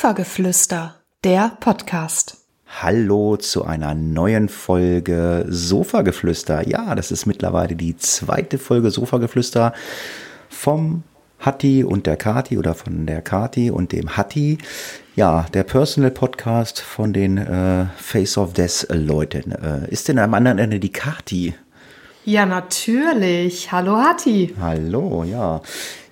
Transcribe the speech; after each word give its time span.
Sofageflüster, 0.00 0.94
der 1.24 1.58
Podcast. 1.60 2.38
Hallo 2.80 3.36
zu 3.36 3.66
einer 3.66 3.94
neuen 3.94 4.48
Folge 4.48 5.44
Sofageflüster. 5.46 6.66
Ja, 6.66 6.94
das 6.94 7.12
ist 7.12 7.26
mittlerweile 7.26 7.76
die 7.76 7.98
zweite 7.98 8.56
Folge 8.56 8.90
Sofageflüster 8.90 9.74
vom 10.48 11.02
Hatti 11.38 11.84
und 11.84 12.06
der 12.06 12.16
Kati 12.16 12.56
oder 12.56 12.72
von 12.72 13.04
der 13.04 13.20
Kati 13.20 13.70
und 13.70 13.92
dem 13.92 14.16
Hatti. 14.16 14.56
Ja, 15.16 15.44
der 15.52 15.64
Personal 15.64 16.12
Podcast 16.12 16.80
von 16.80 17.12
den 17.12 17.36
äh, 17.36 17.84
Face 17.98 18.38
of 18.38 18.54
Death 18.54 18.86
Leuten. 18.88 19.52
Äh, 19.52 19.90
ist 19.90 20.08
denn 20.08 20.18
am 20.18 20.32
anderen 20.32 20.58
Ende 20.58 20.80
die 20.80 20.92
Kati? 20.92 21.52
Ja, 22.24 22.46
natürlich. 22.46 23.70
Hallo 23.70 23.98
Hatti. 23.98 24.54
Hallo, 24.58 25.24
ja. 25.24 25.60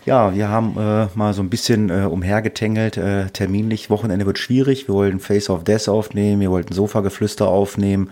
Ja, 0.05 0.35
wir 0.35 0.49
haben 0.49 0.77
äh, 0.79 1.09
mal 1.15 1.35
so 1.35 1.43
ein 1.43 1.51
bisschen 1.51 1.91
äh, 1.91 2.05
umhergetängelt. 2.05 2.97
Äh, 2.97 3.31
terminlich, 3.31 3.91
Wochenende 3.91 4.27
wird 4.27 4.39
schwierig. 4.39 4.89
Wir 4.89 4.95
wollten 4.95 5.21
Face 5.21 5.51
of 5.51 5.65
Death 5.65 5.89
aufnehmen, 5.89 6.41
wir 6.41 6.51
wollten 6.51 6.73
Sofageflüster 6.73 7.47
aufnehmen. 7.47 8.11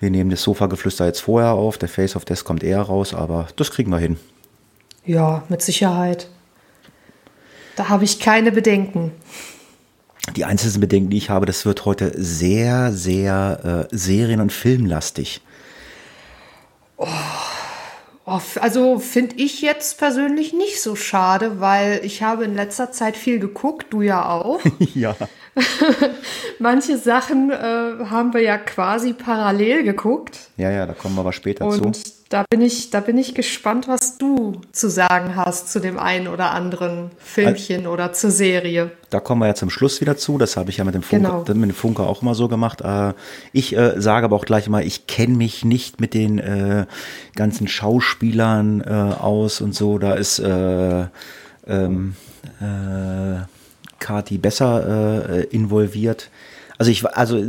Wir 0.00 0.10
nehmen 0.10 0.30
das 0.30 0.42
Sofageflüster 0.42 1.06
jetzt 1.06 1.20
vorher 1.20 1.52
auf. 1.52 1.76
Der 1.76 1.88
Face 1.88 2.16
of 2.16 2.24
Death 2.24 2.44
kommt 2.44 2.62
eher 2.62 2.82
raus, 2.82 3.14
aber 3.14 3.48
das 3.56 3.70
kriegen 3.70 3.90
wir 3.90 3.98
hin. 3.98 4.16
Ja, 5.04 5.42
mit 5.48 5.60
Sicherheit. 5.60 6.28
Da 7.76 7.88
habe 7.88 8.04
ich 8.04 8.20
keine 8.20 8.52
Bedenken. 8.52 9.12
Die 10.36 10.44
einzigen 10.44 10.80
Bedenken, 10.80 11.10
die 11.10 11.16
ich 11.16 11.30
habe, 11.30 11.46
das 11.46 11.64
wird 11.64 11.84
heute 11.84 12.12
sehr, 12.16 12.92
sehr 12.92 13.88
äh, 13.90 13.96
serien- 13.96 14.40
und 14.40 14.52
filmlastig. 14.52 15.40
Oh, 16.96 17.06
also 18.28 18.98
finde 18.98 19.36
ich 19.36 19.60
jetzt 19.62 19.98
persönlich 19.98 20.52
nicht 20.52 20.80
so 20.80 20.96
schade, 20.96 21.60
weil 21.60 22.00
ich 22.04 22.22
habe 22.22 22.44
in 22.44 22.54
letzter 22.54 22.92
Zeit 22.92 23.16
viel 23.16 23.38
geguckt, 23.38 23.86
du 23.90 24.02
ja 24.02 24.28
auch. 24.28 24.60
ja. 24.94 25.16
Manche 26.58 26.98
Sachen 26.98 27.50
äh, 27.50 27.54
haben 28.10 28.32
wir 28.34 28.42
ja 28.42 28.58
quasi 28.58 29.12
parallel 29.12 29.82
geguckt. 29.84 30.38
Ja, 30.56 30.70
ja, 30.70 30.86
da 30.86 30.92
kommen 30.92 31.14
wir 31.16 31.20
aber 31.20 31.32
später 31.32 31.64
Und 31.66 31.94
zu. 31.96 32.12
da 32.28 32.44
bin 32.50 32.60
ich, 32.60 32.90
da 32.90 33.00
bin 33.00 33.16
ich 33.18 33.34
gespannt, 33.34 33.86
was 33.88 34.18
du 34.18 34.60
zu 34.72 34.90
sagen 34.90 35.36
hast 35.36 35.70
zu 35.72 35.80
dem 35.80 35.98
einen 35.98 36.28
oder 36.28 36.50
anderen 36.52 37.10
Filmchen 37.18 37.86
oder 37.86 38.12
zur 38.12 38.30
Serie. 38.30 38.90
Da 39.10 39.20
kommen 39.20 39.40
wir 39.40 39.46
ja 39.46 39.54
zum 39.54 39.70
Schluss 39.70 40.00
wieder 40.00 40.16
zu. 40.16 40.36
Das 40.38 40.56
habe 40.56 40.70
ich 40.70 40.78
ja 40.78 40.84
mit 40.84 40.94
dem 40.94 41.02
Funker, 41.02 41.44
Genau. 41.44 41.60
mit 41.60 41.70
dem 41.70 41.74
Funker 41.76 42.06
auch 42.08 42.22
immer 42.22 42.34
so 42.34 42.48
gemacht. 42.48 42.80
Äh, 42.82 43.14
Ich 43.52 43.76
äh, 43.76 44.00
sage 44.00 44.24
aber 44.26 44.36
auch 44.36 44.44
gleich 44.44 44.68
mal, 44.68 44.84
ich 44.84 45.06
kenne 45.06 45.36
mich 45.36 45.64
nicht 45.64 46.00
mit 46.00 46.14
den 46.14 46.38
äh, 46.38 46.86
ganzen 47.36 47.68
Schauspielern 47.68 48.80
äh, 48.82 49.14
aus 49.20 49.60
und 49.60 49.74
so. 49.74 49.98
Da 49.98 50.14
ist 50.14 50.38
äh, 50.40 51.06
ähm, 51.66 52.14
äh, 52.60 53.40
Kati 53.98 54.38
besser 54.38 55.28
äh, 55.28 55.44
involviert. 55.44 56.30
Also 56.78 56.92
ich, 56.92 57.04
also 57.04 57.42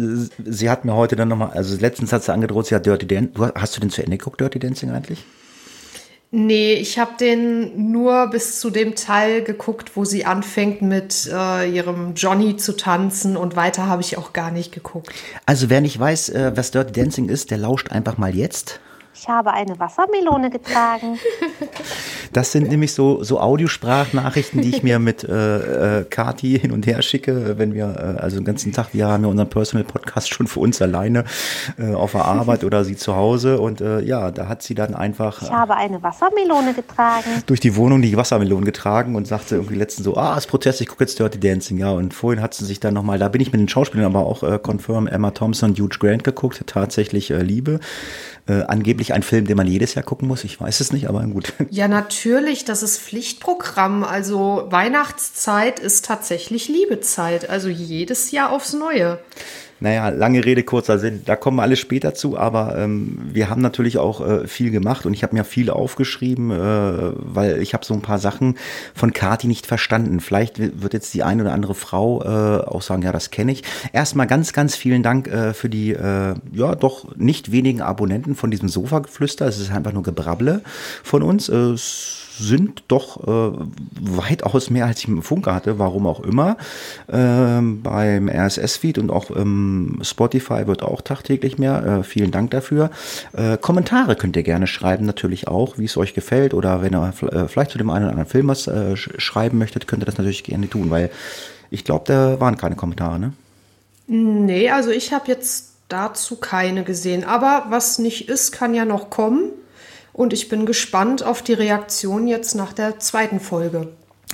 sie 0.43 0.69
hat 0.69 0.85
mir 0.85 0.95
heute 0.95 1.15
dann 1.15 1.27
nochmal, 1.27 1.51
also 1.51 1.77
letztens 1.79 2.11
hat 2.11 2.23
sie 2.23 2.33
angedroht, 2.33 2.65
sie 2.65 2.75
hat 2.75 2.85
Dirty 2.85 3.07
Dancing. 3.07 3.51
Hast 3.55 3.77
du 3.77 3.81
den 3.81 3.91
zu 3.91 4.01
Ende 4.01 4.17
geguckt, 4.17 4.41
Dirty 4.41 4.57
Dancing 4.57 4.89
eigentlich? 4.89 5.23
Nee, 6.31 6.73
ich 6.73 6.99
habe 6.99 7.11
den 7.19 7.91
nur 7.91 8.27
bis 8.27 8.59
zu 8.59 8.69
dem 8.69 8.93
Teil 8.93 9.43
geguckt, 9.43 9.95
wo 9.95 10.05
sie 10.05 10.25
anfängt 10.25 10.83
mit 10.83 11.27
äh, 11.31 11.67
ihrem 11.67 12.13
Johnny 12.13 12.55
zu 12.55 12.77
tanzen 12.77 13.35
und 13.35 13.55
weiter 13.55 13.87
habe 13.87 14.03
ich 14.03 14.15
auch 14.15 14.31
gar 14.31 14.51
nicht 14.51 14.71
geguckt. 14.71 15.09
Also 15.47 15.71
wer 15.71 15.81
nicht 15.81 15.99
weiß, 15.99 16.29
äh, 16.29 16.51
was 16.55 16.69
Dirty 16.69 16.91
Dancing 16.93 17.29
ist, 17.29 17.49
der 17.49 17.57
lauscht 17.57 17.89
einfach 17.89 18.19
mal 18.19 18.35
jetzt. 18.35 18.79
Ich 19.21 19.27
habe 19.27 19.51
eine 19.51 19.77
Wassermelone 19.77 20.49
getragen. 20.49 21.19
Das 22.31 22.51
sind 22.51 22.69
nämlich 22.69 22.93
so, 22.93 23.23
so 23.23 23.39
Audiosprachnachrichten, 23.39 24.61
die 24.61 24.69
ich 24.69 24.83
mir 24.83 24.99
mit 24.99 25.23
äh, 25.23 26.01
äh, 26.01 26.03
Kati 26.03 26.59
hin 26.59 26.71
und 26.71 26.85
her 26.85 27.01
schicke, 27.01 27.57
wenn 27.57 27.73
wir, 27.73 27.85
äh, 28.17 28.21
also 28.21 28.37
den 28.37 28.45
ganzen 28.45 28.71
Tag, 28.71 28.89
wir 28.93 29.07
haben 29.07 29.23
ja 29.23 29.29
unseren 29.31 29.49
Personal 29.49 29.83
Podcast 29.83 30.29
schon 30.31 30.45
für 30.45 30.59
uns 30.59 30.79
alleine 30.79 31.25
äh, 31.79 31.93
auf 31.93 32.11
der 32.11 32.25
Arbeit 32.25 32.63
oder 32.63 32.83
sie 32.83 32.95
zu 32.95 33.15
Hause 33.15 33.59
und 33.59 33.81
äh, 33.81 34.01
ja, 34.01 34.29
da 34.29 34.47
hat 34.47 34.61
sie 34.61 34.75
dann 34.75 34.93
einfach 34.93 35.41
Ich 35.41 35.49
habe 35.49 35.75
eine 35.75 36.03
Wassermelone 36.03 36.75
getragen. 36.75 37.43
durch 37.47 37.59
die 37.59 37.75
Wohnung 37.75 38.03
die 38.03 38.15
Wassermelone 38.15 38.63
getragen 38.65 39.15
und 39.15 39.25
sagte 39.27 39.55
irgendwie 39.55 39.75
letztens 39.75 40.05
so, 40.05 40.15
ah, 40.15 40.37
ist 40.37 40.47
Protest, 40.47 40.81
ich 40.81 40.87
gucke 40.87 41.03
jetzt 41.03 41.17
Dirty 41.19 41.39
Dancing, 41.39 41.79
ja. 41.79 41.89
Und 41.89 42.13
vorhin 42.13 42.43
hat 42.43 42.53
sie 42.53 42.63
sich 42.63 42.79
dann 42.79 42.93
nochmal, 42.93 43.17
da 43.17 43.27
bin 43.27 43.41
ich 43.41 43.51
mit 43.51 43.59
den 43.59 43.67
Schauspielern 43.69 44.05
aber 44.05 44.25
auch 44.25 44.43
äh, 44.43 44.59
confirm 44.59 45.07
Emma 45.07 45.31
Thompson, 45.31 45.73
Hugh 45.73 45.97
Grant 45.99 46.23
geguckt, 46.23 46.63
tatsächlich 46.67 47.31
äh, 47.31 47.41
Liebe. 47.41 47.79
Äh, 48.49 48.63
angeblich 48.63 49.13
ein 49.13 49.21
Film, 49.21 49.45
den 49.45 49.57
man 49.57 49.67
jedes 49.67 49.93
Jahr 49.93 50.01
gucken 50.01 50.27
muss, 50.27 50.43
ich 50.43 50.59
weiß 50.59 50.79
es 50.79 50.91
nicht, 50.91 51.07
aber 51.07 51.21
gut. 51.27 51.53
Ja, 51.69 51.87
natürlich, 51.87 52.65
das 52.65 52.81
ist 52.81 52.99
Pflichtprogramm. 52.99 54.03
Also 54.03 54.65
Weihnachtszeit 54.69 55.79
ist 55.79 56.05
tatsächlich 56.05 56.67
Liebezeit. 56.67 57.47
Also 57.47 57.69
jedes 57.69 58.31
Jahr 58.31 58.51
aufs 58.51 58.73
Neue. 58.73 59.19
Naja, 59.81 60.09
lange 60.09 60.43
Rede, 60.43 60.63
kurzer 60.63 60.99
Sinn. 60.99 61.21
Da 61.25 61.35
kommen 61.35 61.57
wir 61.57 61.63
alle 61.63 61.77
später 61.77 62.13
zu, 62.13 62.37
aber 62.37 62.77
ähm, 62.77 63.17
wir 63.31 63.49
haben 63.49 63.61
natürlich 63.61 63.97
auch 63.97 64.19
äh, 64.25 64.47
viel 64.47 64.71
gemacht 64.71 65.05
und 65.05 65.13
ich 65.13 65.23
habe 65.23 65.35
mir 65.35 65.45
viel 65.45 65.69
aufgeschrieben, 65.69 66.51
äh, 66.51 67.13
weil 67.15 67.61
ich 67.61 67.73
habe 67.73 67.85
so 67.85 67.93
ein 67.93 68.01
paar 68.01 68.19
Sachen 68.19 68.57
von 68.93 69.13
Kati 69.13 69.47
nicht 69.47 69.65
verstanden. 69.65 70.19
Vielleicht 70.19 70.59
wi- 70.59 70.71
wird 70.75 70.93
jetzt 70.93 71.13
die 71.13 71.23
eine 71.23 71.43
oder 71.43 71.53
andere 71.53 71.75
Frau 71.75 72.21
äh, 72.23 72.65
auch 72.65 72.81
sagen, 72.81 73.03
ja, 73.03 73.11
das 73.13 73.31
kenne 73.31 73.53
ich. 73.53 73.63
Erstmal 73.93 74.27
ganz, 74.27 74.51
ganz 74.51 74.75
vielen 74.75 75.01
Dank 75.01 75.27
äh, 75.27 75.53
für 75.53 75.69
die, 75.69 75.91
äh, 75.91 76.33
ja, 76.51 76.75
doch 76.75 77.15
nicht 77.15 77.51
wenigen 77.51 77.81
Abonnenten 77.81 78.35
von 78.35 78.51
diesem 78.51 78.67
Sofageflüster. 78.67 79.45
Es 79.47 79.59
ist 79.59 79.71
einfach 79.71 79.93
nur 79.93 80.03
Gebrabble 80.03 80.61
von 81.03 81.23
uns. 81.23 81.47
Äh, 81.47 81.75
sind 82.39 82.83
doch 82.87 83.27
äh, 83.27 83.57
weitaus 83.99 84.69
mehr, 84.69 84.85
als 84.85 84.99
ich 84.99 85.07
mit 85.07 85.17
dem 85.17 85.23
Funker 85.23 85.53
hatte, 85.53 85.77
warum 85.77 86.07
auch 86.07 86.21
immer. 86.21 86.57
Ähm, 87.11 87.81
beim 87.83 88.29
RSS-Feed 88.29 88.97
und 88.97 89.11
auch 89.11 89.29
ähm, 89.35 89.99
Spotify 90.01 90.65
wird 90.67 90.81
auch 90.81 91.01
tagtäglich 91.01 91.57
mehr. 91.57 91.99
Äh, 91.99 92.03
vielen 92.03 92.31
Dank 92.31 92.51
dafür. 92.51 92.89
Äh, 93.33 93.57
Kommentare 93.57 94.15
könnt 94.15 94.35
ihr 94.35 94.43
gerne 94.43 94.67
schreiben, 94.67 95.05
natürlich 95.05 95.47
auch, 95.47 95.77
wie 95.77 95.85
es 95.85 95.97
euch 95.97 96.13
gefällt. 96.13 96.53
Oder 96.53 96.81
wenn 96.81 96.95
ihr 96.95 97.13
äh, 97.31 97.47
vielleicht 97.47 97.71
zu 97.71 97.77
dem 97.77 97.89
einen 97.89 98.05
oder 98.05 98.11
anderen 98.11 98.29
Film 98.29 98.47
was 98.47 98.67
äh, 98.67 98.95
sch 98.95 99.09
schreiben 99.17 99.57
möchtet, 99.57 99.87
könnt 99.87 100.01
ihr 100.03 100.05
das 100.05 100.17
natürlich 100.17 100.43
gerne 100.43 100.69
tun, 100.69 100.89
weil 100.89 101.11
ich 101.69 101.83
glaube, 101.83 102.05
da 102.07 102.39
waren 102.39 102.57
keine 102.57 102.75
Kommentare, 102.75 103.19
ne? 103.19 103.33
Nee, 104.07 104.71
also 104.71 104.89
ich 104.89 105.13
habe 105.13 105.27
jetzt 105.27 105.73
dazu 105.87 106.37
keine 106.37 106.83
gesehen. 106.83 107.23
Aber 107.23 107.65
was 107.69 107.99
nicht 107.99 108.29
ist, 108.29 108.51
kann 108.51 108.73
ja 108.73 108.85
noch 108.85 109.09
kommen. 109.09 109.51
Und 110.19 110.33
ich 110.33 110.49
bin 110.49 110.65
gespannt 110.65 111.23
auf 111.23 111.41
die 111.41 111.53
Reaktion 111.53 112.27
jetzt 112.27 112.53
nach 112.53 112.73
der 112.73 112.99
zweiten 112.99 113.39
Folge. 113.39 113.87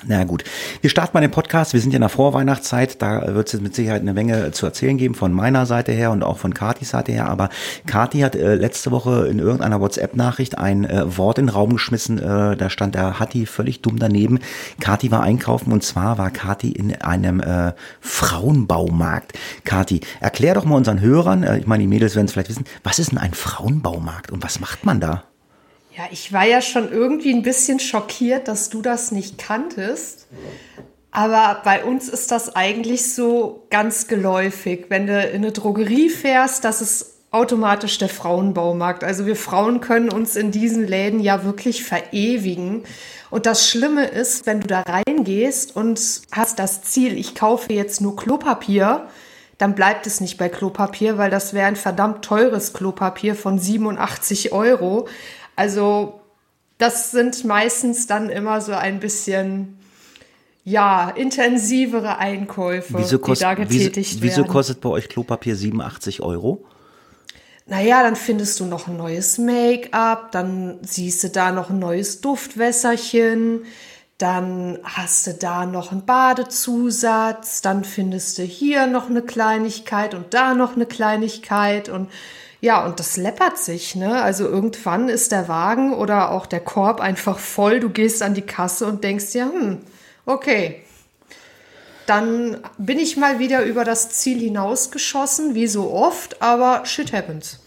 Na 0.03 0.23
gut, 0.23 0.43
wir 0.81 0.89
starten 0.89 1.11
mal 1.13 1.21
den 1.21 1.29
Podcast. 1.29 1.73
Wir 1.73 1.79
sind 1.79 1.91
ja 1.91 1.97
in 1.97 2.01
der 2.01 2.09
Vorweihnachtszeit. 2.09 3.03
Da 3.03 3.35
wird 3.35 3.53
es 3.53 3.61
mit 3.61 3.75
Sicherheit 3.75 4.01
eine 4.01 4.15
Menge 4.15 4.49
zu 4.51 4.65
erzählen 4.65 4.97
geben 4.97 5.13
von 5.13 5.31
meiner 5.31 5.67
Seite 5.67 5.91
her 5.91 6.09
und 6.09 6.23
auch 6.23 6.39
von 6.39 6.55
Katis 6.55 6.89
Seite 6.89 7.11
her. 7.11 7.29
Aber 7.29 7.49
Kati 7.85 8.21
hat 8.21 8.35
äh, 8.35 8.55
letzte 8.55 8.89
Woche 8.89 9.27
in 9.27 9.37
irgendeiner 9.37 9.79
WhatsApp-Nachricht 9.79 10.57
ein 10.57 10.85
äh, 10.85 11.17
Wort 11.19 11.37
in 11.37 11.45
den 11.45 11.53
Raum 11.53 11.73
geschmissen. 11.73 12.17
Äh, 12.17 12.57
da 12.57 12.71
stand 12.71 12.95
der 12.95 13.19
Hatti 13.19 13.45
völlig 13.45 13.83
dumm 13.83 13.99
daneben. 13.99 14.39
Kati 14.79 15.11
war 15.11 15.21
einkaufen 15.21 15.71
und 15.71 15.83
zwar 15.83 16.17
war 16.17 16.31
Kati 16.31 16.71
in 16.71 16.99
einem 16.99 17.41
äh, 17.41 17.73
Frauenbaumarkt. 18.01 19.33
Kati, 19.65 20.01
erklär 20.19 20.55
doch 20.55 20.65
mal 20.65 20.77
unseren 20.77 20.99
Hörern, 20.99 21.43
äh, 21.43 21.59
ich 21.59 21.67
meine, 21.67 21.83
die 21.83 21.87
Mädels 21.87 22.15
werden 22.15 22.25
es 22.25 22.31
vielleicht 22.31 22.49
wissen, 22.49 22.65
was 22.83 22.97
ist 22.97 23.11
denn 23.11 23.19
ein 23.19 23.35
Frauenbaumarkt 23.35 24.31
und 24.31 24.43
was 24.43 24.59
macht 24.59 24.83
man 24.83 24.99
da? 24.99 25.25
Ja, 25.97 26.03
ich 26.11 26.33
war 26.33 26.45
ja 26.45 26.61
schon 26.61 26.91
irgendwie 26.91 27.33
ein 27.33 27.41
bisschen 27.41 27.79
schockiert, 27.79 28.49
dass 28.49 28.69
du 28.69 28.81
das 28.81 29.11
nicht 29.11 29.37
kanntest. 29.37 30.27
Aber 31.09 31.61
bei 31.63 31.85
uns 31.85 32.09
ist 32.09 32.31
das 32.31 32.53
eigentlich 32.53 33.13
so 33.13 33.65
ganz 33.69 34.07
geläufig. 34.07 34.87
Wenn 34.89 35.07
du 35.07 35.17
in 35.17 35.35
eine 35.37 35.53
Drogerie 35.53 36.09
fährst, 36.09 36.65
das 36.65 36.81
ist 36.81 37.13
automatisch 37.31 37.97
der 37.97 38.09
Frauenbaumarkt. 38.09 39.05
Also 39.05 39.25
wir 39.25 39.37
Frauen 39.37 39.79
können 39.79 40.09
uns 40.09 40.35
in 40.35 40.51
diesen 40.51 40.85
Läden 40.85 41.21
ja 41.21 41.45
wirklich 41.45 41.85
verewigen. 41.85 42.83
Und 43.29 43.45
das 43.45 43.69
Schlimme 43.69 44.05
ist, 44.05 44.45
wenn 44.45 44.59
du 44.59 44.67
da 44.67 44.81
reingehst 44.81 45.77
und 45.77 46.01
hast 46.33 46.59
das 46.59 46.81
Ziel, 46.83 47.17
ich 47.17 47.35
kaufe 47.35 47.71
jetzt 47.71 48.01
nur 48.01 48.17
Klopapier, 48.17 49.07
dann 49.57 49.75
bleibt 49.75 50.05
es 50.07 50.19
nicht 50.19 50.37
bei 50.37 50.49
Klopapier, 50.49 51.17
weil 51.17 51.29
das 51.29 51.53
wäre 51.53 51.67
ein 51.67 51.77
verdammt 51.77 52.25
teures 52.25 52.73
Klopapier 52.73 53.35
von 53.35 53.57
87 53.57 54.51
Euro. 54.51 55.07
Also 55.55 56.19
das 56.77 57.11
sind 57.11 57.45
meistens 57.45 58.07
dann 58.07 58.29
immer 58.29 58.61
so 58.61 58.73
ein 58.73 58.99
bisschen, 58.99 59.77
ja, 60.63 61.09
intensivere 61.09 62.17
Einkäufe, 62.17 62.97
Wieso, 62.97 63.17
die 63.17 63.23
kost, 63.23 63.41
da 63.41 63.57
wieso, 63.57 63.69
getätigt 63.69 64.21
wieso 64.21 64.37
werden. 64.37 64.51
kostet 64.51 64.81
bei 64.81 64.89
euch 64.89 65.07
Klopapier 65.07 65.55
87 65.55 66.21
Euro? 66.21 66.65
Naja, 67.67 68.03
dann 68.03 68.15
findest 68.15 68.59
du 68.59 68.65
noch 68.65 68.87
ein 68.87 68.97
neues 68.97 69.37
Make-up, 69.39 70.31
dann 70.31 70.77
siehst 70.83 71.23
du 71.23 71.29
da 71.29 71.51
noch 71.51 71.71
ein 71.71 71.79
neues 71.79 72.21
Duftwässerchen, 72.21 73.61
dann 74.19 74.77
hast 74.83 75.27
du 75.27 75.33
da 75.33 75.65
noch 75.65 75.91
einen 75.91 76.05
Badezusatz, 76.05 77.61
dann 77.61 77.83
findest 77.83 78.37
du 78.37 78.43
hier 78.43 78.85
noch 78.85 79.09
eine 79.09 79.23
Kleinigkeit 79.23 80.13
und 80.13 80.33
da 80.33 80.53
noch 80.53 80.75
eine 80.75 80.85
Kleinigkeit 80.85 81.89
und 81.89 82.09
ja, 82.65 82.83
und 82.83 82.99
das 82.99 83.15
läppert 83.15 83.59
sich, 83.59 83.95
ne? 83.95 84.23
Also 84.23 84.45
irgendwann 84.45 85.07
ist 85.07 85.31
der 85.31 85.47
Wagen 85.47 85.93
oder 85.93 86.31
auch 86.31 86.47
der 86.47 86.61
Korb 86.61 86.99
einfach 86.99 87.37
voll, 87.37 87.79
du 87.79 87.89
gehst 87.89 88.23
an 88.23 88.33
die 88.33 88.41
Kasse 88.41 88.87
und 88.87 89.03
denkst 89.03 89.33
dir, 89.33 89.45
hm, 89.45 89.77
okay, 90.25 90.81
dann 92.07 92.57
bin 92.79 92.97
ich 92.97 93.17
mal 93.17 93.37
wieder 93.37 93.63
über 93.63 93.83
das 93.83 94.09
Ziel 94.09 94.39
hinausgeschossen, 94.39 95.53
wie 95.53 95.67
so 95.67 95.91
oft, 95.91 96.41
aber 96.41 96.87
shit 96.87 97.13
happens. 97.13 97.59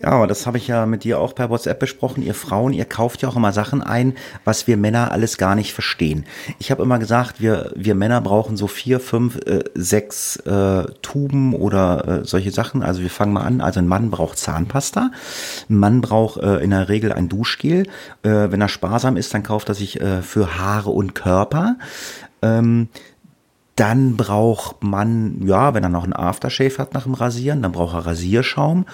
Ja, 0.00 0.08
aber 0.08 0.26
das 0.26 0.46
habe 0.46 0.56
ich 0.56 0.68
ja 0.68 0.86
mit 0.86 1.04
dir 1.04 1.20
auch 1.20 1.34
per 1.34 1.50
WhatsApp 1.50 1.78
besprochen. 1.78 2.22
Ihr 2.22 2.34
Frauen, 2.34 2.72
ihr 2.72 2.86
kauft 2.86 3.22
ja 3.22 3.28
auch 3.28 3.36
immer 3.36 3.52
Sachen 3.52 3.82
ein, 3.82 4.14
was 4.44 4.66
wir 4.66 4.76
Männer 4.76 5.12
alles 5.12 5.36
gar 5.36 5.54
nicht 5.54 5.72
verstehen. 5.72 6.24
Ich 6.58 6.70
habe 6.70 6.82
immer 6.82 6.98
gesagt, 6.98 7.40
wir, 7.40 7.72
wir 7.76 7.94
Männer 7.94 8.20
brauchen 8.20 8.56
so 8.56 8.66
vier, 8.66 9.00
fünf, 9.00 9.36
äh, 9.46 9.64
sechs 9.74 10.36
äh, 10.36 10.84
Tuben 11.02 11.54
oder 11.54 12.22
äh, 12.22 12.24
solche 12.24 12.50
Sachen. 12.50 12.82
Also 12.82 13.02
wir 13.02 13.10
fangen 13.10 13.34
mal 13.34 13.42
an. 13.42 13.60
Also 13.60 13.80
ein 13.80 13.86
Mann 13.86 14.10
braucht 14.10 14.38
Zahnpasta. 14.38 15.10
Ein 15.68 15.76
Mann 15.76 16.00
braucht 16.00 16.38
äh, 16.42 16.58
in 16.58 16.70
der 16.70 16.88
Regel 16.88 17.12
ein 17.12 17.28
Duschgel. 17.28 17.86
Äh, 18.22 18.50
wenn 18.50 18.60
er 18.60 18.68
sparsam 18.68 19.16
ist, 19.16 19.34
dann 19.34 19.42
kauft 19.42 19.68
er 19.68 19.74
sich 19.74 20.00
äh, 20.00 20.22
für 20.22 20.58
Haare 20.58 20.90
und 20.90 21.14
Körper. 21.14 21.76
Ähm, 22.40 22.88
dann 23.76 24.16
braucht 24.16 24.84
man, 24.84 25.46
ja, 25.46 25.72
wenn 25.72 25.82
er 25.82 25.88
noch 25.88 26.04
einen 26.04 26.12
Aftershave 26.12 26.76
hat 26.76 26.92
nach 26.92 27.04
dem 27.04 27.14
Rasieren, 27.14 27.62
dann 27.62 27.72
braucht 27.72 27.94
er 27.94 28.06
Rasierschaum. 28.06 28.84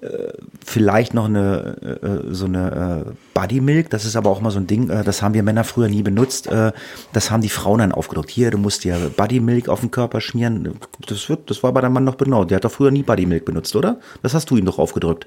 Äh, 0.00 0.32
vielleicht 0.64 1.14
noch 1.14 1.24
eine, 1.24 1.98
äh, 2.02 2.32
so 2.32 2.44
eine 2.44 3.06
äh, 3.08 3.12
Body 3.34 3.60
Milk. 3.60 3.90
Das 3.90 4.04
ist 4.04 4.14
aber 4.14 4.30
auch 4.30 4.40
mal 4.40 4.50
so 4.50 4.60
ein 4.60 4.68
Ding, 4.68 4.88
äh, 4.88 5.02
das 5.02 5.20
haben 5.20 5.34
wir 5.34 5.42
Männer 5.42 5.64
früher 5.64 5.88
nie 5.88 6.02
benutzt. 6.02 6.46
Äh, 6.46 6.72
das 7.12 7.32
haben 7.32 7.42
die 7.42 7.48
Frauen 7.48 7.80
dann 7.80 7.92
aufgedruckt. 7.92 8.30
Hier, 8.30 8.52
du 8.52 8.58
musst 8.58 8.84
dir 8.84 9.10
Body 9.16 9.40
Milk 9.40 9.68
auf 9.68 9.80
den 9.80 9.90
Körper 9.90 10.20
schmieren. 10.20 10.78
Das 11.06 11.28
wird, 11.28 11.50
das 11.50 11.62
war 11.64 11.72
bei 11.72 11.80
deinem 11.80 11.94
Mann 11.94 12.04
noch 12.04 12.16
genau. 12.16 12.44
Der 12.44 12.56
hat 12.56 12.64
doch 12.64 12.72
früher 12.72 12.92
nie 12.92 13.02
Body 13.02 13.26
Milk 13.26 13.44
benutzt, 13.44 13.74
oder? 13.74 13.98
Das 14.22 14.32
hast 14.32 14.48
du 14.50 14.56
ihm 14.56 14.64
doch 14.64 14.78
aufgedrückt. 14.78 15.26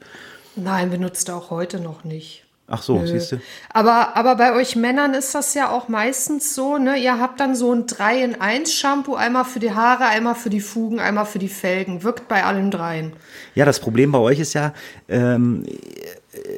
Nein, 0.55 0.89
benutzt 0.91 1.27
er 1.27 1.35
auch 1.35 1.49
heute 1.49 1.79
noch 1.79 2.05
nicht. 2.05 2.42
Ach 2.73 2.81
so, 2.81 3.05
siehst 3.05 3.33
du. 3.33 3.41
Aber, 3.71 4.17
aber 4.17 4.35
bei 4.35 4.55
euch 4.55 4.75
Männern 4.75 5.13
ist 5.13 5.35
das 5.35 5.53
ja 5.53 5.69
auch 5.69 5.89
meistens 5.89 6.55
so, 6.55 6.79
ne? 6.79 6.97
Ihr 6.97 7.19
habt 7.19 7.39
dann 7.39 7.53
so 7.53 7.71
ein 7.71 7.85
3 7.85 8.23
in 8.23 8.41
1 8.41 8.73
Shampoo, 8.73 9.13
einmal 9.13 9.45
für 9.45 9.59
die 9.59 9.73
Haare, 9.73 10.05
einmal 10.05 10.33
für 10.33 10.49
die 10.49 10.59
Fugen, 10.59 10.99
einmal 10.99 11.27
für 11.27 11.37
die 11.37 11.49
Felgen. 11.49 12.01
Wirkt 12.01 12.27
bei 12.27 12.43
allen 12.43 12.71
dreien. 12.71 13.13
Ja, 13.53 13.65
das 13.65 13.79
Problem 13.79 14.11
bei 14.11 14.17
euch 14.17 14.39
ist 14.39 14.53
ja, 14.53 14.73
ähm, 15.07 15.67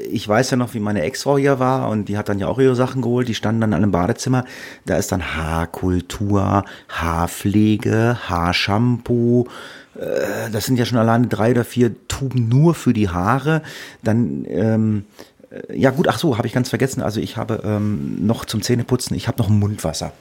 ich 0.10 0.26
weiß 0.26 0.52
ja 0.52 0.56
noch, 0.56 0.74
wie 0.74 0.80
meine 0.80 1.02
Ex-Frau 1.02 1.38
hier 1.38 1.60
war 1.60 1.90
und 1.90 2.08
die 2.08 2.18
hat 2.18 2.30
dann 2.30 2.40
ja 2.40 2.48
auch 2.48 2.60
ihre 2.60 2.76
Sachen 2.76 3.02
geholt, 3.02 3.28
die 3.28 3.36
standen 3.36 3.60
dann 3.60 3.74
alle 3.74 3.84
im 3.84 3.92
Badezimmer. 3.92 4.46
Da 4.86 4.96
ist 4.96 5.12
dann 5.12 5.36
Haarkultur, 5.36 6.64
Haarpflege, 6.88 8.18
Haarshampoo, 8.30 9.50
äh, 9.96 10.50
das 10.52 10.66
sind 10.66 10.78
ja 10.78 10.86
schon 10.86 10.98
alleine 10.98 11.28
drei 11.28 11.52
oder 11.52 11.64
vier 11.64 12.08
Tuben 12.08 12.50
nur 12.50 12.76
für 12.76 12.94
die 12.94 13.10
Haare. 13.10 13.62
Dann 14.04 14.46
ähm, 14.48 15.06
äh, 15.35 15.35
ja 15.74 15.92
gut, 15.92 16.07
ach 16.07 16.19
so, 16.19 16.38
habe 16.38 16.48
ich 16.48 16.54
ganz 16.54 16.69
vergessen. 16.69 17.02
Also 17.02 17.19
ich 17.19 17.38
habe 17.38 17.62
ähm, 17.63 18.25
noch 18.25 18.46
zum 18.46 18.62
Zähneputzen, 18.62 19.16
ich 19.16 19.28
habe 19.28 19.38
noch 19.38 19.50
Mundwasser. 19.50 20.12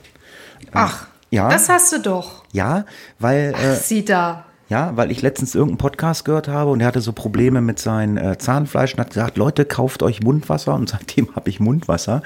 Ach, 0.73 1.07
ja. 1.31 1.49
Das 1.49 1.69
hast 1.69 1.93
du 1.93 2.01
doch. 2.01 2.45
Ja, 2.53 2.85
weil. 3.19 3.55
Ach, 3.57 3.65
äh, 3.65 3.75
sieh 3.75 4.05
da. 4.05 4.47
Ja, 4.71 4.97
weil 4.97 5.11
ich 5.11 5.21
letztens 5.21 5.55
irgendeinen 5.55 5.79
Podcast 5.79 6.25
gehört 6.25 6.49
habe 6.49 6.71
und 6.71 6.81
er 6.81 6.87
hatte 6.87 7.03
so 7.03 7.13
Probleme 7.13 7.61
mit 7.61 7.79
seinem 7.79 8.17
äh, 8.17 8.39
Zahnfleisch 8.39 8.95
und 8.95 9.01
hat 9.01 9.11
gesagt, 9.11 9.37
Leute, 9.37 9.67
kauft 9.67 10.03
euch 10.03 10.23
Mundwasser 10.23 10.75
und 10.75 10.89
seitdem 10.91 11.35
habe 11.37 11.51
ich 11.51 11.61
Mundwasser, 11.61 12.23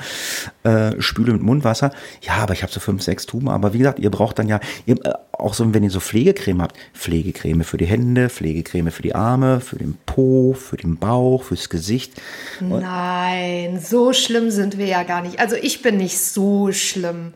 äh, 0.62 0.93
spüle 1.00 1.32
mit 1.32 1.43
Mundwasser. 1.43 1.90
Ja, 2.23 2.35
aber 2.35 2.52
ich 2.52 2.62
habe 2.62 2.73
so 2.73 2.79
fünf, 2.79 3.02
sechs 3.02 3.26
Tuben, 3.26 3.49
aber 3.49 3.73
wie 3.73 3.79
gesagt, 3.79 3.99
ihr 3.99 4.11
braucht 4.11 4.38
dann 4.38 4.46
ja, 4.46 4.61
ihr, 4.87 5.05
äh, 5.05 5.14
auch 5.32 5.55
so, 5.55 5.73
wenn 5.75 5.82
ihr 5.82 5.90
so 5.90 6.00
Pflegecreme 6.00 6.62
habt, 6.62 6.76
Pflegecreme 6.94 7.64
für 7.64 7.76
die 7.76 7.87
Hände, 7.87 8.29
Pflegecreme 8.29 8.93
für 8.93 9.02
die 9.02 9.14
Arme, 9.14 9.61
für 9.61 9.76
den 9.76 9.99
Po, 10.06 10.55
für 10.55 10.76
den 10.76 10.96
Bauch, 10.96 11.43
fürs 11.43 11.69
Gesicht. 11.69 12.12
Nein, 12.61 13.81
so 13.81 14.12
schlimm 14.12 14.50
sind 14.50 14.79
wir 14.79 14.87
ja 14.87 15.02
gar 15.02 15.23
nicht. 15.23 15.40
Also 15.40 15.56
ich 15.56 15.82
bin 15.82 15.96
nicht 15.96 16.19
so 16.19 16.70
schlimm. 16.73 17.35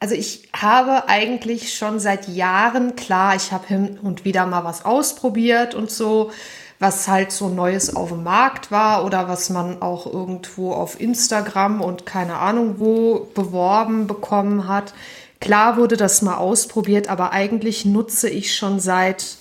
Also 0.00 0.14
ich 0.14 0.48
habe 0.54 1.08
eigentlich 1.08 1.74
schon 1.74 1.98
seit 1.98 2.28
Jahren, 2.28 2.94
klar, 2.94 3.36
ich 3.36 3.52
habe 3.52 3.66
hin 3.66 3.98
und 4.02 4.24
wieder 4.24 4.44
mal 4.46 4.64
was 4.64 4.84
ausprobiert 4.84 5.74
und 5.74 5.90
so, 5.90 6.30
was 6.78 7.08
halt 7.08 7.32
so 7.32 7.48
Neues 7.48 7.94
auf 7.96 8.10
dem 8.10 8.22
Markt 8.22 8.70
war 8.70 9.04
oder 9.06 9.28
was 9.28 9.48
man 9.48 9.80
auch 9.80 10.06
irgendwo 10.06 10.72
auf 10.72 11.00
Instagram 11.00 11.80
und 11.80 12.04
keine 12.04 12.36
Ahnung 12.36 12.78
wo 12.78 13.28
beworben 13.34 14.06
bekommen 14.06 14.68
hat. 14.68 14.92
Klar 15.40 15.76
wurde 15.76 15.96
das 15.96 16.22
mal 16.22 16.36
ausprobiert, 16.36 17.08
aber 17.08 17.32
eigentlich 17.32 17.84
nutze 17.84 18.28
ich 18.28 18.54
schon 18.54 18.80
seit, 18.80 19.36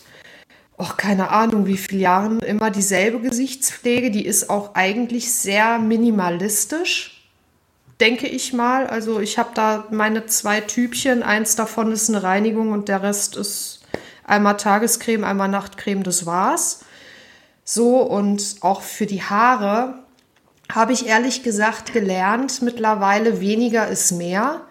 oh, 0.77 0.89
keine 0.97 1.29
Ahnung, 1.31 1.65
wie 1.65 1.77
viele 1.77 2.01
Jahren 2.01 2.39
immer 2.39 2.71
dieselbe 2.71 3.19
Gesichtspflege. 3.19 4.11
Die 4.11 4.25
ist 4.25 4.49
auch 4.49 4.75
eigentlich 4.75 5.33
sehr 5.33 5.79
minimalistisch 5.79 7.12
denke 7.99 8.27
ich 8.27 8.53
mal. 8.53 8.87
Also 8.87 9.19
ich 9.19 9.37
habe 9.37 9.51
da 9.53 9.85
meine 9.91 10.25
zwei 10.25 10.61
Typchen. 10.61 11.23
Eins 11.23 11.55
davon 11.55 11.91
ist 11.91 12.09
eine 12.09 12.23
Reinigung 12.23 12.71
und 12.71 12.87
der 12.87 13.03
Rest 13.03 13.35
ist 13.35 13.81
einmal 14.25 14.57
Tagescreme, 14.57 15.23
einmal 15.23 15.49
Nachtcreme. 15.49 16.03
Das 16.03 16.25
war's. 16.25 16.85
So 17.63 18.01
und 18.01 18.57
auch 18.61 18.81
für 18.81 19.05
die 19.05 19.23
Haare 19.23 19.99
habe 20.71 20.93
ich 20.93 21.07
ehrlich 21.07 21.43
gesagt 21.43 21.93
gelernt, 21.93 22.61
mittlerweile 22.61 23.39
weniger 23.39 23.87
ist 23.87 24.11
mehr. 24.11 24.61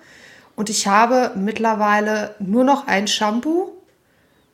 Und 0.57 0.69
ich 0.69 0.87
habe 0.87 1.33
mittlerweile 1.37 2.35
nur 2.39 2.65
noch 2.65 2.87
ein 2.87 3.09
Shampoo 3.09 3.73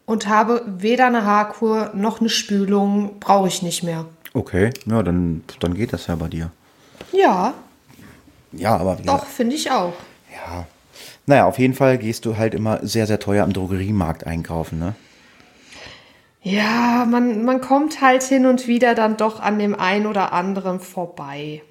und 0.07 0.29
habe 0.29 0.63
weder 0.67 1.07
eine 1.07 1.25
Haarkur 1.25 1.91
noch 1.95 2.21
eine 2.21 2.29
Spülung, 2.29 3.19
brauche 3.19 3.49
ich 3.49 3.63
nicht 3.63 3.83
mehr. 3.83 4.07
Okay, 4.35 4.71
ja, 4.87 5.03
dann, 5.03 5.43
dann 5.61 5.75
geht 5.75 5.93
das 5.93 6.07
ja 6.07 6.15
bei 6.15 6.29
dir. 6.29 6.51
Ja, 7.13 7.55
ja, 8.53 8.77
aber. 8.77 8.97
Doch, 9.05 9.27
finde 9.27 9.57
ich 9.57 9.71
auch. 9.71 9.95
Ja. 10.33 10.67
Naja, 11.27 11.47
auf 11.47 11.59
jeden 11.59 11.75
Fall 11.75 11.99
gehst 11.99 12.25
du 12.25 12.39
halt 12.39 12.55
immer 12.55 12.81
sehr, 12.83 13.07
sehr 13.07 13.21
teuer 13.21 13.45
am 13.45 13.53
Drogeriemarkt 13.53 14.27
einkaufen, 14.27 14.79
ne? 14.79 14.95
Ja, 16.43 17.07
man, 17.09 17.45
man 17.45 17.61
kommt 17.61 18.01
halt 18.01 18.23
hin 18.23 18.47
und 18.47 18.67
wieder 18.67 18.95
dann 18.95 19.17
doch 19.17 19.41
an 19.41 19.59
dem 19.59 19.79
einen 19.79 20.07
oder 20.07 20.33
anderen 20.33 20.81
vorbei, 20.81 21.63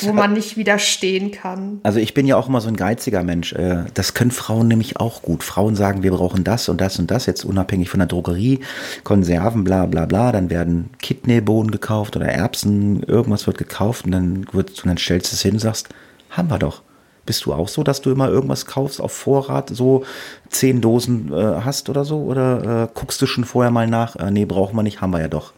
wo 0.00 0.14
man 0.14 0.32
nicht 0.32 0.56
widerstehen 0.56 1.32
kann. 1.32 1.80
Also 1.82 1.98
ich 1.98 2.14
bin 2.14 2.26
ja 2.26 2.36
auch 2.36 2.48
immer 2.48 2.62
so 2.62 2.68
ein 2.68 2.76
geiziger 2.76 3.24
Mensch. 3.24 3.52
Äh, 3.52 3.84
das 3.92 4.14
können 4.14 4.30
Frauen 4.30 4.68
nämlich 4.68 4.98
auch 4.98 5.20
gut. 5.20 5.42
Frauen 5.42 5.74
sagen, 5.74 6.02
wir 6.02 6.12
brauchen 6.12 6.44
das 6.44 6.70
und 6.70 6.80
das 6.80 6.98
und 6.98 7.10
das, 7.10 7.26
jetzt 7.26 7.44
unabhängig 7.44 7.90
von 7.90 7.98
der 7.98 8.06
Drogerie, 8.06 8.60
Konserven, 9.04 9.64
bla 9.64 9.84
bla 9.84 10.06
bla. 10.06 10.32
Dann 10.32 10.48
werden 10.48 10.90
Kidneybohnen 11.02 11.70
gekauft 11.70 12.16
oder 12.16 12.26
Erbsen, 12.26 13.02
irgendwas 13.02 13.46
wird 13.46 13.58
gekauft 13.58 14.06
und 14.06 14.12
dann, 14.12 14.46
wird, 14.52 14.70
und 14.82 14.86
dann 14.86 14.96
stellst 14.96 15.32
du 15.32 15.34
es 15.34 15.42
hin 15.42 15.54
und 15.54 15.60
sagst, 15.60 15.88
haben 16.32 16.50
wir 16.50 16.58
doch. 16.58 16.82
Bist 17.24 17.44
du 17.44 17.52
auch 17.52 17.68
so, 17.68 17.84
dass 17.84 18.00
du 18.00 18.10
immer 18.10 18.28
irgendwas 18.28 18.66
kaufst 18.66 19.00
auf 19.00 19.12
Vorrat, 19.12 19.70
so 19.70 20.04
zehn 20.48 20.80
Dosen 20.80 21.32
äh, 21.32 21.60
hast 21.64 21.88
oder 21.88 22.04
so? 22.04 22.18
Oder 22.22 22.82
äh, 22.82 22.88
guckst 22.92 23.22
du 23.22 23.26
schon 23.26 23.44
vorher 23.44 23.70
mal 23.70 23.86
nach? 23.86 24.16
Äh, 24.16 24.32
nee, 24.32 24.44
brauchen 24.44 24.74
wir 24.74 24.82
nicht, 24.82 25.00
haben 25.00 25.12
wir 25.12 25.20
ja 25.20 25.28
doch. 25.28 25.52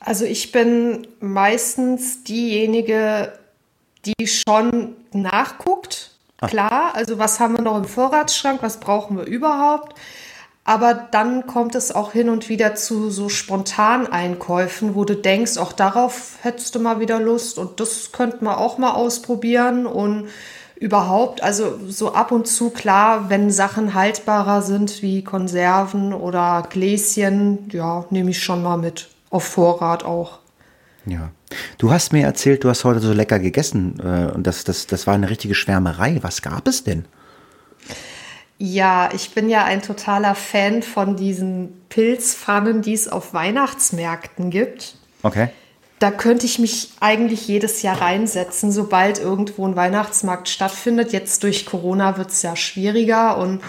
Also 0.00 0.24
ich 0.24 0.50
bin 0.50 1.06
meistens 1.20 2.24
diejenige, 2.24 3.32
die 4.06 4.26
schon 4.26 4.96
nachguckt. 5.12 6.12
Ach. 6.40 6.48
Klar, 6.48 6.92
also 6.94 7.18
was 7.18 7.38
haben 7.38 7.56
wir 7.56 7.62
noch 7.62 7.76
im 7.76 7.84
Vorratsschrank, 7.84 8.62
was 8.62 8.80
brauchen 8.80 9.18
wir 9.18 9.24
überhaupt? 9.24 9.96
Aber 10.64 10.94
dann 11.10 11.46
kommt 11.46 11.74
es 11.74 11.92
auch 11.92 12.12
hin 12.12 12.28
und 12.28 12.48
wieder 12.48 12.76
zu 12.76 13.10
so 13.10 13.28
Spontaneinkäufen, 13.28 14.94
wo 14.94 15.04
du 15.04 15.16
denkst, 15.16 15.58
auch 15.58 15.72
darauf 15.72 16.36
hättest 16.42 16.74
du 16.74 16.78
mal 16.78 17.00
wieder 17.00 17.18
Lust 17.18 17.58
und 17.58 17.80
das 17.80 18.12
könnte 18.12 18.44
man 18.44 18.54
auch 18.54 18.78
mal 18.78 18.92
ausprobieren 18.92 19.86
und 19.86 20.28
überhaupt, 20.76 21.42
also 21.42 21.78
so 21.88 22.12
ab 22.14 22.30
und 22.30 22.46
zu 22.46 22.70
klar, 22.70 23.28
wenn 23.28 23.50
Sachen 23.50 23.94
haltbarer 23.94 24.62
sind 24.62 25.02
wie 25.02 25.24
Konserven 25.24 26.12
oder 26.12 26.66
Gläschen, 26.68 27.68
ja, 27.72 28.04
nehme 28.10 28.30
ich 28.30 28.42
schon 28.42 28.62
mal 28.62 28.76
mit. 28.76 29.08
Auf 29.30 29.44
Vorrat 29.44 30.04
auch. 30.04 30.40
Ja. 31.06 31.30
Du 31.78 31.90
hast 31.90 32.12
mir 32.12 32.24
erzählt, 32.24 32.64
du 32.64 32.68
hast 32.68 32.84
heute 32.84 33.00
so 33.00 33.12
lecker 33.12 33.38
gegessen 33.38 33.98
äh, 34.00 34.30
und 34.32 34.46
das, 34.46 34.64
das, 34.64 34.86
das 34.86 35.06
war 35.06 35.14
eine 35.14 35.30
richtige 35.30 35.54
Schwärmerei. 35.54 36.18
Was 36.22 36.42
gab 36.42 36.68
es 36.68 36.84
denn? 36.84 37.04
Ja, 38.64 39.10
ich 39.12 39.34
bin 39.34 39.48
ja 39.48 39.64
ein 39.64 39.82
totaler 39.82 40.36
Fan 40.36 40.84
von 40.84 41.16
diesen 41.16 41.82
Pilzpfannen, 41.88 42.80
die 42.80 42.92
es 42.92 43.08
auf 43.08 43.34
Weihnachtsmärkten 43.34 44.50
gibt. 44.50 44.94
Okay. 45.24 45.48
Da 45.98 46.12
könnte 46.12 46.46
ich 46.46 46.60
mich 46.60 46.90
eigentlich 47.00 47.48
jedes 47.48 47.82
Jahr 47.82 48.00
reinsetzen, 48.00 48.70
sobald 48.70 49.18
irgendwo 49.18 49.66
ein 49.66 49.74
Weihnachtsmarkt 49.74 50.48
stattfindet. 50.48 51.12
Jetzt 51.12 51.42
durch 51.42 51.66
Corona 51.66 52.18
wird 52.18 52.30
es 52.30 52.42
ja 52.42 52.54
schwieriger 52.54 53.36
und 53.36 53.62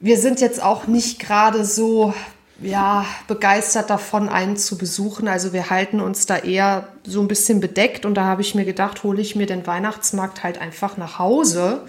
wir 0.00 0.18
sind 0.18 0.42
jetzt 0.42 0.62
auch 0.62 0.86
nicht 0.86 1.18
gerade 1.18 1.64
so 1.64 2.12
ja, 2.60 3.06
begeistert 3.26 3.88
davon, 3.88 4.28
einen 4.28 4.58
zu 4.58 4.76
besuchen. 4.76 5.28
Also 5.28 5.54
wir 5.54 5.70
halten 5.70 6.02
uns 6.02 6.26
da 6.26 6.36
eher 6.36 6.88
so 7.04 7.22
ein 7.22 7.28
bisschen 7.28 7.58
bedeckt 7.58 8.04
und 8.04 8.16
da 8.16 8.24
habe 8.24 8.42
ich 8.42 8.54
mir 8.54 8.66
gedacht, 8.66 9.02
hole 9.02 9.22
ich 9.22 9.34
mir 9.34 9.46
den 9.46 9.66
Weihnachtsmarkt 9.66 10.42
halt 10.42 10.58
einfach 10.58 10.98
nach 10.98 11.18
Hause 11.18 11.86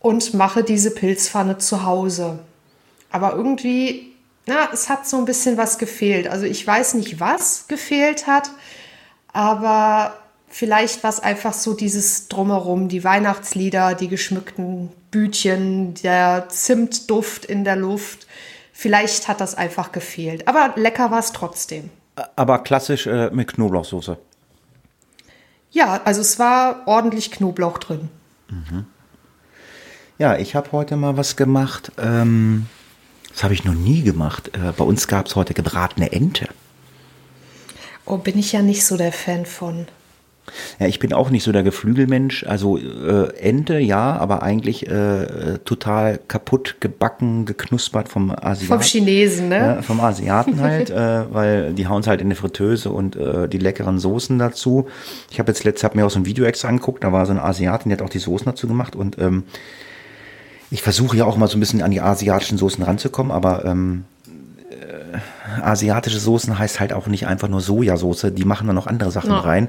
und 0.00 0.34
mache 0.34 0.64
diese 0.64 0.90
Pilzpfanne 0.90 1.58
zu 1.58 1.84
Hause. 1.84 2.40
Aber 3.10 3.34
irgendwie, 3.34 4.12
na, 4.46 4.70
es 4.72 4.88
hat 4.88 5.06
so 5.06 5.18
ein 5.18 5.24
bisschen 5.24 5.56
was 5.56 5.78
gefehlt. 5.78 6.26
Also 6.26 6.46
ich 6.46 6.66
weiß 6.66 6.94
nicht, 6.94 7.20
was 7.20 7.68
gefehlt 7.68 8.26
hat, 8.26 8.50
aber 9.32 10.16
vielleicht 10.48 11.02
war 11.04 11.10
es 11.10 11.20
einfach 11.20 11.52
so 11.52 11.74
dieses 11.74 12.28
Drumherum, 12.28 12.88
die 12.88 13.04
Weihnachtslieder, 13.04 13.94
die 13.94 14.08
geschmückten 14.08 14.90
Bütchen, 15.10 15.94
der 16.02 16.48
Zimtduft 16.48 17.44
in 17.44 17.64
der 17.64 17.76
Luft. 17.76 18.26
Vielleicht 18.72 19.28
hat 19.28 19.40
das 19.40 19.54
einfach 19.54 19.92
gefehlt. 19.92 20.48
Aber 20.48 20.72
lecker 20.76 21.10
war 21.10 21.20
es 21.20 21.32
trotzdem. 21.32 21.90
Aber 22.36 22.62
klassisch 22.62 23.06
äh, 23.06 23.30
mit 23.30 23.54
Knoblauchsoße. 23.54 24.16
Ja, 25.70 26.00
also 26.04 26.20
es 26.20 26.38
war 26.38 26.82
ordentlich 26.86 27.30
Knoblauch 27.30 27.78
drin. 27.78 28.08
Ja, 30.20 30.36
ich 30.36 30.54
habe 30.54 30.72
heute 30.72 30.96
mal 30.96 31.16
was 31.16 31.36
gemacht. 31.36 31.92
Ähm, 31.98 32.66
das 33.30 33.42
habe 33.42 33.54
ich 33.54 33.64
noch 33.64 33.72
nie 33.72 34.02
gemacht. 34.02 34.50
Äh, 34.54 34.72
bei 34.76 34.84
uns 34.84 35.08
gab 35.08 35.24
es 35.26 35.34
heute 35.34 35.54
gebratene 35.54 36.12
Ente. 36.12 36.46
Oh, 38.04 38.18
bin 38.18 38.38
ich 38.38 38.52
ja 38.52 38.60
nicht 38.60 38.84
so 38.84 38.98
der 38.98 39.12
Fan 39.12 39.46
von. 39.46 39.86
Ja, 40.78 40.88
ich 40.88 40.98
bin 40.98 41.14
auch 41.14 41.30
nicht 41.30 41.42
so 41.42 41.52
der 41.52 41.62
Geflügelmensch. 41.62 42.44
Also 42.44 42.76
äh, 42.76 43.34
Ente, 43.38 43.78
ja, 43.78 44.14
aber 44.14 44.42
eigentlich 44.42 44.86
äh, 44.88 45.56
total 45.64 46.20
kaputt 46.28 46.76
gebacken, 46.80 47.46
geknuspert 47.46 48.10
vom 48.10 48.30
Asiaten. 48.30 48.66
Vom 48.66 48.82
Chinesen, 48.82 49.48
ne? 49.48 49.56
Ja, 49.56 49.82
vom 49.82 50.00
Asiaten 50.00 50.60
halt, 50.60 50.90
äh, 50.90 51.32
weil 51.32 51.72
die 51.72 51.86
hauen 51.86 52.02
es 52.02 52.06
halt 52.06 52.20
in 52.20 52.26
eine 52.26 52.34
Fritteuse 52.34 52.90
und 52.90 53.16
äh, 53.16 53.48
die 53.48 53.56
leckeren 53.56 53.98
Soßen 53.98 54.38
dazu. 54.38 54.86
Ich 55.30 55.38
habe 55.38 55.50
jetzt 55.50 55.64
letztes 55.64 55.84
hab 55.84 55.94
mir 55.94 56.04
auch 56.04 56.10
so 56.10 56.18
ein 56.18 56.26
Video 56.26 56.44
extra 56.44 56.68
angeguckt, 56.68 57.04
da 57.04 57.10
war 57.10 57.24
so 57.24 57.32
eine 57.32 57.42
Asiatin, 57.42 57.88
die 57.88 57.94
hat 57.94 58.02
auch 58.02 58.10
die 58.10 58.18
Soßen 58.18 58.44
dazu 58.44 58.68
gemacht 58.68 58.94
und 58.94 59.18
ähm, 59.18 59.44
ich 60.70 60.82
versuche 60.82 61.16
ja 61.16 61.24
auch 61.24 61.36
mal 61.36 61.48
so 61.48 61.56
ein 61.56 61.60
bisschen 61.60 61.82
an 61.82 61.90
die 61.90 62.00
asiatischen 62.00 62.58
Soßen 62.58 62.82
ranzukommen, 62.84 63.32
aber 63.32 63.64
ähm, 63.64 64.04
äh, 64.70 65.60
asiatische 65.62 66.18
Soßen 66.20 66.58
heißt 66.58 66.78
halt 66.80 66.92
auch 66.92 67.06
nicht 67.08 67.26
einfach 67.26 67.48
nur 67.48 67.60
Sojasauce, 67.60 68.26
die 68.32 68.44
machen 68.44 68.66
da 68.68 68.72
noch 68.72 68.86
andere 68.86 69.10
Sachen 69.10 69.30
Ja. 69.30 69.40
rein. 69.40 69.68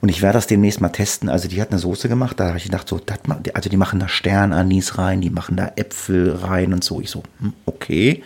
Und 0.00 0.08
ich 0.08 0.22
werde 0.22 0.34
das 0.38 0.46
demnächst 0.46 0.80
mal 0.80 0.88
testen. 0.88 1.28
Also 1.28 1.48
die 1.48 1.60
hat 1.60 1.70
eine 1.70 1.78
Soße 1.78 2.08
gemacht, 2.08 2.40
da 2.40 2.48
habe 2.48 2.58
ich 2.58 2.64
gedacht, 2.64 2.88
so, 2.88 3.00
ma- 3.26 3.40
also 3.54 3.68
die 3.68 3.76
machen 3.76 4.00
da 4.00 4.08
Sternanis 4.08 4.96
rein, 4.98 5.20
die 5.20 5.30
machen 5.30 5.56
da 5.56 5.72
Äpfel 5.76 6.34
rein 6.34 6.72
und 6.72 6.82
so. 6.84 7.00
Ich 7.00 7.10
so, 7.10 7.22
hm, 7.40 7.52
okay. 7.66 8.22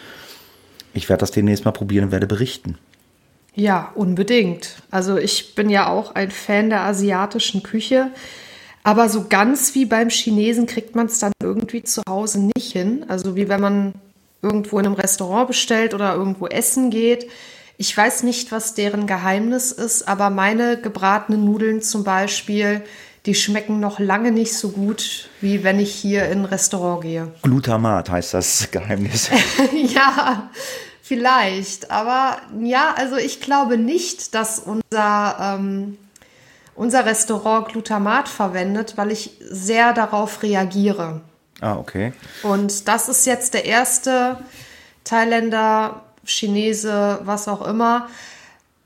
Ich 0.93 1.09
werde 1.09 1.21
das 1.23 1.33
demnächst 1.33 1.65
mal 1.65 1.73
probieren 1.73 2.05
und 2.07 2.13
werde 2.13 2.29
berichten. 2.29 2.79
Ja, 3.57 3.91
unbedingt. 3.97 4.77
Also 4.93 5.17
ich 5.17 5.55
bin 5.57 5.69
ja 5.71 5.89
auch 5.89 6.15
ein 6.15 6.31
Fan 6.31 6.71
der 6.71 6.83
asiatischen 6.83 7.63
Küche. 7.65 8.11
Aber 8.85 9.09
so 9.09 9.25
ganz 9.29 9.75
wie 9.75 9.87
beim 9.87 10.11
Chinesen 10.11 10.67
kriegt 10.67 10.95
man 10.95 11.07
es 11.07 11.19
dann 11.19 11.33
irgendwie 11.43 11.83
zu 11.83 12.03
Hause 12.09 12.51
nicht 12.55 12.73
hin. 12.73 13.07
Also 13.09 13.35
wie 13.35 13.49
wenn 13.49 13.61
man 13.61 13.95
irgendwo 14.43 14.79
in 14.79 14.87
einem 14.87 14.95
Restaurant 14.95 15.49
bestellt 15.49 15.95
oder 15.95 16.15
irgendwo 16.15 16.47
essen 16.47 16.91
geht. 16.91 17.29
Ich 17.79 17.97
weiß 17.97 18.23
nicht, 18.23 18.53
was 18.53 18.75
deren 18.75 19.07
Geheimnis 19.07 19.73
ist, 19.73 20.07
aber 20.07 20.31
meine 20.31 20.81
gebratenen 20.81 21.45
Nudeln 21.45 21.83
zum 21.83 22.05
Beispiel, 22.05 22.83
die 23.27 23.35
schmecken 23.35 23.81
noch 23.81 23.99
lange 23.99 24.31
nicht 24.31 24.53
so 24.53 24.69
gut, 24.69 25.31
wie 25.41 25.65
wenn 25.65 25.81
ich 25.81 25.93
hier 25.93 26.27
in 26.27 26.41
ein 26.41 26.45
Restaurant 26.45 27.03
gehe. 27.03 27.33
Glutamat 27.43 28.11
heißt 28.11 28.35
das 28.35 28.71
Geheimnis. 28.71 29.31
ja, 29.73 30.51
vielleicht. 31.03 31.91
Aber 31.91 32.37
ja, 32.61 32.95
also 32.97 33.17
ich 33.17 33.41
glaube 33.41 33.79
nicht, 33.79 34.35
dass 34.35 34.59
unser, 34.59 35.57
ähm, 35.59 35.97
unser 36.77 37.07
Restaurant 37.07 37.69
Glutamat 37.69 38.29
verwendet, 38.29 38.95
weil 38.97 39.11
ich 39.11 39.39
sehr 39.41 39.93
darauf 39.93 40.43
reagiere. 40.43 41.21
ah, 41.61 41.77
okay. 41.77 42.13
Und 42.43 42.89
das 42.89 43.09
ist 43.09 43.27
jetzt 43.27 43.55
der 43.55 43.65
erste 43.65 44.39
Thailänder, 45.05 46.03
Chinese, 46.25 47.21
was 47.25 47.49
auch 47.49 47.67
immer, 47.67 48.09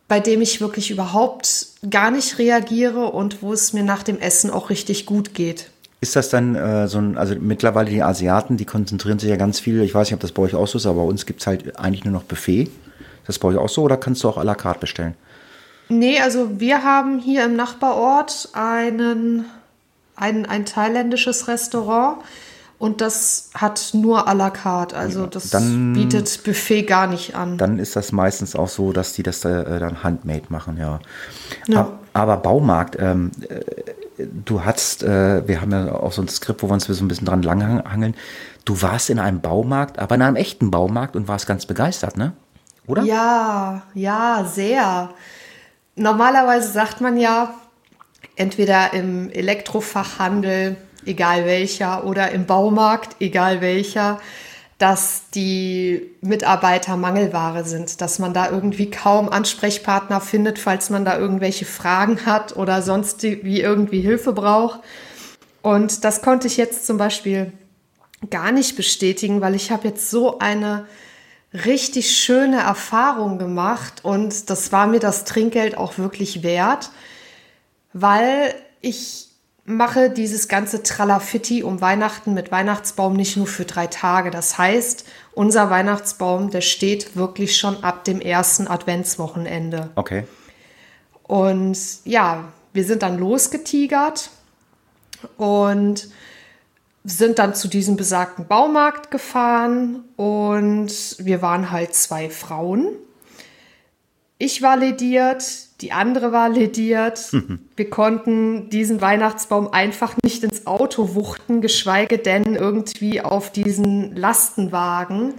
bei 0.08 0.20
dem 0.20 0.40
ich 0.40 0.60
wirklich 0.60 0.90
überhaupt 0.90 1.66
gar 1.88 2.10
nicht 2.10 2.38
reagiere 2.38 3.06
und 3.12 3.42
wo 3.42 3.52
es 3.52 3.72
mir 3.72 3.84
nach 3.84 4.02
dem 4.02 4.18
Essen 4.18 4.50
auch 4.50 4.70
richtig 4.70 5.06
gut 5.06 5.34
geht. 5.34 5.70
Ist 6.00 6.16
das 6.16 6.28
dann 6.28 6.54
äh, 6.54 6.88
so 6.88 6.98
ein, 6.98 7.18
also 7.18 7.34
mittlerweile 7.38 7.90
die 7.90 8.02
Asiaten, 8.02 8.56
die 8.56 8.64
konzentrieren 8.64 9.18
sich 9.18 9.28
ja 9.28 9.36
ganz 9.36 9.58
viel, 9.60 9.82
ich 9.82 9.94
weiß 9.94 10.08
nicht, 10.08 10.14
ob 10.14 10.20
das 10.20 10.32
bei 10.32 10.42
euch 10.42 10.54
auch 10.54 10.68
so 10.68 10.78
ist, 10.78 10.86
aber 10.86 11.02
bei 11.02 11.08
uns 11.08 11.26
gibt 11.26 11.40
es 11.40 11.46
halt 11.46 11.78
eigentlich 11.78 12.04
nur 12.04 12.12
noch 12.12 12.22
Buffet. 12.22 12.62
Ist 12.62 12.70
das 13.26 13.38
bei 13.38 13.48
euch 13.48 13.56
auch 13.56 13.68
so 13.68 13.82
oder 13.82 13.96
kannst 13.96 14.22
du 14.22 14.28
auch 14.28 14.38
à 14.38 14.44
la 14.44 14.54
carte 14.54 14.80
bestellen? 14.80 15.14
Nee, 15.88 16.20
also 16.20 16.60
wir 16.60 16.84
haben 16.84 17.18
hier 17.18 17.44
im 17.44 17.56
Nachbarort 17.56 18.50
einen, 18.52 19.44
ein, 20.16 20.46
ein 20.46 20.64
thailändisches 20.66 21.48
Restaurant 21.48 22.18
und 22.78 23.00
das 23.00 23.50
hat 23.54 23.90
nur 23.94 24.28
à 24.28 24.34
la 24.34 24.50
carte. 24.50 24.96
Also 24.96 25.26
das 25.26 25.50
dann- 25.50 25.94
bietet 25.94 26.44
Buffet 26.44 26.82
gar 26.84 27.06
nicht 27.06 27.34
an. 27.34 27.58
Dann 27.58 27.78
ist 27.78 27.96
das 27.96 28.12
meistens 28.12 28.54
auch 28.54 28.68
so, 28.68 28.92
dass 28.92 29.14
die 29.14 29.22
das 29.22 29.44
äh, 29.44 29.78
dann 29.78 30.02
handmade 30.04 30.44
machen, 30.50 30.76
ja. 30.76 31.00
Ja. 31.66 31.98
Aber 32.12 32.36
Baumarkt, 32.36 32.96
ähm, 33.00 33.30
äh, 33.48 33.60
du 34.44 34.64
hast, 34.64 35.02
äh, 35.02 35.46
wir 35.46 35.60
haben 35.60 35.70
ja 35.72 35.92
auch 35.92 36.12
so 36.12 36.22
ein 36.22 36.28
Skript, 36.28 36.62
wo 36.62 36.68
wir 36.68 36.74
uns 36.74 36.84
so 36.84 37.04
ein 37.04 37.08
bisschen 37.08 37.26
dran 37.26 37.42
langhangeln. 37.42 38.14
Du 38.64 38.80
warst 38.82 39.08
in 39.10 39.18
einem 39.18 39.40
Baumarkt, 39.40 39.98
aber 39.98 40.14
in 40.16 40.22
einem 40.22 40.36
echten 40.36 40.70
Baumarkt 40.70 41.16
und 41.16 41.28
warst 41.28 41.46
ganz 41.46 41.66
begeistert, 41.66 42.16
ne? 42.16 42.32
Oder? 42.86 43.02
Ja, 43.02 43.82
ja, 43.94 44.44
sehr. 44.52 45.10
Normalerweise 45.98 46.70
sagt 46.70 47.00
man 47.00 47.18
ja, 47.18 47.54
entweder 48.36 48.92
im 48.94 49.30
Elektrofachhandel, 49.30 50.76
egal 51.04 51.44
welcher, 51.44 52.04
oder 52.04 52.30
im 52.30 52.46
Baumarkt, 52.46 53.16
egal 53.20 53.60
welcher, 53.60 54.20
dass 54.78 55.22
die 55.34 56.08
Mitarbeiter 56.20 56.96
Mangelware 56.96 57.64
sind, 57.64 58.00
dass 58.00 58.20
man 58.20 58.32
da 58.32 58.48
irgendwie 58.48 58.90
kaum 58.90 59.28
Ansprechpartner 59.28 60.20
findet, 60.20 60.60
falls 60.60 60.88
man 60.88 61.04
da 61.04 61.18
irgendwelche 61.18 61.64
Fragen 61.64 62.24
hat 62.26 62.56
oder 62.56 62.80
sonst 62.80 63.24
wie 63.24 63.60
irgendwie 63.60 64.00
Hilfe 64.00 64.32
braucht. 64.32 64.80
Und 65.62 66.04
das 66.04 66.22
konnte 66.22 66.46
ich 66.46 66.56
jetzt 66.56 66.86
zum 66.86 66.96
Beispiel 66.96 67.52
gar 68.30 68.52
nicht 68.52 68.76
bestätigen, 68.76 69.40
weil 69.40 69.56
ich 69.56 69.72
habe 69.72 69.88
jetzt 69.88 70.10
so 70.10 70.38
eine 70.38 70.86
richtig 71.52 72.16
schöne 72.16 72.60
Erfahrung 72.60 73.38
gemacht 73.38 74.04
und 74.04 74.50
das 74.50 74.70
war 74.72 74.86
mir 74.86 75.00
das 75.00 75.24
Trinkgeld 75.24 75.76
auch 75.76 75.98
wirklich 75.98 76.42
wert, 76.42 76.90
weil 77.92 78.54
ich 78.80 79.28
mache 79.64 80.08
dieses 80.10 80.48
ganze 80.48 80.82
Tralafitti 80.82 81.62
um 81.62 81.80
Weihnachten 81.80 82.32
mit 82.32 82.50
Weihnachtsbaum 82.50 83.14
nicht 83.14 83.36
nur 83.36 83.46
für 83.46 83.66
drei 83.66 83.86
Tage. 83.86 84.30
Das 84.30 84.56
heißt, 84.56 85.04
unser 85.32 85.68
Weihnachtsbaum, 85.68 86.50
der 86.50 86.62
steht 86.62 87.16
wirklich 87.16 87.56
schon 87.58 87.84
ab 87.84 88.04
dem 88.04 88.20
ersten 88.20 88.66
Adventswochenende. 88.66 89.90
Okay. 89.94 90.24
Und 91.22 91.78
ja, 92.04 92.44
wir 92.72 92.84
sind 92.84 93.02
dann 93.02 93.18
losgetigert 93.18 94.30
und 95.36 96.08
sind 97.04 97.38
dann 97.38 97.54
zu 97.54 97.68
diesem 97.68 97.96
besagten 97.96 98.46
Baumarkt 98.46 99.10
gefahren 99.10 100.04
und 100.16 101.16
wir 101.18 101.42
waren 101.42 101.70
halt 101.70 101.94
zwei 101.94 102.28
Frauen. 102.30 102.88
Ich 104.38 104.62
war 104.62 104.76
lediert, 104.76 105.42
die 105.80 105.92
andere 105.92 106.32
war 106.32 106.48
lediert. 106.48 107.32
Wir 107.76 107.90
konnten 107.90 108.70
diesen 108.70 109.00
Weihnachtsbaum 109.00 109.72
einfach 109.72 110.16
nicht 110.22 110.42
ins 110.42 110.66
Auto 110.66 111.14
wuchten, 111.14 111.60
geschweige 111.60 112.18
denn 112.18 112.56
irgendwie 112.56 113.20
auf 113.20 113.50
diesen 113.52 114.16
Lastenwagen. 114.16 115.34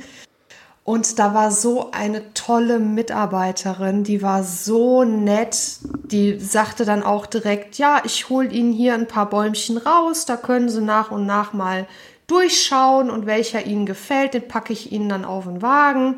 Und 0.90 1.20
da 1.20 1.36
war 1.36 1.52
so 1.52 1.92
eine 1.92 2.34
tolle 2.34 2.80
Mitarbeiterin, 2.80 4.04
die 4.04 4.24
war 4.24 4.44
so 4.44 5.04
nett. 5.04 5.78
Die 6.06 6.40
sagte 6.40 6.84
dann 6.84 7.04
auch 7.04 7.28
direkt, 7.28 7.78
ja, 7.78 8.02
ich 8.06 8.28
hole 8.30 8.50
Ihnen 8.50 8.74
hier 8.74 8.96
ein 8.96 9.08
paar 9.08 9.30
Bäumchen 9.30 9.78
raus, 9.78 10.26
da 10.26 10.36
können 10.36 10.68
Sie 10.68 10.82
nach 10.82 11.12
und 11.12 11.28
nach 11.28 11.54
mal 11.54 11.86
durchschauen 12.26 13.12
und 13.12 13.28
welcher 13.28 13.68
Ihnen 13.68 13.86
gefällt, 13.86 14.34
den 14.34 14.48
packe 14.48 14.74
ich 14.74 14.92
Ihnen 14.92 15.10
dann 15.10 15.26
auf 15.26 15.44
den 15.44 15.62
Wagen. 15.62 16.16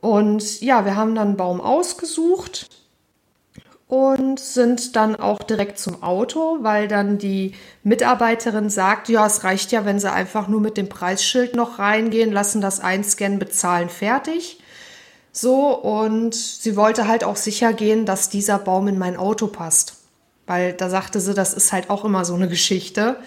Und 0.00 0.62
ja, 0.62 0.86
wir 0.86 0.96
haben 0.96 1.14
dann 1.14 1.28
einen 1.28 1.36
Baum 1.36 1.60
ausgesucht 1.60 2.70
und 3.92 4.40
sind 4.40 4.96
dann 4.96 5.16
auch 5.16 5.40
direkt 5.40 5.78
zum 5.78 6.02
Auto, 6.02 6.60
weil 6.62 6.88
dann 6.88 7.18
die 7.18 7.52
Mitarbeiterin 7.82 8.70
sagt, 8.70 9.10
ja, 9.10 9.26
es 9.26 9.44
reicht 9.44 9.70
ja, 9.70 9.84
wenn 9.84 9.98
sie 9.98 10.10
einfach 10.10 10.48
nur 10.48 10.62
mit 10.62 10.78
dem 10.78 10.88
Preisschild 10.88 11.54
noch 11.54 11.78
reingehen, 11.78 12.32
lassen 12.32 12.62
das 12.62 12.80
einscannen, 12.80 13.38
bezahlen, 13.38 13.90
fertig. 13.90 14.60
So, 15.30 15.78
und 15.78 16.34
sie 16.34 16.74
wollte 16.74 17.06
halt 17.06 17.22
auch 17.22 17.36
sicher 17.36 17.74
gehen, 17.74 18.06
dass 18.06 18.30
dieser 18.30 18.58
Baum 18.58 18.88
in 18.88 18.98
mein 18.98 19.18
Auto 19.18 19.46
passt. 19.46 19.96
Weil 20.46 20.72
da 20.72 20.88
sagte 20.88 21.20
sie, 21.20 21.34
das 21.34 21.52
ist 21.52 21.70
halt 21.70 21.90
auch 21.90 22.06
immer 22.06 22.24
so 22.24 22.32
eine 22.32 22.48
Geschichte. 22.48 23.18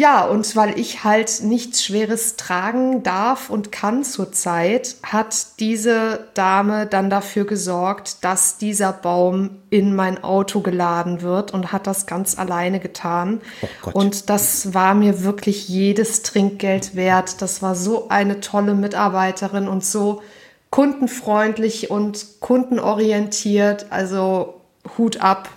Ja, 0.00 0.24
und 0.24 0.56
weil 0.56 0.80
ich 0.80 1.04
halt 1.04 1.42
nichts 1.42 1.84
Schweres 1.84 2.36
tragen 2.36 3.02
darf 3.02 3.50
und 3.50 3.70
kann 3.70 4.02
zurzeit, 4.02 4.96
hat 5.02 5.58
diese 5.58 6.28
Dame 6.32 6.86
dann 6.86 7.10
dafür 7.10 7.44
gesorgt, 7.44 8.24
dass 8.24 8.56
dieser 8.56 8.94
Baum 8.94 9.58
in 9.68 9.94
mein 9.94 10.24
Auto 10.24 10.62
geladen 10.62 11.20
wird 11.20 11.52
und 11.52 11.70
hat 11.70 11.86
das 11.86 12.06
ganz 12.06 12.38
alleine 12.38 12.80
getan. 12.80 13.42
Oh 13.84 13.90
und 13.92 14.30
das 14.30 14.72
war 14.72 14.94
mir 14.94 15.22
wirklich 15.22 15.68
jedes 15.68 16.22
Trinkgeld 16.22 16.96
wert. 16.96 17.42
Das 17.42 17.60
war 17.60 17.74
so 17.74 18.08
eine 18.08 18.40
tolle 18.40 18.72
Mitarbeiterin 18.72 19.68
und 19.68 19.84
so 19.84 20.22
kundenfreundlich 20.70 21.90
und 21.90 22.40
kundenorientiert. 22.40 23.88
Also 23.90 24.62
Hut 24.96 25.20
ab. 25.20 25.50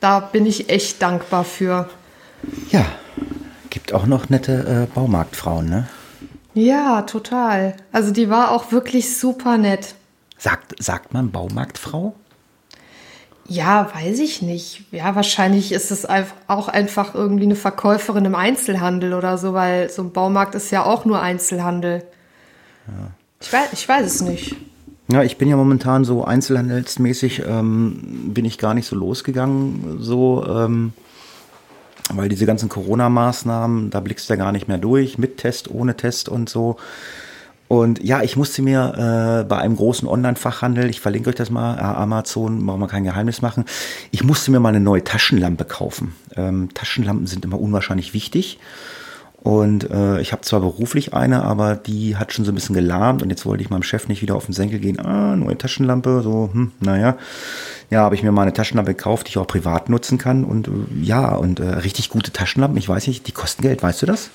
Da 0.00 0.20
bin 0.20 0.44
ich 0.44 0.68
echt 0.68 1.00
dankbar 1.00 1.44
für. 1.44 1.88
Ja, 2.70 2.84
gibt 3.70 3.92
auch 3.92 4.06
noch 4.06 4.28
nette 4.28 4.86
äh, 4.88 4.94
Baumarktfrauen, 4.94 5.68
ne? 5.68 5.88
Ja, 6.54 7.02
total. 7.02 7.74
Also 7.92 8.12
die 8.12 8.30
war 8.30 8.50
auch 8.50 8.72
wirklich 8.72 9.18
super 9.18 9.58
nett. 9.58 9.94
Sagt, 10.38 10.82
sagt 10.82 11.12
man 11.12 11.30
Baumarktfrau? 11.30 12.14
Ja, 13.48 13.90
weiß 13.94 14.18
ich 14.18 14.42
nicht. 14.42 14.84
Ja, 14.90 15.14
wahrscheinlich 15.14 15.72
ist 15.72 15.90
es 15.90 16.06
auch 16.48 16.68
einfach 16.68 17.14
irgendwie 17.14 17.44
eine 17.44 17.56
Verkäuferin 17.56 18.24
im 18.24 18.34
Einzelhandel 18.34 19.14
oder 19.14 19.38
so, 19.38 19.52
weil 19.52 19.90
so 19.90 20.02
ein 20.02 20.12
Baumarkt 20.12 20.54
ist 20.54 20.70
ja 20.70 20.84
auch 20.84 21.04
nur 21.04 21.20
Einzelhandel. 21.20 22.02
Ja. 22.88 23.10
Ich, 23.40 23.52
weiß, 23.52 23.68
ich 23.72 23.88
weiß 23.88 24.06
es 24.06 24.20
nicht. 24.22 24.56
Ja, 25.08 25.22
ich 25.22 25.38
bin 25.38 25.48
ja 25.48 25.56
momentan 25.56 26.04
so 26.04 26.24
einzelhandelsmäßig, 26.24 27.42
ähm, 27.46 28.32
bin 28.34 28.44
ich 28.44 28.58
gar 28.58 28.74
nicht 28.74 28.86
so 28.86 28.96
losgegangen, 28.96 29.98
so, 30.00 30.44
ähm, 30.48 30.92
weil 32.12 32.28
diese 32.28 32.46
ganzen 32.46 32.68
Corona-Maßnahmen, 32.68 33.90
da 33.90 34.00
blickst 34.00 34.28
du 34.28 34.34
ja 34.34 34.38
gar 34.38 34.52
nicht 34.52 34.68
mehr 34.68 34.78
durch, 34.78 35.18
mit 35.18 35.38
Test, 35.38 35.70
ohne 35.70 35.96
Test 35.96 36.28
und 36.28 36.48
so. 36.48 36.76
Und 37.68 38.02
ja, 38.02 38.22
ich 38.22 38.36
musste 38.36 38.62
mir 38.62 39.40
äh, 39.42 39.44
bei 39.44 39.58
einem 39.58 39.76
großen 39.76 40.06
Online-Fachhandel, 40.06 40.88
ich 40.88 41.00
verlinke 41.00 41.30
euch 41.30 41.34
das 41.34 41.50
mal, 41.50 41.76
äh, 41.76 41.80
Amazon, 41.80 42.64
brauchen 42.64 42.80
wir 42.80 42.86
kein 42.86 43.02
Geheimnis 43.02 43.42
machen, 43.42 43.64
ich 44.12 44.22
musste 44.22 44.52
mir 44.52 44.60
mal 44.60 44.68
eine 44.68 44.80
neue 44.80 45.02
Taschenlampe 45.02 45.64
kaufen. 45.64 46.14
Ähm, 46.36 46.68
Taschenlampen 46.74 47.26
sind 47.26 47.44
immer 47.44 47.60
unwahrscheinlich 47.60 48.14
wichtig. 48.14 48.60
Und 49.42 49.90
äh, 49.90 50.20
ich 50.20 50.32
habe 50.32 50.42
zwar 50.42 50.60
beruflich 50.60 51.14
eine, 51.14 51.44
aber 51.44 51.76
die 51.76 52.16
hat 52.16 52.32
schon 52.32 52.44
so 52.44 52.50
ein 52.50 52.54
bisschen 52.56 52.74
gelahmt 52.74 53.22
und 53.22 53.30
jetzt 53.30 53.46
wollte 53.46 53.62
ich 53.62 53.70
meinem 53.70 53.84
Chef 53.84 54.08
nicht 54.08 54.20
wieder 54.20 54.34
auf 54.34 54.46
den 54.46 54.54
Senkel 54.54 54.80
gehen. 54.80 54.98
Ah, 54.98 55.36
neue 55.36 55.56
Taschenlampe, 55.56 56.20
so, 56.22 56.50
hm, 56.52 56.72
naja. 56.80 57.16
Ja, 57.90 58.00
habe 58.00 58.16
ich 58.16 58.24
mir 58.24 58.32
mal 58.32 58.42
eine 58.42 58.52
Taschenlampe 58.52 58.94
gekauft, 58.94 59.28
die 59.28 59.30
ich 59.30 59.38
auch 59.38 59.46
privat 59.46 59.88
nutzen 59.88 60.18
kann. 60.18 60.44
Und 60.44 60.66
äh, 60.66 60.70
ja, 61.00 61.34
und 61.36 61.60
äh, 61.60 61.64
richtig 61.64 62.10
gute 62.10 62.32
Taschenlampen, 62.32 62.76
ich 62.76 62.88
weiß 62.88 63.06
nicht, 63.06 63.28
die 63.28 63.32
kosten 63.32 63.62
Geld, 63.62 63.82
weißt 63.82 64.02
du 64.02 64.06
das? 64.06 64.30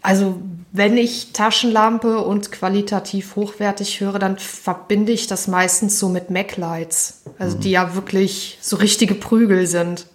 Also 0.00 0.40
wenn 0.72 0.96
ich 0.96 1.32
Taschenlampe 1.32 2.18
und 2.18 2.50
qualitativ 2.50 3.36
hochwertig 3.36 4.00
höre, 4.00 4.18
dann 4.18 4.38
verbinde 4.38 5.12
ich 5.12 5.26
das 5.26 5.46
meistens 5.46 5.98
so 5.98 6.08
mit 6.08 6.30
Mac-Lights. 6.30 7.22
Also 7.38 7.56
mhm. 7.56 7.60
die 7.60 7.70
ja 7.72 7.94
wirklich 7.94 8.58
so 8.62 8.76
richtige 8.76 9.14
Prügel 9.14 9.66
sind. 9.66 10.06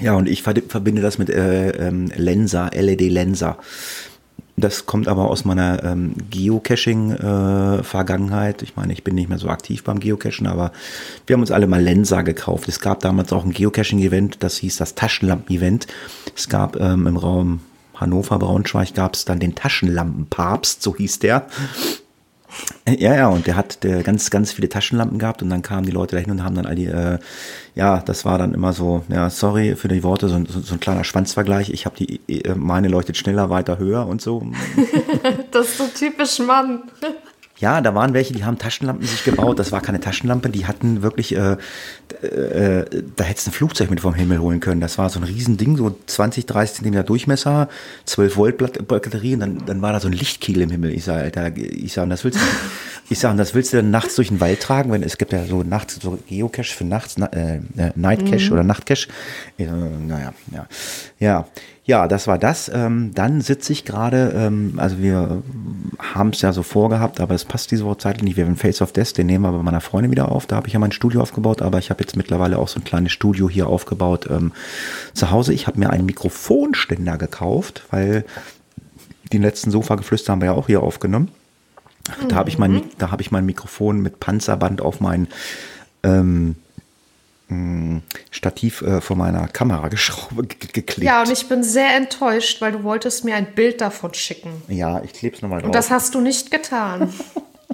Ja, 0.00 0.14
und 0.14 0.28
ich 0.28 0.42
verbinde 0.42 1.02
das 1.02 1.18
mit 1.18 1.30
äh, 1.30 1.70
ähm, 1.70 2.10
Lensa, 2.16 2.68
LED-Lensa. 2.68 3.58
Das 4.58 4.86
kommt 4.86 5.06
aber 5.06 5.30
aus 5.30 5.44
meiner 5.44 5.84
ähm, 5.84 6.14
Geocaching-Vergangenheit. 6.30 8.62
Äh, 8.62 8.64
ich 8.64 8.74
meine, 8.74 8.94
ich 8.94 9.04
bin 9.04 9.14
nicht 9.14 9.28
mehr 9.28 9.36
so 9.38 9.50
aktiv 9.50 9.84
beim 9.84 10.00
Geocachen, 10.00 10.46
aber 10.46 10.72
wir 11.26 11.34
haben 11.34 11.42
uns 11.42 11.50
alle 11.50 11.66
mal 11.66 11.82
Lensa 11.82 12.22
gekauft. 12.22 12.66
Es 12.68 12.80
gab 12.80 13.00
damals 13.00 13.34
auch 13.34 13.44
ein 13.44 13.52
Geocaching-Event, 13.52 14.42
das 14.42 14.56
hieß 14.56 14.78
das 14.78 14.94
Taschenlampen-Event. 14.94 15.86
Es 16.34 16.48
gab 16.48 16.80
ähm, 16.80 17.06
im 17.06 17.18
Raum 17.18 17.60
Hannover, 17.94 18.38
Braunschweig 18.38 18.94
gab 18.94 19.12
es 19.14 19.26
dann 19.26 19.40
den 19.40 19.54
Taschenlampenpapst, 19.54 20.82
so 20.82 20.96
hieß 20.96 21.18
der. 21.18 21.46
Ja, 22.88 23.14
ja, 23.14 23.28
und 23.28 23.46
der 23.46 23.56
hat 23.56 23.82
der 23.82 24.02
ganz, 24.02 24.30
ganz 24.30 24.52
viele 24.52 24.68
Taschenlampen 24.68 25.18
gehabt 25.18 25.42
und 25.42 25.50
dann 25.50 25.62
kamen 25.62 25.84
die 25.84 25.92
Leute 25.92 26.16
dahin 26.16 26.30
und 26.30 26.44
haben 26.44 26.54
dann 26.54 26.66
all 26.66 26.74
die, 26.74 26.86
äh, 26.86 27.18
ja, 27.74 28.00
das 28.00 28.24
war 28.24 28.38
dann 28.38 28.54
immer 28.54 28.72
so, 28.72 29.04
ja, 29.08 29.28
sorry 29.28 29.76
für 29.76 29.88
die 29.88 30.02
Worte, 30.02 30.28
so, 30.28 30.42
so, 30.46 30.60
so 30.60 30.74
ein 30.74 30.80
kleiner 30.80 31.04
Schwanzvergleich. 31.04 31.70
Ich 31.70 31.84
habe 31.84 31.96
die, 31.96 32.20
äh, 32.28 32.54
meine 32.54 32.88
leuchtet 32.88 33.16
schneller, 33.16 33.50
weiter, 33.50 33.78
höher 33.78 34.06
und 34.06 34.22
so. 34.22 34.46
das 35.50 35.68
ist 35.68 35.78
so 35.78 35.86
typisch 35.88 36.38
Mann. 36.38 36.84
Ja, 37.58 37.80
da 37.80 37.94
waren 37.94 38.12
welche, 38.12 38.34
die 38.34 38.44
haben 38.44 38.58
Taschenlampen 38.58 39.06
sich 39.06 39.24
gebaut. 39.24 39.58
Das 39.58 39.72
war 39.72 39.80
keine 39.80 39.98
Taschenlampe, 39.98 40.50
die 40.50 40.66
hatten 40.66 41.02
wirklich, 41.02 41.34
äh, 41.34 41.56
äh, 42.22 42.84
da 43.16 43.24
hättest 43.24 43.46
du 43.46 43.50
ein 43.50 43.54
Flugzeug 43.54 43.88
mit 43.88 44.00
vom 44.00 44.12
Himmel 44.12 44.40
holen 44.40 44.60
können. 44.60 44.80
Das 44.80 44.98
war 44.98 45.08
so 45.08 45.18
ein 45.18 45.22
Riesending, 45.22 45.76
so 45.76 45.96
20, 46.06 46.44
30 46.44 46.76
Zentimeter 46.76 47.02
Durchmesser, 47.02 47.68
12 48.04 48.36
Volt 48.36 48.86
Batterie 48.88 49.34
und 49.34 49.40
dann, 49.40 49.62
dann 49.64 49.82
war 49.82 49.92
da 49.92 50.00
so 50.00 50.08
ein 50.08 50.12
Lichtkiel 50.12 50.60
im 50.60 50.70
Himmel. 50.70 50.92
Ich 50.92 51.04
sage, 51.04 51.22
Alter, 51.22 51.56
ich 51.56 51.94
sage, 51.94 52.10
das 52.10 52.24
willst 52.24 52.38
du, 52.38 52.44
ich 53.08 53.18
sage, 53.18 53.38
das 53.38 53.54
willst 53.54 53.72
du 53.72 53.78
dann 53.78 53.90
nachts 53.90 54.16
durch 54.16 54.28
den 54.28 54.40
Wald 54.40 54.60
tragen, 54.60 54.92
wenn 54.92 55.02
es 55.02 55.16
gibt 55.16 55.32
ja 55.32 55.46
so 55.46 55.62
nachts 55.62 55.98
so 56.02 56.18
Geocache 56.28 56.74
für 56.74 56.84
nachts, 56.84 57.16
äh, 57.16 57.56
äh, 57.56 57.60
Night 57.94 58.30
Cache 58.30 58.46
mhm. 58.46 58.52
oder 58.52 58.64
Nachtcache. 58.64 59.08
Äh, 59.58 59.64
naja, 59.64 60.34
ja, 60.52 60.66
ja. 61.18 61.46
Ja, 61.86 62.08
das 62.08 62.26
war 62.26 62.36
das. 62.36 62.68
Ähm, 62.68 63.12
dann 63.14 63.40
sitze 63.40 63.72
ich 63.72 63.84
gerade, 63.84 64.32
ähm, 64.36 64.74
also 64.76 64.98
wir 64.98 65.44
haben 65.98 66.30
es 66.30 66.42
ja 66.42 66.52
so 66.52 66.64
vorgehabt, 66.64 67.20
aber 67.20 67.36
es 67.36 67.44
passt 67.44 67.70
diese 67.70 67.84
Woche 67.84 67.98
zeitlich 67.98 68.24
nicht. 68.24 68.36
Wir 68.36 68.44
haben 68.44 68.56
Face 68.56 68.82
of 68.82 68.92
Death, 68.92 69.16
den 69.16 69.28
nehmen 69.28 69.44
wir 69.44 69.52
bei 69.52 69.62
meiner 69.62 69.80
Freundin 69.80 70.10
wieder 70.10 70.32
auf. 70.32 70.46
Da 70.46 70.56
habe 70.56 70.66
ich 70.66 70.72
ja 70.72 70.80
mein 70.80 70.90
Studio 70.90 71.20
aufgebaut, 71.20 71.62
aber 71.62 71.78
ich 71.78 71.90
habe 71.90 72.00
jetzt 72.02 72.16
mittlerweile 72.16 72.58
auch 72.58 72.66
so 72.66 72.80
ein 72.80 72.84
kleines 72.84 73.12
Studio 73.12 73.48
hier 73.48 73.68
aufgebaut 73.68 74.26
ähm, 74.28 74.50
zu 75.14 75.30
Hause. 75.30 75.52
Ich 75.52 75.68
habe 75.68 75.78
mir 75.78 75.90
einen 75.90 76.06
Mikrofonständer 76.06 77.18
gekauft, 77.18 77.84
weil 77.90 78.24
die 79.32 79.38
letzten 79.38 79.70
Sofa-Geflüster 79.70 80.32
haben 80.32 80.40
wir 80.40 80.46
ja 80.46 80.54
auch 80.54 80.66
hier 80.66 80.82
aufgenommen. 80.82 81.28
Da 82.28 82.34
habe 82.34 82.48
ich 82.48 82.58
mein, 82.58 82.72
mhm. 82.72 82.82
da 82.98 83.12
habe 83.12 83.22
ich 83.22 83.30
mein 83.30 83.46
Mikrofon 83.46 84.00
mit 84.00 84.18
Panzerband 84.18 84.80
auf 84.80 85.00
mein 85.00 85.28
ähm, 86.02 86.56
Stativ 88.30 88.82
äh, 88.82 89.00
vor 89.00 89.16
meiner 89.16 89.46
Kamera 89.46 89.86
geschraubt, 89.88 90.72
geklebt. 90.72 91.02
Ja, 91.02 91.22
und 91.22 91.30
ich 91.30 91.48
bin 91.48 91.62
sehr 91.62 91.94
enttäuscht, 91.96 92.60
weil 92.60 92.72
du 92.72 92.82
wolltest 92.82 93.24
mir 93.24 93.36
ein 93.36 93.54
Bild 93.54 93.80
davon 93.80 94.14
schicken. 94.14 94.50
Ja, 94.66 95.00
ich 95.02 95.12
klebe 95.12 95.36
es 95.36 95.42
nochmal 95.42 95.60
drauf. 95.60 95.66
Und 95.66 95.74
das 95.74 95.90
hast 95.90 96.14
du 96.16 96.20
nicht 96.20 96.50
getan. 96.50 97.12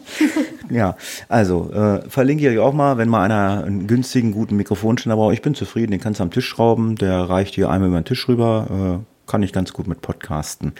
ja, 0.70 0.96
also 1.28 1.70
äh, 1.72 2.08
verlinke 2.08 2.44
ich 2.44 2.50
euch 2.50 2.58
auch 2.58 2.74
mal, 2.74 2.98
wenn 2.98 3.08
mal 3.08 3.24
einer 3.24 3.64
einen 3.64 3.86
günstigen, 3.86 4.32
guten 4.32 4.56
Mikrofonständer 4.56 5.16
braucht. 5.16 5.34
Ich 5.34 5.42
bin 5.42 5.54
zufrieden, 5.54 5.92
den 5.92 6.00
kannst 6.00 6.20
du 6.20 6.24
am 6.24 6.30
Tisch 6.30 6.48
schrauben, 6.48 6.96
der 6.96 7.20
reicht 7.20 7.54
hier 7.54 7.70
einmal 7.70 7.88
über 7.88 8.00
den 8.00 8.04
Tisch 8.04 8.28
rüber, 8.28 9.00
äh, 9.00 9.30
kann 9.30 9.42
ich 9.42 9.52
ganz 9.52 9.72
gut 9.72 9.86
mit 9.86 10.02
podcasten. 10.02 10.72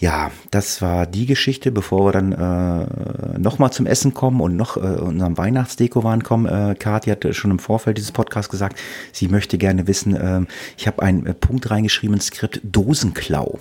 Ja, 0.00 0.30
das 0.52 0.80
war 0.80 1.06
die 1.06 1.26
Geschichte, 1.26 1.72
bevor 1.72 2.06
wir 2.06 2.12
dann 2.12 2.32
äh, 2.32 3.38
nochmal 3.38 3.72
zum 3.72 3.86
Essen 3.86 4.14
kommen 4.14 4.40
und 4.40 4.54
noch 4.54 4.76
äh, 4.76 4.80
unserem 4.80 5.36
Weihnachtsdeko-Wahn 5.36 6.22
kommen. 6.22 6.46
Äh, 6.46 6.76
Kathi 6.76 7.10
hat 7.10 7.26
schon 7.34 7.50
im 7.50 7.58
Vorfeld 7.58 7.98
dieses 7.98 8.12
Podcasts 8.12 8.48
gesagt, 8.48 8.78
sie 9.12 9.26
möchte 9.26 9.58
gerne 9.58 9.88
wissen, 9.88 10.14
äh, 10.14 10.42
ich 10.76 10.86
habe 10.86 11.02
einen 11.02 11.26
äh, 11.26 11.34
Punkt 11.34 11.70
reingeschrieben 11.70 12.14
ins 12.14 12.26
Skript, 12.26 12.60
Dosenklau. 12.62 13.58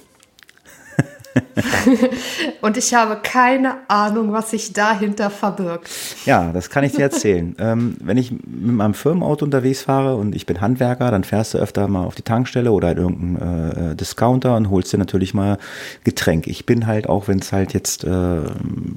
und 2.61 2.77
ich 2.77 2.93
habe 2.93 3.19
keine 3.21 3.75
Ahnung, 3.87 4.31
was 4.31 4.51
sich 4.51 4.73
dahinter 4.73 5.29
verbirgt. 5.29 5.89
Ja, 6.25 6.51
das 6.51 6.69
kann 6.69 6.83
ich 6.83 6.93
dir 6.93 7.03
erzählen. 7.03 7.55
ähm, 7.59 7.97
wenn 8.01 8.17
ich 8.17 8.31
mit 8.31 8.41
meinem 8.43 8.93
Firmenauto 8.93 9.45
unterwegs 9.45 9.83
fahre 9.83 10.15
und 10.15 10.35
ich 10.35 10.45
bin 10.45 10.61
Handwerker, 10.61 11.11
dann 11.11 11.23
fährst 11.23 11.53
du 11.53 11.57
öfter 11.57 11.87
mal 11.87 12.05
auf 12.05 12.15
die 12.15 12.21
Tankstelle 12.21 12.71
oder 12.71 12.91
in 12.91 12.97
irgendeinen 12.97 13.91
äh, 13.91 13.95
Discounter 13.95 14.55
und 14.55 14.69
holst 14.69 14.93
dir 14.93 14.97
natürlich 14.97 15.33
mal 15.33 15.57
Getränk. 16.03 16.47
Ich 16.47 16.65
bin 16.65 16.87
halt, 16.87 17.07
auch 17.07 17.27
wenn 17.27 17.39
es 17.39 17.51
halt 17.51 17.73
jetzt, 17.73 18.03
äh, 18.03 18.41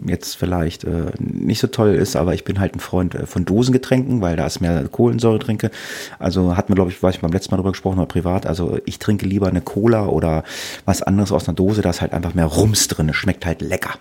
jetzt 0.06 0.36
vielleicht 0.36 0.84
äh, 0.84 1.12
nicht 1.18 1.60
so 1.60 1.66
toll 1.66 1.94
ist, 1.94 2.16
aber 2.16 2.34
ich 2.34 2.44
bin 2.44 2.60
halt 2.60 2.74
ein 2.74 2.80
Freund 2.80 3.14
äh, 3.14 3.26
von 3.26 3.44
Dosengetränken, 3.44 4.20
weil 4.20 4.36
da 4.36 4.46
ist 4.46 4.60
mehr 4.60 4.86
Kohlensäure 4.88 5.38
trinke. 5.38 5.70
Also 6.18 6.56
hat 6.56 6.68
man, 6.68 6.76
glaube 6.76 6.90
ich, 6.90 7.02
weiß 7.02 7.16
ich 7.16 7.20
beim 7.20 7.32
letzten 7.32 7.52
Mal 7.52 7.58
drüber 7.58 7.72
gesprochen, 7.72 7.98
oder 7.98 8.06
privat. 8.06 8.46
Also 8.46 8.78
ich 8.84 8.98
trinke 8.98 9.26
lieber 9.26 9.48
eine 9.48 9.60
Cola 9.60 10.06
oder 10.06 10.44
was 10.84 11.02
anderes 11.02 11.32
aus 11.32 11.48
einer 11.48 11.54
Dose, 11.54 11.82
da 11.82 11.90
ist 11.90 12.00
halt 12.00 12.12
einfach 12.12 12.29
mehr 12.34 12.46
Rums 12.46 12.88
drin. 12.88 13.12
Schmeckt 13.12 13.46
halt 13.46 13.60
lecker. 13.62 13.94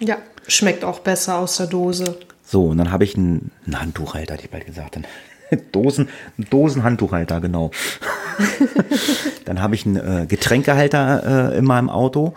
Ja, 0.00 0.18
schmeckt 0.46 0.84
auch 0.84 1.00
besser 1.00 1.38
aus 1.38 1.56
der 1.56 1.66
Dose. 1.66 2.18
So, 2.44 2.66
und 2.66 2.78
dann 2.78 2.92
habe 2.92 3.04
ich 3.04 3.16
einen, 3.16 3.50
einen 3.64 3.80
Handtuchhalter, 3.80 4.34
hätte 4.34 4.44
ich 4.44 4.50
bald 4.50 4.66
gesagt. 4.66 4.98
Dosen, 5.72 6.08
Dosenhandtuchhalter, 6.50 7.40
genau. 7.40 7.70
dann 9.44 9.60
habe 9.60 9.74
ich 9.74 9.86
einen 9.86 9.96
äh, 9.96 10.26
Getränkehalter 10.26 11.52
äh, 11.52 11.58
in 11.58 11.64
meinem 11.64 11.88
Auto 11.88 12.34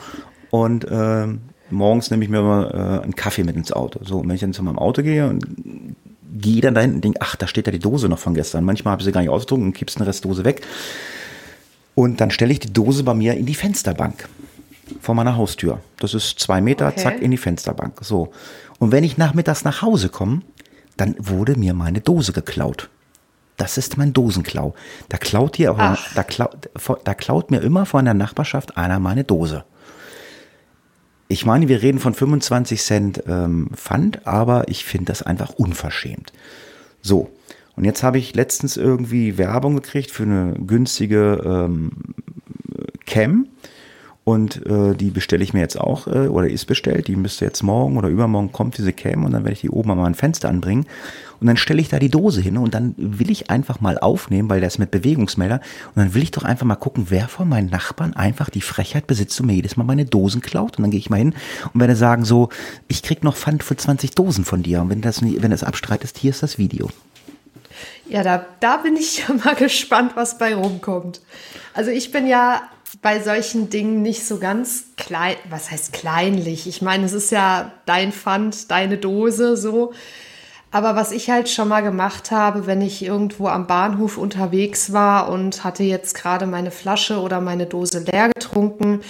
und 0.50 0.86
äh, 0.86 1.28
morgens 1.70 2.12
nehme 2.12 2.24
ich 2.24 2.30
mir 2.30 2.40
immer 2.40 2.74
äh, 2.74 3.04
einen 3.04 3.16
Kaffee 3.16 3.44
mit 3.44 3.56
ins 3.56 3.72
Auto. 3.72 4.00
So, 4.04 4.20
und 4.20 4.28
wenn 4.28 4.36
ich 4.36 4.42
dann 4.42 4.54
zu 4.54 4.64
meinem 4.64 4.80
Auto 4.80 5.04
gehe 5.04 5.28
und 5.28 5.46
gehe 6.34 6.62
dann 6.62 6.76
dahin 6.76 6.96
und 6.96 7.04
denke, 7.04 7.20
ach, 7.22 7.36
da 7.36 7.48
steht 7.48 7.66
ja 7.66 7.72
die 7.72 7.80
Dose 7.80 8.08
noch 8.08 8.20
von 8.20 8.34
gestern. 8.34 8.64
Manchmal 8.64 8.94
habe 8.94 9.02
ich 9.02 9.06
sie 9.06 9.12
gar 9.12 9.22
nicht 9.22 9.30
ausgetrunken 9.30 9.68
und 9.68 9.74
kippst 9.74 9.98
eine 9.98 10.08
Restdose 10.08 10.46
weg. 10.46 10.62
Und 11.96 12.22
dann 12.22 12.32
stelle 12.32 12.52
ich 12.52 12.60
die 12.60 12.72
Dose 12.72 13.04
bei 13.04 13.14
mir 13.14 13.36
in 13.36 13.46
die 13.46 13.56
Fensterbank 13.56 14.30
vor 15.02 15.15
meiner 15.15 15.36
Haustür. 15.38 15.80
Das 15.97 16.13
ist 16.13 16.39
zwei 16.39 16.62
Meter, 16.62 16.88
okay. 16.88 16.99
zack, 16.99 17.21
in 17.21 17.32
die 17.32 17.38
Fensterbank. 17.38 17.99
So. 18.02 18.32
Und 18.80 18.91
wenn 18.91 19.04
ich 19.04 19.17
nachmittags 19.17 19.63
nach 19.63 19.82
Hause 19.82 20.10
komme, 20.10 20.41
dann 20.97 21.15
wurde 21.17 21.58
mir 21.58 21.73
meine 21.73 22.02
Dose 22.02 22.34
geklaut. 22.34 22.89
Das 23.58 23.78
ist 23.78 23.97
mein 23.97 24.13
Dosenklau. 24.13 24.73
Da 25.10 25.17
klaut 25.17 25.58
hier, 25.58 25.75
da 26.15 26.23
klaut, 26.23 26.69
da 27.04 27.13
klaut 27.13 27.52
mir 27.52 27.60
immer 27.60 27.86
von 27.86 28.06
der 28.06 28.13
Nachbarschaft 28.13 28.78
einer 28.78 28.99
meine 28.99 29.25
Dose. 29.25 29.65
Ich 31.28 31.45
meine, 31.45 31.67
wir 31.67 31.82
reden 31.82 31.99
von 31.99 32.13
25 32.13 32.82
Cent 32.82 33.23
ähm, 33.28 33.69
Pfand, 33.75 34.25
aber 34.25 34.67
ich 34.69 34.86
finde 34.86 35.06
das 35.06 35.21
einfach 35.21 35.52
unverschämt. 35.52 36.34
So. 37.02 37.30
Und 37.75 37.86
jetzt 37.86 38.02
habe 38.02 38.17
ich 38.17 38.34
letztens 38.34 38.78
irgendwie 38.78 39.38
Werbung 39.38 39.75
gekriegt 39.75 40.12
für 40.12 40.23
eine 40.23 40.54
günstige 40.54 41.41
ähm, 41.45 41.91
Cam 43.06 43.47
Und 44.30 44.63
äh, 44.68 44.94
die 44.94 45.10
bestelle 45.10 45.44
ich 45.44 45.56
mir 45.56 45.62
jetzt 45.62 45.82
auch, 45.82 46.06
äh, 46.06 46.28
oder 46.28 46.48
ist 46.48 46.65
bestellt. 46.65 47.08
Die 47.08 47.15
müsste 47.15 47.46
jetzt 47.46 47.63
morgen 47.63 47.98
oder 47.98 48.10
übermorgen 48.10 48.52
kommt 48.52 48.78
diese 48.78 48.94
Cam 48.94 49.26
und 49.26 49.32
dann 49.32 49.44
werde 49.44 49.54
ich 49.54 49.62
die 49.62 49.72
oben 49.72 49.89
an 49.89 49.98
mein 49.98 50.13
Fenster 50.13 50.50
anbringen. 50.50 50.86
Und 51.42 51.48
dann 51.48 51.58
stelle 51.58 51.82
ich 51.82 51.89
da 51.89 51.98
die 51.98 52.12
Dose 52.12 52.39
hin 52.39 52.56
und 52.58 52.76
dann 52.76 52.94
will 52.96 53.32
ich 53.32 53.50
einfach 53.50 53.82
mal 53.82 53.98
aufnehmen, 53.98 54.48
weil 54.48 54.60
der 54.60 54.68
ist 54.68 54.78
mit 54.78 54.92
Bewegungsmelder. 54.92 55.62
Und 55.96 55.98
dann 55.98 56.13
will 56.13 56.22
ich 56.22 56.30
doch 56.30 56.44
einfach 56.44 56.68
mal 56.68 56.76
gucken, 56.76 57.08
wer 57.10 57.28
von 57.28 57.50
meinen 57.50 57.72
Nachbarn 57.72 58.13
einfach 58.13 58.52
die 58.52 58.62
Frechheit 58.62 59.08
besitzt 59.08 59.42
und 59.42 59.48
mir 59.48 59.54
jedes 59.54 59.78
Mal 59.78 59.84
meine 59.84 60.06
Dosen 60.06 60.42
klaut. 60.42 60.78
Und 60.78 60.84
dann 60.84 60.92
gehe 60.92 61.00
ich 61.00 61.10
mal 61.10 61.18
hin 61.18 61.34
und 61.74 61.80
werde 61.80 61.96
sagen 61.96 62.24
so, 62.24 62.50
ich 62.88 63.02
krieg 63.02 63.24
noch 63.24 63.36
Pfand 63.36 63.63
für 63.63 63.78
20 63.78 64.12
Dosen 64.12 64.46
von 64.46 64.62
dir. 64.62 64.84
Und 64.84 64.92
wenn 64.92 65.02
das, 65.02 65.24
wenn 65.24 65.50
das 65.50 65.63
abstreitest, 65.63 66.20
hier 66.20 66.30
ist 66.30 66.44
das 66.44 66.60
Video. 66.60 66.92
Ja, 68.08 68.22
da, 68.22 68.46
da 68.60 68.78
bin 68.78 68.96
ich 68.96 69.28
ja 69.28 69.34
mal 69.44 69.56
gespannt, 69.56 70.12
was 70.13 70.38
bei 70.38 70.54
rumkommt. 70.54 71.20
Also 71.74 71.89
ich 71.89 72.12
bin 72.12 72.28
ja 72.28 72.62
bei 73.02 73.21
solchen 73.21 73.69
Dingen 73.69 74.02
nicht 74.02 74.25
so 74.25 74.39
ganz 74.39 74.86
klein, 74.97 75.36
was 75.49 75.71
heißt 75.71 75.93
kleinlich? 75.93 76.67
Ich 76.67 76.82
meine, 76.82 77.06
es 77.06 77.13
ist 77.13 77.32
ja 77.32 77.71
dein 77.86 78.12
Pfand, 78.12 78.71
deine 78.71 78.97
Dose 78.97 79.58
so. 79.58 79.93
Aber 80.71 80.95
was 80.95 81.12
ich 81.12 81.30
halt 81.30 81.49
schon 81.49 81.67
mal 81.67 81.82
gemacht 81.82 82.30
habe, 82.30 82.67
wenn 82.67 82.82
ich 82.82 83.04
irgendwo 83.04 83.47
am 83.47 83.65
Bahnhof 83.65 84.17
unterwegs 84.17 84.93
war 84.93 85.30
und 85.30 85.63
hatte 85.63 85.84
jetzt 85.84 86.13
gerade 86.13 86.45
meine 86.45 86.69
Flasche 86.71 87.19
oder 87.19 87.41
meine 87.41 87.65
Dose 87.65 87.99
leer 87.99 88.30
getrunken 88.30 89.02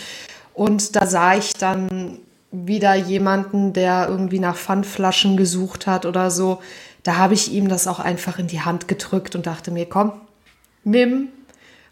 und 0.53 0.95
da 0.95 1.05
sah 1.05 1.35
ich 1.35 1.53
dann 1.53 2.19
wieder 2.51 2.95
jemanden, 2.95 3.73
der 3.73 4.07
irgendwie 4.09 4.39
nach 4.39 4.55
Pfandflaschen 4.55 5.37
gesucht 5.37 5.85
hat 5.85 6.05
oder 6.05 6.31
so, 6.31 6.61
da 7.03 7.17
habe 7.17 7.33
ich 7.33 7.51
ihm 7.51 7.67
das 7.67 7.87
auch 7.87 7.99
einfach 7.99 8.39
in 8.39 8.47
die 8.47 8.61
Hand 8.61 8.87
gedrückt 8.87 9.35
und 9.35 9.45
dachte 9.45 9.71
mir, 9.71 9.85
komm, 9.85 10.13
nimm 10.83 11.29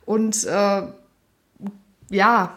und 0.05 0.45
äh, 0.45 0.81
ja. 2.09 2.53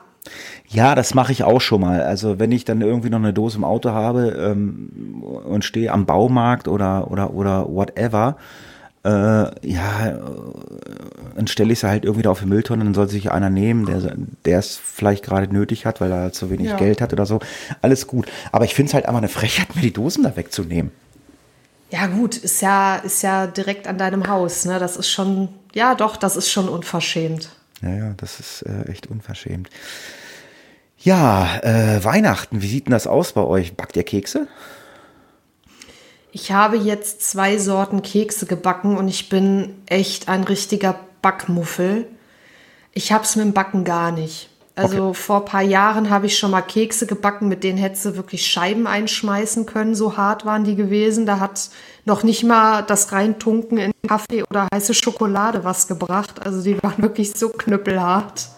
Ja, 0.68 0.94
das 0.94 1.14
mache 1.14 1.32
ich 1.32 1.44
auch 1.44 1.60
schon 1.60 1.80
mal. 1.80 2.02
Also 2.02 2.38
wenn 2.38 2.52
ich 2.52 2.64
dann 2.64 2.82
irgendwie 2.82 3.10
noch 3.10 3.18
eine 3.18 3.32
Dose 3.32 3.56
im 3.56 3.64
Auto 3.64 3.90
habe 3.90 4.28
ähm, 4.38 5.22
und 5.22 5.64
stehe 5.64 5.90
am 5.90 6.06
Baumarkt 6.06 6.68
oder 6.68 7.10
oder 7.10 7.32
oder 7.32 7.66
whatever, 7.68 8.36
äh, 9.02 9.08
ja, 9.66 10.18
dann 11.34 11.46
stelle 11.46 11.72
ich 11.72 11.80
sie 11.80 11.88
halt 11.88 12.04
irgendwie 12.04 12.22
da 12.22 12.30
auf 12.30 12.40
die 12.40 12.46
Mülltonne, 12.46 12.84
dann 12.84 12.94
soll 12.94 13.08
sich 13.08 13.30
einer 13.30 13.48
nehmen, 13.48 13.86
der, 13.86 14.14
der 14.44 14.58
es 14.58 14.76
vielleicht 14.76 15.24
gerade 15.24 15.52
nötig 15.52 15.86
hat, 15.86 16.00
weil 16.00 16.12
er 16.12 16.32
zu 16.32 16.50
wenig 16.50 16.68
ja. 16.68 16.76
Geld 16.76 17.00
hat 17.00 17.12
oder 17.12 17.24
so. 17.24 17.40
Alles 17.80 18.06
gut. 18.06 18.26
Aber 18.52 18.66
ich 18.66 18.74
finde 18.74 18.90
es 18.90 18.94
halt 18.94 19.06
einfach 19.06 19.18
eine 19.18 19.28
Frechheit, 19.28 19.74
mir 19.74 19.82
die 19.82 19.92
Dosen 19.92 20.24
da 20.24 20.36
wegzunehmen. 20.36 20.92
Ja, 21.90 22.06
gut, 22.06 22.36
ist 22.36 22.60
ja, 22.60 22.96
ist 22.96 23.22
ja 23.22 23.46
direkt 23.46 23.88
an 23.88 23.98
deinem 23.98 24.28
Haus, 24.28 24.64
ne? 24.64 24.78
Das 24.78 24.96
ist 24.96 25.10
schon, 25.10 25.48
ja 25.74 25.94
doch, 25.94 26.16
das 26.16 26.36
ist 26.36 26.50
schon 26.50 26.68
unverschämt. 26.68 27.50
Ja, 27.82 27.90
ja, 27.90 28.14
das 28.16 28.40
ist 28.40 28.62
äh, 28.62 28.90
echt 28.90 29.06
unverschämt. 29.06 29.70
Ja, 30.98 31.60
äh, 31.62 32.04
Weihnachten, 32.04 32.60
wie 32.60 32.68
sieht 32.68 32.86
denn 32.86 32.92
das 32.92 33.06
aus 33.06 33.32
bei 33.32 33.42
euch? 33.42 33.74
Backt 33.74 33.96
ihr 33.96 34.02
Kekse? 34.02 34.48
Ich 36.30 36.52
habe 36.52 36.76
jetzt 36.76 37.22
zwei 37.22 37.56
Sorten 37.56 38.02
Kekse 38.02 38.46
gebacken 38.46 38.98
und 38.98 39.08
ich 39.08 39.28
bin 39.28 39.82
echt 39.86 40.28
ein 40.28 40.44
richtiger 40.44 41.00
Backmuffel. 41.22 42.06
Ich 42.92 43.12
hab's 43.12 43.34
mit 43.36 43.46
dem 43.46 43.52
Backen 43.54 43.84
gar 43.84 44.12
nicht. 44.12 44.49
Also 44.80 45.08
okay. 45.08 45.14
vor 45.14 45.36
ein 45.40 45.44
paar 45.44 45.62
Jahren 45.62 46.10
habe 46.10 46.26
ich 46.26 46.38
schon 46.38 46.50
mal 46.50 46.62
Kekse 46.62 47.06
gebacken, 47.06 47.48
mit 47.48 47.64
denen 47.64 47.78
hättest 47.78 48.06
du 48.06 48.16
wirklich 48.16 48.46
Scheiben 48.46 48.86
einschmeißen 48.86 49.66
können. 49.66 49.94
So 49.94 50.16
hart 50.16 50.46
waren 50.46 50.64
die 50.64 50.74
gewesen. 50.74 51.26
Da 51.26 51.38
hat 51.38 51.68
noch 52.06 52.22
nicht 52.22 52.44
mal 52.44 52.82
das 52.82 53.12
Reintunken 53.12 53.76
in 53.76 53.92
Kaffee 54.08 54.42
oder 54.42 54.68
heiße 54.72 54.94
Schokolade 54.94 55.64
was 55.64 55.86
gebracht. 55.86 56.44
Also 56.44 56.62
die 56.62 56.82
waren 56.82 56.96
wirklich 57.02 57.32
so 57.32 57.50
knüppelhart. 57.50 58.48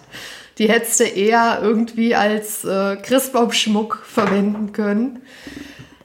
Die 0.59 0.69
hättest 0.69 1.01
du 1.01 1.05
eher 1.05 1.59
irgendwie 1.61 2.15
als 2.15 2.65
äh, 2.65 2.97
Christbaumschmuck 2.97 4.03
verwenden 4.05 4.73
können. 4.73 5.23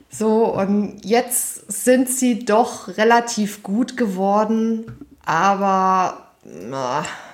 So, 0.10 0.46
und 0.46 1.02
jetzt 1.04 1.72
sind 1.72 2.10
sie 2.10 2.44
doch 2.44 2.88
relativ 2.98 3.62
gut 3.62 3.98
geworden, 3.98 5.06
aber 5.26 6.32
äh, 6.46 7.27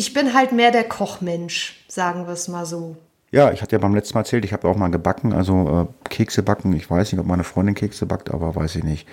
ich 0.00 0.14
bin 0.14 0.32
halt 0.32 0.52
mehr 0.52 0.70
der 0.70 0.84
Kochmensch, 0.84 1.84
sagen 1.86 2.26
wir 2.26 2.32
es 2.32 2.48
mal 2.48 2.64
so. 2.64 2.96
Ja, 3.32 3.52
ich 3.52 3.60
hatte 3.60 3.76
ja 3.76 3.78
beim 3.78 3.94
letzten 3.94 4.14
Mal 4.14 4.22
erzählt, 4.22 4.46
ich 4.46 4.54
habe 4.54 4.66
auch 4.66 4.74
mal 4.74 4.88
gebacken, 4.88 5.34
also 5.34 5.86
äh, 5.92 6.08
Kekse 6.08 6.42
backen. 6.42 6.72
Ich 6.72 6.90
weiß 6.90 7.12
nicht, 7.12 7.20
ob 7.20 7.26
meine 7.26 7.44
Freundin 7.44 7.74
Kekse 7.74 8.06
backt, 8.06 8.30
aber 8.30 8.56
weiß 8.56 8.76
ich 8.76 8.82
nicht. 8.82 9.06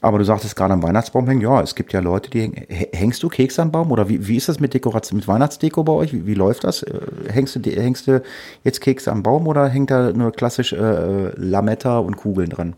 Aber 0.00 0.18
du 0.18 0.24
sagtest 0.24 0.56
gerade 0.56 0.72
am 0.72 0.82
Weihnachtsbaum 0.82 1.28
hängen. 1.28 1.42
Ja, 1.42 1.60
es 1.60 1.74
gibt 1.74 1.92
ja 1.92 2.00
Leute, 2.00 2.30
die 2.30 2.40
hängen. 2.40 2.66
Hängst 2.66 3.22
du 3.22 3.28
Kekse 3.28 3.60
am 3.60 3.70
Baum 3.70 3.92
oder 3.92 4.08
wie, 4.08 4.26
wie 4.26 4.38
ist 4.38 4.48
das 4.48 4.58
mit 4.58 4.72
Dekoration, 4.72 5.18
mit 5.18 5.28
Weihnachtsdeko 5.28 5.84
bei 5.84 5.92
euch? 5.92 6.14
Wie, 6.14 6.26
wie 6.26 6.34
läuft 6.34 6.64
das? 6.64 6.82
Äh, 6.82 6.98
hängst 7.30 7.56
du, 7.56 7.70
hängst 7.70 8.06
du 8.06 8.22
jetzt 8.64 8.80
Kekse 8.80 9.12
am 9.12 9.22
Baum 9.22 9.46
oder 9.46 9.68
hängt 9.68 9.90
da 9.90 10.12
nur 10.12 10.32
klassisch 10.32 10.72
äh, 10.72 10.76
äh, 10.78 11.32
Lametta 11.36 11.98
und 11.98 12.16
Kugeln 12.16 12.48
dran? 12.48 12.74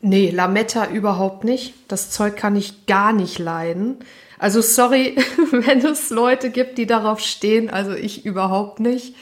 Nee, 0.00 0.30
Lametta 0.30 0.86
überhaupt 0.86 1.44
nicht. 1.44 1.74
Das 1.88 2.08
Zeug 2.08 2.36
kann 2.36 2.56
ich 2.56 2.86
gar 2.86 3.12
nicht 3.12 3.38
leiden. 3.38 3.98
Also 4.40 4.62
sorry, 4.62 5.16
wenn 5.52 5.84
es 5.84 6.08
Leute 6.08 6.48
gibt, 6.48 6.78
die 6.78 6.86
darauf 6.86 7.20
stehen, 7.20 7.68
also 7.68 7.92
ich 7.92 8.24
überhaupt 8.24 8.80
nicht. 8.80 9.14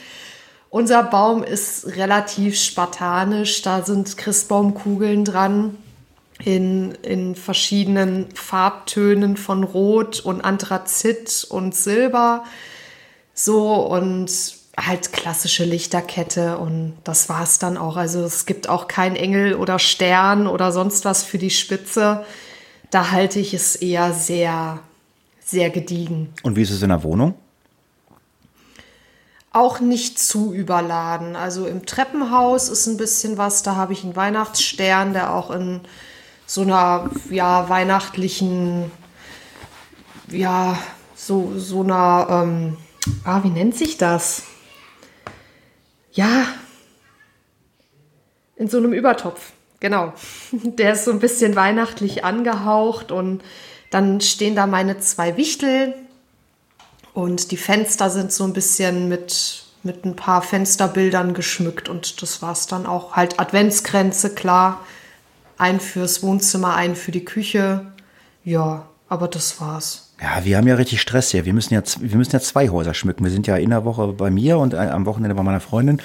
Unser 0.69 1.03
Baum 1.03 1.43
ist 1.43 1.97
relativ 1.97 2.57
spartanisch, 2.57 3.61
da 3.61 3.83
sind 3.83 4.15
Christbaumkugeln 4.15 5.25
dran 5.25 5.77
in, 6.41 6.93
in 7.01 7.35
verschiedenen 7.35 8.33
Farbtönen 8.33 9.35
von 9.35 9.65
Rot 9.65 10.21
und 10.21 10.39
Anthrazit 10.39 11.45
und 11.49 11.75
Silber. 11.75 12.45
So 13.33 13.73
und 13.73 14.31
halt 14.77 15.11
klassische 15.11 15.65
Lichterkette 15.65 16.57
und 16.59 16.93
das 17.03 17.27
war 17.27 17.43
es 17.43 17.59
dann 17.59 17.77
auch. 17.77 17.97
Also 17.97 18.23
es 18.23 18.45
gibt 18.45 18.69
auch 18.69 18.87
kein 18.87 19.17
Engel 19.17 19.55
oder 19.55 19.79
Stern 19.79 20.47
oder 20.47 20.71
sonst 20.71 21.03
was 21.03 21.23
für 21.23 21.37
die 21.37 21.49
Spitze. 21.49 22.23
Da 22.89 23.11
halte 23.11 23.39
ich 23.39 23.53
es 23.53 23.75
eher 23.75 24.13
sehr 24.13 24.79
sehr 25.49 25.69
gediegen. 25.69 26.33
Und 26.43 26.55
wie 26.55 26.61
ist 26.61 26.71
es 26.71 26.81
in 26.81 26.89
der 26.89 27.03
Wohnung? 27.03 27.35
Auch 29.51 29.79
nicht 29.79 30.19
zu 30.19 30.53
überladen. 30.53 31.35
Also 31.35 31.65
im 31.65 31.85
Treppenhaus 31.85 32.69
ist 32.69 32.85
ein 32.87 32.97
bisschen 32.97 33.37
was. 33.37 33.63
Da 33.63 33.75
habe 33.75 33.93
ich 33.93 34.03
einen 34.03 34.15
Weihnachtsstern, 34.15 35.13
der 35.13 35.33
auch 35.33 35.49
in 35.49 35.81
so 36.45 36.61
einer 36.61 37.09
ja, 37.29 37.67
weihnachtlichen, 37.67 38.91
ja, 40.29 40.77
so, 41.15 41.53
so 41.57 41.81
einer, 41.81 42.27
ähm, 42.29 42.77
ah, 43.23 43.43
wie 43.43 43.49
nennt 43.49 43.75
sich 43.75 43.97
das? 43.97 44.43
Ja, 46.11 46.45
in 48.55 48.67
so 48.67 48.77
einem 48.77 48.93
Übertopf, 48.93 49.51
genau. 49.79 50.13
Der 50.51 50.93
ist 50.93 51.05
so 51.05 51.11
ein 51.11 51.19
bisschen 51.19 51.55
weihnachtlich 51.55 52.23
angehaucht 52.23 53.11
und 53.11 53.41
dann 53.89 54.21
stehen 54.21 54.55
da 54.55 54.67
meine 54.67 54.99
zwei 54.99 55.37
Wichtel 55.37 55.95
und 57.13 57.51
die 57.51 57.57
Fenster 57.57 58.09
sind 58.09 58.31
so 58.31 58.43
ein 58.43 58.53
bisschen 58.53 59.09
mit, 59.09 59.63
mit 59.83 60.05
ein 60.05 60.15
paar 60.15 60.41
Fensterbildern 60.41 61.33
geschmückt 61.33 61.89
und 61.89 62.21
das 62.21 62.41
war 62.41 62.51
es 62.51 62.67
dann 62.67 62.85
auch. 62.85 63.15
Halt 63.15 63.39
Adventsgrenze, 63.39 64.33
klar. 64.33 64.81
Ein 65.57 65.79
fürs 65.79 66.23
Wohnzimmer, 66.23 66.75
ein 66.75 66.95
für 66.95 67.11
die 67.11 67.25
Küche. 67.25 67.91
Ja, 68.45 68.87
aber 69.09 69.27
das 69.27 69.59
war's. 69.59 70.08
Ja, 70.21 70.43
wir 70.43 70.57
haben 70.57 70.67
ja 70.67 70.75
richtig 70.75 70.99
Stress 70.99 71.31
hier. 71.31 71.45
Wir 71.45 71.53
müssen 71.53 71.73
ja, 71.73 71.81
wir 71.99 72.17
müssen 72.17 72.33
ja 72.33 72.41
zwei 72.41 72.67
Häuser 72.67 72.93
schmücken. 72.93 73.23
Wir 73.23 73.31
sind 73.31 73.47
ja 73.47 73.55
in 73.55 73.69
der 73.69 73.85
Woche 73.85 74.07
bei 74.07 74.29
mir 74.29 74.57
und 74.57 74.73
äh, 74.73 74.77
am 74.77 75.05
Wochenende 75.05 75.33
bei 75.33 75.43
meiner 75.43 75.61
Freundin. 75.61 76.01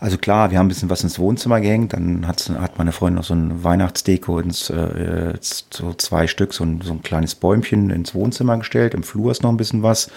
Also 0.00 0.18
klar, 0.18 0.50
wir 0.50 0.58
haben 0.58 0.66
ein 0.66 0.70
bisschen 0.70 0.90
was 0.90 1.04
ins 1.04 1.20
Wohnzimmer 1.20 1.60
gehängt. 1.60 1.92
Dann 1.92 2.26
hat, 2.26 2.50
hat 2.58 2.78
meine 2.78 2.90
Freundin 2.90 3.16
noch 3.16 3.24
so 3.24 3.34
ein 3.34 3.62
Weihnachtsdeko 3.62 4.40
ins, 4.40 4.70
äh, 4.70 5.34
so 5.40 5.94
zwei 5.94 6.26
Stück, 6.26 6.52
so 6.52 6.64
ein, 6.64 6.80
so 6.80 6.92
ein 6.92 7.02
kleines 7.02 7.36
Bäumchen 7.36 7.90
ins 7.90 8.12
Wohnzimmer 8.12 8.58
gestellt. 8.58 8.92
Im 8.92 9.04
Flur 9.04 9.30
ist 9.30 9.44
noch 9.44 9.50
ein 9.50 9.56
bisschen 9.56 9.84
was. 9.84 10.10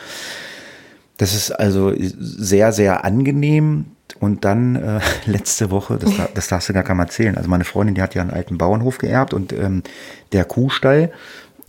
Das 1.17 1.35
ist 1.35 1.51
also 1.51 1.93
sehr, 1.97 2.71
sehr 2.71 3.05
angenehm. 3.05 3.85
Und 4.19 4.45
dann 4.45 4.75
äh, 4.75 4.99
letzte 5.27 5.69
Woche, 5.69 5.97
das, 5.97 6.11
das 6.33 6.47
darfst 6.47 6.69
du 6.69 6.73
gar 6.73 6.83
keinem 6.83 7.01
erzählen. 7.01 7.37
Also 7.37 7.49
meine 7.49 7.65
Freundin, 7.65 7.93
die 7.93 8.01
hat 8.01 8.15
ja 8.15 8.21
einen 8.23 8.31
alten 8.31 8.57
Bauernhof 8.57 8.97
geerbt 8.97 9.33
und 9.33 9.53
ähm, 9.53 9.83
der 10.31 10.43
Kuhstall, 10.45 11.11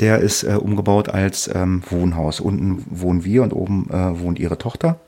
der 0.00 0.18
ist 0.18 0.44
äh, 0.44 0.54
umgebaut 0.54 1.08
als 1.08 1.50
ähm, 1.52 1.82
Wohnhaus. 1.88 2.40
Unten 2.40 2.84
wohnen 2.88 3.24
wir 3.24 3.42
und 3.42 3.52
oben 3.52 3.88
äh, 3.90 4.20
wohnt 4.20 4.38
ihre 4.38 4.58
Tochter. 4.58 4.98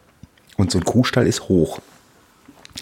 Und 0.56 0.70
so 0.70 0.78
ein 0.78 0.84
Kuhstall 0.84 1.26
ist 1.26 1.48
hoch. 1.48 1.80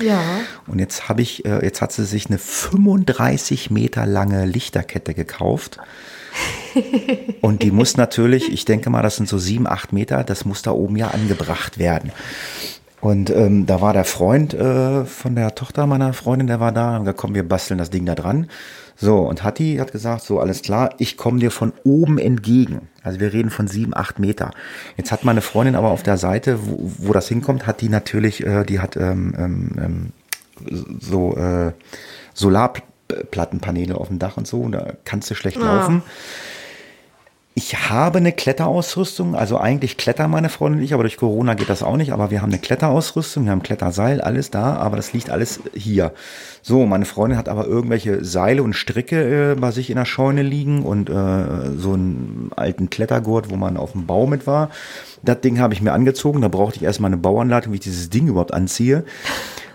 Ja. 0.01 0.21
Und 0.67 0.79
jetzt 0.79 1.09
habe 1.09 1.23
ich, 1.23 1.45
äh, 1.45 1.65
jetzt 1.65 1.81
hat 1.81 1.93
sie 1.93 2.05
sich 2.05 2.27
eine 2.27 2.39
35 2.39 3.71
Meter 3.71 4.07
lange 4.07 4.47
Lichterkette 4.47 5.15
gekauft. 5.15 5.79
und 7.41 7.63
die 7.63 7.71
muss 7.71 7.97
natürlich, 7.97 8.53
ich 8.53 8.65
denke 8.65 8.91
mal, 8.91 9.03
das 9.03 9.17
sind 9.17 9.29
so 9.29 9.39
sieben, 9.39 9.67
acht 9.67 9.93
Meter, 9.93 10.25
das 10.25 10.45
muss 10.45 10.63
da 10.63 10.71
oben 10.71 10.97
ja 10.97 11.09
angebracht 11.09 11.79
werden. 11.79 12.13
Und 13.01 13.31
ähm, 13.31 13.67
da 13.67 13.81
war 13.81 13.93
der 13.93 14.05
Freund 14.05 14.55
äh, 14.55 15.05
von 15.05 15.37
der 15.37 15.55
Tochter 15.55 15.87
meiner 15.87 16.13
Freundin, 16.13 16.49
der 16.49 16.61
war 16.61 16.73
da. 16.73 16.97
Und 16.97 17.05
gesagt, 17.05 17.19
komm, 17.19 17.35
wir 17.35 17.49
basteln 17.49 17.79
das 17.79 17.91
Ding 17.91 18.05
da 18.07 18.15
dran. 18.15 18.49
So, 19.01 19.19
und 19.19 19.45
Hatti 19.45 19.77
hat 19.77 19.93
gesagt, 19.93 20.25
so 20.25 20.41
alles 20.41 20.63
klar, 20.63 20.91
ich 20.99 21.17
komme 21.17 21.39
dir 21.39 21.53
von 21.53 21.73
oben 21.85 22.19
entgegen. 22.19 22.89
Also 23.05 23.21
wir 23.21 23.33
reden 23.33 23.51
von 23.51 23.69
sieben, 23.69 23.97
acht 23.97 24.19
Meter. 24.19 24.51
Jetzt 24.97 25.13
hat 25.13 25.25
meine 25.25 25.41
Freundin 25.41 25.77
aber 25.77 25.91
auf 25.91 26.03
der 26.03 26.17
Seite, 26.17 26.59
wo, 26.67 26.91
wo 26.99 27.13
das 27.13 27.29
hinkommt, 27.29 27.67
hat 27.67 27.81
die 27.81 27.89
natürlich, 27.89 28.45
äh, 28.45 28.65
die 28.65 28.81
hat 28.81 28.97
ähm, 28.97 29.35
ähm, 29.39 29.71
ähm 29.79 30.13
so 31.01 31.37
äh, 31.37 31.73
Solarplattenpaneele 32.35 33.97
auf 33.97 34.09
dem 34.09 34.19
Dach 34.19 34.37
und 34.37 34.49
so. 34.49 34.63
Und 34.63 34.73
da 34.73 34.95
kannst 35.05 35.31
du 35.31 35.37
schlecht 35.37 35.59
Ah. 35.59 35.77
laufen. 35.77 36.03
Ich 37.59 37.91
habe 37.91 38.19
eine 38.19 38.31
Kletterausrüstung, 38.31 39.35
also 39.35 39.59
eigentlich 39.59 39.97
klettern 39.97 40.31
meine 40.31 40.49
Freundin 40.49 40.79
und 40.79 40.85
ich, 40.85 40.95
aber 40.95 41.03
durch 41.03 41.17
Corona 41.17 41.55
geht 41.55 41.69
das 41.69 41.83
auch 41.83 41.97
nicht. 41.97 42.13
Aber 42.13 42.31
wir 42.31 42.41
haben 42.41 42.53
eine 42.53 42.61
Kletterausrüstung, 42.61 43.47
wir 43.47 43.51
haben 43.51 43.65
Kletterseil, 43.65 44.21
alles 44.21 44.53
da, 44.53 44.77
aber 44.77 44.95
das 44.95 45.13
liegt 45.13 45.29
alles 45.29 45.59
hier. 45.75 46.13
So, 46.63 46.87
meine 46.87 47.05
Freundin 47.05 47.37
hat 47.37 47.49
aber 47.49 47.67
irgendwelche 47.67 48.25
Seile 48.25 48.63
und 48.63 48.75
Stricke 48.75 49.55
äh, 49.55 49.55
bei 49.57 49.73
sich 49.73 49.91
in 49.91 49.97
der 49.97 50.05
Scheune 50.05 50.43
liegen 50.43 50.85
und 50.85 51.11
äh, 51.11 51.73
so 51.77 51.95
einen 51.95 52.53
alten 52.55 52.91
Klettergurt, 52.91 53.51
wo 53.51 53.57
man 53.57 53.77
auf 53.77 53.91
dem 53.91 54.07
Bau 54.07 54.29
mit 54.29 54.47
war. 54.47 54.71
Das 55.25 55.41
Ding 55.41 55.59
habe 55.59 55.75
ich 55.75 55.83
mir 55.83 55.95
angezogen, 55.95 56.41
da 56.43 56.47
brauchte 56.47 56.77
ich 56.77 56.85
erstmal 56.85 57.09
eine 57.09 57.17
Bauanleitung, 57.17 57.73
wie 57.73 57.79
ich 57.79 57.83
dieses 57.83 58.09
Ding 58.09 58.29
überhaupt 58.29 58.55
anziehe. 58.55 59.03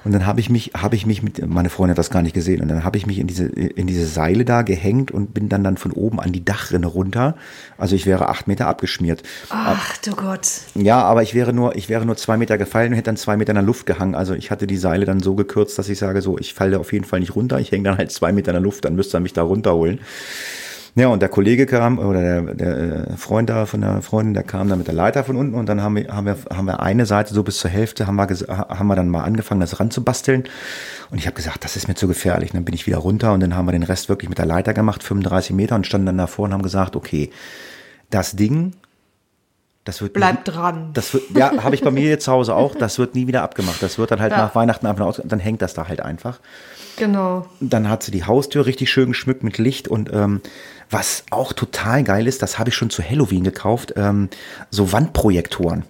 Und 0.04 0.12
dann 0.12 0.26
habe 0.26 0.40
ich 0.40 0.50
mich, 0.50 0.72
habe 0.76 0.96
ich 0.96 1.06
mich 1.06 1.24
mit, 1.24 1.46
meine 1.48 1.70
Freundin 1.70 1.92
hat 1.92 1.98
das 1.98 2.10
gar 2.10 2.22
nicht 2.22 2.34
gesehen, 2.34 2.62
und 2.62 2.68
dann 2.68 2.84
habe 2.84 2.98
ich 2.98 3.06
mich 3.06 3.20
in 3.20 3.28
diese, 3.28 3.46
in 3.46 3.88
diese 3.88 4.06
Seile 4.06 4.46
da 4.46 4.62
gehängt 4.62 5.12
und 5.12 5.34
bin 5.34 5.50
dann 5.50 5.64
dann 5.64 5.78
von 5.78 5.92
oben 5.92 6.20
an 6.20 6.32
die 6.32 6.44
Dachrinne 6.44 6.88
runter. 6.88 7.36
Also 7.78 7.96
ich 7.96 8.06
wäre 8.06 8.30
acht 8.30 8.48
Meter 8.48 8.68
abgeschmiert. 8.68 9.24
Ach 9.50 9.98
du 9.98 10.12
Gott. 10.16 10.48
Ja, 10.76 11.02
aber 11.04 11.24
ich 11.24 11.34
wäre 11.34 11.54
nur, 11.54 11.76
ich 11.76 11.90
wäre 11.90 12.06
nur 12.06 12.18
zwei 12.18 12.38
Meter 12.38 12.58
gefallen 12.58 12.92
und 12.92 12.98
hätte 12.98 13.06
dann 13.06 13.18
zwei 13.18 13.38
Meter 13.38 13.52
in 13.52 13.56
der 13.56 13.64
Luft 13.64 13.86
gehangen. 13.86 14.16
Also 14.16 14.34
ich 14.34 14.52
hatte 14.52 14.68
die 14.68 14.78
Seile 14.78 15.06
dann 15.06 15.22
so 15.22 15.36
gekürzt, 15.36 15.78
dass 15.80 15.90
ich 15.90 16.00
sage, 16.00 16.22
so, 16.22 16.38
ich 16.38 16.54
falle 16.54 16.80
auf 16.80 16.92
jeden 16.92 17.06
Fall 17.06 17.20
nicht 17.20 17.36
runter. 17.36 17.60
Ich 17.60 17.72
hänge 17.72 17.84
dann 17.84 17.98
halt 17.98 18.12
zwei 18.12 18.32
Meter 18.32 18.52
in 18.52 18.56
der 18.56 18.62
Luft, 18.62 18.86
dann 18.86 18.96
müsste 18.96 19.18
er 19.18 19.22
mich 19.22 19.34
da 19.34 19.44
runterholen. 19.44 20.00
Ja, 20.96 21.08
und 21.08 21.22
der 21.22 21.30
Kollege 21.30 21.66
kam, 21.66 21.98
oder 21.98 22.22
der, 22.22 22.42
der 22.54 22.78
äh, 23.10 23.18
Freund 23.18 23.50
da 23.50 23.66
von 23.66 23.82
der 23.82 24.04
Freundin, 24.04 24.36
der 24.36 24.44
kam 24.44 24.70
dann 24.70 24.78
mit 24.78 24.86
der 24.86 24.94
Leiter 24.94 25.24
von 25.24 25.36
unten 25.36 25.56
und 25.56 25.68
dann 25.68 25.82
haben 25.82 25.96
wir, 25.96 26.08
haben 26.14 26.28
wir, 26.28 26.38
haben 26.56 26.66
wir 26.66 26.82
eine 26.82 27.08
Seite 27.08 27.34
so 27.34 27.42
bis 27.42 27.58
zur 27.58 27.72
Hälfte, 27.72 28.06
haben 28.06 28.16
wir, 28.16 28.28
haben 28.28 28.88
wir 28.88 28.96
dann 28.96 29.10
mal 29.10 29.24
angefangen, 29.24 29.60
das 29.60 29.80
ranzubasteln. 29.80 30.44
Und 31.10 31.18
ich 31.18 31.26
habe 31.26 31.36
gesagt, 31.36 31.64
das 31.64 31.76
ist 31.76 31.88
mir 31.88 31.96
zu 31.96 32.08
gefährlich. 32.08 32.52
Und 32.52 32.58
dann 32.58 32.66
bin 32.66 32.76
ich 32.76 32.86
wieder 32.86 32.98
runter 32.98 33.34
und 33.34 33.40
dann 33.40 33.56
haben 33.56 33.66
wir 33.66 33.72
den 33.72 33.82
Rest 33.84 34.08
wirklich 34.08 34.30
mit 34.30 34.38
der 34.38 34.46
Leiter 34.46 34.76
gemacht, 34.76 35.02
35 35.02 35.56
Meter 35.56 35.74
und 35.76 35.88
standen 35.88 36.06
dann 36.06 36.18
davor 36.20 36.46
und 36.46 36.54
haben 36.54 36.62
gesagt, 36.62 36.96
okay, 36.96 37.32
das 38.12 38.36
Ding, 38.36 38.74
das 39.86 40.02
wird 40.02 40.14
Bleib 40.14 40.46
dran. 40.46 40.92
das 40.94 41.14
wird, 41.14 41.24
ja, 41.36 41.62
habe 41.64 41.76
ich 41.76 41.82
bei 41.82 41.92
mir 41.92 42.08
jetzt 42.08 42.26
zu 42.26 42.32
Hause 42.32 42.56
auch. 42.56 42.76
Das 42.76 43.00
wird 43.00 43.16
nie 43.16 43.26
wieder 43.28 43.42
abgemacht. 43.42 43.82
Das 43.82 43.98
wird 43.98 44.12
dann 44.12 44.22
halt 44.22 44.32
Ja. 44.32 44.38
nach 44.38 44.56
Weihnachten 44.56 44.86
einfach 44.86 45.06
aus, 45.06 45.22
dann 45.26 45.40
hängt 45.40 45.62
das 45.62 45.74
da 45.74 45.88
halt 45.88 46.02
einfach. 46.02 46.40
Genau. 46.96 47.48
Dann 47.60 47.90
hat 47.90 48.04
sie 48.04 48.12
die 48.12 48.24
Haustür 48.24 48.66
richtig 48.68 48.92
schön 48.92 49.10
geschmückt 49.10 49.44
mit 49.44 49.58
Licht 49.58 49.88
und 49.88 50.14
ähm, 50.14 50.42
was 50.94 51.24
auch 51.32 51.54
total 51.54 52.04
geil 52.04 52.28
ist, 52.28 52.42
das 52.42 52.60
habe 52.60 52.70
ich 52.70 52.76
schon 52.76 52.90
zu 52.90 53.04
Halloween 53.04 53.44
gekauft, 53.44 53.94
ähm, 53.98 54.30
so 54.70 54.92
Wandprojektoren. 54.92 55.84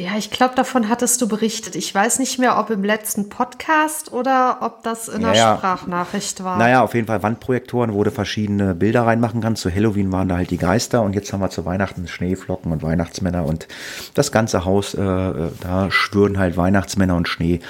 Ja, 0.00 0.16
ich 0.16 0.30
glaube, 0.30 0.54
davon 0.54 0.88
hattest 0.88 1.20
du 1.20 1.28
berichtet. 1.28 1.76
Ich 1.76 1.94
weiß 1.94 2.20
nicht 2.20 2.38
mehr, 2.38 2.58
ob 2.58 2.70
im 2.70 2.82
letzten 2.82 3.28
Podcast 3.28 4.10
oder 4.14 4.58
ob 4.62 4.82
das 4.82 5.08
in 5.08 5.20
der. 5.20 5.34
Sprachnachricht 5.34 6.42
war. 6.42 6.56
Naja, 6.56 6.82
auf 6.82 6.94
jeden 6.94 7.06
Fall 7.06 7.22
Wandprojektoren, 7.22 7.92
wo 7.92 8.02
du 8.02 8.10
verschiedene 8.10 8.74
Bilder 8.74 9.02
reinmachen 9.02 9.42
kannst. 9.42 9.60
Zu 9.60 9.70
Halloween 9.70 10.10
waren 10.10 10.26
da 10.26 10.36
halt 10.36 10.50
die 10.50 10.56
Geister 10.56 11.02
und 11.02 11.14
jetzt 11.14 11.34
haben 11.34 11.40
wir 11.40 11.50
zu 11.50 11.66
Weihnachten 11.66 12.08
Schneeflocken 12.08 12.72
und 12.72 12.82
Weihnachtsmänner 12.82 13.44
und 13.44 13.68
das 14.14 14.32
ganze 14.32 14.64
Haus, 14.64 14.94
äh, 14.94 14.98
da 14.98 15.90
schwören 15.90 16.38
halt 16.38 16.56
Weihnachtsmänner 16.56 17.16
und 17.16 17.28
Schnee. 17.28 17.60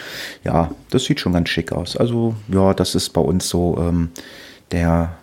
Ja, 0.44 0.70
das 0.90 1.07
sieht 1.07 1.18
schon 1.18 1.33
ganz 1.33 1.48
schick 1.48 1.72
aus. 1.72 1.96
Also 1.96 2.37
ja, 2.46 2.74
das 2.74 2.94
ist 2.94 3.09
bei 3.09 3.20
uns 3.20 3.48
so 3.48 3.76
ähm, 3.81 4.11
der 4.73 5.17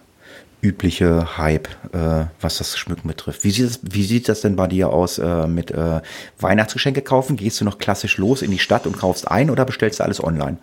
übliche 0.61 1.37
Hype, 1.37 1.67
äh, 1.93 2.25
was 2.41 2.57
das 2.57 2.77
Schmücken 2.77 3.07
betrifft. 3.07 3.43
Wie 3.43 3.51
sieht 3.51 3.69
das, 3.69 3.79
wie 3.83 4.03
sieht 4.03 4.27
das 4.27 4.41
denn 4.41 4.55
bei 4.55 4.67
dir 4.67 4.89
aus 4.89 5.19
äh, 5.19 5.47
mit 5.47 5.71
äh, 5.71 6.01
Weihnachtsgeschenke 6.39 7.01
kaufen? 7.01 7.37
Gehst 7.37 7.61
du 7.61 7.65
noch 7.65 7.77
klassisch 7.77 8.17
los 8.17 8.41
in 8.41 8.51
die 8.51 8.59
Stadt 8.59 8.87
und 8.87 8.97
kaufst 8.97 9.29
ein 9.29 9.49
oder 9.49 9.65
bestellst 9.65 9.99
du 9.99 10.03
alles 10.03 10.23
online? 10.23 10.57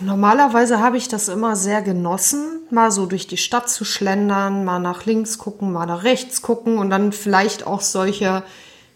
Normalerweise 0.00 0.80
habe 0.80 0.96
ich 0.96 1.06
das 1.08 1.28
immer 1.28 1.54
sehr 1.54 1.82
genossen, 1.82 2.60
mal 2.70 2.90
so 2.90 3.06
durch 3.06 3.28
die 3.28 3.36
Stadt 3.36 3.68
zu 3.68 3.84
schlendern, 3.84 4.64
mal 4.64 4.80
nach 4.80 5.06
links 5.06 5.38
gucken, 5.38 5.70
mal 5.72 5.86
nach 5.86 6.02
rechts 6.02 6.42
gucken 6.42 6.78
und 6.78 6.90
dann 6.90 7.12
vielleicht 7.12 7.64
auch 7.66 7.80
solche 7.80 8.42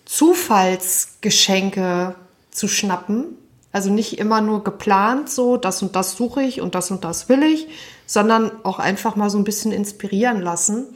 Zufallsgeschenke 0.06 2.16
zu 2.50 2.66
schnappen. 2.66 3.26
Also 3.70 3.92
nicht 3.92 4.18
immer 4.18 4.40
nur 4.40 4.64
geplant, 4.64 5.30
so 5.30 5.56
das 5.58 5.82
und 5.82 5.94
das 5.94 6.16
suche 6.16 6.42
ich 6.42 6.60
und 6.62 6.74
das 6.74 6.90
und 6.90 7.04
das 7.04 7.28
will 7.28 7.42
ich, 7.42 7.68
sondern 8.06 8.52
auch 8.64 8.78
einfach 8.78 9.16
mal 9.16 9.30
so 9.30 9.38
ein 9.38 9.44
bisschen 9.44 9.72
inspirieren 9.72 10.40
lassen. 10.40 10.86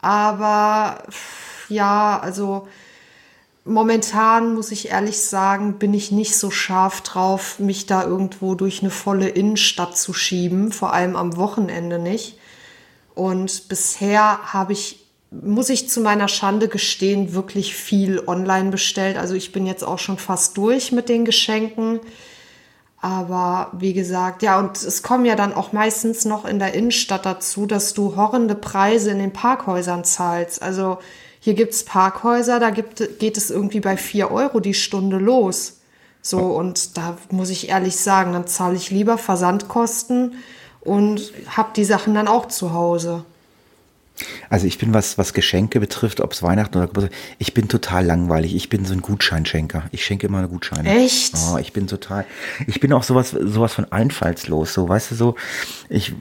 Aber 0.00 1.04
ja, 1.68 2.20
also 2.20 2.68
momentan 3.64 4.54
muss 4.54 4.70
ich 4.70 4.90
ehrlich 4.90 5.22
sagen, 5.22 5.78
bin 5.78 5.94
ich 5.94 6.10
nicht 6.10 6.36
so 6.36 6.50
scharf 6.50 7.00
drauf, 7.00 7.58
mich 7.58 7.86
da 7.86 8.04
irgendwo 8.04 8.54
durch 8.54 8.82
eine 8.82 8.90
volle 8.90 9.28
Innenstadt 9.28 9.96
zu 9.96 10.12
schieben, 10.12 10.72
vor 10.72 10.92
allem 10.92 11.16
am 11.16 11.36
Wochenende 11.36 11.98
nicht. 11.98 12.38
Und 13.14 13.68
bisher 13.68 14.52
habe 14.52 14.72
ich, 14.72 15.06
muss 15.30 15.70
ich 15.70 15.88
zu 15.88 16.00
meiner 16.00 16.28
Schande 16.28 16.68
gestehen, 16.68 17.32
wirklich 17.32 17.74
viel 17.74 18.22
online 18.26 18.70
bestellt. 18.70 19.16
Also 19.16 19.34
ich 19.34 19.52
bin 19.52 19.66
jetzt 19.66 19.84
auch 19.84 19.98
schon 19.98 20.18
fast 20.18 20.56
durch 20.56 20.92
mit 20.92 21.08
den 21.08 21.24
Geschenken. 21.24 22.00
Aber 23.04 23.68
wie 23.72 23.92
gesagt, 23.92 24.42
ja, 24.42 24.58
und 24.58 24.82
es 24.82 25.02
kommen 25.02 25.26
ja 25.26 25.36
dann 25.36 25.52
auch 25.52 25.74
meistens 25.74 26.24
noch 26.24 26.46
in 26.46 26.58
der 26.58 26.72
Innenstadt 26.72 27.26
dazu, 27.26 27.66
dass 27.66 27.92
du 27.92 28.16
horrende 28.16 28.54
Preise 28.54 29.10
in 29.10 29.18
den 29.18 29.34
Parkhäusern 29.34 30.04
zahlst. 30.04 30.62
Also 30.62 30.96
hier 31.38 31.52
gibt's 31.52 31.84
Parkhäuser, 31.84 32.60
da 32.60 32.70
gibt, 32.70 33.18
geht 33.18 33.36
es 33.36 33.50
irgendwie 33.50 33.80
bei 33.80 33.98
4 33.98 34.30
Euro 34.30 34.58
die 34.58 34.72
Stunde 34.72 35.18
los. 35.18 35.80
So, 36.22 36.38
und 36.38 36.96
da 36.96 37.18
muss 37.30 37.50
ich 37.50 37.68
ehrlich 37.68 37.96
sagen, 37.96 38.32
dann 38.32 38.46
zahle 38.46 38.76
ich 38.76 38.90
lieber 38.90 39.18
Versandkosten 39.18 40.36
und 40.80 41.30
hab 41.54 41.74
die 41.74 41.84
Sachen 41.84 42.14
dann 42.14 42.26
auch 42.26 42.48
zu 42.48 42.72
Hause. 42.72 43.26
Also 44.48 44.66
ich 44.66 44.78
bin, 44.78 44.94
was, 44.94 45.18
was 45.18 45.32
Geschenke 45.32 45.80
betrifft, 45.80 46.20
ob 46.20 46.32
es 46.32 46.42
Weihnachten 46.42 46.76
oder 46.78 46.86
Geburtstag, 46.86 47.16
ich 47.38 47.52
bin 47.52 47.68
total 47.68 48.04
langweilig. 48.04 48.54
Ich 48.54 48.68
bin 48.68 48.84
so 48.84 48.92
ein 48.92 49.02
Gutscheinschenker. 49.02 49.84
Ich 49.90 50.04
schenke 50.04 50.26
immer 50.26 50.38
eine 50.38 50.48
Gutscheine. 50.48 50.88
Echt? 50.88 51.34
Oh, 51.50 51.58
ich 51.58 51.72
bin 51.72 51.86
total, 51.86 52.24
ich 52.66 52.80
bin 52.80 52.92
auch 52.92 53.02
sowas, 53.02 53.30
sowas 53.30 53.74
von 53.74 53.90
einfallslos. 53.90 54.74
So, 54.74 54.88
weißt 54.88 55.10
du, 55.10 55.14
so, 55.16 55.34
ich, 55.88 56.12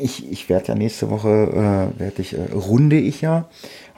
ich, 0.00 0.30
ich 0.30 0.48
werde 0.48 0.68
ja 0.68 0.74
nächste 0.74 1.10
Woche, 1.10 1.28
äh, 1.28 2.00
werde 2.00 2.22
ich, 2.22 2.34
äh, 2.34 2.52
runde 2.52 2.98
ich 2.98 3.20
ja, 3.20 3.48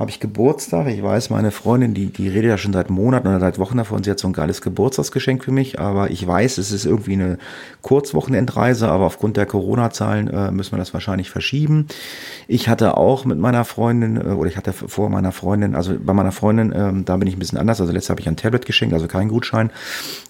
habe 0.01 0.11
ich 0.11 0.19
Geburtstag. 0.19 0.87
Ich 0.87 1.03
weiß, 1.03 1.29
meine 1.29 1.51
Freundin, 1.51 1.93
die, 1.93 2.07
die 2.07 2.29
redet 2.29 2.49
ja 2.49 2.57
schon 2.57 2.73
seit 2.73 2.89
Monaten 2.89 3.29
oder 3.29 3.39
seit 3.39 3.59
Wochen 3.59 3.77
davon, 3.77 4.03
sie 4.03 4.11
hat 4.11 4.19
so 4.19 4.27
ein 4.27 4.33
geiles 4.33 4.63
Geburtstagsgeschenk 4.63 5.45
für 5.45 5.53
mich, 5.53 5.79
aber 5.79 6.11
ich 6.11 6.27
weiß, 6.27 6.57
es 6.57 6.73
ist 6.73 6.87
irgendwie 6.87 7.13
eine 7.13 7.39
Kurzwochenendreise, 7.83 8.89
aber 8.89 9.05
aufgrund 9.05 9.37
der 9.37 9.45
Corona-Zahlen 9.45 10.29
äh, 10.29 10.51
müssen 10.53 10.73
wir 10.73 10.79
das 10.79 10.95
wahrscheinlich 10.95 11.29
verschieben. 11.29 11.87
Ich 12.49 12.67
hatte 12.67 12.97
auch 12.97 13.27
mit 13.27 13.39
meiner 13.39 13.67
Freundin, 13.67 14.17
äh, 14.17 14.31
oder 14.31 14.49
ich 14.49 14.57
hatte 14.57 14.73
vor 14.73 15.11
meiner 15.11 15.33
Freundin, 15.33 15.75
also 15.75 15.95
bei 16.03 16.15
meiner 16.15 16.33
Freundin, 16.33 16.73
ähm, 16.75 17.05
da 17.05 17.19
bin 17.19 17.29
ich 17.29 17.37
ein 17.37 17.39
bisschen 17.39 17.59
anders. 17.59 17.79
Also 17.83 17.93
letztes 17.93 18.09
habe 18.09 18.23
ich 18.23 18.29
ein 18.29 18.37
Tablet 18.37 18.65
geschenkt, 18.65 18.95
also 18.95 19.07
kein 19.07 19.29
Gutschein, 19.29 19.71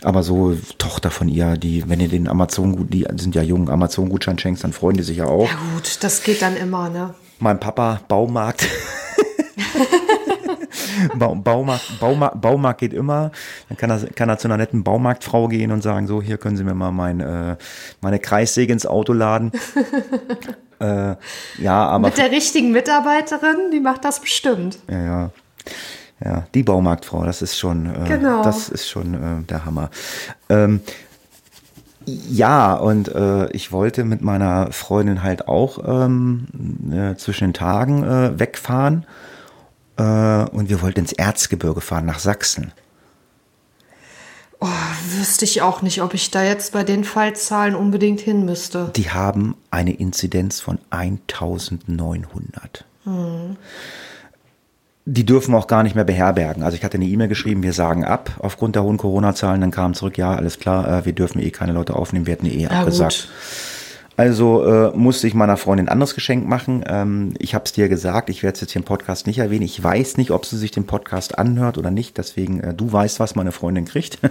aber 0.03 0.25
so 0.25 0.57
Tochter 0.79 1.13
von 1.13 1.29
ihr, 1.29 1.57
die, 1.57 1.89
wenn 1.89 2.01
ihr 2.01 2.09
den 2.09 2.27
Amazon, 2.27 2.91
die 2.91 3.07
sind 3.17 3.37
ja 3.37 3.43
jung, 3.43 3.71
Amazon-Gutschein 3.71 4.37
schenkst, 4.37 4.65
dann 4.65 4.73
freuen 4.73 4.97
die 4.97 5.05
sich 5.05 5.19
ja 5.19 5.27
auch. 5.27 5.49
Ja 5.49 5.59
gut, 5.75 5.99
das 6.01 6.25
geht 6.25 6.43
dann 6.43 6.57
immer, 6.57 6.89
ne? 6.89 7.15
Mein 7.39 7.61
Papa, 7.61 8.01
Baumarkt. 8.09 8.67
Bau, 11.19 11.35
Baumarkt, 11.35 11.99
Baumarkt, 12.01 12.41
Baumarkt 12.41 12.81
geht 12.81 12.93
immer. 12.93 13.31
Dann 13.69 13.77
kann 13.77 13.91
er, 13.91 13.99
kann 14.15 14.29
er 14.29 14.39
zu 14.39 14.49
einer 14.49 14.57
netten 14.57 14.85
Baumarktfrau 14.85 15.49
gehen 15.49 15.73
und 15.73 15.83
sagen, 15.83 16.07
so, 16.07 16.23
hier 16.23 16.39
können 16.39 16.57
Sie 16.57 16.65
mir 16.65 16.75
mal 16.75 16.93
mein, 16.93 17.21
äh, 17.21 17.57
meine 18.01 18.19
Kreissäge 18.19 18.73
ins 18.73 18.87
Auto 18.87 19.13
laden. 19.13 19.53
äh, 20.81 21.15
ja, 21.59 21.87
aber 21.87 22.09
Mit 22.09 22.19
der 22.19 22.31
richtigen 22.31 22.73
Mitarbeiterin, 22.73 23.71
die 23.73 23.81
macht 23.81 24.05
das 24.05 24.21
bestimmt. 24.21 24.79
ja, 24.89 25.03
ja. 25.05 25.31
Ja, 26.23 26.45
die 26.55 26.63
Baumarktfrau, 26.63 27.25
das 27.25 27.41
ist 27.41 27.59
schon, 27.59 27.87
äh, 27.87 28.07
Genau. 28.07 28.43
das 28.43 28.69
ist 28.69 28.91
schon 28.91 29.15
äh, 29.15 29.43
der 29.49 29.65
Hammer. 29.65 29.89
Ähm, 30.51 30.81
ja, 32.05 32.75
und 32.75 33.09
äh, 33.15 33.51
ich 33.53 33.73
wollte 33.73 34.05
mit 34.05 34.21
meiner 34.21 34.71
Freundin 34.73 35.23
halt 35.23 35.49
auch 35.49 35.79
ähm, 35.87 36.47
äh, 36.93 37.15
zwischen 37.17 37.45
den 37.49 37.55
Tagen 37.55 38.03
äh, 38.03 38.39
wegfahren. 38.39 39.07
Äh, 40.01 40.49
und 40.51 40.71
wir 40.71 40.81
wollten 40.81 41.01
ins 41.01 41.13
Erzgebirge 41.13 41.81
fahren, 41.83 42.07
nach 42.07 42.19
Sachsen. 42.19 42.73
Oh, 44.63 44.69
wüsste 45.19 45.45
ich 45.45 45.63
auch 45.63 45.81
nicht, 45.83 46.03
ob 46.03 46.13
ich 46.15 46.31
da 46.31 46.43
jetzt 46.43 46.73
bei 46.73 46.85
den 46.85 47.05
Fallzahlen 47.05 47.75
unbedingt 47.75 48.21
hin 48.21 48.45
müsste. 48.45 48.91
Die 48.95 49.11
haben 49.11 49.57
eine 49.71 49.93
Inzidenz 49.95 50.61
von 50.61 50.79
1900. 50.91 52.85
die 55.07 55.27
dürfen 55.27 55.55
auch 55.55 55.67
gar 55.67 55.83
nicht 55.83 55.95
mehr 55.97 56.05
beherbergen. 56.05 56.63
Also 56.63 56.77
ich 56.77 56.85
hatte 56.85 56.97
eine 56.99 57.07
E-Mail 57.07 57.29
geschrieben, 57.29 57.63
wir 57.63 57.73
sagen 57.73 58.05
ab 58.05 58.31
aufgrund 58.39 58.77
der 58.77 58.83
hohen 58.85 58.99
Corona-Zahlen. 58.99 59.61
Dann 59.63 59.71
kam 59.71 59.95
zurück, 59.95 60.19
ja, 60.19 60.35
alles 60.35 60.59
klar, 60.59 60.87
äh, 60.89 61.05
wir 61.07 61.15
dürfen 61.15 61.41
eh 61.41 61.51
keine 61.51 61.73
Leute 61.73 61.97
aufnehmen, 61.97 62.27
wir 62.27 62.33
hätten 62.35 62.47
eh 62.47 62.63
Ja, 62.65 62.71
abgesagt. 62.71 63.29
gut. 63.29 63.70
Also 64.21 64.63
äh, 64.67 64.95
musste 64.95 65.27
ich 65.27 65.33
meiner 65.33 65.57
Freundin 65.57 65.87
ein 65.87 65.93
anderes 65.93 66.15
Geschenk 66.15 66.47
machen. 66.47 66.85
Ähm, 66.87 67.33
ich 67.39 67.55
habe 67.55 67.65
es 67.65 67.73
dir 67.73 67.89
gesagt, 67.89 68.29
ich 68.29 68.43
werde 68.43 68.57
es 68.57 68.61
jetzt 68.61 68.73
hier 68.73 68.81
im 68.81 68.85
Podcast 68.85 69.27
nicht 69.27 69.39
erwähnen. 69.39 69.63
Ich 69.63 69.83
weiß 69.83 70.19
nicht, 70.19 70.31
ob 70.31 70.45
sie 70.45 70.59
sich 70.59 70.73
den 70.73 70.85
Podcast 70.85 71.39
anhört 71.39 71.79
oder 71.79 71.91
nicht. 71.91 72.19
Deswegen, 72.19 72.61
äh, 72.61 72.75
du 72.75 72.93
weißt, 72.93 73.19
was 73.19 73.35
meine 73.35 73.51
Freundin 73.51 73.87
kriegt. 73.87 74.19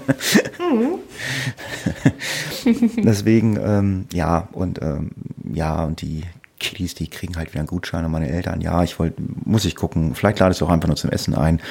Deswegen, 3.03 3.57
ähm, 3.57 4.05
ja, 4.13 4.47
und 4.51 4.79
ähm, 4.79 5.09
ja, 5.51 5.83
und 5.83 6.01
die 6.01 6.21
Kiddies, 6.59 6.93
die 6.93 7.07
kriegen 7.07 7.35
halt 7.35 7.49
wieder 7.49 7.61
einen 7.61 7.67
Gutschein 7.67 8.05
und 8.05 8.11
meine 8.11 8.29
Eltern, 8.29 8.61
ja, 8.61 8.83
ich 8.83 8.99
wollte, 8.99 9.19
muss 9.43 9.65
ich 9.65 9.75
gucken. 9.75 10.13
Vielleicht 10.13 10.37
lade 10.37 10.51
ich 10.51 10.59
es 10.59 10.61
auch 10.61 10.69
einfach 10.69 10.87
nur 10.87 10.97
zum 10.97 11.09
Essen 11.09 11.33
ein. 11.33 11.61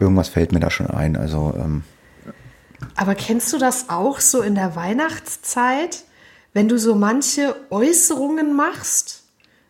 Irgendwas 0.00 0.30
fällt 0.30 0.52
mir 0.52 0.60
da 0.60 0.70
schon 0.70 0.86
ein. 0.86 1.14
Also, 1.14 1.52
ähm, 1.54 1.84
Aber 2.94 3.14
kennst 3.14 3.52
du 3.52 3.58
das 3.58 3.90
auch 3.90 4.20
so 4.20 4.40
in 4.40 4.54
der 4.54 4.76
Weihnachtszeit, 4.76 6.05
wenn 6.56 6.68
du 6.68 6.78
so 6.78 6.94
manche 6.94 7.54
Äußerungen 7.68 8.56
machst, 8.56 9.24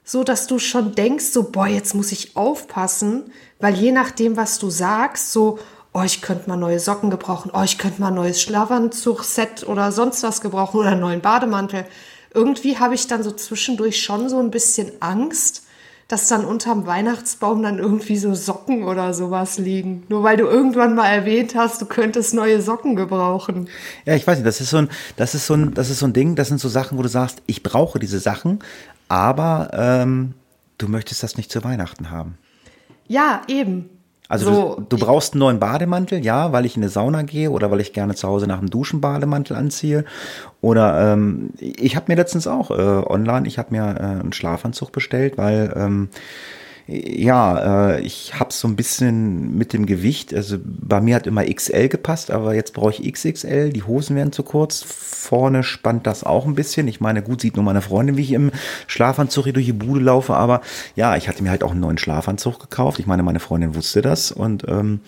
so 0.05 0.23
dass 0.23 0.47
du 0.47 0.61
schon 0.61 0.95
denkst, 0.95 1.25
so, 1.33 1.51
boah, 1.51 1.67
jetzt 1.67 1.97
muss 1.97 2.13
ich 2.13 2.37
aufpassen, 2.37 3.33
weil 3.59 3.75
je 3.75 3.91
nachdem, 3.91 4.37
was 4.37 4.61
du 4.61 4.71
sagst, 4.71 5.33
so, 5.33 5.59
oh, 5.93 6.03
ich 6.05 6.23
könnte 6.23 6.49
mal 6.49 6.57
neue 6.57 6.79
Socken 6.79 7.11
gebrauchen, 7.11 7.51
oh, 7.53 7.63
ich 7.65 7.79
könnte 7.79 8.01
mal 8.01 8.13
neues 8.13 8.41
Schlafanzugset 8.41 9.67
oder 9.67 9.91
sonst 9.91 10.23
was 10.23 10.41
gebrauchen 10.41 10.79
oder 10.79 10.91
einen 10.91 11.01
neuen 11.01 11.23
Bademantel. 11.23 11.87
Irgendwie 12.33 12.79
habe 12.79 12.95
ich 12.95 13.09
dann 13.09 13.25
so 13.25 13.33
zwischendurch 13.33 14.01
schon 14.01 14.29
so 14.29 14.39
ein 14.39 14.53
bisschen 14.53 14.93
Angst, 15.01 15.66
dass 16.09 16.29
dann 16.29 16.45
unterm 16.45 16.87
Weihnachtsbaum 16.87 17.63
dann 17.63 17.79
irgendwie 17.79 18.17
so 18.17 18.35
Socken 18.35 18.85
oder 18.85 19.13
sowas 19.13 19.59
liegen. 19.59 20.05
Nur 20.09 20.23
weil 20.23 20.37
du 20.37 20.45
irgendwann 20.45 20.95
mal 20.95 21.09
erwähnt 21.09 21.57
hast, 21.57 21.83
du 21.83 21.87
könntest 21.87 22.33
neue 22.33 22.63
Socken 22.63 22.95
gebrauchen. 22.95 23.69
Ja, 24.05 24.15
ich 24.15 24.27
weiß 24.27 24.39
nicht, 24.39 24.47
das 24.47 24.61
ist 24.61 24.71
so 24.71 24.77
ein, 24.79 24.89
das 25.17 25.35
ist 25.35 25.47
so 25.47 25.55
ein, 25.55 25.75
das 25.75 25.91
ist 25.91 25.99
so 25.99 26.07
ein 26.07 26.13
Ding, 26.13 26.37
das 26.37 26.49
sind 26.49 26.61
so 26.61 26.69
Sachen, 26.69 26.97
wo 26.97 27.03
du 27.03 27.09
sagst, 27.09 27.43
ich 27.47 27.63
brauche 27.65 27.99
diese 27.99 28.21
Sachen, 28.21 28.61
aber 29.09 29.71
ähm, 29.73 30.35
du 30.79 30.89
möchtest 30.89 31.23
das 31.25 31.37
nicht 31.37 31.51
zu 31.51 31.65
Weihnachten 31.65 32.11
haben. 32.11 32.39
Ja, 33.09 33.43
eben. 33.49 33.91
Also 34.29 34.47
so, 34.47 34.75
du, 34.77 34.97
du 34.97 35.05
brauchst 35.05 35.35
einen 35.35 35.41
neuen 35.41 35.61
Bademantel, 35.61 36.25
ja, 36.25 36.53
weil 36.53 36.67
ich 36.67 36.77
in 36.77 36.83
eine 36.83 36.91
Sauna 36.91 37.23
gehe 37.23 37.51
oder 37.51 37.71
weil 37.71 37.81
ich 37.81 37.93
gerne 37.93 38.15
zu 38.15 38.27
Hause 38.27 38.47
nach 38.47 38.59
dem 38.59 38.71
Duschen 38.71 39.01
Bademantel 39.01 39.57
anziehe. 39.57 40.05
Oder 40.61 41.13
ähm, 41.13 41.51
ich 41.59 41.95
habe 41.97 42.07
mir 42.09 42.17
letztens 42.17 42.47
auch 42.47 42.71
äh, 42.71 42.75
online, 42.75 43.47
ich 43.47 43.59
habe 43.59 43.75
mir 43.75 43.83
äh, 43.83 44.03
einen 44.03 44.33
Schlafanzug 44.33 44.91
bestellt, 44.93 45.39
weil 45.39 45.73
ähm, 45.77 46.09
ja, 46.89 47.95
äh, 47.95 48.01
ich 48.03 48.39
habe 48.39 48.53
so 48.53 48.69
ein 48.69 48.77
bisschen 48.77 49.59
mit 49.59 49.73
dem 49.73 49.87
Gewicht, 49.87 50.33
also 50.33 50.57
bei 50.63 51.01
mir 51.01 51.17
hat 51.17 51.27
immer 51.27 51.45
XL 51.45 51.89
gepasst, 51.89 52.31
aber 52.31 52.55
jetzt 52.55 52.75
brauche 52.75 52.93
ich 52.93 53.13
XXL, 53.13 53.71
die 53.71 53.83
Hosen 53.83 54.15
werden 54.15 54.31
zu 54.31 54.45
kurz, 54.45 54.83
vorne 54.83 55.65
spannt 55.65 56.07
das 56.07 56.23
auch 56.23 56.47
ein 56.47 56.55
bisschen. 56.55 56.87
Ich 56.87 57.01
meine, 57.01 57.23
gut, 57.23 57.41
sieht 57.41 57.57
nur 57.57 57.65
meine 57.65 57.83
Freundin, 57.83 58.17
wie 58.17 58.23
ich 58.23 58.33
im 58.33 58.53
Schlafanzug 58.87 59.45
hier 59.45 59.53
durch 59.53 59.67
die 59.67 59.73
Bude 59.73 60.01
laufe, 60.01 60.35
aber 60.35 60.61
ja, 60.95 61.17
ich 61.17 61.29
hatte 61.29 61.43
mir 61.43 61.51
halt 61.51 61.65
auch 61.65 61.73
einen 61.73 61.81
neuen 61.81 61.99
Schlafanzug 61.99 62.61
gekauft. 62.61 63.01
Ich 63.01 63.07
meine, 63.07 63.25
meine 63.25 63.41
Freundin 63.41 63.75
wusste 63.75 64.01
das 64.01 64.31
und 64.31 64.65
ähm, 64.69 65.01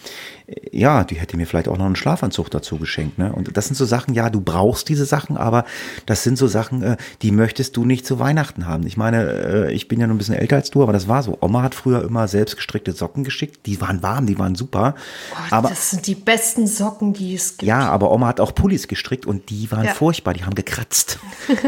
ja, 0.72 1.04
die 1.04 1.16
hätte 1.16 1.36
mir 1.36 1.46
vielleicht 1.46 1.68
auch 1.68 1.76
noch 1.76 1.84
einen 1.84 1.96
Schlafanzug 1.96 2.50
dazu 2.50 2.78
geschenkt. 2.78 3.18
Ne? 3.18 3.32
Und 3.32 3.54
das 3.56 3.66
sind 3.66 3.74
so 3.76 3.84
Sachen, 3.84 4.14
ja, 4.14 4.30
du 4.30 4.40
brauchst 4.40 4.88
diese 4.88 5.04
Sachen, 5.04 5.36
aber 5.36 5.64
das 6.06 6.22
sind 6.22 6.38
so 6.38 6.46
Sachen, 6.46 6.82
äh, 6.82 6.96
die 7.20 7.32
möchtest 7.32 7.76
du 7.76 7.84
nicht 7.84 8.06
zu 8.06 8.18
Weihnachten 8.18 8.66
haben. 8.66 8.86
Ich 8.86 8.96
meine, 8.96 9.30
äh, 9.68 9.72
ich 9.72 9.88
bin 9.88 10.00
ja 10.00 10.06
nur 10.06 10.14
ein 10.14 10.18
bisschen 10.18 10.36
älter 10.36 10.56
als 10.56 10.70
du, 10.70 10.82
aber 10.82 10.94
das 10.94 11.06
war 11.06 11.22
so. 11.22 11.36
Oma 11.42 11.62
hat 11.62 11.74
früher 11.74 12.02
immer 12.02 12.28
selbst 12.28 12.56
gestrickte 12.56 12.92
Socken 12.92 13.24
geschickt. 13.24 13.66
Die 13.66 13.80
waren 13.82 14.02
warm, 14.02 14.26
die 14.26 14.38
waren 14.38 14.54
super. 14.54 14.94
oh, 15.32 15.36
aber 15.50 15.68
das 15.68 15.90
sind 15.90 16.06
die 16.06 16.14
besten 16.14 16.66
Socken, 16.66 17.12
die 17.12 17.34
es 17.34 17.58
gibt. 17.58 17.64
ja, 17.68 17.80
aber 17.90 18.10
Oma 18.10 18.28
hat 18.28 18.40
auch 18.40 18.54
Pullis 18.54 18.88
gestrickt 18.88 19.26
und 19.26 19.50
die 19.50 19.70
waren 19.70 19.84
Ja. 19.84 19.92
furchtbar, 19.92 20.32
die 20.32 20.44
haben 20.44 20.54
gekratzt. 20.54 21.18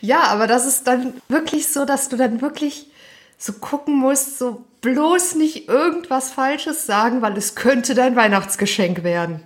Ja, 0.00 0.24
aber 0.28 0.46
das 0.46 0.64
ist 0.66 0.86
dann 0.86 1.14
wirklich 1.28 1.66
so, 1.68 1.84
dass 1.84 2.08
du 2.08 2.16
dann 2.16 2.40
wirklich 2.40 2.86
so 3.38 3.52
gucken 3.54 3.96
musst, 3.96 4.38
so 4.38 4.64
bloß 4.80 5.34
nicht 5.34 5.68
irgendwas 5.68 6.30
Falsches 6.30 6.86
sagen, 6.86 7.22
weil 7.22 7.36
es 7.36 7.54
könnte 7.54 7.94
dein 7.94 8.16
Weihnachtsgeschenk 8.16 9.02
werden. 9.02 9.40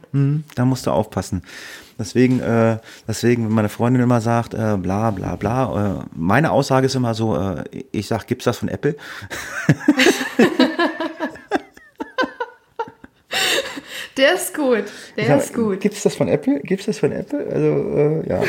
Da 0.54 0.64
musst 0.64 0.86
du 0.86 0.90
aufpassen. 0.90 1.42
Deswegen, 1.98 2.40
äh, 2.40 2.78
deswegen, 3.06 3.44
wenn 3.46 3.52
meine 3.52 3.68
Freundin 3.68 4.02
immer 4.02 4.22
sagt, 4.22 4.54
äh, 4.54 4.76
bla 4.78 5.10
bla 5.10 5.36
bla, 5.36 6.00
äh, 6.00 6.04
meine 6.14 6.50
Aussage 6.50 6.86
ist 6.86 6.94
immer 6.94 7.14
so, 7.14 7.36
äh, 7.36 7.64
ich 7.92 8.06
sag, 8.08 8.26
gibt's 8.26 8.46
das 8.46 8.56
von 8.56 8.68
Apple? 8.68 8.96
Der 14.16 14.34
ist 14.34 14.54
gut, 14.54 14.84
der 15.16 15.24
Ja, 15.28 15.36
ist 15.36 15.54
gut. 15.54 15.80
Gibt's 15.80 16.02
das 16.02 16.16
von 16.16 16.26
Apple? 16.28 16.60
Gibt's 16.60 16.86
das 16.86 16.98
von 16.98 17.12
Apple? 17.12 17.46
Also 17.52 17.66
äh, 17.96 18.28
ja, 18.28 18.42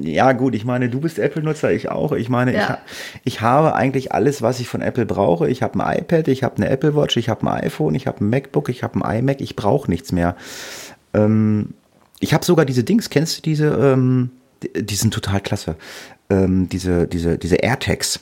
ja 0.26 0.32
gut. 0.32 0.54
Ich 0.54 0.64
meine, 0.64 0.90
du 0.90 1.00
bist 1.00 1.18
Apple-Nutzer, 1.18 1.72
ich 1.72 1.88
auch. 1.88 2.12
Ich 2.12 2.28
meine, 2.28 2.50
ich, 2.52 2.58
Ja. 2.58 2.68
ha 2.68 2.78
ich 3.24 3.40
habe 3.40 3.74
eigentlich 3.74 4.12
alles, 4.12 4.42
was 4.42 4.60
ich 4.60 4.68
von 4.68 4.82
Apple 4.82 5.06
brauche. 5.06 5.48
Ich 5.48 5.62
habe 5.62 5.82
ein 5.82 5.98
iPad, 6.00 6.28
ich 6.28 6.42
habe 6.44 6.56
eine 6.56 6.68
Apple 6.68 6.94
Watch, 6.94 7.16
ich 7.16 7.28
habe 7.30 7.50
ein 7.50 7.64
iPhone, 7.64 7.94
ich 7.94 8.06
habe 8.06 8.22
ein 8.24 8.28
MacBook, 8.28 8.68
ich 8.68 8.82
habe 8.82 9.02
ein 9.02 9.18
iMac. 9.20 9.40
Ich 9.40 9.56
brauche 9.56 9.90
nichts 9.90 10.12
mehr. 10.12 10.36
Ähm, 11.14 11.70
ich 12.20 12.34
habe 12.34 12.44
sogar 12.44 12.66
diese 12.66 12.84
Dings. 12.84 13.08
Kennst 13.08 13.38
du 13.38 13.42
diese? 13.42 13.66
Ähm, 13.68 14.30
die, 14.62 14.84
die 14.84 14.94
sind 14.94 15.14
total 15.14 15.40
klasse. 15.40 15.76
Ähm, 16.28 16.68
diese 16.68 17.08
diese 17.08 17.38
diese 17.38 17.56
AirTags. 17.56 18.20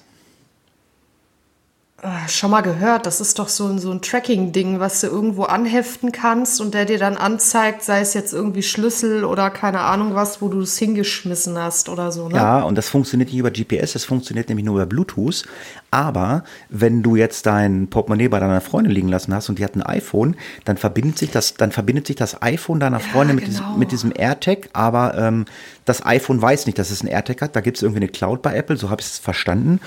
Ah, 2.01 2.29
Schon 2.29 2.53
mal 2.53 2.61
gehört, 2.61 3.07
das 3.07 3.21
ist 3.21 3.41
doch 3.41 3.49
so 3.49 3.67
ein, 3.67 3.81
so 3.81 3.91
ein 3.91 4.01
Tracking-Ding, 4.01 4.79
was 4.79 5.01
du 5.01 5.09
irgendwo 5.09 5.43
anheften 5.45 6.13
kannst 6.13 6.61
und 6.61 6.73
der 6.73 6.85
dir 6.85 6.99
dann 6.99 7.17
anzeigt, 7.17 7.83
sei 7.83 8.01
es 8.01 8.15
jetzt 8.15 8.33
irgendwie 8.33 8.63
Schlüssel 8.63 9.25
oder 9.25 9.51
keine 9.51 9.81
Ahnung 9.81 10.15
was, 10.15 10.41
wo 10.41 10.47
du 10.47 10.61
es 10.61 10.79
hingeschmissen 10.79 11.59
hast 11.59 11.89
oder 11.89 12.13
so, 12.13 12.29
ne? 12.29 12.37
Ja, 12.37 12.61
und 12.63 12.79
das 12.79 12.89
funktioniert 12.89 13.31
nicht 13.31 13.41
über 13.41 13.51
GPS, 13.51 13.95
das 13.95 14.05
funktioniert 14.05 14.49
nämlich 14.49 14.65
nur 14.65 14.77
über 14.77 14.87
Bluetooth. 14.87 15.45
Aber 15.91 16.45
wenn 16.69 17.03
du 17.03 17.17
jetzt 17.17 17.47
dein 17.47 17.89
Portemonnaie 17.89 18.29
bei 18.29 18.39
deiner 18.39 18.61
Freundin 18.61 18.93
liegen 18.93 19.09
lassen 19.09 19.35
hast 19.35 19.49
und 19.49 19.59
die 19.59 19.65
hat 19.65 19.75
ein 19.75 19.83
iPhone, 19.83 20.37
dann 20.65 20.77
verbindet 20.77 21.19
sich 21.19 21.33
das, 21.33 21.55
dann 21.55 21.73
verbindet 21.73 22.07
sich 22.07 22.15
das 22.15 22.43
iPhone 22.43 22.79
deiner 22.79 23.01
Freundin 23.01 23.35
mit, 23.35 23.47
genau. 23.47 23.59
diesem, 23.59 23.79
mit 23.79 23.91
diesem 23.91 24.13
AirTag, 24.15 24.69
aber 24.73 25.19
ähm, 25.19 25.47
das 25.85 26.07
iPhone 26.07 26.41
weiß 26.41 26.67
nicht, 26.67 26.79
dass 26.79 26.91
es 26.91 27.03
ein 27.03 27.09
AirTag 27.09 27.41
hat. 27.43 27.57
Da 27.57 27.61
gibt 27.61 27.79
es 27.79 27.83
irgendwie 27.83 28.03
eine 28.03 28.09
Cloud 28.09 28.43
bei 28.43 28.55
Apple, 28.55 28.77
so 28.77 28.91
habe 28.91 29.01
ich 29.01 29.09
es 29.09 29.19
verstanden. 29.19 29.81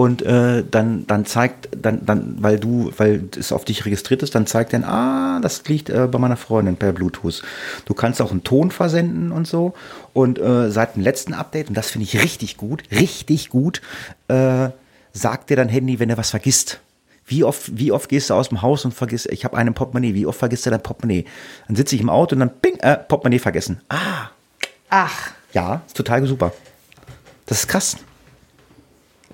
Und 0.00 0.22
äh, 0.22 0.64
dann, 0.64 1.06
dann 1.06 1.26
zeigt, 1.26 1.68
dann, 1.76 2.06
dann, 2.06 2.36
weil 2.40 2.58
du, 2.58 2.90
weil 2.96 3.28
es 3.38 3.52
auf 3.52 3.66
dich 3.66 3.84
registriert 3.84 4.22
ist, 4.22 4.34
dann 4.34 4.46
zeigt 4.46 4.72
dann, 4.72 4.82
ah, 4.82 5.40
das 5.42 5.68
liegt 5.68 5.90
äh, 5.90 6.08
bei 6.10 6.18
meiner 6.18 6.38
Freundin 6.38 6.76
per 6.76 6.94
Bluetooth. 6.94 7.42
Du 7.84 7.92
kannst 7.92 8.22
auch 8.22 8.30
einen 8.30 8.42
Ton 8.42 8.70
versenden 8.70 9.30
und 9.30 9.46
so. 9.46 9.74
Und 10.14 10.38
äh, 10.38 10.70
seit 10.70 10.96
dem 10.96 11.02
letzten 11.02 11.34
Update, 11.34 11.68
und 11.68 11.74
das 11.74 11.90
finde 11.90 12.04
ich 12.04 12.22
richtig 12.22 12.56
gut, 12.56 12.84
richtig 12.90 13.50
gut, 13.50 13.82
äh, 14.28 14.70
sagt 15.12 15.50
dir 15.50 15.56
dein 15.56 15.68
Handy, 15.68 16.00
wenn 16.00 16.08
er 16.08 16.16
was 16.16 16.30
vergisst. 16.30 16.80
Wie 17.26 17.44
oft, 17.44 17.76
wie 17.78 17.92
oft 17.92 18.08
gehst 18.08 18.30
du 18.30 18.34
aus 18.34 18.48
dem 18.48 18.62
Haus 18.62 18.86
und 18.86 18.94
vergisst, 18.94 19.26
ich 19.30 19.44
habe 19.44 19.58
einen 19.58 19.74
Portemonnaie, 19.74 20.14
wie 20.14 20.24
oft 20.24 20.38
vergisst 20.38 20.64
du 20.64 20.70
dein 20.70 20.82
Portemonnaie? 20.82 21.26
Dann 21.66 21.76
sitze 21.76 21.94
ich 21.94 22.00
im 22.00 22.08
Auto 22.08 22.34
und 22.34 22.40
dann 22.40 22.58
ping, 22.62 22.78
äh, 22.78 22.96
Portemonnaie 22.96 23.38
vergessen. 23.38 23.82
Ah, 23.90 24.30
Ach, 24.88 25.32
ja, 25.52 25.82
ist 25.86 25.94
total 25.94 26.26
super. 26.26 26.54
Das 27.44 27.60
ist 27.60 27.68
krass. 27.68 27.98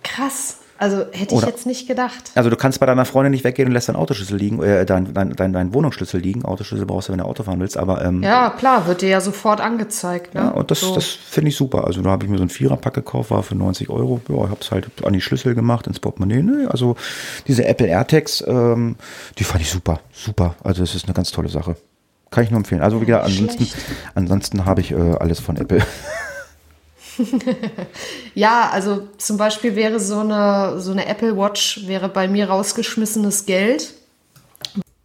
Krass. 0.07 0.59
Also 0.79 1.07
hätte 1.13 1.35
Oder- 1.35 1.47
ich 1.47 1.53
jetzt 1.55 1.65
nicht 1.65 1.89
gedacht. 1.89 2.33
Also 2.35 2.51
du 2.51 2.57
kannst 2.57 2.81
bei 2.81 2.85
deiner 2.87 3.07
Freundin 3.07 3.31
nicht 3.31 3.45
weggehen 3.45 3.67
und 3.69 3.73
lässt 3.73 3.89
deinen 3.89 3.97
Autoschlüssel 3.97 4.37
liegen, 4.37 4.63
äh, 4.63 4.85
dein, 4.85 5.15
dein, 5.15 5.31
dein, 5.35 5.53
dein 5.55 5.73
Wohnungsschlüssel 5.73 6.21
liegen. 6.21 6.45
Autoschlüssel 6.45 6.85
brauchst 6.85 7.09
du, 7.09 7.13
wenn 7.13 7.19
du 7.21 7.25
Auto 7.25 7.45
fahren 7.45 7.61
willst, 7.61 7.79
aber 7.79 8.05
ähm, 8.05 8.23
Ja, 8.23 8.51
klar, 8.51 8.87
wird 8.87 9.01
dir 9.01 9.09
ja 9.09 9.23
sofort 9.23 9.63
angezeigt. 9.63 10.35
Ne? 10.35 10.43
Ja, 10.43 10.49
und 10.51 10.71
das, 10.71 10.81
So. 10.81 10.95
das 10.95 11.07
finde 11.07 11.49
ich 11.49 11.57
super. 11.57 11.87
Also 11.87 12.03
da 12.03 12.11
habe 12.11 12.25
ich 12.27 12.31
mir 12.31 12.37
so 12.37 12.43
einen 12.43 12.51
Viererpack 12.51 12.93
gekauft, 12.93 13.31
war 13.31 13.43
für 13.43 13.55
90 13.55 13.89
Euro. 13.89 14.21
Ja, 14.29 14.35
ich 14.35 14.51
habe 14.51 14.59
es 14.61 14.71
halt 14.71 14.89
an 15.03 15.15
die 15.15 15.23
Schlüssel 15.23 15.55
gemacht, 15.55 15.87
ins 15.87 15.99
Portemonnaie. 15.99 16.43
Nee, 16.43 16.67
also 16.67 16.97
diese 17.49 17.65
Apple 17.65 17.87
AirTags, 17.87 18.45
ähm, 18.47 18.97
die 19.39 19.45
fand 19.45 19.63
ich 19.63 19.71
super, 19.71 20.01
super. 20.13 20.57
Also 20.63 20.83
es 20.83 20.95
ist 20.95 21.07
eine 21.07 21.15
ganz 21.15 21.31
tolle 21.33 21.49
Sache. 21.49 21.77
Kann 22.31 22.45
ich 22.45 22.51
nur 22.51 22.59
empfehlen. 22.59 22.83
Also 22.83 23.01
wie 23.01 23.07
gesagt, 23.07 23.25
ansonsten, 23.25 23.67
ansonsten 24.15 24.67
habe 24.67 24.83
ich 24.83 24.91
äh, 24.93 24.97
alles 25.19 25.41
von 25.41 25.57
Apple. 25.57 25.81
Ja, 28.35 28.69
also 28.73 29.09
zum 29.19 29.37
Beispiel 29.37 29.77
wäre 29.77 29.99
so 30.01 30.19
eine, 30.21 30.81
so 30.81 30.93
eine 30.93 31.07
Apple 31.07 31.37
Watch 31.37 31.87
wäre 31.87 32.09
bei 32.09 32.29
mir 32.29 32.49
rausgeschmissenes 32.49 33.47
Geld. 33.47 33.95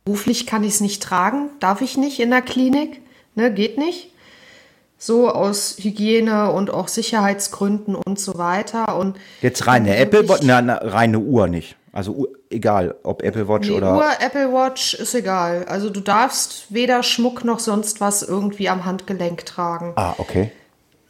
Beruflich 0.06 0.48
kann 0.48 0.64
ich 0.64 0.74
es 0.76 0.82
nicht 0.82 1.02
tragen, 1.04 1.50
darf 1.60 1.82
ich 1.82 1.96
nicht 1.98 2.20
in 2.20 2.32
der 2.32 2.42
Klinik, 2.42 3.02
ne, 3.36 3.54
geht 3.54 3.78
nicht. 3.78 4.10
So 4.98 5.30
aus 5.30 5.78
Hygiene 5.80 6.52
und 6.52 6.70
auch 6.72 6.88
Sicherheitsgründen 6.88 7.96
und 7.96 8.20
so 8.20 8.38
weiter. 8.38 8.98
Und 8.98 9.18
Jetzt 9.42 9.66
rein 9.66 9.84
eine 9.84 9.98
Wirklich- 9.98 10.02
Apple 10.02 10.30
Watch, 10.30 10.42
na, 10.44 10.62
na, 10.62 10.76
reine 10.76 11.20
Uhr 11.20 11.48
nicht. 11.48 11.76
Also 11.94 12.28
egal, 12.50 12.96
ob 13.04 13.22
Apple 13.24 13.48
Watch 13.48 13.68
Nee, 13.70 13.76
oder. 13.78 13.96
Uhr, 13.96 14.06
Apple 14.20 14.52
Watch 14.54 14.94
ist 14.94 15.14
egal. 15.16 15.66
Also 15.68 15.90
du 15.90 16.00
darfst 16.02 16.66
weder 16.70 17.04
Schmuck 17.04 17.44
noch 17.44 17.60
sonst 17.60 18.00
was 18.00 18.22
irgendwie 18.24 18.70
am 18.70 18.86
Handgelenk 18.86 19.46
tragen. 19.46 19.94
Ah, 19.96 20.14
okay. 20.18 20.52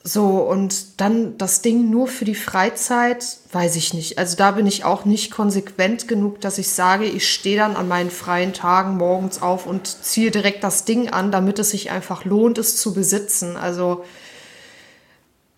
So, 0.03 0.37
und 0.37 0.99
dann 0.99 1.37
das 1.37 1.61
Ding 1.61 1.91
nur 1.91 2.07
für 2.07 2.25
die 2.25 2.33
Freizeit, 2.33 3.23
weiß 3.51 3.75
ich 3.75 3.93
nicht. 3.93 4.17
Also 4.17 4.35
da 4.35 4.51
bin 4.51 4.65
ich 4.65 4.83
auch 4.83 5.05
nicht 5.05 5.29
konsequent 5.29 6.07
genug, 6.07 6.41
dass 6.41 6.57
ich 6.57 6.69
sage, 6.69 7.05
ich 7.05 7.31
stehe 7.31 7.57
dann 7.57 7.75
an 7.75 7.87
meinen 7.87 8.09
freien 8.09 8.53
Tagen 8.53 8.97
morgens 8.97 9.43
auf 9.43 9.67
und 9.67 9.85
ziehe 9.85 10.31
direkt 10.31 10.63
das 10.63 10.85
Ding 10.85 11.09
an, 11.09 11.31
damit 11.31 11.59
es 11.59 11.69
sich 11.69 11.91
einfach 11.91 12.25
lohnt, 12.25 12.57
es 12.57 12.77
zu 12.77 12.95
besitzen. 12.95 13.57
Also 13.57 14.03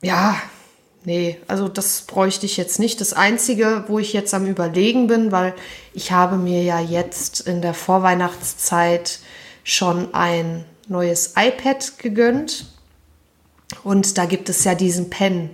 ja, 0.01 0.35
nee, 1.05 1.37
also 1.47 1.69
das 1.69 2.01
bräuchte 2.01 2.45
ich 2.45 2.57
jetzt 2.57 2.79
nicht. 2.79 2.99
Das 2.99 3.13
Einzige, 3.13 3.85
wo 3.87 3.97
ich 3.97 4.11
jetzt 4.11 4.33
am 4.33 4.45
Überlegen 4.45 5.07
bin, 5.07 5.31
weil 5.31 5.53
ich 5.93 6.11
habe 6.11 6.35
mir 6.35 6.63
ja 6.63 6.81
jetzt 6.81 7.39
in 7.39 7.61
der 7.61 7.73
Vorweihnachtszeit 7.73 9.19
schon 9.63 10.13
ein 10.13 10.65
neues 10.89 11.35
iPad 11.37 11.97
gegönnt 11.97 12.72
und 13.83 14.17
da 14.17 14.25
gibt 14.25 14.49
es 14.49 14.63
ja 14.63 14.75
diesen 14.75 15.09
Pen. 15.09 15.49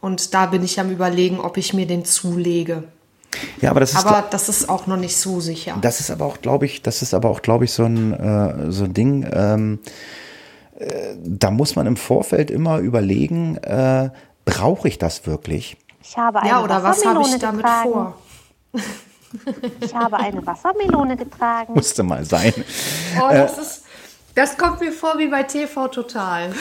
Und 0.00 0.34
da 0.34 0.46
bin 0.46 0.64
ich 0.64 0.80
am 0.80 0.90
Überlegen, 0.90 1.38
ob 1.40 1.56
ich 1.56 1.74
mir 1.74 1.86
den 1.86 2.04
zulege. 2.04 2.84
Ja, 3.60 3.70
aber 3.70 3.80
das 3.80 3.92
ist, 3.92 4.04
aber 4.04 4.26
das 4.28 4.48
ist 4.48 4.68
auch 4.68 4.86
noch 4.86 4.96
nicht 4.96 5.16
so 5.16 5.40
sicher. 5.40 5.78
Das 5.80 6.00
ist 6.00 6.10
aber 6.10 6.26
auch, 6.26 6.40
glaube 6.40 6.66
ich, 6.66 6.82
das 6.82 7.02
ist 7.02 7.14
aber 7.14 7.30
auch, 7.30 7.40
glaube 7.40 7.64
ich, 7.64 7.72
so 7.72 7.84
ein, 7.84 8.12
äh, 8.12 8.70
so 8.70 8.84
ein 8.84 8.94
Ding. 8.94 9.28
Ähm, 9.32 9.78
äh, 10.78 11.14
da 11.16 11.50
muss 11.50 11.76
man 11.76 11.86
im 11.86 11.96
Vorfeld 11.96 12.50
immer 12.50 12.78
überlegen, 12.78 13.56
äh, 13.58 14.10
brauche 14.44 14.88
ich 14.88 14.98
das 14.98 15.26
wirklich? 15.26 15.76
Ich 16.02 16.16
habe 16.16 16.40
eine 16.40 16.50
ja, 16.50 16.64
oder 16.64 16.82
was 16.82 17.04
habe 17.06 17.22
ich 17.22 17.38
damit 17.38 17.64
getragen. 17.64 17.90
vor? 17.90 18.18
Ich 19.80 19.94
habe 19.94 20.18
eine 20.18 20.44
Wassermelone 20.46 21.16
getragen. 21.16 21.72
Musste 21.72 22.02
mal 22.02 22.22
sein. 22.22 22.52
Oh, 23.18 23.30
das, 23.30 23.56
ist, 23.56 23.82
das 24.34 24.58
kommt 24.58 24.80
mir 24.80 24.92
vor 24.92 25.14
wie 25.16 25.28
bei 25.28 25.42
TV 25.42 25.88
Total. 25.88 26.52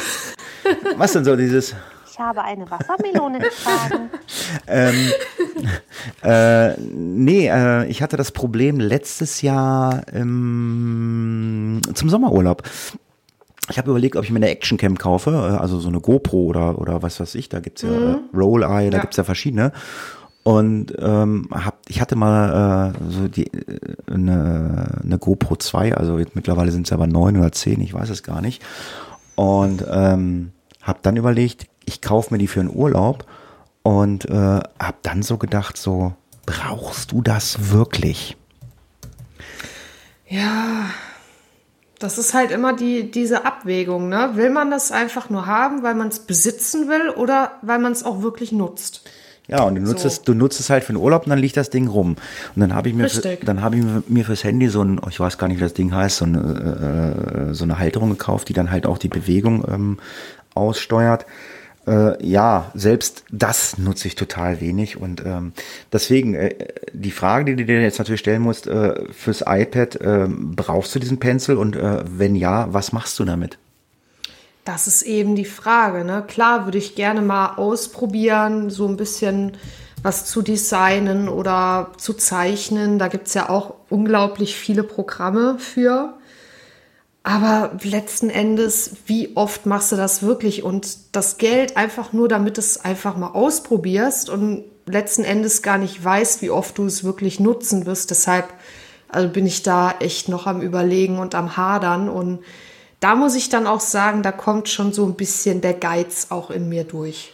Was 0.97 1.14
denn 1.14 1.26
so 1.26 1.36
dieses? 1.36 1.76
Ich 2.12 2.20
habe 2.20 2.43
eine 2.43 2.70
Wassermelone 2.70 3.39
getragen. 3.39 4.09
ähm, 4.68 5.12
äh, 6.24 6.78
nee, 6.80 7.47
äh, 7.47 7.88
ich 7.88 8.01
hatte 8.01 8.18
das 8.18 8.32
Problem 8.32 8.80
letztes 8.80 9.41
Jahr 9.41 10.01
ähm, 10.14 11.80
zum 11.93 12.09
Sommerurlaub. 12.09 12.64
Ich 13.70 13.78
habe 13.78 13.91
überlegt, 13.91 14.18
ob 14.18 14.26
ich 14.26 14.32
mir 14.32 14.38
eine 14.38 14.49
Actioncam 14.49 14.97
kaufe, 14.97 15.32
äh, 15.32 15.57
also 15.57 15.80
so 15.80 15.88
eine 15.88 16.01
GoPro 16.01 16.43
oder, 16.43 16.80
oder 16.80 17.01
was 17.01 17.20
weiß 17.20 17.36
ich, 17.36 17.47
da 17.47 17.62
gibt's 17.62 17.84
ja 17.84 17.89
mhm. 17.89 18.20
Roll-Eye, 18.34 18.89
da 18.89 18.97
ja. 18.97 19.01
gibt's 19.01 19.18
ja 19.18 19.24
verschiedene. 19.24 19.72
Und 20.43 20.93
ähm, 20.97 21.47
hab, 21.51 21.80
ich 21.88 22.01
hatte 22.01 22.16
mal 22.16 22.93
äh, 22.93 23.12
so 23.12 23.28
die, 23.28 23.45
äh, 23.45 23.78
eine, 24.12 24.99
eine 25.03 25.20
GoPro 25.20 25.55
2, 25.55 25.95
also 25.95 26.20
mittlerweile 26.34 26.72
sind 26.72 26.88
es 26.88 26.93
aber 26.93 27.05
neun 27.07 27.38
oder 27.38 27.51
zehn, 27.51 27.80
ich 27.80 27.93
weiß 27.93 28.09
es 28.09 28.24
gar 28.24 28.41
nicht. 28.41 28.62
Und 29.36 29.86
ähm, 29.89 30.51
habe 30.82 30.99
dann 31.01 31.17
überlegt, 31.17 31.67
ich 31.86 32.01
kaufe 32.01 32.34
mir 32.34 32.38
die 32.38 32.47
für 32.47 32.59
einen 32.59 32.73
Urlaub 32.73 33.25
und 33.84 34.25
äh, 34.25 34.34
habe 34.34 34.97
dann 35.01 35.23
so 35.23 35.38
gedacht, 35.38 35.77
so 35.77 36.13
brauchst 36.45 37.11
du 37.11 37.21
das 37.21 37.71
wirklich? 37.71 38.38
Ja, 40.27 40.86
das 41.99 42.17
ist 42.17 42.34
halt 42.34 42.51
immer 42.51 42.73
die, 42.73 43.11
diese 43.11 43.45
Abwägung. 43.45 44.09
Ne? 44.09 44.32
Will 44.34 44.49
man 44.49 44.71
das 44.71 44.91
einfach 44.91 45.29
nur 45.29 45.45
haben, 45.45 45.84
weil 45.84 45.95
man 45.95 46.07
es 46.07 46.19
besitzen 46.19 46.88
will 46.89 47.09
oder 47.09 47.59
weil 47.61 47.79
man 47.79 47.91
es 47.91 48.03
auch 48.03 48.21
wirklich 48.21 48.51
nutzt? 48.51 49.07
Ja, 49.52 49.64
und 49.64 49.76
du 49.76 49.82
nutzt, 49.82 49.99
so. 49.99 50.08
es, 50.08 50.22
du 50.22 50.34
nutzt 50.34 50.62
es 50.62 50.70
halt 50.70 50.86
für 50.86 50.93
den 50.93 51.02
Urlaub 51.02 51.26
und 51.26 51.30
dann 51.30 51.39
liegt 51.39 51.58
das 51.58 51.70
Ding 51.70 51.88
rum. 51.88 52.16
Und 52.56 52.62
dann 52.62 52.74
habe 52.74 52.88
ich 52.88 52.95
mir, 52.95 53.10
für, 53.10 53.36
dann 53.43 53.62
habe 53.62 53.78
ich 53.78 53.84
mir 54.08 54.24
fürs 54.24 54.45
Handy 54.45 54.70
so 54.70 54.82
ein, 54.82 54.99
ich 55.10 55.20
weiß 55.20 55.38
gar 55.38 55.49
nicht, 55.49 55.58
wie 55.58 55.64
das 55.64 55.74
Ding 55.74 55.93
heißt, 55.93 56.18
so 56.18 56.26
eine, 56.26 57.49
äh, 57.49 57.54
so 57.54 57.66
eine 57.66 57.78
Halterung 57.78 58.10
gekauft, 58.12 58.47
die 58.47 58.54
dann 58.54 58.72
halt 58.72 58.86
auch 58.86 58.97
die 58.97 59.10
Bewegung 59.10 59.66
ähm, 59.70 59.97
aussteuert. 60.56 61.26
Äh, 61.86 62.26
ja, 62.26 62.72
selbst 62.76 63.26
das 63.30 63.78
nutze 63.78 64.08
ich 64.08 64.16
total 64.16 64.62
wenig 64.62 64.97
und 64.97 65.26
ähm, 65.26 65.52
deswegen 65.91 66.36
äh, 66.36 66.56
die 66.93 67.12
Frage, 67.12 67.45
die 67.45 67.56
du 67.56 67.66
dir 67.66 67.82
jetzt 67.82 67.97
natürlich 67.97 68.22
stellen 68.22 68.43
musst, 68.43 68.68
äh, 68.68 69.04
fürs 69.12 69.43
iPad, 69.45 69.95
äh, 69.95 70.28
brauchst 70.30 70.95
du 70.95 70.99
diesen 70.99 71.20
Pencil 71.20 71.58
und 71.58 71.76
äh, 71.76 72.04
wenn 72.06 72.36
ja, 72.36 72.72
was 72.72 72.93
machst 72.93 73.20
du 73.20 73.26
damit? 73.26 73.58
Das 74.64 74.88
ist 74.88 75.01
eben 75.01 75.36
die 75.36 75.45
Frage. 75.45 76.05
Ne? 76.05 76.24
Klar 76.28 76.66
würde 76.66 76.78
ich 76.78 76.95
gerne 76.95 77.22
mal 77.22 77.55
ausprobieren, 77.55 78.70
so 78.70 78.88
ein 78.88 78.97
bisschen 78.97 79.57
was 80.03 80.26
zu 80.26 80.41
designen 80.41 81.30
oder 81.30 81.91
zu 81.97 82.14
zeichnen. 82.14 82.99
Da 82.99 83.07
gibt 83.07 83.28
es 83.28 83.34
ja 83.34 83.49
auch 83.49 83.76
unglaublich 83.89 84.55
viele 84.55 84.84
Programme 84.84 85.57
für. 85.59 86.14
Aber 87.24 87.78
letzten 87.84 88.30
Endes, 88.30 88.95
wie 89.05 89.36
oft 89.36 89.68
machst 89.68 89.91
du 89.91 89.95
das 89.95 90.24
wirklich? 90.24 90.64
Und 90.64 91.16
das 91.16 91.38
Geld 91.38 91.78
einfach 91.78 92.14
nur, 92.14 92.28
damit 92.28 92.57
es 92.57 92.84
einfach 92.84 93.16
mal 93.16 93.28
ausprobierst 93.28 94.30
und 94.30 94.64
letzten 94.88 95.24
Endes 95.24 95.62
gar 95.62 95.78
nicht 95.78 96.03
weißt, 96.03 96.41
wie 96.41 96.49
oft 96.49 96.78
du 96.78 96.86
es 96.86 97.03
wirklich 97.03 97.39
nutzen 97.39 97.86
wirst. 97.86 98.09
Deshalb 98.09 98.45
also 99.07 99.28
bin 99.30 99.45
ich 99.45 99.62
da 99.62 99.95
echt 99.99 100.30
noch 100.30 100.47
am 100.47 100.62
Überlegen 100.62 101.20
und 101.20 101.36
am 101.36 101.57
Hadern. 101.57 102.09
Und 102.09 102.39
da 103.02 103.16
muss 103.16 103.36
ich 103.36 103.49
dann 103.49 103.68
auch 103.68 103.82
sagen, 103.82 104.24
da 104.24 104.32
kommt 104.32 104.70
schon 104.70 104.93
so 104.93 105.06
ein 105.06 105.16
bisschen 105.16 105.60
der 105.60 105.74
Geiz 105.74 106.28
auch 106.30 106.49
in 106.49 106.70
mir 106.70 106.86
durch. 106.86 107.34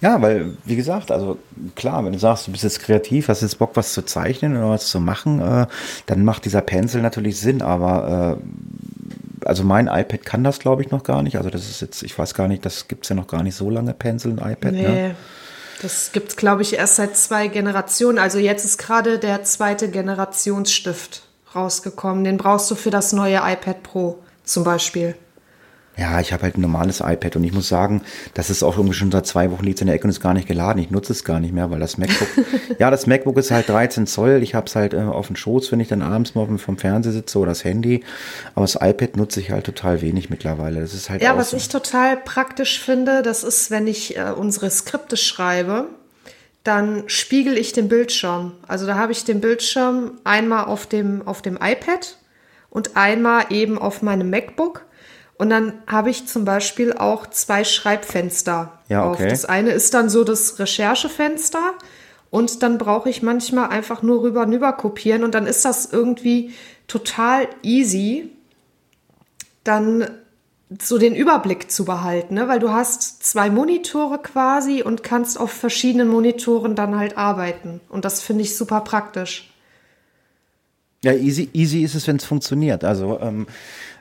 Ja, 0.00 0.22
weil, 0.22 0.56
wie 0.64 0.76
gesagt, 0.76 1.10
also 1.10 1.38
klar, 1.74 2.04
wenn 2.04 2.12
du 2.12 2.18
sagst, 2.18 2.46
du 2.46 2.52
bist 2.52 2.64
jetzt 2.64 2.80
kreativ, 2.80 3.28
hast 3.28 3.42
jetzt 3.42 3.58
Bock, 3.58 3.72
was 3.74 3.92
zu 3.92 4.02
zeichnen 4.02 4.56
oder 4.56 4.70
was 4.70 4.88
zu 4.88 5.00
machen, 5.00 5.40
äh, 5.40 5.66
dann 6.06 6.24
macht 6.24 6.44
dieser 6.44 6.62
Pencil 6.62 7.02
natürlich 7.02 7.38
Sinn, 7.38 7.62
aber 7.62 8.38
äh, 8.38 9.46
also 9.46 9.64
mein 9.64 9.88
iPad 9.88 10.24
kann 10.24 10.44
das, 10.44 10.60
glaube 10.60 10.82
ich, 10.82 10.90
noch 10.90 11.02
gar 11.02 11.22
nicht. 11.22 11.36
Also 11.36 11.50
das 11.50 11.68
ist 11.68 11.80
jetzt, 11.80 12.02
ich 12.02 12.16
weiß 12.16 12.34
gar 12.34 12.48
nicht, 12.48 12.64
das 12.64 12.86
gibt 12.86 13.04
es 13.04 13.08
ja 13.08 13.16
noch 13.16 13.26
gar 13.26 13.42
nicht 13.42 13.56
so 13.56 13.70
lange, 13.70 13.94
Pencil 13.94 14.30
und 14.30 14.38
iPad. 14.38 14.72
Ne? 14.72 14.82
Nee. 14.82 15.08
Ne? 15.08 15.14
Das 15.82 16.12
gibt 16.12 16.30
es, 16.30 16.36
glaube 16.36 16.62
ich, 16.62 16.74
erst 16.74 16.96
seit 16.96 17.16
zwei 17.16 17.48
Generationen. 17.48 18.18
Also 18.18 18.38
jetzt 18.38 18.64
ist 18.64 18.78
gerade 18.78 19.18
der 19.18 19.44
zweite 19.44 19.90
Generationsstift 19.90 21.22
rausgekommen. 21.54 22.24
Den 22.24 22.36
brauchst 22.36 22.70
du 22.70 22.74
für 22.74 22.90
das 22.90 23.12
neue 23.12 23.36
iPad 23.36 23.82
Pro 23.82 24.18
zum 24.48 24.64
Beispiel. 24.64 25.14
Ja, 25.98 26.20
ich 26.20 26.32
habe 26.32 26.44
halt 26.44 26.56
ein 26.56 26.60
normales 26.60 27.00
iPad 27.00 27.34
und 27.34 27.44
ich 27.44 27.52
muss 27.52 27.68
sagen, 27.68 28.02
das 28.34 28.50
ist 28.50 28.62
auch 28.62 28.76
irgendwie 28.76 28.94
schon 28.94 29.10
seit 29.10 29.26
zwei 29.26 29.50
Wochen 29.50 29.64
liegt 29.64 29.80
in 29.80 29.88
der 29.88 29.96
Ecke 29.96 30.04
und 30.04 30.10
ist 30.10 30.20
gar 30.20 30.32
nicht 30.32 30.46
geladen. 30.46 30.80
Ich 30.80 30.92
nutze 30.92 31.12
es 31.12 31.24
gar 31.24 31.40
nicht 31.40 31.52
mehr, 31.52 31.72
weil 31.72 31.80
das 31.80 31.98
MacBook, 31.98 32.28
ja, 32.78 32.88
das 32.92 33.08
MacBook 33.08 33.36
ist 33.36 33.50
halt 33.50 33.68
13 33.68 34.06
Zoll. 34.06 34.40
Ich 34.44 34.54
habe 34.54 34.66
es 34.66 34.76
halt 34.76 34.94
äh, 34.94 34.98
auf 34.98 35.26
dem 35.26 35.34
Schoß, 35.34 35.72
wenn 35.72 35.80
ich 35.80 35.88
dann 35.88 36.02
abends 36.02 36.36
mal 36.36 36.46
vom 36.58 36.78
Fernseher 36.78 37.12
sitze 37.12 37.38
oder 37.40 37.50
das 37.50 37.64
Handy. 37.64 38.04
Aber 38.54 38.62
das 38.62 38.76
iPad 38.76 39.16
nutze 39.16 39.40
ich 39.40 39.50
halt 39.50 39.66
total 39.66 40.00
wenig 40.00 40.30
mittlerweile. 40.30 40.80
Das 40.80 40.94
ist 40.94 41.10
halt 41.10 41.20
ja, 41.20 41.36
was 41.36 41.50
so. 41.50 41.56
ich 41.56 41.68
total 41.68 42.16
praktisch 42.16 42.78
finde, 42.80 43.22
das 43.22 43.42
ist, 43.42 43.72
wenn 43.72 43.88
ich 43.88 44.16
äh, 44.16 44.30
unsere 44.30 44.70
Skripte 44.70 45.16
schreibe, 45.16 45.88
dann 46.62 47.04
spiegel 47.08 47.58
ich 47.58 47.72
den 47.72 47.88
Bildschirm. 47.88 48.52
Also 48.68 48.86
da 48.86 48.94
habe 48.94 49.10
ich 49.10 49.24
den 49.24 49.40
Bildschirm 49.40 50.12
einmal 50.22 50.66
auf 50.66 50.86
dem, 50.86 51.26
auf 51.26 51.42
dem 51.42 51.56
iPad 51.56 52.18
und 52.70 52.96
einmal 52.96 53.46
eben 53.50 53.78
auf 53.78 54.02
meinem 54.02 54.30
MacBook. 54.30 54.84
Und 55.36 55.50
dann 55.50 55.74
habe 55.86 56.10
ich 56.10 56.26
zum 56.26 56.44
Beispiel 56.44 56.92
auch 56.92 57.26
zwei 57.28 57.62
Schreibfenster 57.62 58.80
ja, 58.88 59.08
okay. 59.08 59.24
auf. 59.24 59.30
Das 59.30 59.44
eine 59.44 59.70
ist 59.70 59.94
dann 59.94 60.08
so 60.08 60.24
das 60.24 60.58
Recherchefenster 60.58 61.74
und 62.30 62.62
dann 62.62 62.76
brauche 62.76 63.08
ich 63.08 63.22
manchmal 63.22 63.68
einfach 63.68 64.02
nur 64.02 64.22
rüber 64.22 64.42
und 64.42 64.52
über 64.52 64.72
kopieren 64.72 65.24
und 65.24 65.34
dann 65.34 65.46
ist 65.46 65.64
das 65.64 65.92
irgendwie 65.92 66.54
total 66.88 67.48
easy, 67.62 68.30
dann 69.62 70.08
so 70.80 70.98
den 70.98 71.14
Überblick 71.14 71.70
zu 71.70 71.84
behalten, 71.84 72.34
ne? 72.34 72.48
weil 72.48 72.58
du 72.58 72.70
hast 72.70 73.24
zwei 73.24 73.48
Monitore 73.48 74.18
quasi 74.18 74.82
und 74.82 75.02
kannst 75.02 75.40
auf 75.40 75.50
verschiedenen 75.50 76.08
Monitoren 76.08 76.74
dann 76.74 76.98
halt 76.98 77.16
arbeiten. 77.16 77.80
Und 77.88 78.04
das 78.04 78.20
finde 78.20 78.42
ich 78.42 78.56
super 78.56 78.82
praktisch. 78.82 79.50
Ja, 81.04 81.12
easy, 81.12 81.48
easy 81.52 81.84
ist 81.84 81.94
es, 81.94 82.08
wenn 82.08 82.16
es 82.16 82.24
funktioniert. 82.24 82.82
Also 82.82 83.20
ähm, 83.20 83.46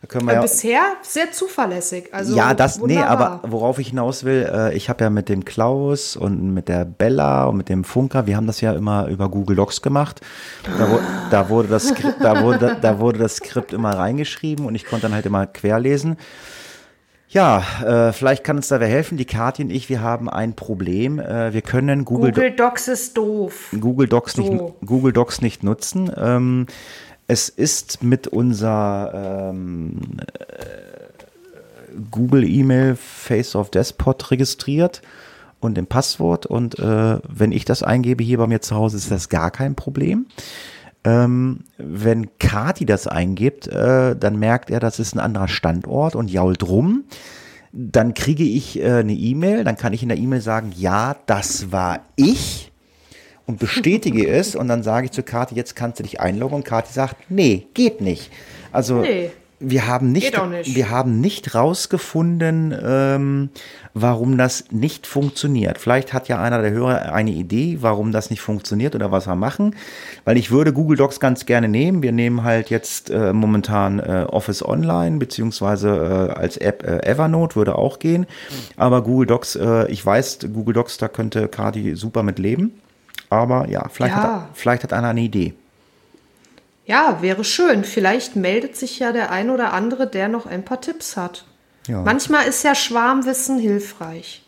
können 0.07 0.25
wir 0.25 0.31
äh, 0.31 0.35
ja, 0.37 0.41
bisher 0.41 0.81
sehr 1.03 1.31
zuverlässig. 1.31 2.11
Also 2.11 2.35
ja, 2.35 2.55
das, 2.55 2.79
wunderbar. 2.79 3.05
nee, 3.05 3.07
aber 3.07 3.41
worauf 3.43 3.77
ich 3.77 3.89
hinaus 3.89 4.23
will, 4.23 4.49
äh, 4.51 4.75
ich 4.75 4.89
habe 4.89 5.03
ja 5.03 5.11
mit 5.11 5.29
dem 5.29 5.45
Klaus 5.45 6.15
und 6.15 6.55
mit 6.55 6.67
der 6.67 6.85
Bella 6.85 7.45
und 7.45 7.57
mit 7.57 7.69
dem 7.69 7.83
Funker, 7.83 8.25
wir 8.25 8.35
haben 8.35 8.47
das 8.47 8.61
ja 8.61 8.73
immer 8.73 9.07
über 9.07 9.29
Google 9.29 9.55
Docs 9.55 9.83
gemacht. 9.83 10.21
Da, 10.63 10.99
da 11.29 11.49
wurde 11.49 11.67
das 11.67 11.89
Skript, 11.89 12.17
da 12.19 12.43
wurde, 12.43 12.77
da 12.81 12.97
wurde 12.97 13.19
das 13.19 13.35
Skript 13.35 13.73
immer 13.73 13.91
reingeschrieben 13.91 14.65
und 14.65 14.73
ich 14.73 14.85
konnte 14.85 15.03
dann 15.03 15.13
halt 15.13 15.27
immer 15.27 15.45
querlesen. 15.45 16.17
Ja, 17.37 17.63
äh, 17.85 18.13
vielleicht 18.13 18.43
kann 18.43 18.55
uns 18.55 18.67
da 18.67 18.79
wer 18.79 18.87
helfen. 18.87 19.15
Die 19.15 19.25
Kathi 19.25 19.61
und 19.61 19.69
ich, 19.69 19.89
wir 19.89 20.01
haben 20.01 20.27
ein 20.27 20.55
Problem. 20.55 21.19
Äh, 21.19 21.53
wir 21.53 21.61
können 21.61 22.03
Google, 22.03 22.31
Google 22.31 22.55
Docs 22.55 22.87
ist 22.87 23.15
doof. 23.15 23.75
Google 23.79 24.07
Docs 24.07 24.33
so. 24.33 24.41
nicht 24.41 24.73
Google 24.83 25.13
Docs 25.13 25.43
nicht 25.43 25.63
nutzen. 25.63 26.11
Ähm, 26.17 26.65
es 27.27 27.49
ist 27.49 28.01
mit 28.01 28.27
unser 28.27 29.51
ähm, 29.51 29.99
äh, 30.33 31.93
Google 32.09 32.43
E-Mail 32.43 32.95
Face 32.95 33.55
of 33.55 33.69
Despot 33.69 34.31
registriert 34.31 35.03
und 35.59 35.77
dem 35.77 35.85
Passwort. 35.85 36.47
Und 36.47 36.79
äh, 36.79 37.19
wenn 37.29 37.51
ich 37.51 37.65
das 37.65 37.83
eingebe 37.83 38.23
hier 38.23 38.39
bei 38.39 38.47
mir 38.47 38.61
zu 38.61 38.75
Hause, 38.75 38.97
ist 38.97 39.11
das 39.11 39.29
gar 39.29 39.51
kein 39.51 39.75
Problem. 39.75 40.25
Ähm, 41.07 41.59
wenn 41.77 42.37
Kati 42.37 42.85
das 42.85 43.07
eingibt, 43.07 43.67
äh, 43.67 44.15
dann 44.15 44.37
merkt 44.37 44.69
er, 44.69 44.81
das 44.81 44.99
ist 44.99 45.15
ein 45.15 45.19
anderer 45.19 45.47
Standort 45.47 46.15
und 46.15 46.29
jault 46.29 46.67
rum. 46.67 47.05
dann 47.71 48.13
kriege 48.13 48.43
ich 48.43 48.79
äh, 48.79 48.99
eine 48.99 49.13
E-Mail, 49.13 49.63
dann 49.63 49.77
kann 49.77 49.93
ich 49.93 50.01
in 50.03 50.09
der 50.09 50.17
E-Mail 50.17 50.41
sagen, 50.41 50.73
ja, 50.75 51.15
das 51.27 51.71
war 51.71 52.01
ich 52.15 52.71
und 53.45 53.59
bestätige 53.59 54.27
es 54.39 54.55
und 54.55 54.67
dann 54.67 54.83
sage 54.83 55.05
ich 55.05 55.11
zu 55.11 55.23
Kati, 55.23 55.55
jetzt 55.55 55.75
kannst 55.75 55.99
du 55.99 56.03
dich 56.03 56.19
einloggen 56.19 56.55
und 56.55 56.65
Kati 56.65 56.91
sagt, 56.91 57.29
nee, 57.29 57.67
geht 57.73 58.01
nicht. 58.01 58.31
Also 58.71 59.01
Nee. 59.01 59.29
Wir 59.59 59.87
haben 59.87 60.11
nicht, 60.11 60.37
nicht. 60.49 60.75
wir 60.75 60.89
haben 60.91 61.19
nicht 61.19 61.55
rausgefunden, 61.55 62.75
ähm, 62.79 63.49
warum 63.95 64.37
das 64.37 64.65
nicht 64.71 65.07
funktioniert. 65.07 65.79
Vielleicht 65.79 66.13
hat 66.13 66.27
ja 66.27 66.39
einer 66.39 66.61
der 66.61 66.71
Hörer 66.71 67.11
eine 67.11 67.31
Idee, 67.31 67.79
warum 67.81 68.11
das 68.11 68.29
nicht 68.29 68.41
funktioniert 68.41 68.93
oder 68.93 69.11
was 69.11 69.27
wir 69.27 69.35
machen. 69.35 69.75
Weil 70.25 70.37
ich 70.37 70.51
würde 70.51 70.73
Google 70.73 70.97
Docs 70.97 71.19
ganz 71.19 71.47
gerne 71.47 71.67
nehmen. 71.67 72.03
Wir 72.03 72.11
nehmen 72.11 72.43
halt 72.43 72.69
jetzt 72.69 73.09
äh, 73.09 73.33
momentan 73.33 73.99
äh, 73.99 74.27
Office 74.29 74.63
Online, 74.63 75.17
beziehungsweise 75.17 76.29
äh, 76.35 76.39
als 76.39 76.57
App 76.57 76.83
äh, 76.83 77.03
Evernote 77.07 77.55
würde 77.55 77.75
auch 77.75 77.97
gehen. 77.97 78.27
Aber 78.75 79.01
Google 79.01 79.25
Docs, 79.25 79.55
äh, 79.55 79.87
ich 79.91 80.05
weiß, 80.05 80.39
Google 80.53 80.75
Docs, 80.75 80.97
da 80.99 81.07
könnte 81.07 81.47
Kati 81.47 81.95
super 81.95 82.21
mit 82.21 82.37
leben. 82.37 82.79
Aber 83.29 83.67
ja, 83.69 83.87
vielleicht, 83.89 84.15
Ja. 84.15 84.23
Hat, 84.23 84.49
vielleicht 84.53 84.83
hat 84.83 84.93
einer 84.93 85.09
eine 85.09 85.21
Idee. 85.21 85.55
Ja, 86.87 87.21
wäre 87.21 87.43
schön. 87.43 87.83
Vielleicht 87.83 88.37
meldet 88.37 88.77
sich 88.77 88.97
ja 88.99 89.11
der 89.11 89.29
ein 89.29 89.49
oder 89.49 89.73
andere, 89.73 90.07
der 90.07 90.29
noch 90.29 90.45
ein 90.45 90.63
paar 90.63 90.79
Tipps 90.79 91.17
hat. 91.17 91.45
Ja. 91.87 92.01
Manchmal 92.01 92.47
ist 92.47 92.63
ja 92.63 92.75
Schwarmwissen 92.75 93.59
hilfreich. 93.59 94.43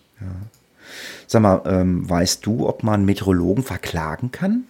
Sag 1.27 1.41
mal, 1.41 1.61
ähm, 1.65 2.09
weißt 2.09 2.45
du, 2.45 2.67
ob 2.67 2.81
man 2.83 3.05
Meteorologen 3.05 3.63
verklagen 3.63 4.31
kann? 4.31 4.63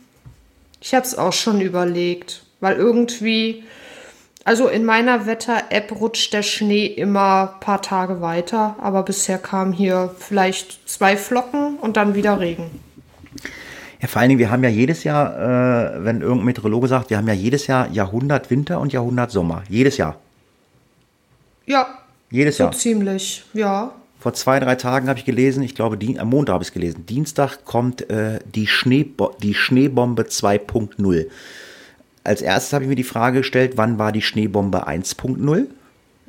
Ich 0.81 0.93
habe 0.93 1.05
es 1.05 1.17
auch 1.17 1.31
schon 1.31 1.61
überlegt, 1.61 2.43
weil 2.59 2.75
irgendwie, 2.75 3.63
also 4.43 4.67
in 4.67 4.83
meiner 4.83 5.25
Wetter-App 5.25 5.91
rutscht 5.99 6.33
der 6.33 6.43
Schnee 6.43 6.85
immer 6.87 7.53
ein 7.53 7.59
paar 7.59 7.81
Tage 7.81 8.19
weiter, 8.19 8.75
aber 8.81 9.03
bisher 9.03 9.37
kam 9.37 9.73
hier 9.73 10.13
vielleicht 10.17 10.89
zwei 10.89 11.15
Flocken 11.17 11.77
und 11.77 11.97
dann 11.97 12.15
wieder 12.15 12.39
Regen. 12.39 12.71
Ja, 14.01 14.07
vor 14.07 14.21
allen 14.21 14.29
Dingen, 14.29 14.39
wir 14.39 14.49
haben 14.49 14.63
ja 14.63 14.69
jedes 14.69 15.03
Jahr, 15.03 15.35
äh, 15.95 16.05
wenn 16.05 16.21
irgendein 16.21 16.45
Meteorologe 16.45 16.87
sagt, 16.87 17.09
wir 17.09 17.17
haben 17.17 17.27
ja 17.27 17.33
jedes 17.33 17.67
Jahr 17.67 17.89
Jahrhundert 17.91 18.49
Winter 18.49 18.79
und 18.79 18.93
Jahrhundert 18.93 19.31
Sommer. 19.31 19.63
Jedes 19.67 19.97
Jahr. 19.97 20.17
Ja, 21.65 21.87
Jedes 22.31 22.57
so 22.57 22.63
Jahr. 22.63 22.71
ziemlich, 22.71 23.43
ja. 23.53 23.91
Vor 24.19 24.33
zwei, 24.33 24.59
drei 24.59 24.75
Tagen 24.75 25.07
habe 25.07 25.17
ich 25.17 25.25
gelesen, 25.25 25.63
ich 25.63 25.75
glaube, 25.75 25.97
am 26.17 26.29
Montag 26.29 26.53
habe 26.53 26.63
ich 26.63 26.69
es 26.69 26.73
gelesen. 26.73 27.05
Dienstag 27.05 27.63
kommt 27.63 28.09
äh, 28.09 28.39
die, 28.53 28.67
Schneebo 28.67 29.35
die 29.41 29.53
Schneebombe 29.53 30.23
2.0. 30.23 31.27
Als 32.23 32.41
erstes 32.41 32.73
habe 32.73 32.83
ich 32.83 32.89
mir 32.89 32.95
die 32.95 33.03
Frage 33.03 33.39
gestellt, 33.39 33.73
wann 33.75 33.97
war 33.97 34.11
die 34.11 34.21
Schneebombe 34.21 34.87
1.0? 34.87 35.67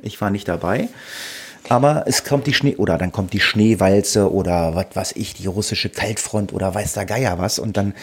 Ich 0.01 0.19
war 0.21 0.29
nicht 0.29 0.47
dabei. 0.47 0.87
Aber 1.71 2.03
es 2.05 2.25
kommt 2.25 2.47
die 2.47 2.53
Schnee, 2.53 2.75
oder 2.75 2.97
dann 2.97 3.13
kommt 3.13 3.31
die 3.31 3.39
Schneewalze 3.39 4.29
oder 4.29 4.75
was 4.75 4.87
weiß 4.93 5.11
ich, 5.15 5.35
die 5.35 5.47
russische 5.47 5.87
Kaltfront 5.87 6.51
oder 6.51 6.75
weiß 6.75 6.91
der 6.91 7.05
Geier 7.05 7.39
was. 7.39 7.59
Und 7.59 7.77
dann 7.77 7.93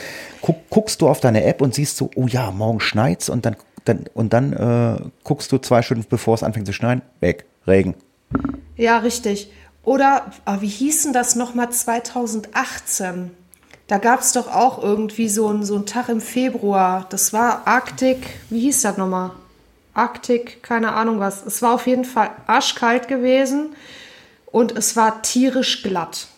guck, 0.41 0.57
guckst 0.71 1.03
du 1.03 1.09
auf 1.09 1.21
deine 1.21 1.45
App 1.45 1.61
und 1.61 1.75
siehst 1.75 1.99
so, 1.99 2.09
oh 2.17 2.27
ja, 2.27 2.51
morgen 2.51 2.81
schneit's 2.81 3.29
und 3.29 3.45
dann, 3.45 3.57
dann, 3.85 4.07
und 4.15 4.33
dann 4.33 4.55
äh, 4.55 5.11
guckst 5.23 5.53
du 5.53 5.59
zwei 5.59 5.83
Stunden 5.83 6.07
bevor 6.09 6.35
es 6.35 6.43
anfängt 6.43 6.65
zu 6.65 6.73
schneien, 6.73 7.03
weg, 7.21 7.45
Regen. 7.67 7.95
Ja, 8.79 9.01
richtig. 9.01 9.53
Oder, 9.85 10.33
ah, 10.47 10.63
wie 10.63 10.67
hieß 10.67 11.03
denn 11.03 11.13
das 11.13 11.37
nochmal 11.37 11.69
2018? 11.69 13.33
Da 13.87 13.99
gab 13.99 14.21
es 14.21 14.33
doch 14.33 14.49
auch 14.49 14.83
irgendwie 14.83 15.29
so 15.29 15.47
einen 15.47 15.63
so 15.63 15.75
einen 15.75 15.85
Tag 15.85 16.09
im 16.09 16.23
Februar. 16.23 17.05
Das 17.11 17.35
war 17.35 17.67
Arktik, 17.67 18.17
wie 18.49 18.61
hieß 18.61 18.81
das 18.81 18.97
nochmal? 18.97 19.33
Arktik, 19.99 20.63
keine 20.63 20.95
Ahnung 20.95 21.21
was. 21.21 21.45
Es 21.45 21.61
war 21.61 21.75
auf 21.75 21.87
jeden 21.87 22.05
Fall 22.05 22.31
arschkalt 22.47 23.09
gewesen 23.09 23.75
und 24.47 24.77
es 24.77 24.97
war 24.97 25.23
tierisch 25.23 25.83
glatt. 25.83 26.29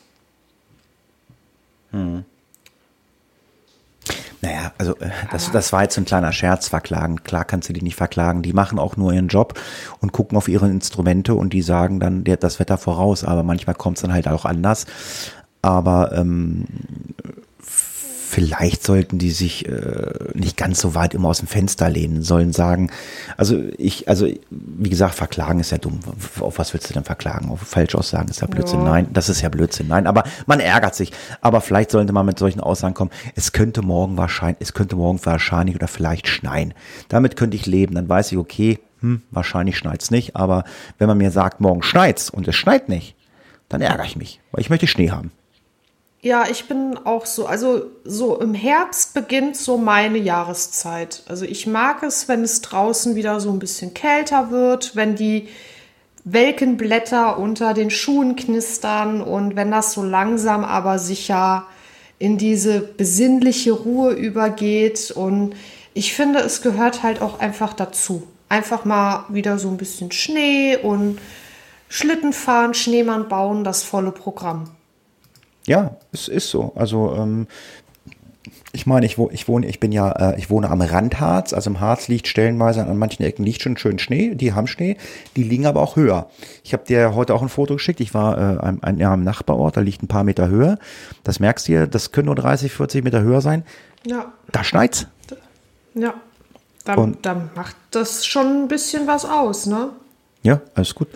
Naja, 4.43 4.73
also 4.79 4.97
äh, 4.97 5.11
das, 5.31 5.51
das 5.53 5.73
war 5.73 5.83
jetzt 5.83 5.99
ein 5.99 6.05
kleiner 6.05 6.33
Scherz, 6.33 6.69
verklagen. 6.69 7.23
Klar 7.25 7.45
kannst 7.45 7.69
du 7.69 7.73
die 7.73 7.83
nicht 7.83 7.97
verklagen. 7.97 8.43
Die 8.43 8.53
machen 8.53 8.79
auch 8.79 8.97
nur 8.97 9.13
ihren 9.13 9.29
Job 9.29 9.61
und 10.01 10.13
gucken 10.13 10.39
auf 10.39 10.49
ihre 10.49 10.69
Instrumente 10.69 11.35
und 11.35 11.53
die 11.53 11.63
sagen 11.63 12.01
dann 12.01 12.25
der, 12.25 12.37
das 12.37 12.59
Wetter 12.59 12.79
voraus. 12.79 13.25
Aber 13.25 13.43
manchmal 13.43 13.75
kommt 13.75 13.99
es 13.99 14.03
dann 14.03 14.13
halt 14.13 14.29
auch 14.29 14.45
anders. 14.45 14.87
Aber 15.63 16.13
ähm, 16.13 16.65
vielleicht 18.31 18.85
sollten 18.85 19.19
die 19.19 19.33
sich 19.33 19.69
äh, 19.69 20.13
nicht 20.35 20.57
ganz 20.57 20.81
so 20.81 20.95
weit 20.95 21.15
immer 21.15 21.29
aus 21.29 21.41
dem 21.41 21.49
Fenster 21.49 21.91
lehnen, 21.91 22.23
sollen 22.23 22.53
sagen, 22.53 22.91
also 23.37 23.61
ich, 23.77 24.09
also 24.09 24.29
wie 24.51 24.89
gesagt, 24.89 25.17
verklagen 25.17 25.59
ist 25.59 25.73
ja 25.73 25.79
dumm. 25.79 25.99
Auf 26.39 26.59
was 26.59 26.73
willst 26.73 26.89
du 26.89 26.95
denn 26.95 27.03
verklagen? 27.03 27.51
Auf 27.51 27.61
Falschaussagen 27.61 28.29
ist 28.29 28.41
ja 28.41 28.47
Blödsinn. 28.47 28.81
Ja. 28.81 28.91
Nein, 28.91 29.09
das 29.13 29.29
ist 29.29 29.41
ja 29.41 29.49
Blödsinn. 29.49 29.89
Nein, 29.89 30.07
aber 30.07 30.23
man 30.47 30.61
ärgert 30.61 30.95
sich. 30.95 31.13
Aber 31.41 31.61
vielleicht 31.61 31.91
sollte 31.91 32.13
man 32.13 32.25
mit 32.25 32.39
solchen 32.39 32.61
Aussagen 32.61 32.95
kommen, 32.95 33.11
es 33.35 33.51
könnte 33.51 33.83
morgen 33.83 34.17
wahrscheinlich, 34.17 34.61
es 34.61 34.75
könnte 34.75 34.95
morgen 34.95 35.19
wahrscheinlich 35.25 35.75
oder 35.75 35.89
vielleicht 35.89 36.29
schneien. 36.29 36.73
Damit 37.09 37.37
könnte 37.37 37.57
ich 37.57 37.67
leben. 37.67 37.97
Dann 37.97 38.09
weiß 38.09 38.31
ich, 38.31 38.39
okay, 38.39 38.79
hm, 39.01 39.23
wahrscheinlich 39.33 39.77
schneit's 39.77 40.13
nicht. 40.13 40.37
Aber 40.37 40.65
wenn 40.99 41.09
man 41.09 41.19
mir 41.19 41.33
sagt, 41.33 41.61
morgen 41.61 41.83
schneit's 41.83 42.31
und 42.31 42.47
es 42.47 42.55
schneit 42.55 42.89
nicht, 42.89 43.17
dann 43.69 43.81
ärgere 43.81 44.05
ich 44.05 44.17
mich, 44.17 44.41
weil 44.53 44.61
ich 44.61 44.71
möchte 44.71 44.87
Schnee 44.87 45.11
haben. 45.11 45.33
Ja, 46.23 46.47
ich 46.51 46.69
bin 46.69 46.99
auch 47.05 47.25
so, 47.25 47.47
also 47.47 47.87
so 48.05 48.39
im 48.41 48.53
Herbst 48.53 49.15
beginnt 49.15 49.57
so 49.57 49.79
meine 49.79 50.19
Jahreszeit. 50.19 51.23
Also 51.27 51.47
ich 51.47 51.67
mag 51.67 52.03
es, 52.03 52.29
wenn 52.29 52.45
es 52.45 52.61
draußen 52.61 53.15
wieder 53.15 53.41
so 53.41 53.51
ein 53.51 53.59
bisschen 53.59 53.95
kälter 53.95 54.51
wird, 54.51 54.95
wenn 54.97 55.17
die 55.17 55.49
welken 56.25 56.77
Blätter 56.77 57.39
unter 57.39 57.73
den 57.73 57.91
Schuhen 57.91 58.37
knistern 58.37 59.23
und 59.23 59.57
wenn 59.57 59.71
das 59.71 59.95
so 59.95 60.03
langsam 60.03 60.63
aber 60.63 60.99
sicher 60.99 61.67
in 62.19 62.37
diese 62.37 62.81
besinnliche 62.81 63.73
Ruhe 63.73 64.13
übergeht. 64.13 65.11
Und 65.11 65.55
ich 65.95 66.13
finde, 66.13 66.41
es 66.41 66.61
gehört 66.61 67.03
halt 67.03 67.23
auch 67.23 67.41
einfach 67.41 67.73
dazu. 67.73 68.25
Einfach 68.51 68.85
mal 68.85 69.25
wieder 69.31 69.59
so 69.59 69.69
ein 69.69 69.79
bisschen 69.79 70.13
Schnee 70.13 70.77
und 70.77 71.19
Schlitten 71.89 72.35
fahren, 72.35 72.75
Schneemann 72.75 73.29
bauen, 73.29 73.65
das 73.65 73.83
volle 73.83 74.13
Programm. 74.13 74.71
Ja, 75.71 75.95
es 76.11 76.27
ist 76.27 76.51
so. 76.51 76.73
Also 76.75 77.15
ähm, 77.17 77.47
ich 78.73 78.87
meine, 78.87 79.07
ich, 79.07 79.19
wo, 79.19 79.31
ich 79.31 79.47
wohne, 79.47 79.67
ich 79.69 79.79
bin 79.79 79.93
ja, 79.93 80.11
äh, 80.33 80.39
ich 80.39 80.51
wohne 80.51 80.69
am 80.69 80.81
Randharz. 80.81 81.53
Also 81.53 81.71
im 81.71 81.79
Harz 81.79 82.09
liegt 82.09 82.27
stellenweise 82.27 82.85
an 82.85 82.97
manchen 82.99 83.23
Ecken 83.25 83.45
liegt 83.45 83.63
schon 83.63 83.77
schön 83.77 84.01
Schnee. 84.01 84.35
Die 84.35 84.53
haben 84.53 84.67
Schnee, 84.67 84.97
die 85.37 85.45
liegen 85.45 85.67
aber 85.67 85.81
auch 85.81 85.95
höher. 85.95 86.29
Ich 86.65 86.73
habe 86.73 86.85
dir 86.85 87.15
heute 87.15 87.35
auch 87.35 87.43
ein 87.43 87.49
Foto 87.49 87.75
geschickt. 87.75 88.01
Ich 88.01 88.15
war 88.15 88.37
äh, 88.37 88.59
ein, 88.61 88.83
ein, 88.83 88.99
ja, 88.99 89.13
am 89.13 89.23
Nachbarort, 89.23 89.77
da 89.77 89.81
liegt 89.81 90.03
ein 90.03 90.09
paar 90.09 90.25
Meter 90.25 90.49
höher. 90.49 90.77
Das 91.23 91.39
merkst 91.39 91.69
du 91.69 91.73
hier, 91.73 91.87
das 91.87 92.11
können 92.11 92.27
nur 92.27 92.35
30, 92.35 92.73
40 92.73 93.05
Meter 93.05 93.21
höher 93.23 93.41
sein. 93.41 93.65
Ja, 94.05 94.33
Da 94.51 94.65
schneit's. 94.65 95.07
Ja, 95.95 96.15
dann, 96.85 96.99
Und- 96.99 97.27
dann 97.27 97.51
macht 97.55 97.77
das 97.93 98.27
schon 98.27 98.65
ein 98.65 98.69
bisschen 98.69 99.07
was 99.07 99.25
aus, 99.25 99.67
ne? 99.67 99.91
Ja, 100.43 100.61
alles 100.75 100.95
gut. 100.97 101.09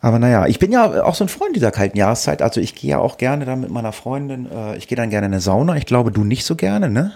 Aber 0.00 0.18
naja, 0.18 0.46
ich 0.46 0.58
bin 0.58 0.72
ja 0.72 1.04
auch 1.04 1.14
so 1.14 1.24
ein 1.24 1.28
Freund 1.28 1.54
dieser 1.54 1.70
kalten 1.70 1.98
Jahreszeit. 1.98 2.40
Also 2.40 2.60
ich 2.60 2.74
gehe 2.74 2.90
ja 2.90 2.98
auch 2.98 3.18
gerne 3.18 3.44
dann 3.44 3.60
mit 3.60 3.70
meiner 3.70 3.92
Freundin, 3.92 4.50
äh, 4.50 4.76
ich 4.76 4.88
gehe 4.88 4.96
dann 4.96 5.10
gerne 5.10 5.26
in 5.26 5.32
eine 5.32 5.40
Sauna. 5.40 5.76
Ich 5.76 5.86
glaube, 5.86 6.10
du 6.10 6.24
nicht 6.24 6.46
so 6.46 6.56
gerne, 6.56 6.88
ne? 6.88 7.12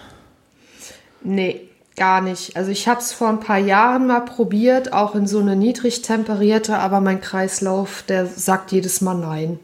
Nee, 1.23 1.63
gar 1.97 2.21
nicht. 2.21 2.57
Also 2.57 2.71
ich 2.71 2.87
habe 2.87 3.01
es 3.01 3.13
vor 3.13 3.29
ein 3.29 3.41
paar 3.41 3.59
Jahren 3.59 4.07
mal 4.07 4.21
probiert, 4.21 4.93
auch 4.93 5.15
in 5.15 5.27
so 5.27 5.39
eine 5.39 5.57
niedrig 5.57 6.03
temperierte, 6.03 6.79
aber 6.79 7.01
mein 7.01 7.23
Kreislauf, 7.23 8.05
der 8.07 8.27
sagt 8.27 8.73
jedes 8.73 9.01
Mal 9.01 9.15
nein. 9.15 9.59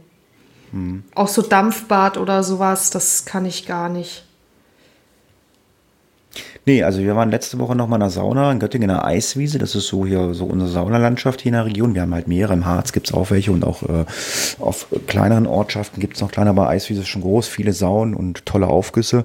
Auch 1.14 1.28
so 1.28 1.42
Dampfbad 1.42 2.16
oder 2.16 2.42
sowas, 2.42 2.90
das 2.90 3.26
kann 3.26 3.44
ich 3.44 3.66
gar 3.66 3.88
nicht. 3.88 4.24
Nee, 6.66 6.82
also 6.82 7.00
wir 7.00 7.16
waren 7.16 7.30
letzte 7.30 7.58
Woche 7.58 7.74
noch 7.74 7.88
mal 7.88 7.96
in 7.96 8.00
der 8.00 8.10
Sauna 8.10 8.52
in 8.52 8.58
Göttingen 8.58 8.90
in 8.90 8.94
der 8.94 9.04
Eiswiese. 9.04 9.58
Das 9.58 9.74
ist 9.74 9.86
so 9.86 10.04
hier 10.04 10.34
so 10.34 10.44
unsere 10.44 10.70
Saunalandschaft 10.70 11.40
hier 11.40 11.50
in 11.50 11.54
der 11.54 11.64
Region. 11.64 11.94
Wir 11.94 12.02
haben 12.02 12.14
halt 12.14 12.28
mehrere. 12.28 12.52
Im 12.52 12.66
Harz 12.66 12.92
gibt's 12.92 13.14
auch 13.14 13.30
welche 13.30 13.50
und 13.50 13.64
auch 13.64 13.82
äh, 13.82 14.04
auf 14.58 14.86
kleineren 15.06 15.46
Ortschaften 15.46 16.00
gibt's 16.00 16.20
noch 16.20 16.30
kleine, 16.30 16.50
aber 16.50 16.68
Eiswiese 16.68 17.00
ist 17.00 17.08
schon 17.08 17.22
groß, 17.22 17.48
viele 17.48 17.72
Saunen 17.72 18.14
und 18.14 18.44
tolle 18.44 18.66
Aufgüsse. 18.66 19.24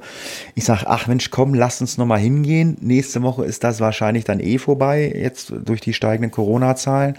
Ich 0.56 0.64
sag, 0.64 0.86
ach 0.86 1.08
Mensch, 1.08 1.30
komm, 1.30 1.54
lass 1.54 1.82
uns 1.82 1.98
noch 1.98 2.06
mal 2.06 2.20
hingehen. 2.20 2.78
Nächste 2.80 3.22
Woche 3.22 3.44
ist 3.44 3.66
das 3.66 3.82
wahrscheinlich 3.82 4.24
dann 4.24 4.40
eh 4.40 4.58
vorbei, 4.58 5.12
jetzt 5.14 5.54
durch 5.66 5.82
die 5.82 5.94
steigenden 5.94 6.32
Corona-Zahlen. 6.32 7.18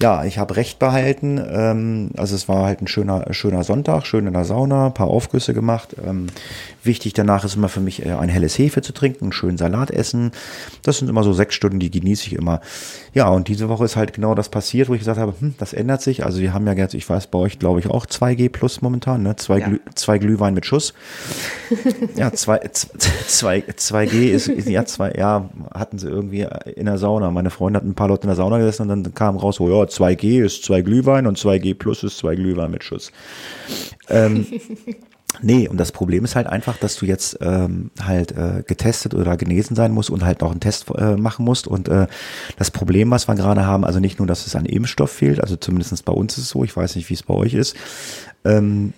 Ja, 0.00 0.24
ich 0.24 0.38
habe 0.38 0.54
recht 0.54 0.78
behalten. 0.78 1.40
Ähm, 1.50 2.10
also 2.16 2.36
es 2.36 2.48
war 2.48 2.64
halt 2.64 2.80
ein 2.80 2.86
schöner, 2.86 3.26
schöner 3.32 3.64
Sonntag, 3.64 4.06
schön 4.06 4.28
in 4.28 4.32
der 4.32 4.44
Sauna, 4.44 4.86
ein 4.86 4.94
paar 4.94 5.08
Aufgüsse 5.08 5.54
gemacht. 5.54 5.96
Ähm, 6.06 6.28
wichtig 6.84 7.14
danach 7.14 7.44
ist 7.44 7.56
immer 7.56 7.68
für 7.68 7.80
mich 7.80 8.06
äh, 8.06 8.12
ein 8.12 8.28
helles 8.28 8.56
Hefe 8.56 8.80
zu 8.80 8.92
trinken, 8.92 9.24
einen 9.24 9.32
schönen 9.32 9.58
Salat 9.58 9.90
essen. 9.90 10.30
Das 10.84 10.98
sind 10.98 11.08
immer 11.08 11.24
so 11.24 11.32
sechs 11.32 11.56
Stunden, 11.56 11.80
die 11.80 11.90
genieße 11.90 12.28
ich 12.28 12.34
immer. 12.34 12.60
Ja, 13.12 13.28
und 13.30 13.48
diese 13.48 13.68
Woche 13.68 13.84
ist 13.86 13.96
halt 13.96 14.12
genau 14.12 14.36
das 14.36 14.50
passiert, 14.50 14.88
wo 14.88 14.94
ich 14.94 15.00
gesagt 15.00 15.18
habe, 15.18 15.34
hm, 15.36 15.54
das 15.58 15.72
ändert 15.72 16.00
sich. 16.00 16.24
Also 16.24 16.38
wir 16.40 16.54
haben 16.54 16.66
ja 16.68 16.74
jetzt, 16.74 16.94
ich 16.94 17.08
weiß, 17.08 17.26
bei 17.26 17.38
euch 17.40 17.58
glaube 17.58 17.80
ich 17.80 17.88
auch 17.88 18.06
2G 18.06 18.50
plus 18.50 18.80
momentan, 18.82 19.24
ne? 19.24 19.34
Zwei, 19.34 19.58
Ja. 19.58 19.66
Glüh, 19.66 19.80
zwei 19.96 20.18
Glühwein 20.18 20.54
mit 20.54 20.64
Schuss. 20.64 20.94
Ja, 22.14 22.32
zwei, 22.32 22.60
zwei, 23.26 23.64
2G 23.66 24.28
ist, 24.30 24.46
ist, 24.46 24.68
ja, 24.68 24.84
zwei, 24.84 25.12
ja, 25.18 25.50
hatten 25.74 25.98
sie 25.98 26.08
irgendwie 26.08 26.46
in 26.76 26.86
der 26.86 26.98
Sauna. 26.98 27.32
Meine 27.32 27.50
Freundin 27.50 27.82
hat 27.82 27.88
ein 27.88 27.94
paar 27.94 28.08
Leute 28.08 28.22
in 28.22 28.28
der 28.28 28.36
Sauna 28.36 28.58
gesessen 28.58 28.82
und 28.82 29.04
dann 29.04 29.14
kam 29.14 29.36
raus, 29.36 29.58
oh 29.58 29.68
ja, 29.68 29.87
2G 29.90 30.44
ist 30.44 30.64
zwei 30.64 30.82
Glühwein 30.82 31.26
und 31.26 31.38
2G 31.38 31.74
plus 31.74 32.02
ist 32.02 32.18
zwei 32.18 32.34
Glühwein 32.34 32.70
mit 32.70 32.84
Schuss. 32.84 33.12
Ähm, 34.08 34.46
Nee, 35.42 35.68
und 35.68 35.76
das 35.78 35.92
Problem 35.92 36.24
ist 36.24 36.34
halt 36.34 36.46
einfach, 36.46 36.78
dass 36.78 36.96
du 36.96 37.06
jetzt 37.06 37.38
ähm, 37.42 37.90
halt 38.02 38.32
äh, 38.32 38.64
getestet 38.66 39.14
oder 39.14 39.36
genesen 39.36 39.76
sein 39.76 39.92
musst 39.92 40.10
und 40.10 40.24
halt 40.24 40.40
noch 40.40 40.50
einen 40.50 40.60
Test 40.60 40.86
äh, 40.96 41.16
machen 41.16 41.44
musst. 41.44 41.68
Und 41.68 41.88
äh, 41.88 42.06
das 42.56 42.70
Problem, 42.70 43.10
was 43.10 43.28
wir 43.28 43.34
gerade 43.34 43.64
haben, 43.64 43.84
also 43.84 44.00
nicht 44.00 44.18
nur, 44.18 44.26
dass 44.26 44.46
es 44.46 44.56
an 44.56 44.64
Impfstoff 44.64 45.10
fehlt, 45.10 45.40
also 45.40 45.56
zumindest 45.56 46.04
bei 46.04 46.12
uns 46.12 46.38
ist 46.38 46.44
es 46.44 46.50
so, 46.50 46.64
ich 46.64 46.76
weiß 46.76 46.96
nicht, 46.96 47.08
wie 47.10 47.14
es 47.14 47.22
bei 47.22 47.34
euch 47.34 47.54
ist. 47.54 47.76
Ähm, 48.44 48.94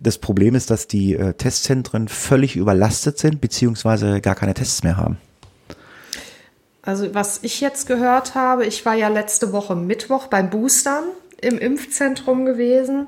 das 0.00 0.18
Problem 0.18 0.54
ist, 0.54 0.70
dass 0.70 0.86
die 0.86 1.14
äh, 1.14 1.34
Testzentren 1.34 2.08
völlig 2.08 2.56
überlastet 2.56 3.18
sind, 3.18 3.40
beziehungsweise 3.40 4.20
gar 4.20 4.34
keine 4.34 4.54
Tests 4.54 4.82
mehr 4.82 4.96
haben. 4.96 5.18
Also 6.82 7.14
was 7.14 7.40
ich 7.42 7.60
jetzt 7.60 7.86
gehört 7.86 8.34
habe, 8.34 8.66
ich 8.66 8.84
war 8.84 8.94
ja 8.94 9.08
letzte 9.08 9.52
Woche 9.52 9.76
Mittwoch 9.76 10.26
beim 10.26 10.50
Boostern 10.50 11.04
im 11.40 11.58
Impfzentrum 11.58 12.44
gewesen 12.44 13.06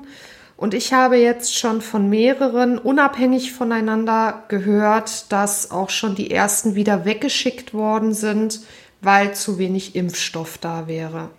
und 0.57 0.73
ich 0.73 0.93
habe 0.93 1.17
jetzt 1.17 1.57
schon 1.57 1.81
von 1.81 2.09
mehreren 2.09 2.77
unabhängig 2.77 3.51
voneinander 3.51 4.43
gehört, 4.47 5.31
dass 5.31 5.71
auch 5.71 5.89
schon 5.89 6.15
die 6.15 6.31
ersten 6.31 6.75
wieder 6.75 7.03
weggeschickt 7.03 7.73
worden 7.73 8.13
sind, 8.13 8.61
weil 9.01 9.33
zu 9.33 9.57
wenig 9.57 9.95
Impfstoff 9.95 10.57
da 10.57 10.87
wäre. 10.87 11.29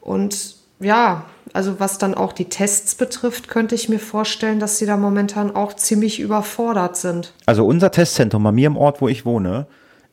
Und 0.00 0.56
ja, 0.80 1.26
also 1.52 1.78
was 1.78 1.98
dann 1.98 2.14
auch 2.14 2.32
die 2.32 2.46
Tests 2.46 2.94
betrifft, 2.94 3.48
könnte 3.48 3.74
ich 3.74 3.90
mir 3.90 3.98
vorstellen, 3.98 4.60
dass 4.60 4.78
sie 4.78 4.86
da 4.86 4.96
momentan 4.96 5.54
auch 5.54 5.74
ziemlich 5.74 6.20
überfordert 6.20 6.96
sind. 6.96 7.34
Also 7.44 7.66
unser 7.66 7.90
Testzentrum 7.90 8.42
bei 8.42 8.52
mir 8.52 8.68
im 8.68 8.78
Ort, 8.78 9.02
wo 9.02 9.08
ich 9.08 9.26
wohne, 9.26 9.66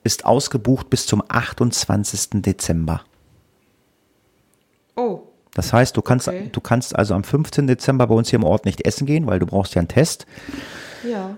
ist 0.03 0.25
ausgebucht 0.25 0.89
bis 0.89 1.05
zum 1.05 1.23
28. 1.27 2.41
Dezember. 2.41 3.01
Oh. 4.95 5.21
Das 5.53 5.73
heißt, 5.73 5.97
du 5.97 6.01
kannst, 6.01 6.27
Okay. 6.27 6.49
du 6.51 6.61
kannst 6.61 6.95
also 6.95 7.13
am 7.15 7.23
15. 7.23 7.67
Dezember 7.67 8.07
bei 8.07 8.15
uns 8.15 8.29
hier 8.29 8.37
im 8.37 8.45
Ort 8.45 8.65
nicht 8.65 8.85
essen 8.85 9.05
gehen, 9.07 9.25
weil 9.27 9.39
du 9.39 9.45
brauchst 9.45 9.73
ja 9.75 9.79
einen 9.79 9.87
Test. 9.87 10.25
Ja. 11.07 11.37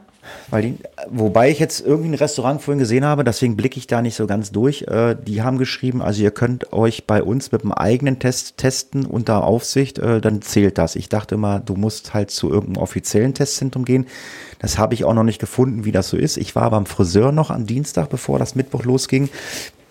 Weil 0.49 0.61
die, 0.63 0.75
wobei 1.09 1.49
ich 1.51 1.59
jetzt 1.59 1.85
irgendwie 1.85 2.09
ein 2.09 2.15
Restaurant 2.15 2.61
vorhin 2.61 2.79
gesehen 2.79 3.05
habe, 3.05 3.23
deswegen 3.23 3.55
blicke 3.55 3.77
ich 3.77 3.87
da 3.87 4.01
nicht 4.01 4.15
so 4.15 4.25
ganz 4.27 4.51
durch. 4.51 4.83
Äh, 4.83 5.15
die 5.15 5.41
haben 5.43 5.57
geschrieben, 5.57 6.01
also 6.01 6.23
ihr 6.23 6.31
könnt 6.31 6.73
euch 6.73 7.05
bei 7.05 7.21
uns 7.21 7.51
mit 7.51 7.61
einem 7.63 7.71
eigenen 7.73 8.19
Test 8.19 8.57
testen 8.57 9.05
unter 9.05 9.43
Aufsicht, 9.43 9.99
äh, 9.99 10.21
dann 10.21 10.41
zählt 10.41 10.77
das. 10.77 10.95
Ich 10.95 11.07
dachte 11.09 11.35
immer, 11.35 11.59
du 11.59 11.75
musst 11.75 12.13
halt 12.13 12.31
zu 12.31 12.49
irgendeinem 12.49 12.81
offiziellen 12.83 13.33
Testzentrum 13.33 13.85
gehen. 13.85 14.07
Das 14.59 14.77
habe 14.77 14.93
ich 14.93 15.05
auch 15.05 15.13
noch 15.13 15.23
nicht 15.23 15.39
gefunden, 15.39 15.85
wie 15.85 15.91
das 15.91 16.09
so 16.09 16.17
ist. 16.17 16.37
Ich 16.37 16.55
war 16.55 16.69
beim 16.71 16.85
Friseur 16.85 17.31
noch 17.31 17.49
am 17.51 17.65
Dienstag, 17.65 18.09
bevor 18.09 18.39
das 18.39 18.55
Mittwoch 18.55 18.83
losging. 18.83 19.29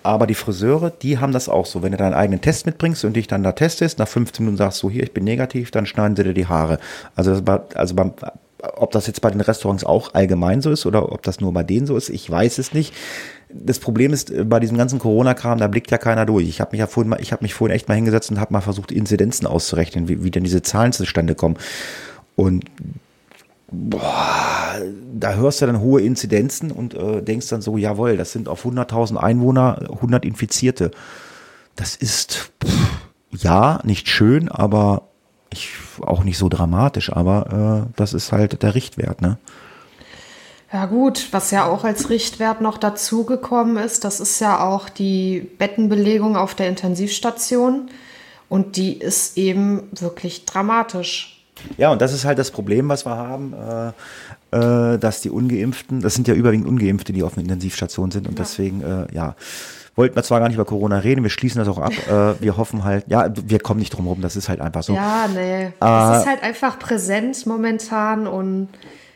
Aber 0.03 0.27
die 0.27 0.35
Friseure, 0.35 0.91
die 0.91 1.19
haben 1.19 1.33
das 1.33 1.49
auch 1.49 1.67
so. 1.67 1.83
Wenn 1.83 1.93
du 1.93 1.99
deinen 1.99 2.15
eigenen 2.15 2.41
Test 2.41 2.67
mitbringst 2.67 3.05
und 3.05 3.15
dich 3.15 3.27
dann 3.27 3.43
da 3.43 3.53
testest, 3.53 3.99
nach 3.99 4.09
15 4.09 4.45
Minuten 4.45 4.57
sagst 4.59 4.83
du, 4.83 4.89
hier, 4.91 5.03
ich 5.03 5.13
bin 5.13 5.25
negativ, 5.25 5.71
dann 5.71 5.87
schneiden 5.87 6.17
sie 6.17 6.23
dir 6.25 6.35
die 6.35 6.47
Haare. 6.47 6.79
Also, 7.17 7.33
das 7.33 7.47
war- 7.47 7.67
also 7.75 7.95
beim, 7.95 8.13
ob 8.63 8.91
das 8.91 9.07
jetzt 9.07 9.21
bei 9.21 9.31
den 9.31 9.41
Restaurants 9.41 9.85
auch 9.85 10.15
allgemein 10.15 10.61
so 10.61 10.71
ist 10.71 10.87
oder 10.87 11.13
ob 11.13 11.23
das 11.23 11.41
nur 11.41 11.53
bei 11.53 11.63
denen 11.63 11.87
so 11.87 11.97
ist, 11.97 12.09
ich 12.09 12.29
weiß 12.29 12.59
es 12.59 12.73
nicht. 12.73 12.95
Das 13.51 13.79
Problem 13.79 14.13
ist, 14.13 14.31
äh, 14.31 14.45
bei 14.45 14.61
diesem 14.61 14.77
ganzen 14.77 14.99
Corona-Kram, 14.99 15.59
da 15.59 15.69
blickt 15.69 15.91
ja 15.91 15.99
keiner 15.99 16.27
durch. 16.27 16.49
Ich 16.49 16.61
habe 16.61 16.73
mich 16.73 16.81
ja 16.81 16.87
vorhin 16.87 17.11
mal, 17.11 17.21
ich 17.21 17.33
habe 17.33 17.45
mich 17.45 17.55
vorhin 17.55 17.75
echt 17.75 17.89
mal 17.89 17.95
hingesetzt 17.95 18.31
und 18.31 18.41
habe 18.41 18.53
mal 18.53 18.61
versucht, 18.61 18.93
Inzidenzen 18.93 19.47
auszurechnen, 19.47 20.09
wie, 20.09 20.25
wie 20.25 20.31
denn 20.31 20.45
diese 20.45 20.63
Zahlen 20.63 20.93
zustande 20.93 21.35
kommen. 21.35 21.57
Und 22.37 22.65
boah, 23.71 24.77
da 25.15 25.35
hörst 25.35 25.63
du 25.63 25.67
dann 25.67 25.81
hohe 25.81 26.01
Inzidenzen 26.03 26.71
und 26.71 26.95
äh, 26.95 27.23
denkst 27.23 27.49
dann 27.49 27.63
so, 27.63 27.77
jawohl, 27.77 28.17
das 28.17 28.33
sind 28.33 28.49
auf 28.49 28.65
100.000 28.65 29.17
Einwohner 29.17 29.89
100 29.91 30.25
Infizierte. 30.25 30.91
Das 31.77 31.95
ist, 31.95 32.51
pff, 32.65 32.89
ja, 33.31 33.81
nicht 33.85 34.09
schön, 34.09 34.49
aber 34.49 35.09
ich, 35.53 35.71
auch 36.03 36.25
nicht 36.25 36.39
so 36.39 36.49
dramatisch, 36.49 37.13
aber 37.13 37.87
äh, 37.87 37.93
das 37.97 38.13
ist 38.15 38.33
halt 38.33 38.63
der 38.63 38.75
Richtwert, 38.75 39.23
ne? 39.23 39.39
Ja 40.73 40.85
gut, 40.85 41.29
was 41.31 41.51
ja 41.51 41.65
auch 41.65 41.85
als 41.85 42.11
Richtwert 42.11 42.61
noch 42.61 42.77
dazugekommen 42.77 43.79
ist, 43.79 44.05
das 44.05 44.21
ist 44.21 44.39
ja 44.41 44.61
auch 44.61 44.91
die 44.91 45.49
Bettenbelegung 45.59 46.37
auf 46.37 46.55
der 46.55 46.69
Intensivstation. 46.69 47.89
Und 48.51 48.77
die 48.77 48.95
ist 48.95 49.37
eben 49.37 49.89
wirklich 49.93 50.45
dramatisch. 50.45 51.43
Ja, 51.77 51.91
und 51.91 52.01
das 52.01 52.13
ist 52.13 52.25
halt 52.25 52.39
das 52.39 52.51
Problem, 52.51 52.89
was 52.89 53.05
wir 53.05 53.17
haben, 53.17 53.53
äh, 54.53 54.95
äh, 54.95 54.99
dass 54.99 55.21
die 55.21 55.31
Ungeimpften, 55.31 56.01
das 56.01 56.15
sind 56.15 56.29
ja 56.29 56.35
überwiegend 56.35 56.67
Ungeimpfte, 56.67 57.13
die 57.13 57.23
auf 57.23 57.35
einer 57.35 57.43
Intensivstation 57.43 58.11
sind 58.11 58.29
und 58.29 58.39
deswegen, 58.39 58.83
äh, 58.83 59.07
ja, 59.13 59.35
wollten 59.99 60.15
wir 60.15 60.23
zwar 60.23 60.39
gar 60.39 60.47
nicht 60.47 60.55
über 60.55 60.65
Corona 60.65 60.99
reden, 60.99 61.25
wir 61.25 61.31
schließen 61.31 61.59
das 61.59 61.69
auch 61.69 61.79
ab, 61.79 61.93
äh, 62.09 62.41
wir 62.41 62.57
hoffen 62.57 62.85
halt, 62.85 63.05
ja, 63.09 63.31
wir 63.35 63.59
kommen 63.59 63.81
nicht 63.81 63.91
drum 63.91 64.07
rum, 64.07 64.21
das 64.21 64.37
ist 64.37 64.49
halt 64.49 64.61
einfach 64.61 64.85
so. 64.85 64.95
Ja, 64.95 65.27
nee. 65.35 65.65
Äh, 65.65 65.69
es 65.71 66.21
ist 66.21 66.29
halt 66.29 66.43
einfach 66.45 66.79
präsent 66.79 67.45
momentan 67.47 68.29
und 68.29 68.69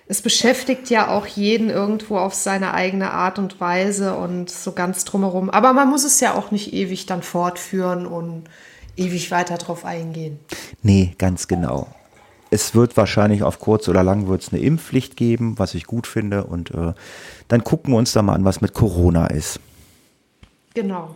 es 0.08 0.20
beschäftigt 0.20 0.90
ja 0.90 1.08
auch 1.08 1.26
jeden 1.26 1.70
irgendwo 1.70 2.18
auf 2.18 2.34
seine 2.34 2.74
eigene 2.74 3.12
Art 3.12 3.38
und 3.38 3.60
Weise 3.60 4.16
und 4.16 4.50
so 4.50 4.72
ganz 4.72 5.04
drumherum. 5.04 5.48
Aber 5.48 5.72
man 5.72 5.88
muss 5.88 6.04
es 6.04 6.18
ja 6.18 6.34
auch 6.34 6.50
nicht 6.50 6.72
ewig 6.74 7.06
dann 7.06 7.22
fortführen 7.22 8.04
und 8.04 8.44
ewig 8.96 9.30
weiter 9.30 9.58
drauf 9.58 9.84
eingehen. 9.84 10.40
Nee, 10.82 11.14
ganz 11.16 11.46
genau. 11.46 11.86
Es 12.50 12.74
wird 12.74 12.96
wahrscheinlich 12.96 13.44
auf 13.44 13.60
kurz 13.60 13.88
oder 13.88 14.02
lang 14.02 14.26
wird 14.26 14.42
es 14.42 14.52
eine 14.52 14.60
Impfpflicht 14.60 15.16
geben, 15.16 15.58
was 15.58 15.74
ich 15.74 15.86
gut 15.86 16.08
finde 16.08 16.44
und 16.44 16.72
äh, 16.72 16.92
dann 17.46 17.62
gucken 17.62 17.94
wir 17.94 17.98
uns 17.98 18.12
da 18.12 18.20
mal 18.20 18.34
an, 18.34 18.44
was 18.44 18.60
mit 18.60 18.74
Corona 18.74 19.28
ist. 19.28 19.60
Genau. 20.74 21.14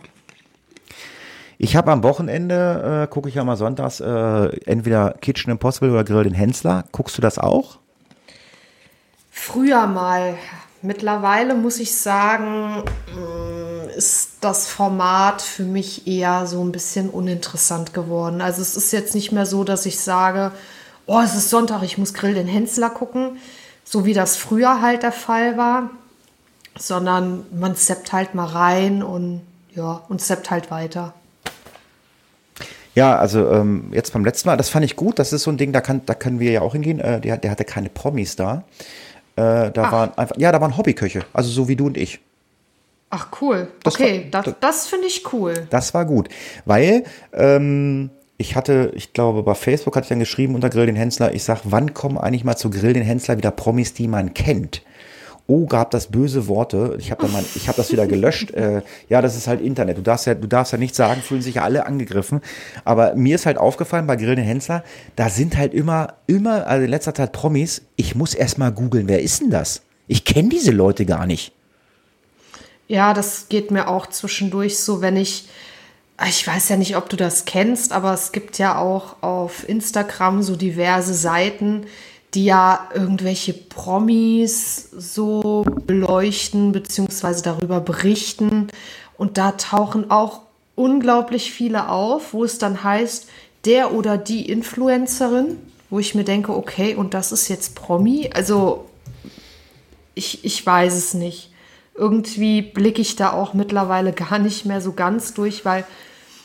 Ich 1.59 1.75
habe 1.75 1.91
am 1.91 2.03
Wochenende, 2.03 3.03
äh, 3.03 3.11
gucke 3.11 3.29
ich 3.29 3.35
ja 3.35 3.43
mal 3.43 3.57
sonntags, 3.57 3.99
äh, 3.99 4.47
entweder 4.65 5.15
Kitchen 5.21 5.49
Impossible 5.49 5.91
oder 5.91 6.03
Grill 6.03 6.23
den 6.23 6.33
Hensler. 6.33 6.85
Guckst 6.91 7.17
du 7.17 7.21
das 7.21 7.39
auch? 7.39 7.79
Früher 9.31 9.87
mal. 9.87 10.35
Mittlerweile 10.83 11.55
muss 11.55 11.79
ich 11.79 11.95
sagen, 11.95 12.83
mm, 13.15 13.89
ist 13.97 14.37
das 14.41 14.67
Format 14.67 15.41
für 15.41 15.63
mich 15.63 16.05
eher 16.05 16.45
so 16.45 16.63
ein 16.63 16.71
bisschen 16.71 17.09
uninteressant 17.09 17.95
geworden. 17.95 18.41
Also 18.41 18.61
es 18.61 18.77
ist 18.77 18.93
jetzt 18.93 19.15
nicht 19.15 19.31
mehr 19.31 19.47
so, 19.47 19.63
dass 19.63 19.87
ich 19.87 19.99
sage, 19.99 20.51
oh, 21.07 21.19
es 21.19 21.35
ist 21.35 21.49
Sonntag, 21.49 21.81
ich 21.81 21.97
muss 21.97 22.13
Grill 22.13 22.35
den 22.35 22.47
Hensler 22.47 22.91
gucken, 22.91 23.37
so 23.83 24.05
wie 24.05 24.13
das 24.13 24.37
früher 24.37 24.81
halt 24.81 25.01
der 25.01 25.11
Fall 25.11 25.57
war, 25.57 25.89
sondern 26.77 27.45
man 27.51 27.75
steppt 27.75 28.13
halt 28.13 28.35
mal 28.35 28.45
rein 28.45 29.01
und 29.01 29.41
ja, 29.77 30.01
und 30.09 30.21
steppt 30.21 30.51
halt 30.51 30.69
weiter. 30.71 31.13
Ja, 32.95 33.15
also 33.17 33.51
ähm, 33.51 33.91
jetzt 33.93 34.11
beim 34.11 34.25
letzten 34.25 34.49
Mal, 34.49 34.57
das 34.57 34.69
fand 34.69 34.83
ich 34.83 34.95
gut. 34.95 35.19
Das 35.19 35.31
ist 35.31 35.43
so 35.43 35.51
ein 35.51 35.57
Ding, 35.57 35.71
da, 35.71 35.81
kann, 35.81 36.01
da 36.07 36.15
können 36.15 36.39
wir 36.39 36.51
ja 36.51 36.61
auch 36.61 36.71
hingehen. 36.73 36.99
Äh, 36.99 37.21
der, 37.21 37.37
der 37.37 37.51
hatte 37.51 37.63
keine 37.63 37.89
Promis 37.89 38.35
da. 38.35 38.63
Äh, 39.35 39.69
da 39.71 39.91
waren 39.91 40.17
einfach, 40.17 40.35
ja, 40.37 40.51
da 40.51 40.59
waren 40.59 40.75
Hobbyköche, 40.77 41.23
also 41.31 41.49
so 41.51 41.67
wie 41.67 41.75
du 41.75 41.85
und 41.85 41.95
ich. 41.95 42.19
Ach 43.11 43.27
cool. 43.39 43.67
Das 43.83 43.93
okay, 43.93 44.27
war- 44.31 44.41
das, 44.41 44.55
das 44.59 44.87
finde 44.87 45.05
ich 45.05 45.31
cool. 45.31 45.67
Das 45.69 45.93
war 45.93 46.05
gut, 46.05 46.27
weil 46.65 47.03
ähm, 47.33 48.09
ich 48.37 48.55
hatte, 48.55 48.91
ich 48.95 49.13
glaube, 49.13 49.43
bei 49.43 49.53
Facebook 49.53 49.95
hatte 49.95 50.05
ich 50.05 50.09
dann 50.09 50.19
geschrieben 50.19 50.55
unter 50.55 50.71
Grill 50.71 50.87
den 50.87 50.95
Hensler, 50.95 51.35
ich 51.35 51.43
sag, 51.43 51.61
wann 51.65 51.93
kommen 51.93 52.17
eigentlich 52.17 52.43
mal 52.43 52.55
zu 52.57 52.71
Grill 52.71 52.93
den 52.93 53.03
Hensler 53.03 53.37
wieder 53.37 53.51
Promis, 53.51 53.93
die 53.93 54.07
man 54.07 54.33
kennt? 54.33 54.81
Oh, 55.49 55.65
gab 55.65 55.91
das 55.91 56.07
böse 56.07 56.47
Worte. 56.47 56.97
Ich 56.99 57.09
habe 57.09 57.25
ich 57.55 57.67
habe 57.69 57.77
das 57.77 57.91
wieder 57.91 58.05
gelöscht. 58.07 58.51
Äh, 58.57 58.81
ja, 59.07 59.21
das 59.21 59.35
ist 59.35 59.47
halt 59.47 59.61
Internet. 59.61 59.97
Du 59.97 60.01
darfst 60.01 60.25
ja, 60.25 60.33
du 60.33 60.47
darfst 60.47 60.71
ja 60.71 60.79
nicht 60.79 60.95
sagen, 60.95 61.21
fühlen 61.21 61.43
sich 61.43 61.55
ja 61.55 61.63
alle 61.63 61.85
angegriffen. 61.85 62.41
Aber 62.85 63.13
mir 63.13 63.35
ist 63.35 63.45
halt 63.45 63.57
aufgefallen 63.57 64.07
bei 64.07 64.15
Grill 64.15 64.35
den 64.35 64.45
Hensler, 64.45 64.83
da 65.15 65.29
sind 65.29 65.57
halt 65.57 65.75
immer, 65.75 66.15
immer, 66.25 66.65
also 66.65 66.83
in 66.85 66.89
letzter 66.89 67.13
Zeit 67.13 67.33
Promis. 67.33 67.83
Ich 67.97 68.15
muss 68.15 68.33
erst 68.33 68.57
mal 68.57 68.71
googeln, 68.71 69.07
wer 69.07 69.21
ist 69.21 69.41
denn 69.41 69.51
das? 69.51 69.83
Ich 70.07 70.25
kenne 70.25 70.49
diese 70.49 70.71
Leute 70.71 71.05
gar 71.05 71.27
nicht. 71.27 71.51
Ja, 72.87 73.13
das 73.13 73.47
geht 73.49 73.69
mir 73.69 73.89
auch 73.89 74.07
zwischendurch 74.07 74.79
so, 74.79 75.01
wenn 75.01 75.17
ich, 75.17 75.47
ich 76.27 76.47
weiß 76.47 76.69
ja 76.69 76.77
nicht, 76.77 76.95
ob 76.95 77.09
du 77.09 77.17
das 77.17 77.45
kennst, 77.45 77.91
aber 77.91 78.13
es 78.13 78.31
gibt 78.31 78.57
ja 78.57 78.77
auch 78.77 79.21
auf 79.21 79.67
Instagram 79.67 80.41
so 80.41 80.55
diverse 80.55 81.13
Seiten, 81.13 81.85
die 82.37 82.45
ja 82.45 82.87
irgendwelche 82.93 83.51
Promis 83.51 84.91
so 84.95 85.65
beleuchten 85.87 86.71
beziehungsweise 86.71 87.41
darüber 87.41 87.79
berichten. 87.79 88.67
Und 89.17 89.39
da 89.39 89.53
tauchen 89.53 90.11
auch 90.11 90.41
unglaublich 90.75 91.51
viele 91.51 91.89
auf, 91.89 92.33
wo 92.33 92.43
es 92.43 92.59
dann 92.59 92.83
heißt, 92.83 93.27
der 93.65 93.91
oder 93.91 94.19
die 94.19 94.47
Influencerin, 94.51 95.57
wo 95.89 95.97
ich 95.97 96.13
mir 96.13 96.25
denke, 96.25 96.55
okay, 96.55 96.93
und 96.93 97.15
das 97.15 97.31
ist 97.31 97.47
jetzt 97.47 97.73
Promi. 97.73 98.29
Also 98.31 98.87
ich, 100.13 100.45
ich 100.45 100.63
weiß 100.63 100.93
es 100.93 101.15
nicht. 101.15 101.51
Irgendwie 101.95 102.61
blicke 102.61 103.01
ich 103.01 103.15
da 103.15 103.33
auch 103.33 103.55
mittlerweile 103.55 104.13
gar 104.13 104.37
nicht 104.37 104.63
mehr 104.63 104.79
so 104.79 104.93
ganz 104.93 105.33
durch, 105.33 105.65
weil 105.65 105.85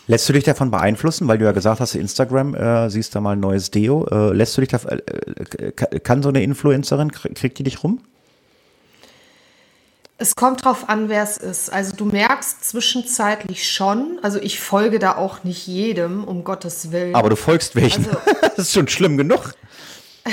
Lässt 0.08 0.28
du 0.28 0.32
dich 0.32 0.44
davon 0.44 0.70
beeinflussen, 0.70 1.28
weil 1.28 1.38
du 1.38 1.44
ja 1.44 1.52
gesagt 1.52 1.80
hast, 1.80 1.94
Instagram 1.94 2.54
äh, 2.54 2.90
siehst 2.90 3.14
da 3.14 3.20
mal 3.20 3.32
ein 3.32 3.40
neues 3.40 3.70
Deo. 3.70 4.06
Äh, 4.10 4.32
lässt 4.34 4.56
du 4.56 4.60
dich 4.60 4.70
da, 4.70 4.78
äh, 4.88 4.98
äh, 5.66 6.00
kann 6.00 6.22
so 6.22 6.28
eine 6.28 6.42
Influencerin, 6.42 7.10
krie- 7.12 7.32
kriegt 7.34 7.58
die 7.58 7.62
dich 7.62 7.82
rum? 7.84 8.00
Es 10.18 10.36
kommt 10.36 10.64
drauf 10.64 10.88
an, 10.88 11.08
wer 11.08 11.22
es 11.22 11.36
ist. 11.36 11.72
Also 11.72 11.96
du 11.96 12.04
merkst 12.04 12.64
zwischenzeitlich 12.64 13.68
schon, 13.70 14.18
also 14.22 14.38
ich 14.40 14.60
folge 14.60 14.98
da 15.00 15.16
auch 15.16 15.42
nicht 15.42 15.66
jedem, 15.66 16.22
um 16.24 16.44
Gottes 16.44 16.92
Willen. 16.92 17.14
Aber 17.16 17.28
du 17.30 17.36
folgst 17.36 17.74
welchen. 17.74 18.06
Also- 18.06 18.18
das 18.40 18.58
ist 18.58 18.72
schon 18.72 18.88
schlimm 18.88 19.16
genug. 19.16 19.54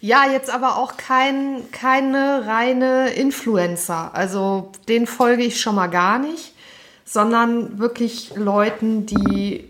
Ja, 0.00 0.30
jetzt 0.30 0.48
aber 0.48 0.76
auch 0.76 0.96
kein, 0.96 1.62
keine 1.72 2.44
reine 2.46 3.10
Influencer. 3.10 4.14
Also 4.14 4.70
den 4.86 5.08
folge 5.08 5.42
ich 5.42 5.60
schon 5.60 5.74
mal 5.74 5.88
gar 5.88 6.20
nicht, 6.20 6.54
sondern 7.08 7.78
wirklich 7.78 8.32
Leuten, 8.36 9.06
die, 9.06 9.68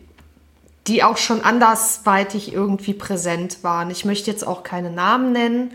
die 0.86 1.04
auch 1.04 1.16
schon 1.16 1.42
andersweitig 1.42 2.52
irgendwie 2.52 2.94
präsent 2.94 3.62
waren. 3.62 3.90
Ich 3.90 4.04
möchte 4.04 4.30
jetzt 4.30 4.46
auch 4.46 4.64
keine 4.64 4.90
Namen 4.90 5.32
nennen, 5.32 5.70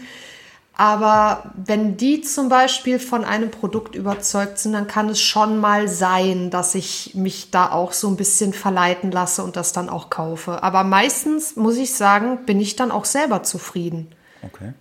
aber 0.75 1.53
wenn 1.55 1.97
die 1.97 2.21
zum 2.21 2.49
Beispiel 2.49 2.97
von 2.99 3.23
einem 3.23 3.51
Produkt 3.51 3.95
überzeugt 3.95 4.57
sind, 4.57 4.73
dann 4.73 4.87
kann 4.87 5.07
es 5.07 5.21
schon 5.21 5.59
mal 5.59 5.87
sein, 5.87 6.49
dass 6.49 6.73
ich 6.73 7.11
mich 7.13 7.51
da 7.51 7.71
auch 7.71 7.93
so 7.93 8.07
ein 8.07 8.17
bisschen 8.17 8.53
verleiten 8.53 9.11
lasse 9.11 9.43
und 9.43 9.55
das 9.55 9.71
dann 9.71 9.87
auch 9.87 10.09
kaufe. 10.09 10.63
Aber 10.63 10.83
meistens, 10.83 11.55
muss 11.55 11.77
ich 11.77 11.93
sagen, 11.93 12.45
bin 12.45 12.59
ich 12.59 12.75
dann 12.75 12.91
auch 12.91 13.05
selber 13.05 13.43
zufrieden. 13.43 14.07
Okay. 14.41 14.73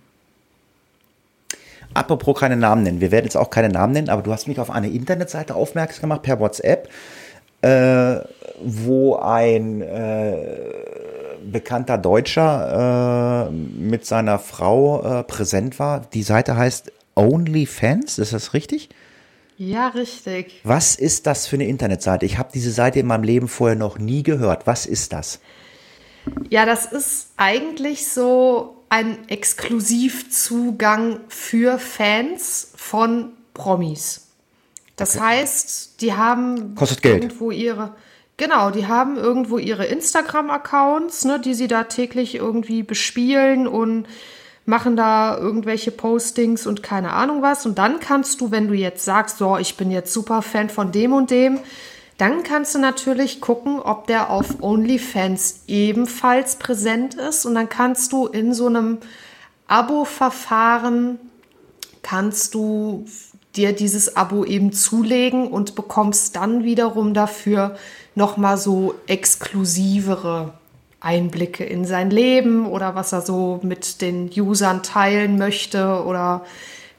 Apropos 1.93 2.39
keine 2.39 2.57
Namen 2.57 2.83
nennen. 2.83 3.01
Wir 3.01 3.11
werden 3.11 3.25
jetzt 3.25 3.37
auch 3.37 3.49
keine 3.49 3.69
Namen 3.69 3.93
nennen, 3.93 4.09
aber 4.09 4.21
du 4.21 4.31
hast 4.31 4.47
mich 4.47 4.59
auf 4.59 4.69
eine 4.69 4.89
Internetseite 4.89 5.55
aufmerksam 5.55 6.01
gemacht 6.01 6.23
per 6.23 6.39
WhatsApp, 6.39 6.89
äh, 7.61 8.15
wo 8.61 9.15
ein 9.15 9.81
äh, 9.81 10.35
bekannter 11.45 11.97
Deutscher 11.97 13.49
äh, 13.49 13.51
mit 13.51 14.05
seiner 14.05 14.39
Frau 14.39 15.19
äh, 15.19 15.23
präsent 15.23 15.79
war. 15.79 16.01
Die 16.13 16.23
Seite 16.23 16.57
heißt 16.57 16.91
OnlyFans, 17.15 18.17
ist 18.17 18.33
das 18.33 18.53
richtig? 18.53 18.89
Ja, 19.57 19.89
richtig. 19.89 20.61
Was 20.63 20.95
ist 20.95 21.27
das 21.27 21.45
für 21.45 21.57
eine 21.57 21.67
Internetseite? 21.67 22.25
Ich 22.25 22.37
habe 22.37 22.49
diese 22.53 22.71
Seite 22.71 22.99
in 22.99 23.05
meinem 23.05 23.23
Leben 23.23 23.47
vorher 23.47 23.77
noch 23.77 23.99
nie 23.99 24.23
gehört. 24.23 24.65
Was 24.65 24.85
ist 24.85 25.13
das? 25.13 25.39
Ja, 26.49 26.65
das 26.65 26.85
ist 26.85 27.31
eigentlich 27.37 28.07
so 28.07 28.72
ein 28.93 29.27
Exklusivzugang 29.27 31.21
für 31.27 31.79
Fans 31.79 32.73
von 32.75 33.31
Promis. 33.55 34.27
Das 34.95 35.19
heißt, 35.19 35.99
die 35.99 36.13
haben 36.13 36.75
Kostet 36.75 37.01
Geld. 37.01 37.23
irgendwo 37.23 37.49
ihre 37.49 37.95
Genau, 38.37 38.69
die 38.69 38.85
haben 38.85 39.17
irgendwo 39.17 39.57
ihre 39.57 39.85
Instagram-Accounts, 39.85 41.25
ne, 41.25 41.39
die 41.39 41.55
sie 41.55 41.67
da 41.67 41.85
täglich 41.85 42.35
irgendwie 42.35 42.83
bespielen 42.83 43.67
und 43.67 44.05
machen 44.65 44.95
da 44.95 45.37
irgendwelche 45.37 45.91
Postings 45.91 46.67
und 46.67 46.83
keine 46.83 47.13
Ahnung 47.13 47.41
was. 47.41 47.65
Und 47.65 47.79
dann 47.79 47.99
kannst 47.99 48.41
du, 48.41 48.51
wenn 48.51 48.67
du 48.67 48.75
jetzt 48.75 49.05
sagst, 49.05 49.39
so, 49.39 49.57
ich 49.57 49.75
bin 49.75 49.89
jetzt 49.89 50.13
super 50.13 50.43
Fan 50.43 50.69
von 50.69 50.91
dem 50.91 51.13
und 51.13 51.31
dem, 51.31 51.59
dann 52.17 52.43
kannst 52.43 52.75
du 52.75 52.79
natürlich 52.79 53.41
gucken, 53.41 53.79
ob 53.79 54.07
der 54.07 54.29
auf 54.29 54.61
OnlyFans 54.61 55.63
ebenfalls 55.67 56.57
präsent 56.57 57.15
ist. 57.15 57.45
Und 57.45 57.55
dann 57.55 57.69
kannst 57.69 58.11
du 58.11 58.27
in 58.27 58.53
so 58.53 58.67
einem 58.67 58.99
Abo-Verfahren, 59.67 61.19
kannst 62.03 62.53
du 62.53 63.05
dir 63.55 63.73
dieses 63.73 64.15
Abo 64.15 64.45
eben 64.45 64.71
zulegen 64.71 65.47
und 65.47 65.75
bekommst 65.75 66.35
dann 66.35 66.63
wiederum 66.63 67.13
dafür 67.13 67.75
nochmal 68.15 68.57
so 68.57 68.95
exklusivere 69.07 70.53
Einblicke 70.99 71.63
in 71.63 71.85
sein 71.85 72.09
Leben 72.09 72.65
oder 72.65 72.95
was 72.95 73.11
er 73.11 73.21
so 73.21 73.59
mit 73.63 74.01
den 74.01 74.29
Usern 74.35 74.83
teilen 74.83 75.37
möchte 75.37 76.03
oder 76.05 76.45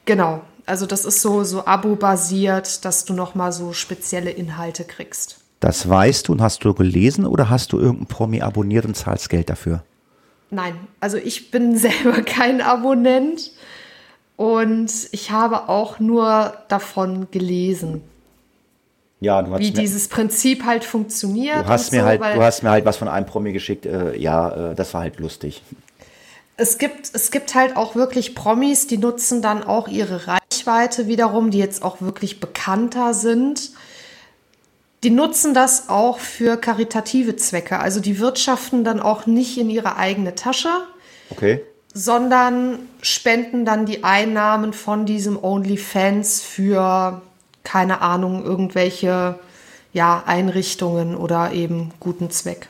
genau. 0.05 0.41
Also 0.65 0.85
das 0.85 1.05
ist 1.05 1.21
so 1.21 1.43
so 1.43 1.65
Abo-basiert, 1.65 2.85
dass 2.85 3.05
du 3.05 3.13
nochmal 3.13 3.51
so 3.51 3.73
spezielle 3.73 4.31
Inhalte 4.31 4.83
kriegst. 4.83 5.37
Das 5.59 5.87
weißt 5.87 6.27
du 6.27 6.33
und 6.33 6.41
hast 6.41 6.63
du 6.63 6.73
gelesen 6.73 7.25
oder 7.25 7.49
hast 7.49 7.71
du 7.71 7.77
irgendeinen 7.79 8.07
Promi 8.07 8.41
abonniert 8.41 8.85
und 8.85 8.95
zahlst 8.95 9.29
Geld 9.29 9.49
dafür? 9.49 9.83
Nein, 10.49 10.75
also 10.99 11.17
ich 11.17 11.51
bin 11.51 11.77
selber 11.77 12.21
kein 12.23 12.61
Abonnent 12.61 13.51
und 14.37 14.91
ich 15.11 15.31
habe 15.31 15.69
auch 15.69 15.99
nur 15.99 16.53
davon 16.67 17.27
gelesen, 17.31 18.01
Ja, 19.21 19.41
du 19.41 19.51
hast 19.53 19.59
wie 19.59 19.71
mir, 19.71 19.79
dieses 19.81 20.07
Prinzip 20.09 20.65
halt 20.65 20.83
funktioniert. 20.83 21.65
du 21.65 21.67
hast 21.67 21.91
mir 21.91 22.01
so, 22.01 22.05
halt, 22.05 22.21
du 22.21 22.41
hast 22.43 22.63
mir 22.63 22.69
halt 22.71 22.85
was 22.85 22.97
von 22.97 23.07
einem 23.07 23.25
Promi 23.25 23.53
geschickt. 23.53 23.85
Äh, 23.85 24.17
ja, 24.17 24.71
äh, 24.71 24.75
das 24.75 24.93
war 24.93 25.01
halt 25.01 25.19
lustig. 25.19 25.63
es 26.57 26.77
gibt, 26.77 27.09
es 27.13 27.31
gibt 27.31 27.55
halt 27.55 27.75
auch 27.77 27.95
wirklich 27.95 28.35
Promis, 28.35 28.87
die 28.87 28.97
nutzen 28.97 29.41
dann 29.41 29.63
auch 29.63 29.87
ihre 29.87 30.27
Reichweite 30.65 31.07
wiederum, 31.07 31.51
die 31.51 31.59
jetzt 31.59 31.83
auch 31.83 32.01
wirklich 32.01 32.39
bekannter 32.39 33.13
sind. 33.13 33.71
Die 35.03 35.09
nutzen 35.09 35.53
das 35.53 35.89
auch 35.89 36.19
für 36.19 36.57
karitative 36.57 37.35
Zwecke. 37.35 37.79
Also 37.79 37.99
die 37.99 38.19
wirtschaften 38.19 38.83
dann 38.83 38.99
auch 38.99 39.27
nicht 39.27 39.57
in 39.57 39.69
ihre 39.69 39.97
eigene 39.97 40.35
Tasche, 40.35 40.69
Okay. 41.29 41.61
sondern 41.93 42.79
spenden 43.01 43.65
dann 43.65 43.85
die 43.85 44.03
Einnahmen 44.03 44.73
von 44.73 45.05
diesem 45.05 45.41
OnlyFans 45.41 46.41
für, 46.41 47.21
keine 47.63 48.01
Ahnung, 48.01 48.43
irgendwelche 48.43 49.39
ja, 49.93 50.23
Einrichtungen 50.25 51.15
oder 51.15 51.51
eben 51.51 51.91
guten 51.99 52.31
Zweck. 52.31 52.67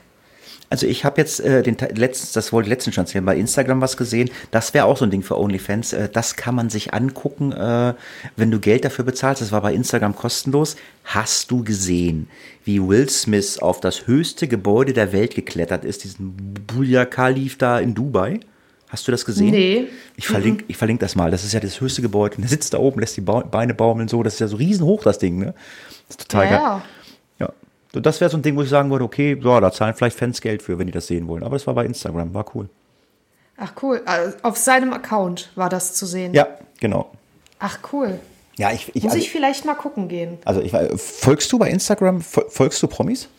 Also 0.70 0.88
ich 0.88 1.06
habe 1.06 1.22
jetzt 1.22 1.40
äh, 1.42 1.62
den 1.64 1.78
Te- 1.78 1.90
letztens, 1.96 2.32
das 2.34 2.52
wollte 2.52 2.68
ich 2.68 2.72
letztens 2.72 2.96
schon 2.96 3.04
erzählen, 3.04 3.24
bei 3.24 3.38
Instagram 3.38 3.82
was 3.82 3.98
gesehen. 3.98 4.30
Das 4.52 4.74
wäre 4.74 4.86
auch 4.86 4.98
so 4.98 5.06
ein 5.06 5.12
Ding 5.12 5.22
für 5.22 5.38
OnlyFans. 5.38 5.94
Äh, 5.94 6.10
das 6.12 6.36
kann 6.36 6.56
man 6.56 6.70
sich 6.70 6.94
angucken, 6.94 7.52
äh, 7.52 7.94
wenn 8.36 8.52
du 8.52 8.60
Geld 8.60 8.84
dafür 8.84 9.06
bezahlst. 9.06 9.42
Das 9.42 9.52
war 9.52 9.62
bei 9.62 9.74
Instagram 9.74 10.16
kostenlos. 10.16 10.76
Hast 11.04 11.52
du 11.52 11.64
gesehen, 11.64 12.28
wie 12.64 12.82
Will 12.82 13.08
Smith 13.10 13.60
auf 13.60 13.80
das 13.80 14.08
höchste 14.08 14.48
Gebäude 14.48 14.94
der 14.94 15.14
Welt 15.14 15.36
geklettert 15.36 15.86
ist, 15.86 16.04
diesen 16.04 16.36
Burj 16.68 17.06
Khalif 17.06 17.58
da 17.58 17.80
in 17.80 17.94
Dubai? 17.94 18.40
Hast 18.90 19.08
du 19.08 19.12
das 19.12 19.26
gesehen? 19.26 19.52
Nee. 19.52 19.88
Ich 20.16 20.28
verlinke 20.28 20.64
ich 20.68 20.78
verlink 20.78 21.00
das 21.00 21.16
mal. 21.16 21.30
Das 21.32 21.44
ist 21.44 21.54
ja 21.54 21.60
das 21.60 21.82
höchste 21.82 22.02
Gebäude. 22.02 22.36
Und 22.38 22.42
der 22.44 22.50
sitzt 22.50 22.74
da 22.74 22.78
oben, 22.80 23.00
lässt 23.02 23.18
die 23.18 23.22
Beine 23.22 23.74
baumeln 23.74 24.08
so. 24.08 24.24
Das 24.24 24.34
ist 24.36 24.40
ja 24.40 24.48
so 24.48 24.56
riesenhoch, 24.58 25.04
das 25.04 25.20
Ding. 25.20 25.40
Ne? 25.40 25.54
Das 26.08 26.18
ist 26.18 26.22
total 26.30 26.46
Ja, 26.46 26.50
geil. 26.52 26.60
ja. 26.62 26.82
So, 27.96 28.02
das 28.02 28.20
wäre 28.20 28.30
so 28.30 28.36
ein 28.36 28.42
Ding, 28.42 28.58
wo 28.58 28.62
ich 28.62 28.68
sagen 28.70 28.92
würde, 28.92 29.06
okay, 29.06 29.40
ja, 29.42 29.62
da 29.62 29.72
zahlen 29.72 29.94
vielleicht 29.96 30.18
Fans 30.20 30.42
Geld 30.42 30.62
für, 30.62 30.78
wenn 30.78 30.86
die 30.86 30.92
das 30.92 31.08
sehen 31.08 31.30
wollen. 31.30 31.44
Aber 31.44 31.56
das 31.56 31.66
war 31.66 31.74
bei 31.74 31.86
Instagram, 31.86 32.34
war 32.34 32.46
cool. 32.54 32.68
Ach 33.56 33.72
cool. 33.82 34.02
Also 34.06 34.36
Auf 34.44 34.58
seinem 34.58 34.92
Account 34.92 35.50
war 35.56 35.70
das 35.70 35.94
zu 35.94 36.06
sehen. 36.06 36.34
Ja, 36.34 36.46
genau. 36.82 37.10
Ach 37.58 37.80
cool. 37.94 38.20
Ja, 38.58 38.74
ich, 38.74 38.94
ich, 38.96 39.04
Muss 39.04 39.14
also, 39.14 39.24
ich 39.24 39.32
vielleicht 39.32 39.64
mal 39.64 39.76
gucken 39.76 40.10
gehen. 40.10 40.38
also 40.44 40.60
ich 40.60 40.74
war- 40.74 40.98
folgst 40.98 41.50
du 41.54 41.58
bei 41.58 41.70
Instagram, 41.70 42.20
fol- 42.22 42.50
folgst 42.50 42.84
du 42.84 42.88
Promis? 42.88 43.30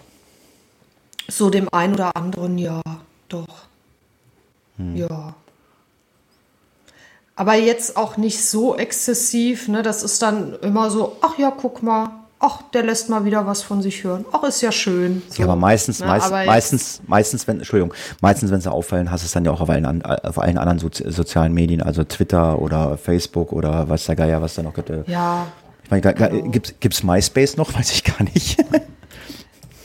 So 1.28 1.50
dem 1.50 1.68
einen 1.70 1.92
oder 1.92 2.16
anderen, 2.16 2.56
ja, 2.56 2.80
doch. 3.28 3.66
Hm. 4.78 4.96
Ja. 4.96 5.34
Aber 7.34 7.54
jetzt 7.56 7.98
auch 7.98 8.16
nicht 8.16 8.42
so 8.42 8.76
exzessiv, 8.76 9.68
ne? 9.68 9.82
Das 9.82 10.02
ist 10.02 10.22
dann 10.22 10.54
immer 10.62 10.88
so, 10.90 11.18
ach 11.20 11.36
ja, 11.38 11.50
guck 11.54 11.82
mal, 11.82 12.08
ach, 12.38 12.62
der 12.74 12.82
lässt 12.82 13.08
mal 13.08 13.24
wieder 13.24 13.46
was 13.46 13.62
von 13.62 13.80
sich 13.82 14.04
hören. 14.04 14.24
Ach, 14.32 14.42
ist 14.44 14.60
ja 14.60 14.70
schön. 14.72 15.22
So, 15.30 15.40
Ja, 15.42 15.46
aber 15.48 15.56
meistens, 15.56 16.00
ne? 16.00 16.06
meist, 16.06 16.26
Aber 16.26 16.44
meistens, 16.44 17.00
meistens, 17.06 17.46
wenn, 17.48 17.58
Entschuldigung, 17.58 17.94
meistens, 18.20 18.50
wenn 18.50 18.60
sie 18.60 18.70
auffallen, 18.70 19.10
hast 19.10 19.22
du 19.22 19.26
es 19.26 19.32
dann 19.32 19.44
ja 19.44 19.50
auch 19.52 19.60
auf 19.60 19.70
allen, 19.70 19.86
an- 19.86 20.02
auf 20.02 20.38
allen 20.38 20.58
anderen 20.58 20.78
Sozi 20.78 21.10
sozialen 21.10 21.52
Medien, 21.54 21.82
also 21.82 22.04
Twitter 22.04 22.60
oder 22.60 22.98
Facebook 22.98 23.52
oder 23.52 23.88
weiß 23.88 24.04
der 24.06 24.16
Geier, 24.16 24.42
was 24.42 24.54
da 24.54 24.62
noch 24.62 24.74
gibt. 24.74 24.90
äh, 24.90 25.02
Ja, 25.06 25.46
Ich 25.84 25.90
meine, 25.90 26.02
Genau. 26.02 26.50
gibt's, 26.50 26.74
gibt's 26.80 27.02
MySpace 27.02 27.56
noch? 27.56 27.72
Weiß 27.78 27.90
ich 27.92 28.02
gar 28.04 28.22
nicht. 28.22 28.58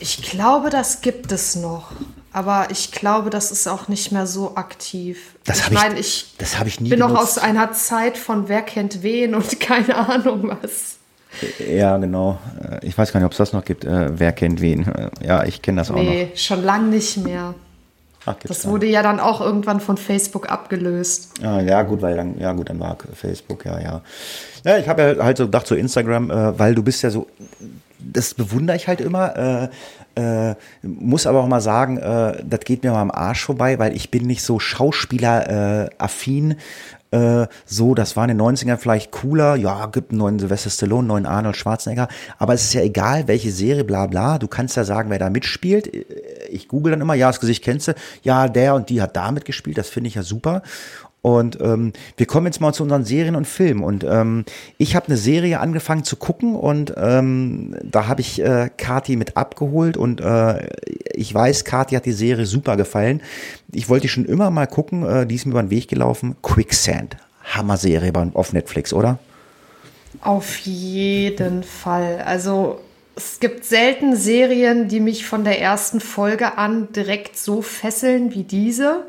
ich 0.00 0.22
glaube, 0.22 0.68
das 0.70 1.00
gibt 1.00 1.30
es 1.32 1.54
noch. 1.56 1.92
Aber 2.34 2.68
ich 2.70 2.90
glaube, 2.92 3.28
das 3.30 3.52
ist 3.52 3.68
auch 3.68 3.88
nicht 3.88 4.10
mehr 4.10 4.26
so 4.26 4.56
aktiv. 4.56 5.36
Das 5.44 5.58
ich 5.58 5.64
hab 5.64 5.72
ich- 5.72 5.78
meine, 5.78 5.98
ich, 5.98 6.34
das 6.38 6.58
hab 6.58 6.66
ich 6.66 6.80
nie 6.80 6.88
bin 6.90 6.98
noch 6.98 7.08
benutzt. 7.08 7.36
aus 7.36 7.38
einer 7.38 7.72
Zeit 7.72 8.16
von 8.18 8.48
wer 8.48 8.62
kennt 8.62 9.02
wen 9.02 9.34
und 9.34 9.60
keine 9.60 9.96
Ahnung 9.96 10.50
was. 10.62 10.96
Ja, 11.68 11.96
genau. 11.98 12.38
Äh, 12.62 12.86
Ich 12.86 12.96
weiß 12.96 13.12
gar 13.12 13.20
nicht, 13.20 13.26
ob 13.26 13.32
es 13.32 13.38
das 13.38 13.52
noch 13.52 13.64
gibt. 13.64 13.84
Äh, 13.84 14.18
wer 14.18 14.32
kennt 14.32 14.60
wen? 14.60 14.86
Äh, 14.86 15.10
Ja, 15.24 15.44
ich 15.44 15.62
kenne 15.62 15.80
das 15.80 15.90
auch 15.90 15.96
noch. 15.96 16.02
Nee, 16.02 16.30
schon 16.34 16.62
lang 16.64 16.90
nicht 16.90 17.16
mehr. 17.18 17.54
Ach, 18.24 18.36
Das 18.46 18.62
da. 18.62 18.68
wurde 18.68 18.86
ja 18.86 19.02
dann 19.02 19.18
auch 19.18 19.40
irgendwann 19.40 19.80
von 19.80 19.96
Facebook 19.96 20.48
abgelöst. 20.48 21.30
Ah, 21.42 21.60
ja, 21.60 21.82
gut, 21.82 22.02
weil 22.02 22.14
dann, 22.16 22.38
ja 22.38 22.52
gut, 22.52 22.70
dann 22.70 22.78
war 22.78 22.96
Facebook, 23.14 23.64
ja, 23.64 23.80
ja. 23.80 24.00
Ja, 24.64 24.78
ich 24.78 24.88
habe 24.88 25.02
ja 25.16 25.24
halt 25.24 25.36
so 25.38 25.46
gedacht, 25.46 25.66
so 25.66 25.74
Instagram, 25.74 26.30
äh, 26.30 26.58
weil 26.58 26.74
du 26.76 26.82
bist 26.84 27.02
ja 27.02 27.10
so, 27.10 27.26
das 27.98 28.34
bewundere 28.34 28.76
ich 28.76 28.86
halt 28.86 29.00
immer, 29.00 29.36
äh, 30.16 30.50
äh, 30.50 30.54
muss 30.82 31.26
aber 31.26 31.40
auch 31.40 31.46
mal 31.48 31.62
sagen, 31.62 31.96
das 31.98 32.60
geht 32.66 32.82
mir 32.84 32.90
mal 32.92 33.00
am 33.00 33.10
Arsch 33.10 33.44
vorbei, 33.46 33.78
weil 33.78 33.96
ich 33.96 34.10
bin 34.10 34.26
nicht 34.26 34.42
so 34.42 34.58
Schauspieler 34.58 35.88
äh. 37.12 37.42
Äh, 37.42 37.46
so, 37.66 37.94
das 37.94 38.16
war 38.16 38.28
in 38.28 38.36
den 38.36 38.40
90ern 38.40 38.76
vielleicht 38.76 39.10
cooler, 39.10 39.56
ja, 39.56 39.86
gibt 39.86 40.10
einen 40.10 40.18
neuen 40.18 40.38
Sylvester 40.38 40.70
Stallone, 40.70 41.00
einen 41.00 41.08
neuen 41.08 41.26
Arnold 41.26 41.56
Schwarzenegger, 41.56 42.08
aber 42.38 42.54
es 42.54 42.64
ist 42.64 42.74
ja 42.74 42.82
egal, 42.82 43.28
welche 43.28 43.50
Serie, 43.52 43.84
bla 43.84 44.06
bla, 44.06 44.38
du 44.38 44.48
kannst 44.48 44.76
ja 44.76 44.84
sagen, 44.84 45.10
wer 45.10 45.18
da 45.18 45.30
mitspielt. 45.30 45.90
Ich 46.50 46.68
google 46.68 46.92
dann 46.92 47.00
immer, 47.00 47.14
ja, 47.14 47.28
das 47.28 47.40
Gesicht 47.40 47.62
kennst 47.64 47.88
du, 47.88 47.94
ja, 48.22 48.48
der 48.48 48.74
und 48.74 48.88
die 48.88 49.00
hat 49.00 49.16
da 49.16 49.30
mitgespielt, 49.30 49.78
das 49.78 49.88
finde 49.88 50.08
ich 50.08 50.14
ja 50.14 50.22
super. 50.22 50.62
Und 51.22 51.60
ähm, 51.60 51.92
wir 52.16 52.26
kommen 52.26 52.46
jetzt 52.46 52.60
mal 52.60 52.72
zu 52.72 52.82
unseren 52.82 53.04
Serien 53.04 53.36
und 53.36 53.46
Filmen. 53.46 53.84
Und 53.84 54.02
ähm, 54.02 54.44
ich 54.76 54.96
habe 54.96 55.06
eine 55.06 55.16
Serie 55.16 55.60
angefangen 55.60 56.02
zu 56.02 56.16
gucken 56.16 56.56
und 56.56 56.92
ähm, 56.96 57.76
da 57.84 58.08
habe 58.08 58.20
ich 58.20 58.42
äh, 58.42 58.70
Kati 58.76 59.14
mit 59.14 59.36
abgeholt 59.36 59.96
und 59.96 60.20
äh, 60.20 60.68
ich 61.14 61.32
weiß, 61.32 61.64
Kati 61.64 61.94
hat 61.94 62.06
die 62.06 62.12
Serie 62.12 62.44
super 62.44 62.76
gefallen. 62.76 63.22
Ich 63.72 63.88
wollte 63.88 64.08
schon 64.08 64.24
immer 64.24 64.50
mal 64.50 64.66
gucken, 64.66 65.06
äh, 65.06 65.24
die 65.24 65.36
ist 65.36 65.46
mir 65.46 65.52
über 65.52 65.62
den 65.62 65.70
Weg 65.70 65.86
gelaufen. 65.86 66.34
Quicksand. 66.42 67.16
Hammer-Serie 67.44 68.12
auf 68.34 68.52
Netflix, 68.52 68.92
oder? 68.92 69.18
Auf 70.20 70.58
jeden 70.58 71.62
Fall. 71.62 72.22
Also 72.24 72.80
es 73.14 73.40
gibt 73.40 73.64
selten 73.64 74.16
Serien, 74.16 74.88
die 74.88 75.00
mich 75.00 75.24
von 75.24 75.44
der 75.44 75.60
ersten 75.60 76.00
Folge 76.00 76.58
an 76.58 76.88
direkt 76.92 77.36
so 77.36 77.62
fesseln 77.62 78.34
wie 78.34 78.44
diese. 78.44 79.06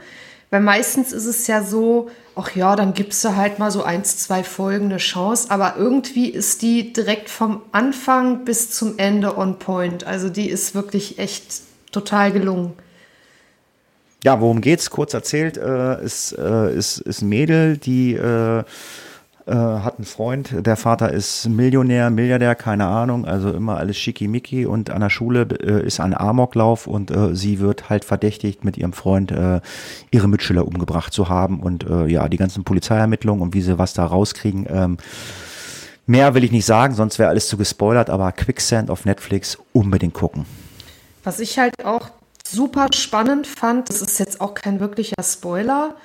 Weil 0.54 0.62
meistens 0.62 1.14
ist 1.14 1.26
es 1.26 1.48
ja 1.48 1.64
so, 1.64 2.12
ach 2.36 2.56
ja, 2.56 2.76
dann 2.76 2.94
gibst 2.94 3.26
du 3.26 3.36
halt 3.36 3.58
mal 3.58 3.72
so 3.72 3.82
eins, 3.82 4.18
zwei 4.20 4.44
Folgen 4.44 4.86
eine 4.86 4.98
Chance. 4.98 5.50
Aber 5.50 5.78
irgendwie 5.80 6.30
ist 6.30 6.62
die 6.62 6.94
direkt 6.94 7.32
vom 7.32 7.64
Anfang 7.72 8.46
bis 8.46 8.70
zum 8.70 9.00
Ende 9.00 9.36
on 9.36 9.58
point. 9.58 10.04
Also 10.04 10.30
die 10.30 10.48
ist 10.48 10.76
wirklich 10.76 11.18
echt 11.18 11.62
total 11.92 12.32
gelungen. 12.32 12.74
Ja, 14.24 14.40
worum 14.42 14.62
geht's? 14.62 14.92
Kurz 14.92 15.16
erzählt, 15.16 15.58
äh, 15.58 16.04
ist, 16.04 16.38
äh, 16.38 16.72
ist, 16.76 17.00
ist 17.00 17.24
ein 17.24 17.30
Mädel, 17.30 17.78
die 17.78 18.14
äh, 18.14 18.64
äh, 19.46 19.54
hat 19.54 19.98
einen 19.98 20.06
Freund, 20.06 20.66
der 20.66 20.76
Vater 20.76 21.12
ist 21.12 21.50
Millionär, 21.50 22.10
Milliardär, 22.10 22.56
keine 22.56 22.86
Ahnung, 22.86 23.26
also 23.26 23.52
immer 23.52 23.78
alles 23.78 23.98
schickimicki. 23.98 24.66
Und 24.66 24.90
an 24.90 25.02
der 25.02 25.10
Schule 25.10 25.48
äh, 25.62 25.86
ist 25.86 26.00
ein 26.00 26.16
Amoklauf. 26.16 26.88
Und 26.88 27.12
äh, 27.12 27.36
sie 27.36 27.60
wird 27.60 27.90
halt 27.90 28.06
verdächtigt, 28.06 28.64
mit 28.64 28.78
ihrem 28.78 28.94
Freund 28.94 29.32
äh, 29.32 29.62
ihre 30.12 30.28
Mitschüler 30.28 30.68
umgebracht 30.68 31.14
zu 31.14 31.30
haben. 31.30 31.60
Und 31.60 31.86
äh, 31.90 32.08
ja, 32.08 32.28
die 32.30 32.38
ganzen 32.38 32.64
Polizeiermittlungen 32.64 33.42
und 33.42 33.54
wie 33.54 33.62
sie 33.62 33.78
was 33.78 33.94
da 33.94 34.06
rauskriegen, 34.06 34.66
ähm, 34.70 34.98
Mehr 36.06 36.34
will 36.34 36.44
ich 36.44 36.52
nicht 36.52 36.66
sagen, 36.66 36.94
sonst 36.96 37.18
wäre 37.18 37.30
alles 37.30 37.48
zu 37.48 37.56
gespoilert, 37.56 38.10
aber 38.10 38.32
Quicksand 38.34 38.90
auf 38.90 39.06
Netflix 39.06 39.58
unbedingt 39.72 40.14
gucken. 40.14 40.46
Was 41.24 41.40
ich 41.40 41.58
halt 41.58 41.86
auch 41.86 42.10
super 42.46 42.88
spannend 42.94 43.48
fand, 43.48 43.90
das 43.90 44.02
ist 44.02 44.20
jetzt 44.20 44.42
auch 44.42 44.54
kein 44.54 44.82
wirklicher 44.82 45.24
Spoiler, 45.24 45.96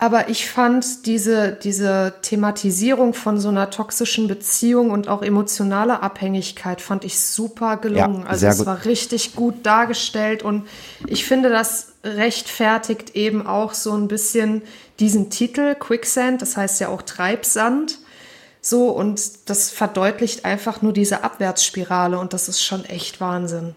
aber 0.00 0.30
ich 0.30 0.48
fand 0.48 1.04
diese, 1.04 1.52
diese 1.52 2.14
Thematisierung 2.22 3.12
von 3.12 3.38
so 3.38 3.50
einer 3.50 3.68
toxischen 3.68 4.28
Beziehung 4.28 4.90
und 4.90 5.08
auch 5.08 5.20
emotionaler 5.20 6.02
Abhängigkeit 6.02 6.80
fand 6.80 7.04
ich 7.04 7.20
super 7.20 7.76
gelungen. 7.76 8.22
Ja, 8.22 8.26
also 8.26 8.46
es 8.46 8.58
gut. 8.58 8.66
war 8.66 8.84
richtig 8.86 9.36
gut 9.36 9.66
dargestellt 9.66 10.42
und 10.42 10.66
ich 11.06 11.26
finde, 11.26 11.50
das 11.50 11.92
rechtfertigt 12.02 13.14
eben 13.14 13.46
auch 13.46 13.74
so 13.74 13.92
ein 13.92 14.08
bisschen 14.08 14.62
diesen 15.00 15.28
Titel 15.28 15.74
Quicksand, 15.74 16.40
das 16.40 16.56
heißt 16.56 16.80
ja 16.80 16.88
auch 16.88 17.02
Treibsand. 17.02 17.98
So, 18.62 18.88
und 18.88 19.50
das 19.50 19.70
verdeutlicht 19.70 20.46
einfach 20.46 20.80
nur 20.80 20.94
diese 20.94 21.24
Abwärtsspirale 21.24 22.18
und 22.18 22.32
das 22.32 22.48
ist 22.48 22.62
schon 22.62 22.86
echt 22.86 23.20
Wahnsinn. 23.20 23.74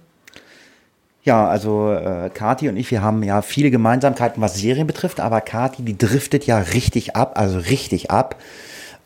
Ja, 1.23 1.47
also 1.47 1.93
äh, 1.93 2.29
Kati 2.33 2.67
und 2.67 2.75
ich, 2.75 2.91
wir 2.91 3.01
haben 3.01 3.23
ja 3.23 3.41
viele 3.41 3.71
Gemeinsamkeiten, 3.71 4.41
was 4.41 4.55
Serien 4.55 4.87
betrifft, 4.87 5.21
aber 5.21 5.39
Kati, 5.39 5.81
die 5.81 5.97
driftet 5.97 6.45
ja 6.45 6.57
richtig 6.57 7.15
ab, 7.15 7.39
also 7.39 7.59
richtig 7.59 8.11
ab. 8.11 8.35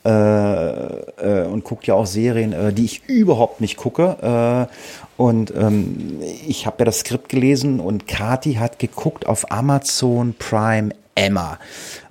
Äh, 0.03 0.09
äh, 0.09 1.45
und 1.45 1.63
guckt 1.65 1.85
ja 1.85 1.93
auch 1.93 2.05
Serien, 2.05 2.53
äh, 2.53 2.71
die 2.71 2.85
ich 2.85 3.07
überhaupt 3.07 3.59
nicht 3.61 3.75
gucke. 3.75 4.67
Äh, 4.69 5.21
und 5.21 5.53
ähm, 5.55 6.21
ich 6.47 6.65
habe 6.65 6.77
ja 6.79 6.85
das 6.85 6.99
Skript 6.99 7.27
gelesen 7.29 7.79
und 7.79 8.07
Kati 8.07 8.53
hat 8.53 8.79
geguckt 8.79 9.25
auf 9.25 9.51
Amazon 9.51 10.33
Prime 10.39 10.91
Emma. 11.13 11.59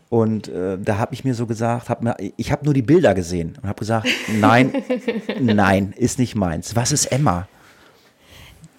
Und 0.09 0.49
äh, 0.49 0.79
da 0.79 0.99
habe 0.99 1.15
ich 1.15 1.25
mir 1.25 1.35
so 1.35 1.47
gesagt, 1.47 1.89
hab 1.89 2.03
mir, 2.03 2.17
ich 2.37 2.53
habe 2.53 2.65
nur 2.65 2.75
die 2.75 2.83
Bilder 2.83 3.15
gesehen 3.15 3.57
und 3.63 3.69
habe 3.69 3.79
gesagt, 3.79 4.07
nein, 4.39 4.73
nein, 5.41 5.95
ist 5.97 6.19
nicht 6.19 6.35
meins. 6.35 6.77
Was 6.77 6.93
ist 6.93 7.07
Emma? 7.07 7.49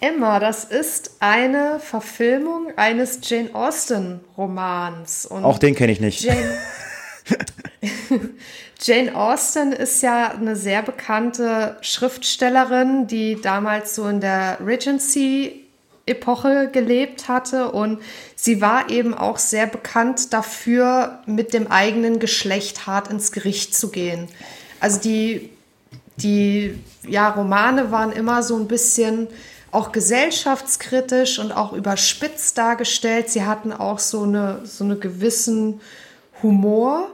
Emma, 0.00 0.38
das 0.38 0.64
ist 0.64 1.16
eine 1.18 1.80
Verfilmung 1.80 2.68
eines 2.76 3.18
Jane 3.22 3.54
Austen 3.54 4.20
Romans. 4.36 5.26
Und 5.26 5.44
Auch 5.44 5.58
den 5.58 5.74
kenne 5.74 5.92
ich 5.92 6.00
nicht. 6.00 6.20
Jane, 6.20 6.58
Jane 8.80 9.14
Austen 9.14 9.72
ist 9.72 10.02
ja 10.02 10.30
eine 10.30 10.54
sehr 10.54 10.82
bekannte 10.82 11.76
Schriftstellerin, 11.80 13.06
die 13.08 13.40
damals 13.40 13.94
so 13.94 14.06
in 14.06 14.20
der 14.20 14.58
Regency 14.64 15.64
Epoche 16.06 16.70
gelebt 16.72 17.28
hatte 17.28 17.70
und 17.70 18.00
sie 18.34 18.60
war 18.60 18.90
eben 18.90 19.14
auch 19.14 19.38
sehr 19.38 19.66
bekannt 19.66 20.32
dafür, 20.32 21.18
mit 21.26 21.52
dem 21.52 21.70
eigenen 21.70 22.18
Geschlecht 22.18 22.86
hart 22.86 23.10
ins 23.10 23.30
Gericht 23.30 23.74
zu 23.74 23.90
gehen. 23.90 24.28
Also 24.80 25.00
die, 25.00 25.50
die 26.16 26.78
ja, 27.06 27.28
Romane 27.28 27.90
waren 27.90 28.12
immer 28.12 28.42
so 28.42 28.56
ein 28.56 28.68
bisschen 28.68 29.28
auch 29.70 29.92
gesellschaftskritisch 29.92 31.38
und 31.38 31.52
auch 31.52 31.72
überspitzt 31.72 32.56
dargestellt. 32.56 33.28
Sie 33.28 33.44
hatten 33.44 33.72
auch 33.72 33.98
so 33.98 34.22
eine, 34.22 34.60
so 34.64 34.84
eine 34.84 34.96
gewissen 34.96 35.80
Humor. 36.42 37.10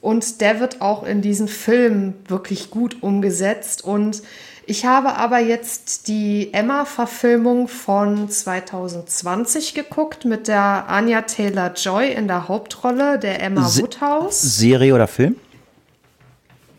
Und 0.00 0.40
der 0.40 0.58
wird 0.58 0.80
auch 0.80 1.04
in 1.04 1.22
diesen 1.22 1.46
Filmen 1.46 2.14
wirklich 2.26 2.70
gut 2.70 3.02
umgesetzt. 3.02 3.84
Und 3.84 4.22
ich 4.66 4.84
habe 4.84 5.16
aber 5.16 5.38
jetzt 5.38 6.08
die 6.08 6.52
Emma-Verfilmung 6.52 7.68
von 7.68 8.28
2020 8.28 9.74
geguckt 9.74 10.24
mit 10.24 10.48
der 10.48 10.88
Anya 10.88 11.22
Taylor-Joy 11.22 12.12
in 12.12 12.28
der 12.28 12.48
Hauptrolle, 12.48 13.18
der 13.18 13.42
Emma 13.42 13.68
Se 13.68 13.82
Woodhouse. 13.82 14.40
Serie 14.40 14.94
oder 14.94 15.08
Film? 15.08 15.36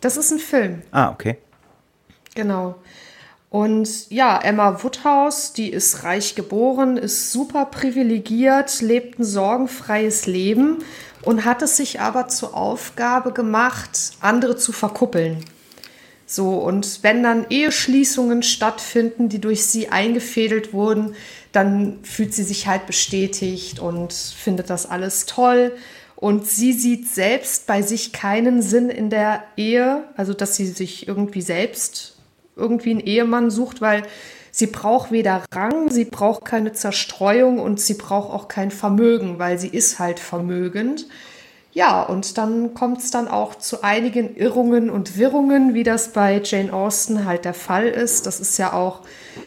Das 0.01 0.17
ist 0.17 0.31
ein 0.31 0.39
Film. 0.39 0.81
Ah, 0.91 1.11
okay. 1.11 1.37
Genau. 2.35 2.75
Und 3.53 4.09
ja, 4.09 4.39
Emma 4.41 4.81
Woodhouse, 4.81 5.53
die 5.53 5.69
ist 5.69 6.03
reich 6.03 6.33
geboren, 6.33 6.97
ist 6.97 7.31
super 7.31 7.65
privilegiert, 7.65 8.81
lebt 8.81 9.19
ein 9.19 9.23
sorgenfreies 9.23 10.25
Leben 10.25 10.79
und 11.21 11.45
hat 11.45 11.61
es 11.61 11.77
sich 11.77 11.99
aber 11.99 12.29
zur 12.29 12.57
Aufgabe 12.57 13.31
gemacht, 13.31 14.13
andere 14.21 14.55
zu 14.55 14.71
verkuppeln. 14.71 15.45
So, 16.25 16.57
und 16.57 17.03
wenn 17.03 17.21
dann 17.21 17.45
Eheschließungen 17.47 18.41
stattfinden, 18.41 19.29
die 19.29 19.39
durch 19.39 19.67
sie 19.67 19.89
eingefädelt 19.89 20.73
wurden, 20.73 21.13
dann 21.51 21.99
fühlt 22.01 22.33
sie 22.33 22.41
sich 22.41 22.65
halt 22.65 22.87
bestätigt 22.87 23.77
und 23.79 24.13
findet 24.13 24.71
das 24.71 24.87
alles 24.87 25.27
toll. 25.27 25.75
Und 26.15 26.47
sie 26.47 26.73
sieht 26.73 27.07
selbst 27.07 27.67
bei 27.67 27.83
sich 27.83 28.13
keinen 28.13 28.63
Sinn 28.63 28.89
in 28.89 29.11
der 29.11 29.43
Ehe, 29.57 30.05
also 30.17 30.33
dass 30.33 30.55
sie 30.55 30.65
sich 30.65 31.07
irgendwie 31.07 31.43
selbst 31.43 32.13
irgendwie 32.55 32.91
einen 32.91 32.99
Ehemann 32.99 33.49
sucht, 33.49 33.81
weil 33.81 34.03
sie 34.51 34.67
braucht 34.67 35.11
weder 35.11 35.43
Rang, 35.53 35.89
sie 35.89 36.05
braucht 36.05 36.45
keine 36.45 36.73
Zerstreuung 36.73 37.59
und 37.59 37.79
sie 37.79 37.95
braucht 37.95 38.31
auch 38.31 38.47
kein 38.47 38.71
Vermögen, 38.71 39.39
weil 39.39 39.57
sie 39.57 39.69
ist 39.69 39.99
halt 39.99 40.19
vermögend. 40.19 41.07
Ja, 41.75 42.03
und 42.03 42.37
dann 42.37 42.75
kommt 42.75 42.99
es 42.99 43.09
dann 43.09 43.27
auch 43.27 43.55
zu 43.55 43.83
einigen 43.83 44.35
Irrungen 44.35 44.91
und 44.91 45.17
Wirrungen, 45.17 45.73
wie 45.73 45.81
das 45.81 46.09
bei 46.09 46.39
Jane 46.43 46.71
Austen 46.71 47.25
halt 47.25 47.45
der 47.45 47.55
Fall 47.55 47.87
ist. 47.87 48.27
Das 48.27 48.39
ist 48.39 48.59
ja 48.59 48.73
auch 48.73 49.01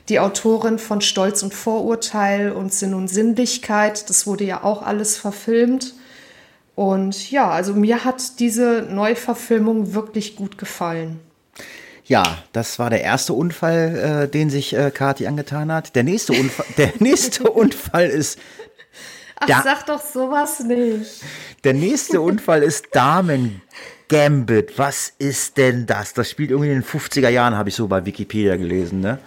die 0.09 0.19
Autorin 0.19 0.81
von 0.81 1.01
Stolz 1.01 1.45
und 1.45 1.55
Vorurteil 1.55 2.51
und 2.51 2.73
Sinn 2.73 2.95
und 2.95 3.07
Sinnlichkeit. 3.07 4.11
Das 4.11 4.27
wurde 4.27 4.43
ja 4.43 4.65
auch 4.65 4.83
alles 4.83 5.17
verfilmt. 5.17 5.95
Und 6.75 7.31
ja, 7.31 7.49
also 7.49 7.75
mir 7.75 8.05
hat 8.05 8.41
diese 8.41 8.83
Neuverfilmung 8.91 9.95
wirklich 9.95 10.35
gut 10.35 10.59
gefallen. 10.59 11.21
Ja, 12.07 12.39
das 12.53 12.79
war 12.79 12.89
der 12.89 13.03
erste 13.03 13.33
Unfall, 13.33 14.27
äh, 14.27 14.29
den 14.29 14.49
sich 14.49 14.75
äh, 14.75 14.93
Kati 14.93 15.27
angetan 15.27 15.73
hat. 15.73 15.97
Der 15.97 16.05
nächste 16.05 16.33
Unfall, 16.35 16.67
der 16.77 16.93
nächste 17.01 17.51
Unfall 17.51 18.07
ist. 18.07 18.39
Ach, 19.41 19.47
da, 19.47 19.63
sag 19.63 19.87
doch 19.87 20.01
sowas 20.01 20.61
nicht. 20.61 21.23
Der 21.65 21.75
nächste 21.75 22.21
Unfall 22.21 22.63
ist 22.63 22.87
Damen 22.93 23.61
Gambit. 24.09 24.79
Was 24.79 25.13
ist 25.19 25.57
denn 25.57 25.87
das? 25.87 26.15
Das 26.15 26.31
spielt 26.31 26.51
irgendwie 26.51 26.71
in 26.71 26.81
den 26.81 26.85
50er 26.85 27.29
Jahren, 27.29 27.57
habe 27.57 27.69
ich 27.69 27.75
so 27.75 27.89
bei 27.89 28.07
Wikipedia 28.07 28.57
gelesen, 28.57 29.01
ne? 29.01 29.19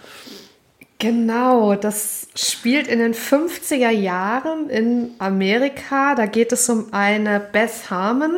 Genau, 0.98 1.76
das 1.76 2.28
spielt 2.34 2.86
in 2.86 2.98
den 2.98 3.14
50er 3.14 3.90
Jahren 3.90 4.68
in 4.68 5.12
Amerika. 5.18 6.14
Da 6.14 6.26
geht 6.26 6.52
es 6.52 6.68
um 6.68 6.92
eine 6.92 7.40
Beth 7.40 7.90
Harmon 7.90 8.34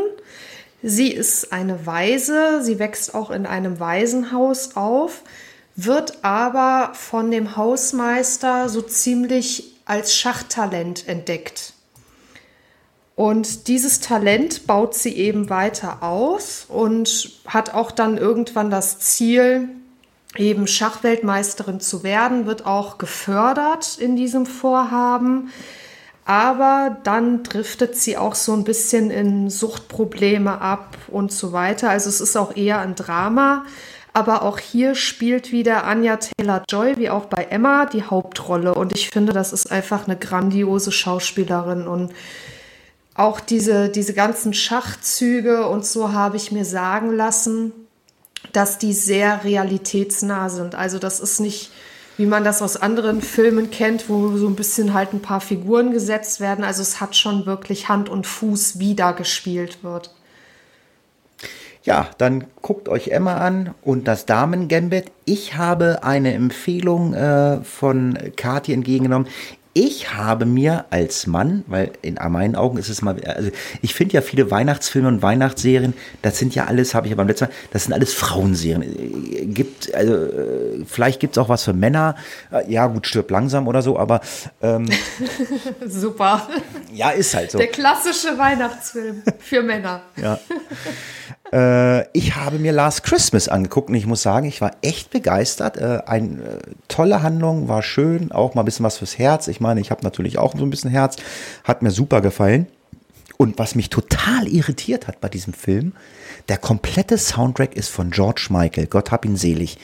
Sie 0.83 1.13
ist 1.13 1.53
eine 1.53 1.87
Waise, 1.87 2.61
sie 2.63 2.79
wächst 2.79 3.15
auch 3.15 3.31
in 3.31 3.47
einem 3.47 3.79
Waisenhaus 3.79 4.75
auf, 4.75 5.23
wird 5.77 6.25
aber 6.25 6.91
von 6.95 7.31
dem 7.31 7.57
Hausmeister 7.57 8.69
so 8.69 8.83
ziemlich 8.83 9.75
als 9.85 10.15
Schachtalent 10.15 11.07
entdeckt. 11.07 11.75
Und 13.15 13.69
dieses 13.69 14.01
Talent 14.01 14.67
baut 14.67 14.95
sie 14.95 15.15
eben 15.15 15.51
weiter 15.51 16.03
aus 16.03 16.67
und 16.69 17.31
hat 17.47 17.75
auch 17.75 17.91
dann 17.91 18.19
irgendwann 18.19 18.71
das 18.71 18.99
Ziel, 18.99 19.69
eben 20.37 20.67
Schachweltmeisterin 20.67 21.79
zu 21.79 22.03
werden, 22.03 22.47
wird 22.47 22.67
auch 22.67 22.99
gefördert 22.99 23.99
in 23.99 24.17
diesem 24.17 24.47
Vorhaben. 24.47 25.53
Aber 26.25 26.99
dann 27.03 27.43
driftet 27.43 27.97
sie 27.97 28.17
auch 28.17 28.35
so 28.35 28.53
ein 28.53 28.65
bisschen 28.65 29.11
in 29.11 29.51
Suchtprobleme 29.51 30.61
ab 30.61 30.97
und 31.09 31.33
so 31.33 31.53
weiter. 31.53 31.91
Also 31.91 32.09
es 32.09 32.21
ist 32.21 32.37
auch 32.37 32.57
eher 32.57 32.79
ein 32.81 32.95
Drama. 32.95 33.65
Aber 34.15 34.43
auch 34.43 34.59
hier 34.59 34.95
spielt 34.95 35.53
wieder 35.53 35.85
Anja 35.85 36.19
Taylor-Joy, 36.19 36.99
wie 36.99 37.09
auch 37.09 37.27
bei 37.27 37.45
Emma, 37.45 37.87
die 37.87 38.03
Hauptrolle. 38.03 38.75
Und 38.75 38.93
ich 38.93 39.09
finde, 39.09 39.33
das 39.33 39.55
ist 39.55 39.73
einfach 39.73 40.07
eine 40.07 40.19
grandiose 40.19 40.93
Schauspielerin. 40.93 41.87
Und 41.89 42.13
auch 43.15 43.41
diese, 43.41 43.89
diese 43.89 44.13
ganzen 44.13 44.53
Schachzüge 44.53 45.67
und 45.67 45.87
so 45.87 46.13
habe 46.13 46.37
ich 46.37 46.53
mir 46.53 46.65
sagen 46.65 47.13
lassen, 47.13 47.73
dass 48.53 48.79
die 48.79 48.93
sehr 48.93 49.45
realitätsnah 49.45 50.51
sind. 50.51 50.75
Also 50.75 50.99
das 50.99 51.21
ist 51.21 51.41
nicht, 51.41 51.71
wie 52.23 52.27
man 52.27 52.45
das 52.45 52.63
aus 52.63 52.77
anderen 52.77 53.21
Filmen 53.21 53.73
kennt, 53.73 54.09
wo 54.09 54.37
so 54.37 54.47
ein 54.47 54.55
bisschen 54.55 54.95
halt 54.95 55.13
ein 55.13 55.23
paar 55.23 55.41
Figuren 55.41 55.91
gesetzt 55.91 56.39
werden. 56.39 56.65
Also 56.65 56.81
es 56.81 57.01
hat 57.01 57.17
schon 57.17 57.47
wirklich 57.47 57.89
Hand 57.89 58.09
und 58.09 58.29
Fuß, 58.29 58.79
wie 58.79 58.95
da 58.95 59.11
gespielt 59.11 59.83
wird. 59.83 60.15
Ja, 61.83 62.11
dann 62.19 62.45
guckt 62.61 62.89
euch 62.89 63.09
Emma 63.09 63.39
an 63.39 63.75
und 63.83 64.07
das 64.07 64.25
Damen-Gambit. 64.25 65.11
Ich 65.25 65.57
habe 65.57 66.05
eine 66.05 66.33
Empfehlung 66.35 67.13
äh, 67.13 67.61
von 67.65 68.17
Kati 68.37 68.73
entgegengenommen. 68.73 69.27
Ich 69.75 70.13
habe 70.13 70.45
mir 70.45 70.85
als 70.91 71.27
Mann, 71.27 71.65
weil 71.67 71.93
in 72.03 72.19
meinen 72.29 72.57
Augen 72.57 72.77
ist 72.77 72.91
es 72.91 73.01
mal, 73.01 73.17
also 73.25 73.51
ich 73.81 73.95
finde 73.95 74.15
ja 74.15 74.21
viele 74.21 74.51
Weihnachtsfilme 74.51 75.09
und 75.09 75.23
Weihnachtsserien, 75.23 75.95
das 76.21 76.39
sind 76.39 76.55
ja 76.55 76.67
alles, 76.67 76.95
habe 76.95 77.07
ich 77.07 77.11
ja 77.13 77.17
beim 77.17 77.27
letzten 77.27 77.47
Mal, 77.47 77.53
das 77.73 77.85
sind 77.85 77.95
alles 77.95 78.13
Frauenserien. 78.13 79.55
Gibt, 79.55 79.95
also 79.95 80.15
äh, 80.15 80.85
vielleicht 80.87 81.21
gibt 81.21 81.37
es 81.37 81.43
auch 81.43 81.49
was 81.49 81.65
für 81.65 81.73
Männer. 81.73 82.17
Äh, 82.51 82.71
ja, 82.71 82.87
gut, 82.87 83.07
stirbt 83.07 83.31
langsam 83.31 83.67
oder 83.67 83.81
so, 83.81 83.99
aber 83.99 84.21
ähm, 84.61 84.91
super. 85.87 86.49
Ja, 86.93 87.11
ist 87.11 87.35
halt 87.35 87.51
so. 87.51 87.59
Der 87.59 87.69
klassische 87.69 88.37
Weihnachtsfilm 88.37 89.23
für 89.39 89.63
Männer. 89.63 90.03
ja. 90.17 90.39
Äh, 91.53 92.07
ich 92.17 92.37
habe 92.37 92.59
mir 92.59 92.73
Last 92.73 93.03
Christmas 93.03 93.49
angeguckt 93.49 93.91
und 93.91 93.95
ich 93.95 94.07
muss 94.07 94.23
sagen, 94.23 94.47
ich 94.47 94.61
war 94.61 94.73
echt 94.83 95.11
begeistert. 95.11 95.77
Äh, 95.77 96.03
eine 96.07 96.43
äh, 96.43 96.59
tolle 96.89 97.23
Handlung, 97.23 97.69
war 97.69 97.83
schön, 97.83 98.33
auch 98.33 98.55
mal 98.55 98.63
ein 98.63 98.65
bisschen 98.65 98.85
was 98.85 98.99
fürs 98.99 99.19
Herz. 99.19 99.49
Ich 99.49 99.61
meine, 99.61 99.81
ich 99.81 99.91
habe 99.91 100.03
natürlich 100.03 100.39
auch 100.39 100.57
so 100.57 100.65
ein 100.65 100.71
bisschen 100.71 100.91
Herz, 100.91 101.17
hat 101.65 101.83
mir 101.83 101.91
super 101.91 102.21
gefallen. 102.21 102.67
Und 103.37 103.59
was 103.59 103.75
mich 103.75 103.91
total 103.91 104.47
irritiert 104.47 105.09
hat 105.09 105.21
bei 105.21 105.29
diesem 105.29 105.53
Film, 105.53 105.95
der 106.49 106.59
komplette 106.59 107.19
Soundtrack 107.19 107.75
ist 107.75 107.89
von 107.89 108.11
George 108.11 108.49
Michael. 108.51 108.87
Gott 108.87 109.11
hab 109.11 109.25
ihn 109.25 109.37
selig. 109.37 109.79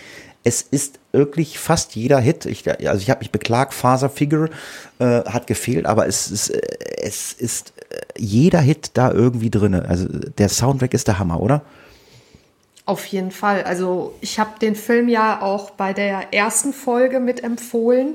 Es 0.45 0.63
ist 0.63 0.99
wirklich 1.13 1.59
fast 1.59 1.95
jeder 1.95 2.21
Hit. 2.21 2.47
Ich, 2.47 2.69
also 2.69 3.03
ich 3.03 3.11
habe 3.11 3.21
mich 3.21 3.31
beklagt, 3.31 3.75
Father 3.75 4.09
Figure 4.09 4.51
äh, 4.99 5.25
hat 5.25 5.47
gefehlt, 5.47 5.87
aber 5.87 6.07
es 6.07 6.31
ist, 6.31 6.51
äh, 6.51 6.61
es 7.03 7.33
ist 7.33 7.73
äh, 7.91 7.97
jeder 8.17 8.61
Hit 8.61 8.93
da 8.95 9.13
irgendwie 9.13 9.51
drin. 9.51 9.75
Also 9.75 10.07
der 10.09 10.49
Soundtrack 10.49 10.95
ist 10.95 11.09
der 11.09 11.19
Hammer, 11.19 11.41
oder? 11.41 11.63
Auf 12.89 13.05
jeden 13.05 13.33
Fall. 13.33 13.65
Also 13.65 14.15
ich 14.23 14.39
habe 14.39 14.59
den 14.61 14.75
Film 14.75 15.09
ja 15.09 15.43
auch 15.43 15.73
bei 15.73 15.93
der 15.93 16.33
ersten 16.33 16.73
Folge 16.73 17.21
mit 17.21 17.45
empfohlen, 17.45 18.15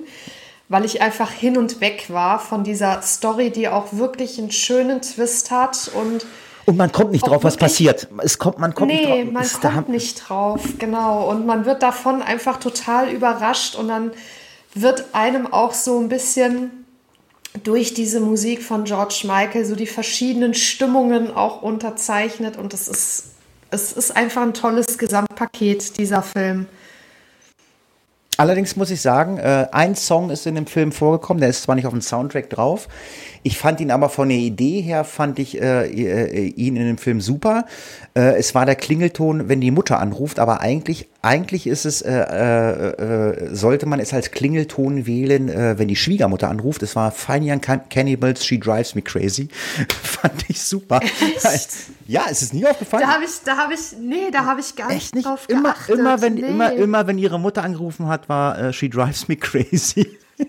weil 0.67 0.83
ich 0.83 1.01
einfach 1.01 1.29
hin 1.29 1.57
und 1.57 1.79
weg 1.79 2.05
war 2.07 2.39
von 2.39 2.63
dieser 2.63 3.03
Story, 3.03 3.51
die 3.51 3.67
auch 3.67 3.93
wirklich 3.93 4.39
einen 4.39 4.49
schönen 4.49 5.03
Twist 5.03 5.51
hat 5.51 5.91
und 5.93 6.25
und 6.65 6.77
man 6.77 6.91
kommt 6.91 7.11
nicht 7.11 7.27
drauf, 7.27 7.43
was 7.43 7.57
passiert. 7.57 8.07
Es 8.19 8.37
kommt, 8.37 8.59
man 8.59 8.73
kommt 8.73 8.91
nee, 8.91 8.97
nicht 8.97 9.09
drauf. 9.09 9.33
man 9.33 9.43
Ist 9.43 9.61
kommt 9.61 9.89
nicht 9.89 10.29
drauf, 10.29 10.61
genau. 10.79 11.29
Und 11.29 11.45
man 11.45 11.65
wird 11.65 11.83
davon 11.83 12.21
einfach 12.21 12.59
total 12.59 13.09
überrascht 13.09 13.75
und 13.75 13.89
dann 13.89 14.11
wird 14.73 15.05
einem 15.13 15.51
auch 15.51 15.73
so 15.73 15.99
ein 15.99 16.09
bisschen 16.09 16.85
durch 17.63 17.93
diese 17.93 18.19
Musik 18.19 18.63
von 18.63 18.85
George 18.85 19.21
Michael 19.23 19.65
so 19.65 19.75
die 19.75 19.85
verschiedenen 19.85 20.53
Stimmungen 20.53 21.35
auch 21.35 21.61
unterzeichnet 21.61 22.57
und 22.57 22.73
es 22.73 22.87
ist, 22.87 23.25
es 23.69 23.91
ist 23.93 24.15
einfach 24.15 24.41
ein 24.41 24.53
tolles 24.53 24.97
Gesamtpaket, 24.97 25.97
dieser 25.97 26.23
Film. 26.23 26.67
Allerdings 28.43 28.75
muss 28.75 28.91
ich 28.91 28.99
sagen, 28.99 29.37
äh, 29.37 29.67
ein 29.71 29.95
Song 29.95 30.29
ist 30.29 30.45
in 30.45 30.55
dem 30.55 30.67
Film 30.67 30.91
vorgekommen, 30.91 31.39
der 31.39 31.49
ist 31.49 31.63
zwar 31.63 31.75
nicht 31.75 31.85
auf 31.85 31.93
dem 31.93 32.01
Soundtrack 32.01 32.49
drauf. 32.49 32.89
Ich 33.41 33.57
fand 33.57 33.79
ihn 33.79 33.89
aber 33.89 34.09
von 34.09 34.27
der 34.27 34.37
Idee 34.37 34.81
her, 34.81 35.05
fand 35.05 35.39
ich 35.39 35.61
äh, 35.61 35.87
äh, 35.87 36.47
ihn 36.47 36.75
in 36.75 36.85
dem 36.85 36.97
Film 36.97 37.21
super. 37.21 37.63
Äh, 38.13 38.35
es 38.35 38.53
war 38.53 38.65
der 38.65 38.75
Klingelton, 38.75 39.47
wenn 39.47 39.61
die 39.61 39.71
Mutter 39.71 39.97
anruft, 39.97 40.39
aber 40.39 40.59
eigentlich, 40.59 41.07
eigentlich 41.23 41.67
ist 41.67 41.85
es, 41.85 42.01
äh, 42.01 42.11
äh, 42.11 42.89
äh, 43.49 43.55
sollte 43.55 43.85
man 43.85 43.99
es 44.01 44.13
als 44.13 44.31
Klingelton 44.31 45.05
wählen, 45.07 45.47
äh, 45.47 45.79
wenn 45.79 45.87
die 45.87 45.95
Schwiegermutter 45.95 46.49
anruft. 46.49 46.83
Es 46.83 46.95
war 46.95 47.11
Fine 47.11 47.51
Young 47.53 47.61
Can- 47.61 47.87
Cannibals, 47.89 48.45
She 48.45 48.59
Drives 48.59 48.93
Me 48.93 49.01
Crazy. 49.01 49.47
fand 50.03 50.43
ich 50.49 50.61
super. 50.61 50.99
Echt? 51.01 51.69
Ja, 52.07 52.25
ist 52.29 52.41
es 52.41 52.51
nie 52.53 52.65
aufgefallen? 52.65 53.03
Da 53.07 53.13
habe 53.13 53.23
ich, 53.23 53.31
da 53.45 53.57
habe 53.57 53.73
ich, 53.73 53.79
nee, 53.99 54.29
da 54.31 54.45
habe 54.45 54.59
ich 54.59 54.75
gar 54.75 54.89
Echt 54.91 55.15
nicht 55.15 55.15
nicht? 55.15 55.25
drauf 55.25 55.45
Immer, 55.47 55.73
geachtet. 55.73 55.97
immer, 55.99 56.21
wenn, 56.21 56.33
nee. 56.33 56.41
immer, 56.41 56.73
immer, 56.73 57.07
wenn 57.07 57.17
ihre 57.17 57.39
Mutter 57.39 57.63
angerufen 57.63 58.07
hat, 58.07 58.27
war 58.27 58.59
äh, 58.59 58.73
She 58.73 58.89
Drives 58.89 59.27
Me 59.29 59.37
Crazy. 59.37 60.19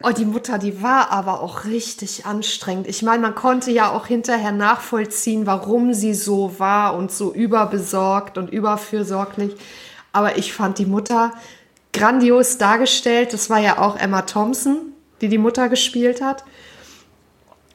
Oh, 0.00 0.10
die 0.10 0.24
Mutter, 0.24 0.58
die 0.58 0.80
war 0.80 1.10
aber 1.10 1.42
auch 1.42 1.64
richtig 1.64 2.24
anstrengend. 2.24 2.86
Ich 2.86 3.02
meine, 3.02 3.20
man 3.20 3.34
konnte 3.34 3.72
ja 3.72 3.90
auch 3.90 4.06
hinterher 4.06 4.52
nachvollziehen, 4.52 5.44
warum 5.44 5.92
sie 5.92 6.14
so 6.14 6.54
war 6.60 6.96
und 6.96 7.10
so 7.10 7.34
überbesorgt 7.34 8.38
und 8.38 8.48
überfürsorglich. 8.48 9.56
Aber 10.12 10.38
ich 10.38 10.52
fand 10.52 10.78
die 10.78 10.86
Mutter 10.86 11.32
grandios 11.92 12.58
dargestellt. 12.58 13.32
Das 13.32 13.50
war 13.50 13.58
ja 13.58 13.78
auch 13.78 13.96
Emma 13.96 14.22
Thompson, 14.22 14.92
die 15.20 15.28
die 15.28 15.38
Mutter 15.38 15.68
gespielt 15.68 16.20
hat. 16.20 16.44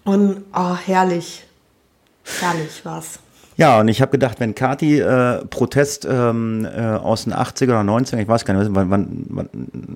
Und 0.03 0.43
oh, 0.53 0.75
herrlich. 0.75 1.45
Herrlich 2.39 2.83
war's. 2.85 3.19
Ja, 3.55 3.79
und 3.79 3.87
ich 3.87 4.01
habe 4.01 4.11
gedacht, 4.11 4.39
wenn 4.39 4.55
Kati 4.55 4.99
äh, 4.99 5.45
Protest 5.45 6.05
ähm, 6.09 6.65
äh, 6.65 6.81
aus 6.81 7.25
den 7.25 7.33
80er 7.33 7.65
oder 7.65 7.81
90er, 7.81 8.17
ich 8.17 8.27
weiß 8.27 8.45
gar 8.45 8.55
nicht, 8.55 8.73
wann, 8.73 8.89
wann, 8.89 9.25
wann, 9.29 9.49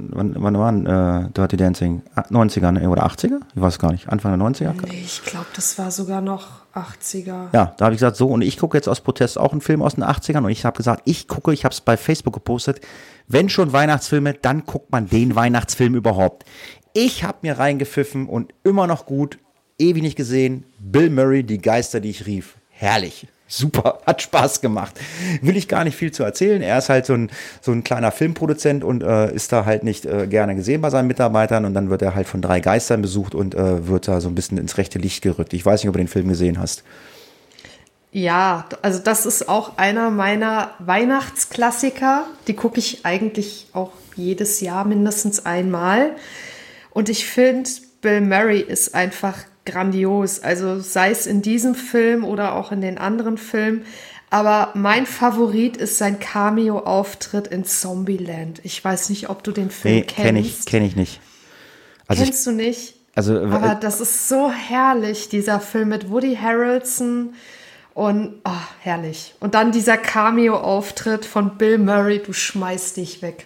wann, 0.10 0.36
wann 0.38 0.58
waren 0.58 0.86
äh, 0.86 1.30
Dirty 1.32 1.58
Dancing? 1.58 2.04
Ah, 2.16 2.22
90er 2.30 2.72
ne? 2.72 2.90
oder 2.90 3.06
80er? 3.06 3.40
Ich 3.56 3.62
weiß 3.62 3.80
gar 3.80 3.92
nicht. 3.92 4.10
Anfang 4.10 4.38
der 4.38 4.48
90er? 4.48 4.74
Nee, 4.88 5.02
ich 5.04 5.24
glaube, 5.24 5.48
das 5.56 5.78
war 5.80 5.90
sogar 5.90 6.22
noch 6.22 6.48
80er. 6.76 7.48
Ja, 7.54 7.74
da 7.78 7.86
habe 7.86 7.96
ich 7.96 8.00
gesagt, 8.00 8.18
so, 8.18 8.28
und 8.28 8.42
ich 8.42 8.58
gucke 8.58 8.78
jetzt 8.78 8.88
aus 8.88 9.02
Protest 9.02 9.38
auch 9.40 9.52
einen 9.52 9.62
Film 9.62 9.82
aus 9.82 9.96
den 9.96 10.04
80ern 10.04 10.44
und 10.44 10.50
ich 10.50 10.64
habe 10.66 10.78
gesagt, 10.78 11.02
ich 11.06 11.28
gucke, 11.28 11.52
ich 11.54 11.66
habe 11.66 11.74
es 11.74 11.82
bei 11.82 11.98
Facebook 11.98 12.34
gepostet, 12.34 12.82
wenn 13.28 13.50
schon 13.50 13.74
Weihnachtsfilme, 13.74 14.34
dann 14.36 14.66
guckt 14.66 14.92
man 14.92 15.08
den 15.08 15.36
Weihnachtsfilm 15.36 15.96
überhaupt. 15.96 16.46
Ich 16.94 17.24
habe 17.24 17.40
mir 17.42 17.58
reingepfiffen 17.60 18.28
und 18.28 18.54
immer 18.64 18.88
noch 18.88 19.06
gut, 19.06 19.40
ewig 19.78 20.04
nicht 20.04 20.16
gesehen, 20.16 20.64
Bill 20.80 21.10
Murray, 21.10 21.44
die 21.44 21.60
Geister, 21.60 22.00
die 22.00 22.10
ich 22.10 22.26
rief. 22.26 22.56
Herrlich. 22.70 23.28
Super, 23.50 24.00
hat 24.06 24.22
Spaß 24.22 24.60
gemacht. 24.60 25.00
Will 25.42 25.56
ich 25.56 25.70
gar 25.70 25.86
nicht 25.86 25.96
viel 25.96 26.12
zu 26.12 26.24
erzählen. 26.24 26.62
Er 26.62 26.78
ist 26.78 26.90
halt 26.90 27.06
so 27.06 27.14
ein, 27.14 27.30
so 27.62 27.72
ein 27.72 27.84
kleiner 27.84 28.12
Filmproduzent 28.12 28.84
und 28.84 29.04
äh, 29.04 29.34
ist 29.34 29.54
da 29.54 29.66
halt 29.66 29.84
nicht 29.86 30.06
äh, 30.06 30.28
gerne 30.28 30.56
gesehen 30.56 30.82
bei 30.82 30.90
seinen 30.90 31.08
Mitarbeitern 31.08 31.64
und 31.64 31.74
dann 31.74 31.90
wird 31.90 32.02
er 32.02 32.14
halt 32.14 32.28
von 32.28 32.42
drei 32.42 32.60
Geistern 32.60 33.02
besucht 33.02 33.34
und 33.34 33.56
äh, 33.56 33.88
wird 33.88 34.10
da 34.10 34.20
so 34.20 34.28
ein 34.28 34.36
bisschen 34.36 34.58
ins 34.58 34.78
rechte 34.78 35.00
Licht 35.00 35.22
gerückt. 35.22 35.54
Ich 35.54 35.66
weiß 35.66 35.82
nicht, 35.82 35.88
ob 35.88 35.94
du 35.94 36.00
den 36.00 36.10
Film 36.10 36.28
gesehen 36.28 36.60
hast. 36.60 36.84
Ja, 38.12 38.66
also 38.82 39.00
das 39.00 39.26
ist 39.26 39.48
auch 39.48 39.78
einer 39.78 40.10
meiner 40.10 40.72
Weihnachtsklassiker. 40.80 42.26
Die 42.48 42.54
gucke 42.54 42.80
ich 42.80 43.06
eigentlich 43.06 43.68
auch 43.74 43.92
jedes 44.16 44.60
Jahr 44.60 44.86
mindestens 44.86 45.46
einmal. 45.46 46.16
Und 46.90 47.10
ich 47.10 47.26
finde, 47.26 47.70
Bill 48.02 48.22
Murray 48.22 48.60
ist 48.60 48.96
einfach 48.96 49.38
grandios. 49.68 50.40
Also 50.40 50.80
sei 50.80 51.12
es 51.12 51.28
in 51.28 51.44
diesem 51.44 51.76
Film 51.76 52.24
oder 52.24 52.56
auch 52.56 52.72
in 52.72 52.82
den 52.82 52.98
anderen 52.98 53.38
Filmen. 53.38 53.86
Aber 54.30 54.72
mein 54.74 55.06
Favorit 55.06 55.78
ist 55.78 56.00
sein 56.00 56.20
Cameo-Auftritt 56.20 57.48
in 57.48 57.64
Zombieland. 57.64 58.60
Ich 58.64 58.84
weiß 58.84 59.10
nicht, 59.10 59.30
ob 59.30 59.44
du 59.44 59.52
den 59.52 59.70
Film 59.70 59.96
Nee, 59.96 60.02
kennst. 60.02 60.16
kenne 60.26 60.40
ich, 60.40 60.66
kenn 60.66 60.84
ich 60.84 60.96
nicht. 60.96 61.22
Also 62.08 62.24
ich, 62.24 62.30
Kennst 62.30 62.48
du 62.48 62.52
nicht? 62.52 62.96
also 63.16 63.40
Aber 63.40 63.74
äh, 63.74 63.80
das 63.80 64.02
ist 64.02 64.28
so 64.28 64.52
herrlich, 64.52 65.30
dieser 65.30 65.60
Film 65.60 65.90
mit 65.90 66.10
Woody 66.10 66.36
Harrelson. 66.36 67.36
Und 67.94 68.36
oh, 68.46 68.52
herrlich. 68.82 69.34
Und 69.40 69.56
dann 69.56 69.72
dieser 69.72 69.98
Cameo-Auftritt 69.98 71.26
von 71.26 71.58
Bill 71.58 71.78
Murray, 71.80 72.22
du 72.24 72.32
schmeißt 72.34 72.98
dich 72.98 73.22
weg. 73.22 73.46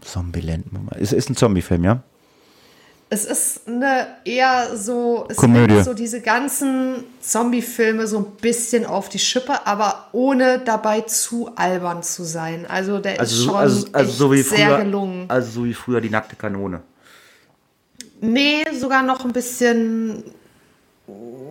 Zombieland. 0.00 0.64
Ist, 0.98 1.12
ist 1.12 1.28
ein 1.28 1.36
Zombie-Film, 1.36 1.84
ja? 1.84 2.02
Es 3.12 3.26
ist 3.26 3.68
eine 3.68 4.06
eher 4.24 4.74
so, 4.74 5.26
es 5.28 5.36
Komödie. 5.36 5.82
so 5.82 5.92
diese 5.92 6.22
ganzen 6.22 7.04
Zombie-Filme 7.20 8.06
so 8.06 8.20
ein 8.20 8.24
bisschen 8.40 8.86
auf 8.86 9.10
die 9.10 9.18
Schippe, 9.18 9.66
aber 9.66 10.06
ohne 10.12 10.60
dabei 10.60 11.02
zu 11.02 11.50
albern 11.54 12.02
zu 12.02 12.24
sein. 12.24 12.64
Also 12.66 13.00
der 13.00 13.16
ist 13.16 13.20
Also, 13.20 13.36
so- 13.36 13.44
schon 13.50 13.54
also, 13.56 13.86
also 13.92 14.08
echt 14.08 14.18
so 14.18 14.32
wie 14.32 14.40
sehr 14.40 14.66
früher, 14.68 14.78
gelungen. 14.84 15.24
also 15.28 15.50
so 15.50 15.64
wie 15.66 15.74
früher 15.74 16.00
die 16.00 16.08
nackte 16.08 16.36
Kanone. 16.36 16.80
Nee, 18.22 18.64
sogar 18.80 19.02
noch 19.02 19.26
ein 19.26 19.32
bisschen 19.34 20.24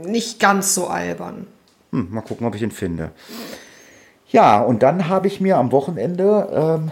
nicht 0.05 0.39
ganz 0.39 0.73
so 0.73 0.87
albern. 0.87 1.45
Hm, 1.91 2.07
mal 2.09 2.21
gucken, 2.21 2.47
ob 2.47 2.55
ich 2.55 2.63
ihn 2.63 2.71
finde. 2.71 3.11
Ja, 4.31 4.61
und 4.61 4.81
dann 4.81 5.09
habe 5.09 5.27
ich 5.27 5.41
mir 5.41 5.57
am 5.57 5.71
Wochenende, 5.71 6.79
ähm, 6.79 6.91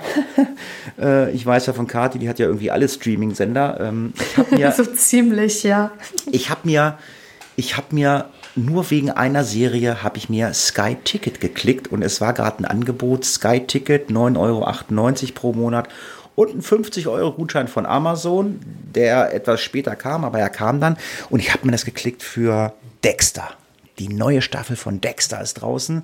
äh, 1.01 1.31
ich 1.31 1.45
weiß 1.45 1.67
ja 1.67 1.73
von 1.73 1.87
Kati, 1.87 2.19
die 2.19 2.27
hat 2.27 2.37
ja 2.39 2.47
irgendwie 2.47 2.71
alle 2.71 2.87
Streaming-Sender. 2.87 3.79
Ähm, 3.79 4.13
So 4.71 4.85
ziemlich, 4.85 5.63
ja. 5.63 5.91
ich 6.31 6.49
habe 6.49 6.61
mir, 6.63 6.97
ich 7.55 7.77
habe 7.77 7.95
mir 7.95 8.25
nur 8.55 8.89
wegen 8.91 9.09
einer 9.09 9.43
Serie 9.43 10.03
habe 10.03 10.17
ich 10.17 10.29
mir 10.29 10.53
Sky 10.53 10.97
Ticket 11.03 11.39
geklickt 11.39 11.87
und 11.87 12.01
es 12.01 12.19
war 12.19 12.33
gerade 12.33 12.59
ein 12.59 12.65
Angebot 12.65 13.23
Sky 13.23 13.61
Ticket 13.65 14.09
9,98 14.09 14.37
Euro 14.37 15.33
pro 15.33 15.53
Monat 15.53 15.87
und 16.35 16.55
ein 16.55 16.61
50 16.61 17.07
Euro 17.07 17.33
Gutschein 17.33 17.67
von 17.67 17.85
Amazon, 17.85 18.59
der 18.95 19.33
etwas 19.33 19.61
später 19.61 19.95
kam, 19.95 20.25
aber 20.25 20.39
er 20.39 20.49
kam 20.49 20.81
dann 20.81 20.97
und 21.29 21.39
ich 21.39 21.53
habe 21.53 21.65
mir 21.65 21.71
das 21.71 21.85
geklickt 21.85 22.23
für 22.23 22.73
Dexter. 23.03 23.49
Die 23.99 24.09
neue 24.09 24.41
Staffel 24.41 24.75
von 24.75 24.99
Dexter 24.99 25.41
ist 25.41 25.55
draußen. 25.55 26.03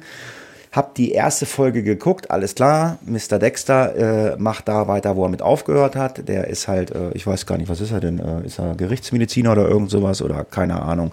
Hab 0.75 0.95
die 0.95 1.11
erste 1.11 1.45
Folge 1.45 1.83
geguckt, 1.83 2.31
alles 2.31 2.55
klar. 2.55 2.97
Mr. 3.05 3.39
Dexter 3.39 4.33
äh, 4.33 4.37
macht 4.37 4.67
da 4.67 4.87
weiter, 4.87 5.15
wo 5.15 5.23
er 5.23 5.29
mit 5.29 5.41
aufgehört 5.41 5.95
hat. 5.95 6.27
Der 6.27 6.47
ist 6.47 6.67
halt, 6.67 6.91
äh, 6.91 7.11
ich 7.13 7.25
weiß 7.25 7.45
gar 7.45 7.57
nicht, 7.57 7.69
was 7.69 7.79
ist 7.79 7.91
er 7.91 8.01
denn? 8.01 8.19
Äh, 8.19 8.45
ist 8.45 8.59
er 8.59 8.75
Gerichtsmediziner 8.75 9.53
oder 9.53 9.69
irgend 9.69 9.89
sowas 9.89 10.21
oder 10.21 10.43
keine 10.43 10.81
Ahnung. 10.81 11.11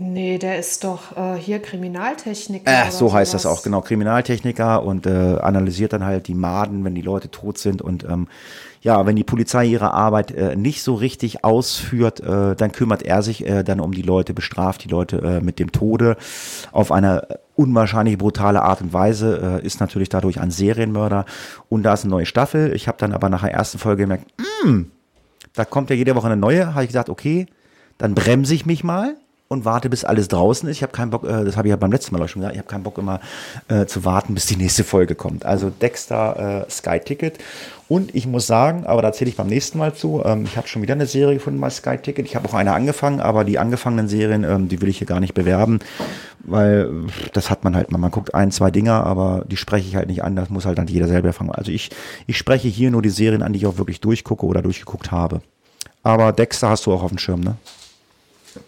Nee, 0.00 0.38
der 0.38 0.58
ist 0.58 0.84
doch 0.84 1.16
äh, 1.16 1.36
hier 1.36 1.58
Kriminaltechniker. 1.58 2.70
Äh, 2.70 2.90
so 2.90 3.12
heißt 3.12 3.34
das 3.34 3.42
sowas. 3.42 3.58
auch, 3.58 3.62
genau. 3.64 3.80
Kriminaltechniker 3.80 4.84
und 4.84 5.06
äh, 5.06 5.38
analysiert 5.40 5.92
dann 5.92 6.04
halt 6.04 6.28
die 6.28 6.34
Maden, 6.34 6.84
wenn 6.84 6.94
die 6.94 7.02
Leute 7.02 7.30
tot 7.30 7.58
sind. 7.58 7.82
Und 7.82 8.04
ähm, 8.04 8.28
ja, 8.80 9.06
wenn 9.06 9.16
die 9.16 9.24
Polizei 9.24 9.66
ihre 9.66 9.92
Arbeit 9.92 10.30
äh, 10.30 10.56
nicht 10.56 10.82
so 10.82 10.94
richtig 10.94 11.44
ausführt, 11.44 12.20
äh, 12.20 12.54
dann 12.54 12.72
kümmert 12.72 13.02
er 13.02 13.22
sich 13.22 13.46
äh, 13.46 13.62
dann 13.64 13.80
um 13.80 13.92
die 13.92 14.02
Leute, 14.02 14.34
bestraft 14.34 14.84
die 14.84 14.88
Leute 14.88 15.18
äh, 15.18 15.40
mit 15.40 15.58
dem 15.58 15.72
Tode 15.72 16.16
auf 16.72 16.92
eine 16.92 17.40
unwahrscheinlich 17.56 18.18
brutale 18.18 18.62
Art 18.62 18.80
und 18.80 18.92
Weise, 18.92 19.60
äh, 19.62 19.66
ist 19.66 19.80
natürlich 19.80 20.08
dadurch 20.08 20.40
ein 20.40 20.50
Serienmörder. 20.50 21.24
Und 21.68 21.82
da 21.82 21.94
ist 21.94 22.04
eine 22.04 22.10
neue 22.10 22.26
Staffel. 22.26 22.72
Ich 22.74 22.86
habe 22.86 22.98
dann 22.98 23.12
aber 23.12 23.28
nach 23.28 23.42
der 23.42 23.52
ersten 23.52 23.78
Folge 23.78 24.04
gemerkt, 24.04 24.26
"Mm, 24.64 24.82
da 25.54 25.64
kommt 25.64 25.90
ja 25.90 25.96
jede 25.96 26.14
Woche 26.14 26.26
eine 26.26 26.36
neue, 26.36 26.74
habe 26.74 26.84
ich 26.84 26.88
gesagt, 26.88 27.08
okay, 27.08 27.46
dann 27.98 28.14
bremse 28.14 28.54
ich 28.54 28.64
mich 28.64 28.84
mal 28.84 29.16
und 29.48 29.64
warte, 29.64 29.88
bis 29.88 30.04
alles 30.04 30.28
draußen 30.28 30.68
ist. 30.68 30.76
Ich 30.76 30.82
habe 30.82 30.92
keinen 30.92 31.10
Bock, 31.10 31.24
äh, 31.24 31.44
das 31.44 31.56
habe 31.56 31.68
ich 31.68 31.70
ja 31.70 31.76
beim 31.76 31.90
letzten 31.90 32.14
Mal 32.14 32.22
auch 32.22 32.28
schon 32.28 32.40
gesagt, 32.40 32.54
ich 32.54 32.58
habe 32.58 32.68
keinen 32.68 32.82
Bock 32.82 32.98
immer 32.98 33.20
äh, 33.68 33.86
zu 33.86 34.04
warten, 34.04 34.34
bis 34.34 34.46
die 34.46 34.56
nächste 34.56 34.84
Folge 34.84 35.14
kommt. 35.14 35.46
Also 35.46 35.70
Dexter 35.70 36.66
äh, 36.66 36.70
Sky 36.70 37.00
Ticket. 37.00 37.38
Und 37.88 38.14
ich 38.14 38.26
muss 38.26 38.46
sagen, 38.46 38.84
aber 38.84 39.00
da 39.00 39.08
erzähle 39.08 39.30
ich 39.30 39.36
beim 39.36 39.46
nächsten 39.46 39.78
Mal 39.78 39.94
zu, 39.94 40.22
ähm, 40.22 40.44
ich 40.44 40.58
habe 40.58 40.68
schon 40.68 40.82
wieder 40.82 40.92
eine 40.92 41.06
Serie 41.06 41.36
gefunden 41.36 41.60
bei 41.60 41.70
Sky 41.70 41.96
Ticket. 41.96 42.26
Ich 42.26 42.36
habe 42.36 42.46
auch 42.46 42.54
eine 42.54 42.74
angefangen, 42.74 43.20
aber 43.20 43.44
die 43.44 43.58
angefangenen 43.58 44.08
Serien, 44.08 44.44
ähm, 44.44 44.68
die 44.68 44.82
will 44.82 44.90
ich 44.90 44.98
hier 44.98 45.06
gar 45.06 45.20
nicht 45.20 45.32
bewerben, 45.32 45.78
weil 46.40 46.90
das 47.32 47.48
hat 47.48 47.64
man 47.64 47.74
halt 47.74 47.90
mal. 47.90 47.96
Man 47.96 48.10
guckt 48.10 48.34
ein, 48.34 48.52
zwei 48.52 48.70
Dinger, 48.70 49.04
aber 49.04 49.44
die 49.50 49.56
spreche 49.56 49.88
ich 49.88 49.96
halt 49.96 50.08
nicht 50.08 50.22
an, 50.22 50.36
das 50.36 50.50
muss 50.50 50.66
halt 50.66 50.76
dann 50.76 50.86
jeder 50.88 51.08
selber 51.08 51.32
fangen. 51.32 51.52
Also 51.52 51.72
ich, 51.72 51.88
ich 52.26 52.36
spreche 52.36 52.68
hier 52.68 52.90
nur 52.90 53.00
die 53.00 53.08
Serien 53.08 53.42
an, 53.42 53.54
die 53.54 53.60
ich 53.60 53.66
auch 53.66 53.78
wirklich 53.78 54.00
durchgucke 54.02 54.44
oder 54.44 54.60
durchgeguckt 54.60 55.10
habe. 55.10 55.40
Aber 56.02 56.32
Dexter 56.32 56.68
hast 56.68 56.84
du 56.84 56.92
auch 56.92 57.02
auf 57.02 57.10
dem 57.10 57.18
Schirm, 57.18 57.40
ne? 57.40 57.56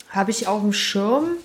Habe 0.08 0.30
ich 0.30 0.46
auf 0.46 0.60
dem 0.60 0.72
Schirm, 0.72 1.36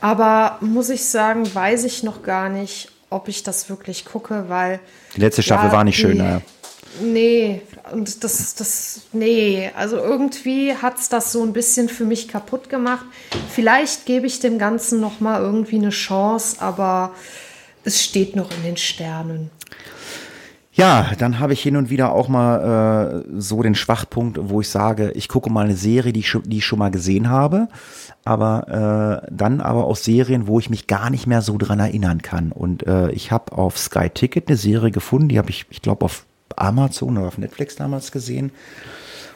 aber 0.00 0.58
muss 0.60 0.90
ich 0.90 1.04
sagen, 1.04 1.52
weiß 1.52 1.84
ich 1.84 2.02
noch 2.02 2.22
gar 2.22 2.48
nicht, 2.48 2.90
ob 3.10 3.28
ich 3.28 3.42
das 3.42 3.68
wirklich 3.68 4.04
gucke, 4.04 4.44
weil. 4.48 4.80
Die 5.16 5.20
letzte 5.20 5.42
Staffel 5.42 5.68
Ja, 5.68 5.72
war 5.72 5.84
nicht 5.84 5.98
schön, 5.98 6.18
naja. 6.18 6.42
Nee, 7.00 7.62
und 7.92 8.24
das, 8.24 8.54
das, 8.54 9.02
nee, 9.12 9.70
also 9.76 9.96
irgendwie 9.96 10.74
hat's 10.74 11.08
das 11.08 11.32
so 11.32 11.42
ein 11.42 11.52
bisschen 11.52 11.88
für 11.88 12.04
mich 12.04 12.28
kaputt 12.28 12.68
gemacht. 12.68 13.04
Vielleicht 13.50 14.06
gebe 14.06 14.26
ich 14.26 14.40
dem 14.40 14.58
Ganzen 14.58 15.00
noch 15.00 15.20
mal 15.20 15.40
irgendwie 15.40 15.76
eine 15.76 15.90
Chance, 15.90 16.56
aber 16.60 17.12
es 17.84 18.02
steht 18.02 18.36
noch 18.36 18.50
in 18.50 18.62
den 18.64 18.76
Sternen. 18.76 19.50
Ja, 20.78 21.10
dann 21.18 21.40
habe 21.40 21.54
ich 21.54 21.60
hin 21.60 21.74
und 21.74 21.90
wieder 21.90 22.12
auch 22.12 22.28
mal 22.28 23.24
äh, 23.26 23.40
so 23.40 23.64
den 23.64 23.74
Schwachpunkt, 23.74 24.38
wo 24.40 24.60
ich 24.60 24.68
sage, 24.68 25.10
ich 25.16 25.28
gucke 25.28 25.50
mal 25.50 25.64
eine 25.64 25.74
Serie, 25.74 26.12
die 26.12 26.20
ich 26.20 26.28
schon, 26.28 26.44
die 26.44 26.58
ich 26.58 26.66
schon 26.66 26.78
mal 26.78 26.92
gesehen 26.92 27.28
habe, 27.28 27.66
aber 28.24 29.24
äh, 29.26 29.28
dann 29.32 29.60
aber 29.60 29.86
auch 29.86 29.96
Serien, 29.96 30.46
wo 30.46 30.60
ich 30.60 30.70
mich 30.70 30.86
gar 30.86 31.10
nicht 31.10 31.26
mehr 31.26 31.42
so 31.42 31.58
dran 31.58 31.80
erinnern 31.80 32.22
kann. 32.22 32.52
Und 32.52 32.86
äh, 32.86 33.10
ich 33.10 33.32
habe 33.32 33.58
auf 33.58 33.76
Sky 33.76 34.08
Ticket 34.08 34.46
eine 34.46 34.56
Serie 34.56 34.92
gefunden, 34.92 35.30
die 35.30 35.38
habe 35.38 35.50
ich, 35.50 35.66
ich 35.70 35.82
glaube, 35.82 36.04
auf 36.04 36.26
Amazon 36.54 37.18
oder 37.18 37.26
auf 37.26 37.38
Netflix 37.38 37.74
damals 37.74 38.12
gesehen. 38.12 38.52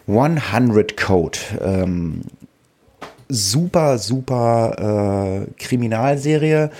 100 0.06 0.96
Code. 0.96 1.38
Ähm, 1.60 2.20
super, 3.28 3.98
super 3.98 5.46
äh, 5.48 5.50
Kriminalserie 5.60 6.70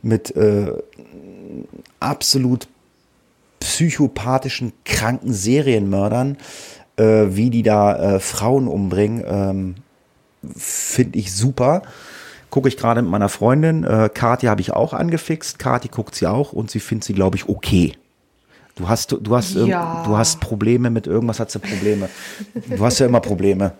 mit 0.00 0.34
äh, 0.34 0.72
absolut 2.00 2.66
psychopathischen, 3.60 4.72
kranken 4.84 5.32
Serienmördern, 5.32 6.36
äh, 6.96 7.26
wie 7.30 7.50
die 7.50 7.62
da 7.62 8.14
äh, 8.16 8.20
Frauen 8.20 8.68
umbringen, 8.68 9.24
ähm, 9.26 9.74
finde 10.56 11.18
ich 11.18 11.34
super. 11.34 11.82
Gucke 12.50 12.68
ich 12.68 12.76
gerade 12.76 13.02
mit 13.02 13.10
meiner 13.10 13.28
Freundin. 13.28 13.84
Äh, 13.84 14.08
Kathi 14.12 14.46
habe 14.46 14.60
ich 14.60 14.72
auch 14.72 14.92
angefixt. 14.92 15.58
Kathi 15.58 15.88
guckt 15.88 16.14
sie 16.14 16.26
auch 16.26 16.52
und 16.52 16.70
sie 16.70 16.80
findet 16.80 17.04
sie, 17.04 17.12
glaube 17.14 17.36
ich, 17.36 17.48
okay. 17.48 17.94
Du 18.76 18.88
hast, 18.88 19.12
du 19.20 19.36
hast, 19.36 19.54
Ja. 19.54 20.02
du 20.06 20.16
hast 20.16 20.40
Probleme 20.40 20.90
mit 20.90 21.06
irgendwas, 21.06 21.40
hat 21.40 21.50
sie 21.50 21.58
Probleme. 21.58 22.08
Du 22.54 22.84
hast 22.84 22.98
ja 22.98 23.06
immer 23.06 23.20
Probleme. 23.20 23.72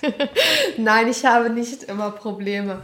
Nein, 0.78 1.08
ich 1.08 1.24
habe 1.24 1.50
nicht 1.50 1.82
immer 1.84 2.12
Probleme. 2.12 2.80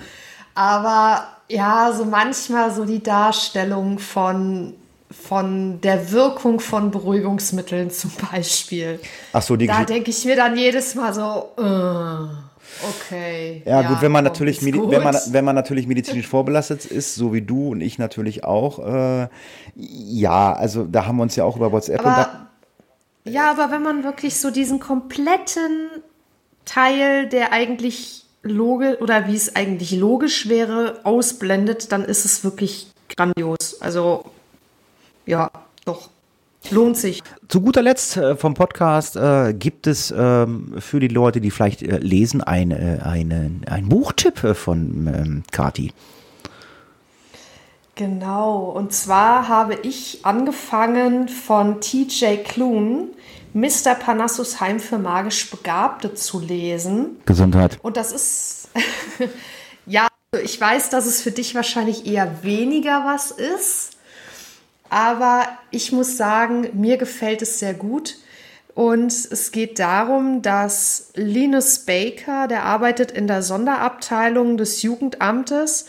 Aber 0.55 1.27
ja, 1.49 1.93
so 1.97 2.05
manchmal 2.05 2.73
so 2.73 2.85
die 2.85 3.03
Darstellung 3.03 3.99
von, 3.99 4.75
von 5.23 5.81
der 5.81 6.11
Wirkung 6.13 6.61
von 6.61 6.91
Beruhigungsmitteln 6.91 7.91
zum 7.91 8.11
Beispiel. 8.33 9.01
Ach 9.33 9.43
so, 9.43 9.57
die 9.57 9.67
Da 9.67 9.85
denke 9.85 10.11
ich 10.11 10.25
mir 10.25 10.37
dann 10.37 10.57
jedes 10.57 10.95
Mal 10.95 11.15
so, 11.15 11.53
äh, 11.57 11.63
okay. 12.89 13.63
Ja, 13.65 13.83
gut, 13.83 14.03
wenn 14.03 14.13
man 14.13 14.25
natürlich, 14.25 14.61
gut. 14.61 14.91
wenn 14.91 15.03
man, 15.03 15.17
wenn 15.29 15.45
man 15.45 15.55
natürlich 15.55 15.87
medizinisch 15.87 16.27
vorbelastet 16.27 16.85
ist, 16.85 17.15
so 17.15 17.33
wie 17.33 17.43
du 17.43 17.71
und 17.71 17.81
ich 17.81 17.99
natürlich 17.99 18.45
auch, 18.45 18.79
äh, 18.79 19.29
ja, 19.75 20.53
also 20.53 20.85
da 20.85 21.07
haben 21.07 21.17
wir 21.17 21.23
uns 21.23 21.37
ja 21.37 21.45
auch 21.45 21.57
über 21.57 21.73
WhatsApp 21.73 22.01
und 22.01 22.07
da, 22.07 22.13
Aber, 22.13 22.47
ja, 23.25 23.51
aber 23.51 23.71
wenn 23.71 23.83
man 23.83 24.05
wirklich 24.05 24.37
so 24.39 24.51
diesen 24.51 24.81
kompletten 24.81 25.89
Teil, 26.65 27.29
der 27.29 27.53
eigentlich 27.53 28.25
logisch 28.43 29.01
oder 29.01 29.27
wie 29.27 29.35
es 29.35 29.57
eigentlich 29.57 29.93
logisch 29.93 30.49
wäre, 30.49 31.01
ausblendet, 31.05 31.93
dann 31.93 32.05
ist 32.05 32.25
es 32.25 32.45
wirklich 32.45 32.89
grandios. 33.17 33.81
Also, 33.81 34.25
ja, 35.27 35.51
doch. 35.85 36.11
Lohnt 36.71 36.97
sich. 36.97 37.23
Zu 37.49 37.61
guter 37.61 37.83
Letzt 37.83 38.17
äh, 38.17 38.37
vom 38.37 38.55
Podcast 38.55 39.17
äh, 39.17 39.53
gibt 39.53 39.87
es 39.87 40.15
ähm, 40.17 40.75
für 40.79 40.99
die 40.99 41.09
Leute, 41.09 41.43
die 41.43 41.51
vielleicht 41.51 41.83
äh, 41.83 41.99
lesen, 41.99 42.41
ein, 42.41 42.71
äh, 42.71 43.01
einen, 43.03 43.67
ein 43.69 43.91
Buchtipp 43.91 44.43
äh, 44.43 44.55
von 44.55 45.07
ähm, 45.07 45.43
Kati. 45.53 45.93
Genau, 47.97 48.71
und 48.71 48.93
zwar 48.93 49.47
habe 49.47 49.75
ich 49.83 50.21
angefangen 50.25 51.29
von 51.29 51.81
TJ 51.81 52.39
Klune, 52.45 53.09
Mr. 53.53 53.95
Parnassus 53.95 54.61
Heim 54.61 54.81
für 54.81 54.99
magisch 54.99 55.49
Begabte 55.51 56.15
zu 56.15 56.41
lesen. 56.41 57.21
Gesundheit. 57.25 57.79
Und 57.83 57.97
das 57.97 58.11
ist, 58.11 58.69
ja, 59.87 60.09
ich 60.43 60.61
weiß, 60.61 60.91
dass 60.91 61.07
es 61.07 61.23
für 61.23 61.31
dich 61.31 61.55
wahrscheinlich 61.55 62.07
eher 62.07 62.43
weniger 62.43 63.05
was 63.05 63.31
ist, 63.31 63.94
aber 64.91 65.47
ich 65.71 65.93
muss 65.93 66.17
sagen, 66.17 66.69
mir 66.75 66.97
gefällt 66.97 67.43
es 67.43 67.59
sehr 67.59 67.75
gut. 67.75 68.17
Und 68.75 69.13
es 69.13 69.53
geht 69.53 69.79
darum, 69.79 70.43
dass 70.43 71.13
Linus 71.15 71.81
Baker, 71.81 72.49
der 72.49 72.65
arbeitet 72.65 73.13
in 73.13 73.29
der 73.29 73.43
Sonderabteilung 73.43 74.57
des 74.57 74.83
Jugendamtes 74.83 75.87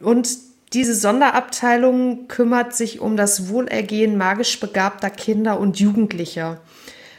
und 0.00 0.28
diese 0.72 0.94
Sonderabteilung 0.94 2.28
kümmert 2.28 2.74
sich 2.74 3.00
um 3.00 3.16
das 3.16 3.48
Wohlergehen 3.48 4.18
magisch 4.18 4.60
begabter 4.60 5.10
Kinder 5.10 5.58
und 5.58 5.78
Jugendlicher. 5.78 6.60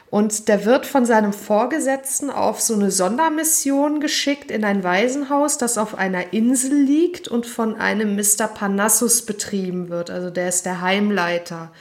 Und 0.10 0.48
der 0.48 0.64
wird 0.64 0.86
von 0.86 1.06
seinem 1.06 1.34
Vorgesetzten 1.34 2.30
auf 2.30 2.62
so 2.62 2.74
eine 2.76 2.92
Sondermission 2.92 4.00
geschickt 4.00 4.52
in 4.52 4.64
ein 4.64 4.84
Waisenhaus, 4.84 5.58
das 5.58 5.78
auf 5.78 5.96
einer 5.96 6.32
Insel 6.32 6.74
liegt 6.74 7.28
und 7.28 7.46
von 7.46 7.76
einem 7.76 8.16
Mr. 8.16 8.48
Parnassus 8.48 9.26
betrieben 9.26 9.90
wird. 9.90 10.10
Also 10.10 10.30
der 10.30 10.48
ist 10.48 10.66
der 10.66 10.82
Heimleiter. 10.82 11.72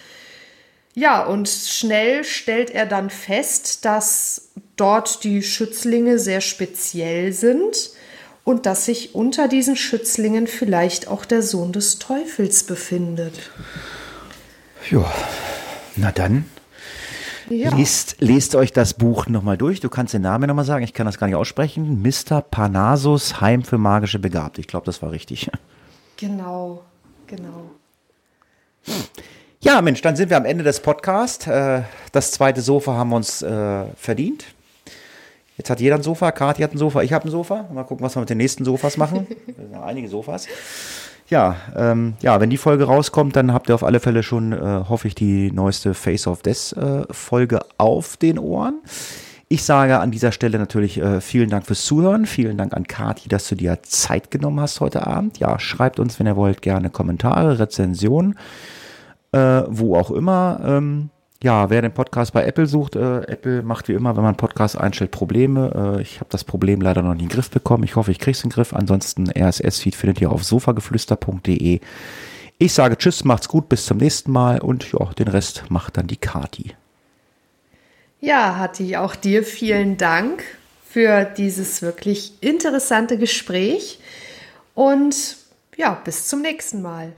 Ja, 0.95 1.25
und 1.25 1.49
schnell 1.49 2.25
stellt 2.25 2.71
er 2.71 2.87
dann 2.87 3.11
fest, 3.11 3.85
dass 3.85 4.49
dort 4.77 5.23
die 5.23 5.43
Schützlinge 5.43 6.19
sehr 6.19 6.41
speziell 6.41 7.33
sind 7.33 7.91
und 8.43 8.67
dass 8.67 8.87
sich 8.87 9.15
unter 9.15 9.47
diesen 9.47 9.77
Schützlingen 9.77 10.47
vielleicht 10.47 11.07
auch 11.07 11.25
der 11.25 11.43
Sohn 11.43 11.73
des 11.73 11.99
Teufels 11.99 12.65
befindet. 12.65 13.51
Ja, 14.91 15.13
na 15.97 16.13
dann. 16.13 16.47
Ja. 17.49 17.75
Lest, 17.77 18.17
lest 18.19 18.55
euch 18.55 18.73
das 18.73 18.95
Buch 18.95 19.27
nochmal 19.29 19.57
durch. 19.57 19.81
Du 19.81 19.89
kannst 19.89 20.15
den 20.15 20.23
Namen 20.23 20.49
nochmal 20.49 20.65
sagen. 20.65 20.85
Ich 20.85 20.95
kann 20.95 21.07
das 21.07 21.19
gar 21.19 21.27
nicht 21.27 21.37
aussprechen. 21.37 22.03
Mr. 22.03 22.41
Parnassus 22.41 23.41
Heim 23.41 23.63
für 23.63 23.79
magische 23.79 24.19
Begabte. 24.19 24.61
Ich 24.61 24.67
glaube, 24.67 24.87
das 24.87 25.01
war 25.03 25.13
richtig. 25.13 25.51
Genau, 26.17 26.83
genau. 27.27 27.71
Ja, 29.61 29.81
Mensch, 29.81 30.01
dann 30.03 30.17
sind 30.17 30.31
wir 30.31 30.37
am 30.37 30.45
Ende 30.45 30.65
des 30.65 30.81
Podcasts. 30.81 31.47
Äh, 31.47 31.83
das 32.13 32.33
zweite 32.33 32.61
Sofa 32.61 32.95
haben 32.95 33.11
wir 33.11 33.17
uns 33.17 33.43
äh, 33.43 33.85
verdient. 33.97 34.45
Jetzt 35.57 35.71
hat 35.71 35.81
jeder 35.81 35.97
ein 35.97 36.03
Sofa. 36.03 36.33
Kathi 36.33 36.63
hat 36.63 36.75
ein 36.75 36.79
Sofa, 36.79 37.03
ich 37.03 37.13
habe 37.13 37.29
ein 37.29 37.31
Sofa. 37.31 37.69
Mal 37.73 37.85
gucken, 37.85 38.05
was 38.05 38.15
wir 38.15 38.21
mit 38.21 38.31
den 38.31 38.39
nächsten 38.39 38.65
Sofas 38.65 38.97
machen. 38.97 39.27
Einige 39.85 40.09
Sofas. 40.09 40.47
Ja, 41.29 41.57
ähm, 41.75 42.15
ja, 42.21 42.41
wenn 42.41 42.51
die 42.51 42.57
Folge 42.57 42.85
rauskommt, 42.85 43.35
dann 43.35 43.53
habt 43.53 43.69
ihr 43.69 43.75
auf 43.75 43.83
alle 43.83 43.99
Fälle 43.99 44.23
schon, 44.23 44.53
äh, 44.53 44.85
hoffe 44.89 45.09
ich, 45.09 45.15
die 45.15 45.51
neueste 45.51 45.95
Face 45.95 46.27
of 46.27 46.43
Death 46.43 46.73
äh, 46.77 47.05
Folge 47.11 47.61
auf 47.79 48.17
den 48.17 48.39
Ohren. 48.39 48.81
Ich 49.49 49.65
sage 49.65 49.99
an 50.01 50.11
dieser 50.11 50.33
Stelle 50.33 50.59
natürlich 50.59 50.99
äh, 50.99 51.21
vielen 51.21 51.51
Dank 51.51 51.67
fürs 51.67 51.85
Zuhören. 51.85 52.27
Vielen 52.27 52.57
Dank 52.57 52.75
an 52.75 52.87
Kati, 52.87 53.29
dass 53.29 53.49
du 53.49 53.55
dir 53.55 53.79
Zeit 53.83 54.31
genommen 54.31 54.61
hast 54.61 54.81
heute 54.81 55.07
Abend. 55.07 55.39
Ja, 55.39 55.59
schreibt 55.59 56.01
uns, 56.01 56.19
wenn 56.19 56.27
ihr 56.27 56.37
wollt, 56.37 56.63
gerne 56.63 56.91
Kommentare, 56.91 57.59
Rezensionen, 57.59 58.37
äh, 59.33 59.63
wo 59.69 59.97
auch 59.97 60.11
immer. 60.11 60.61
Ähm, 60.65 61.11
ja, 61.47 61.71
wer 61.71 61.81
den 61.81 61.95
Podcast 61.95 62.33
bei 62.33 62.45
Apple 62.45 62.67
sucht, 62.67 62.97
äh, 62.97 63.19
Apple 63.19 63.63
macht 63.63 63.87
wie 63.87 63.93
immer, 63.93 64.17
wenn 64.17 64.25
man 64.25 64.37
Podcast 64.37 64.77
einstellt, 64.77 65.13
Probleme. 65.13 65.97
Äh, 65.97 66.03
ich 66.03 66.19
habe 66.19 66.27
das 66.29 66.43
Problem 66.43 66.81
leider 66.81 67.03
noch 67.03 67.15
nie 67.15 67.23
in 67.23 67.29
den 67.29 67.35
Griff 67.35 67.51
bekommen. 67.51 67.85
Ich 67.85 67.95
hoffe, 67.95 68.11
ich 68.11 68.19
kriege 68.19 68.37
es 68.37 68.43
in 68.43 68.51
den 68.51 68.55
Griff. 68.55 68.75
Ansonsten 68.75 69.31
RSS-Feed 69.31 69.95
findet 69.95 70.21
ihr 70.21 70.33
auf 70.33 70.43
sofageflüster.de. 70.43 71.79
Ich 72.59 72.73
sage 72.73 72.99
Tschüss, 72.99 73.23
macht's 73.23 73.47
gut, 73.47 73.69
bis 73.69 73.87
zum 73.87 73.99
nächsten 73.99 74.33
Mal 74.33 74.59
und 74.59 74.91
ja, 74.91 75.05
den 75.13 75.29
Rest 75.29 75.67
macht 75.69 75.97
dann 75.99 76.09
die 76.09 76.17
Kati. 76.17 76.75
Ja, 78.21 78.57
Hatti, 78.59 78.97
auch 78.97 79.15
dir 79.15 79.45
vielen 79.45 79.99
Dank 79.99 80.43
für 80.85 81.25
dieses 81.25 81.81
wirklich 81.81 82.33
interessante 82.41 83.19
Gespräch 83.19 84.01
und 84.75 85.37
ja, 85.77 85.95
bis 86.05 86.27
zum 86.27 86.43
nächsten 86.43 86.83
Mal. 86.83 87.13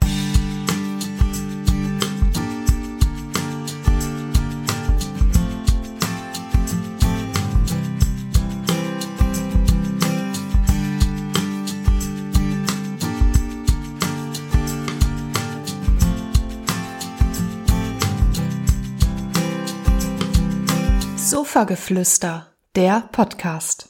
Sofageflüster, 21.51 22.45
der 22.75 23.09
Podcast. 23.11 23.89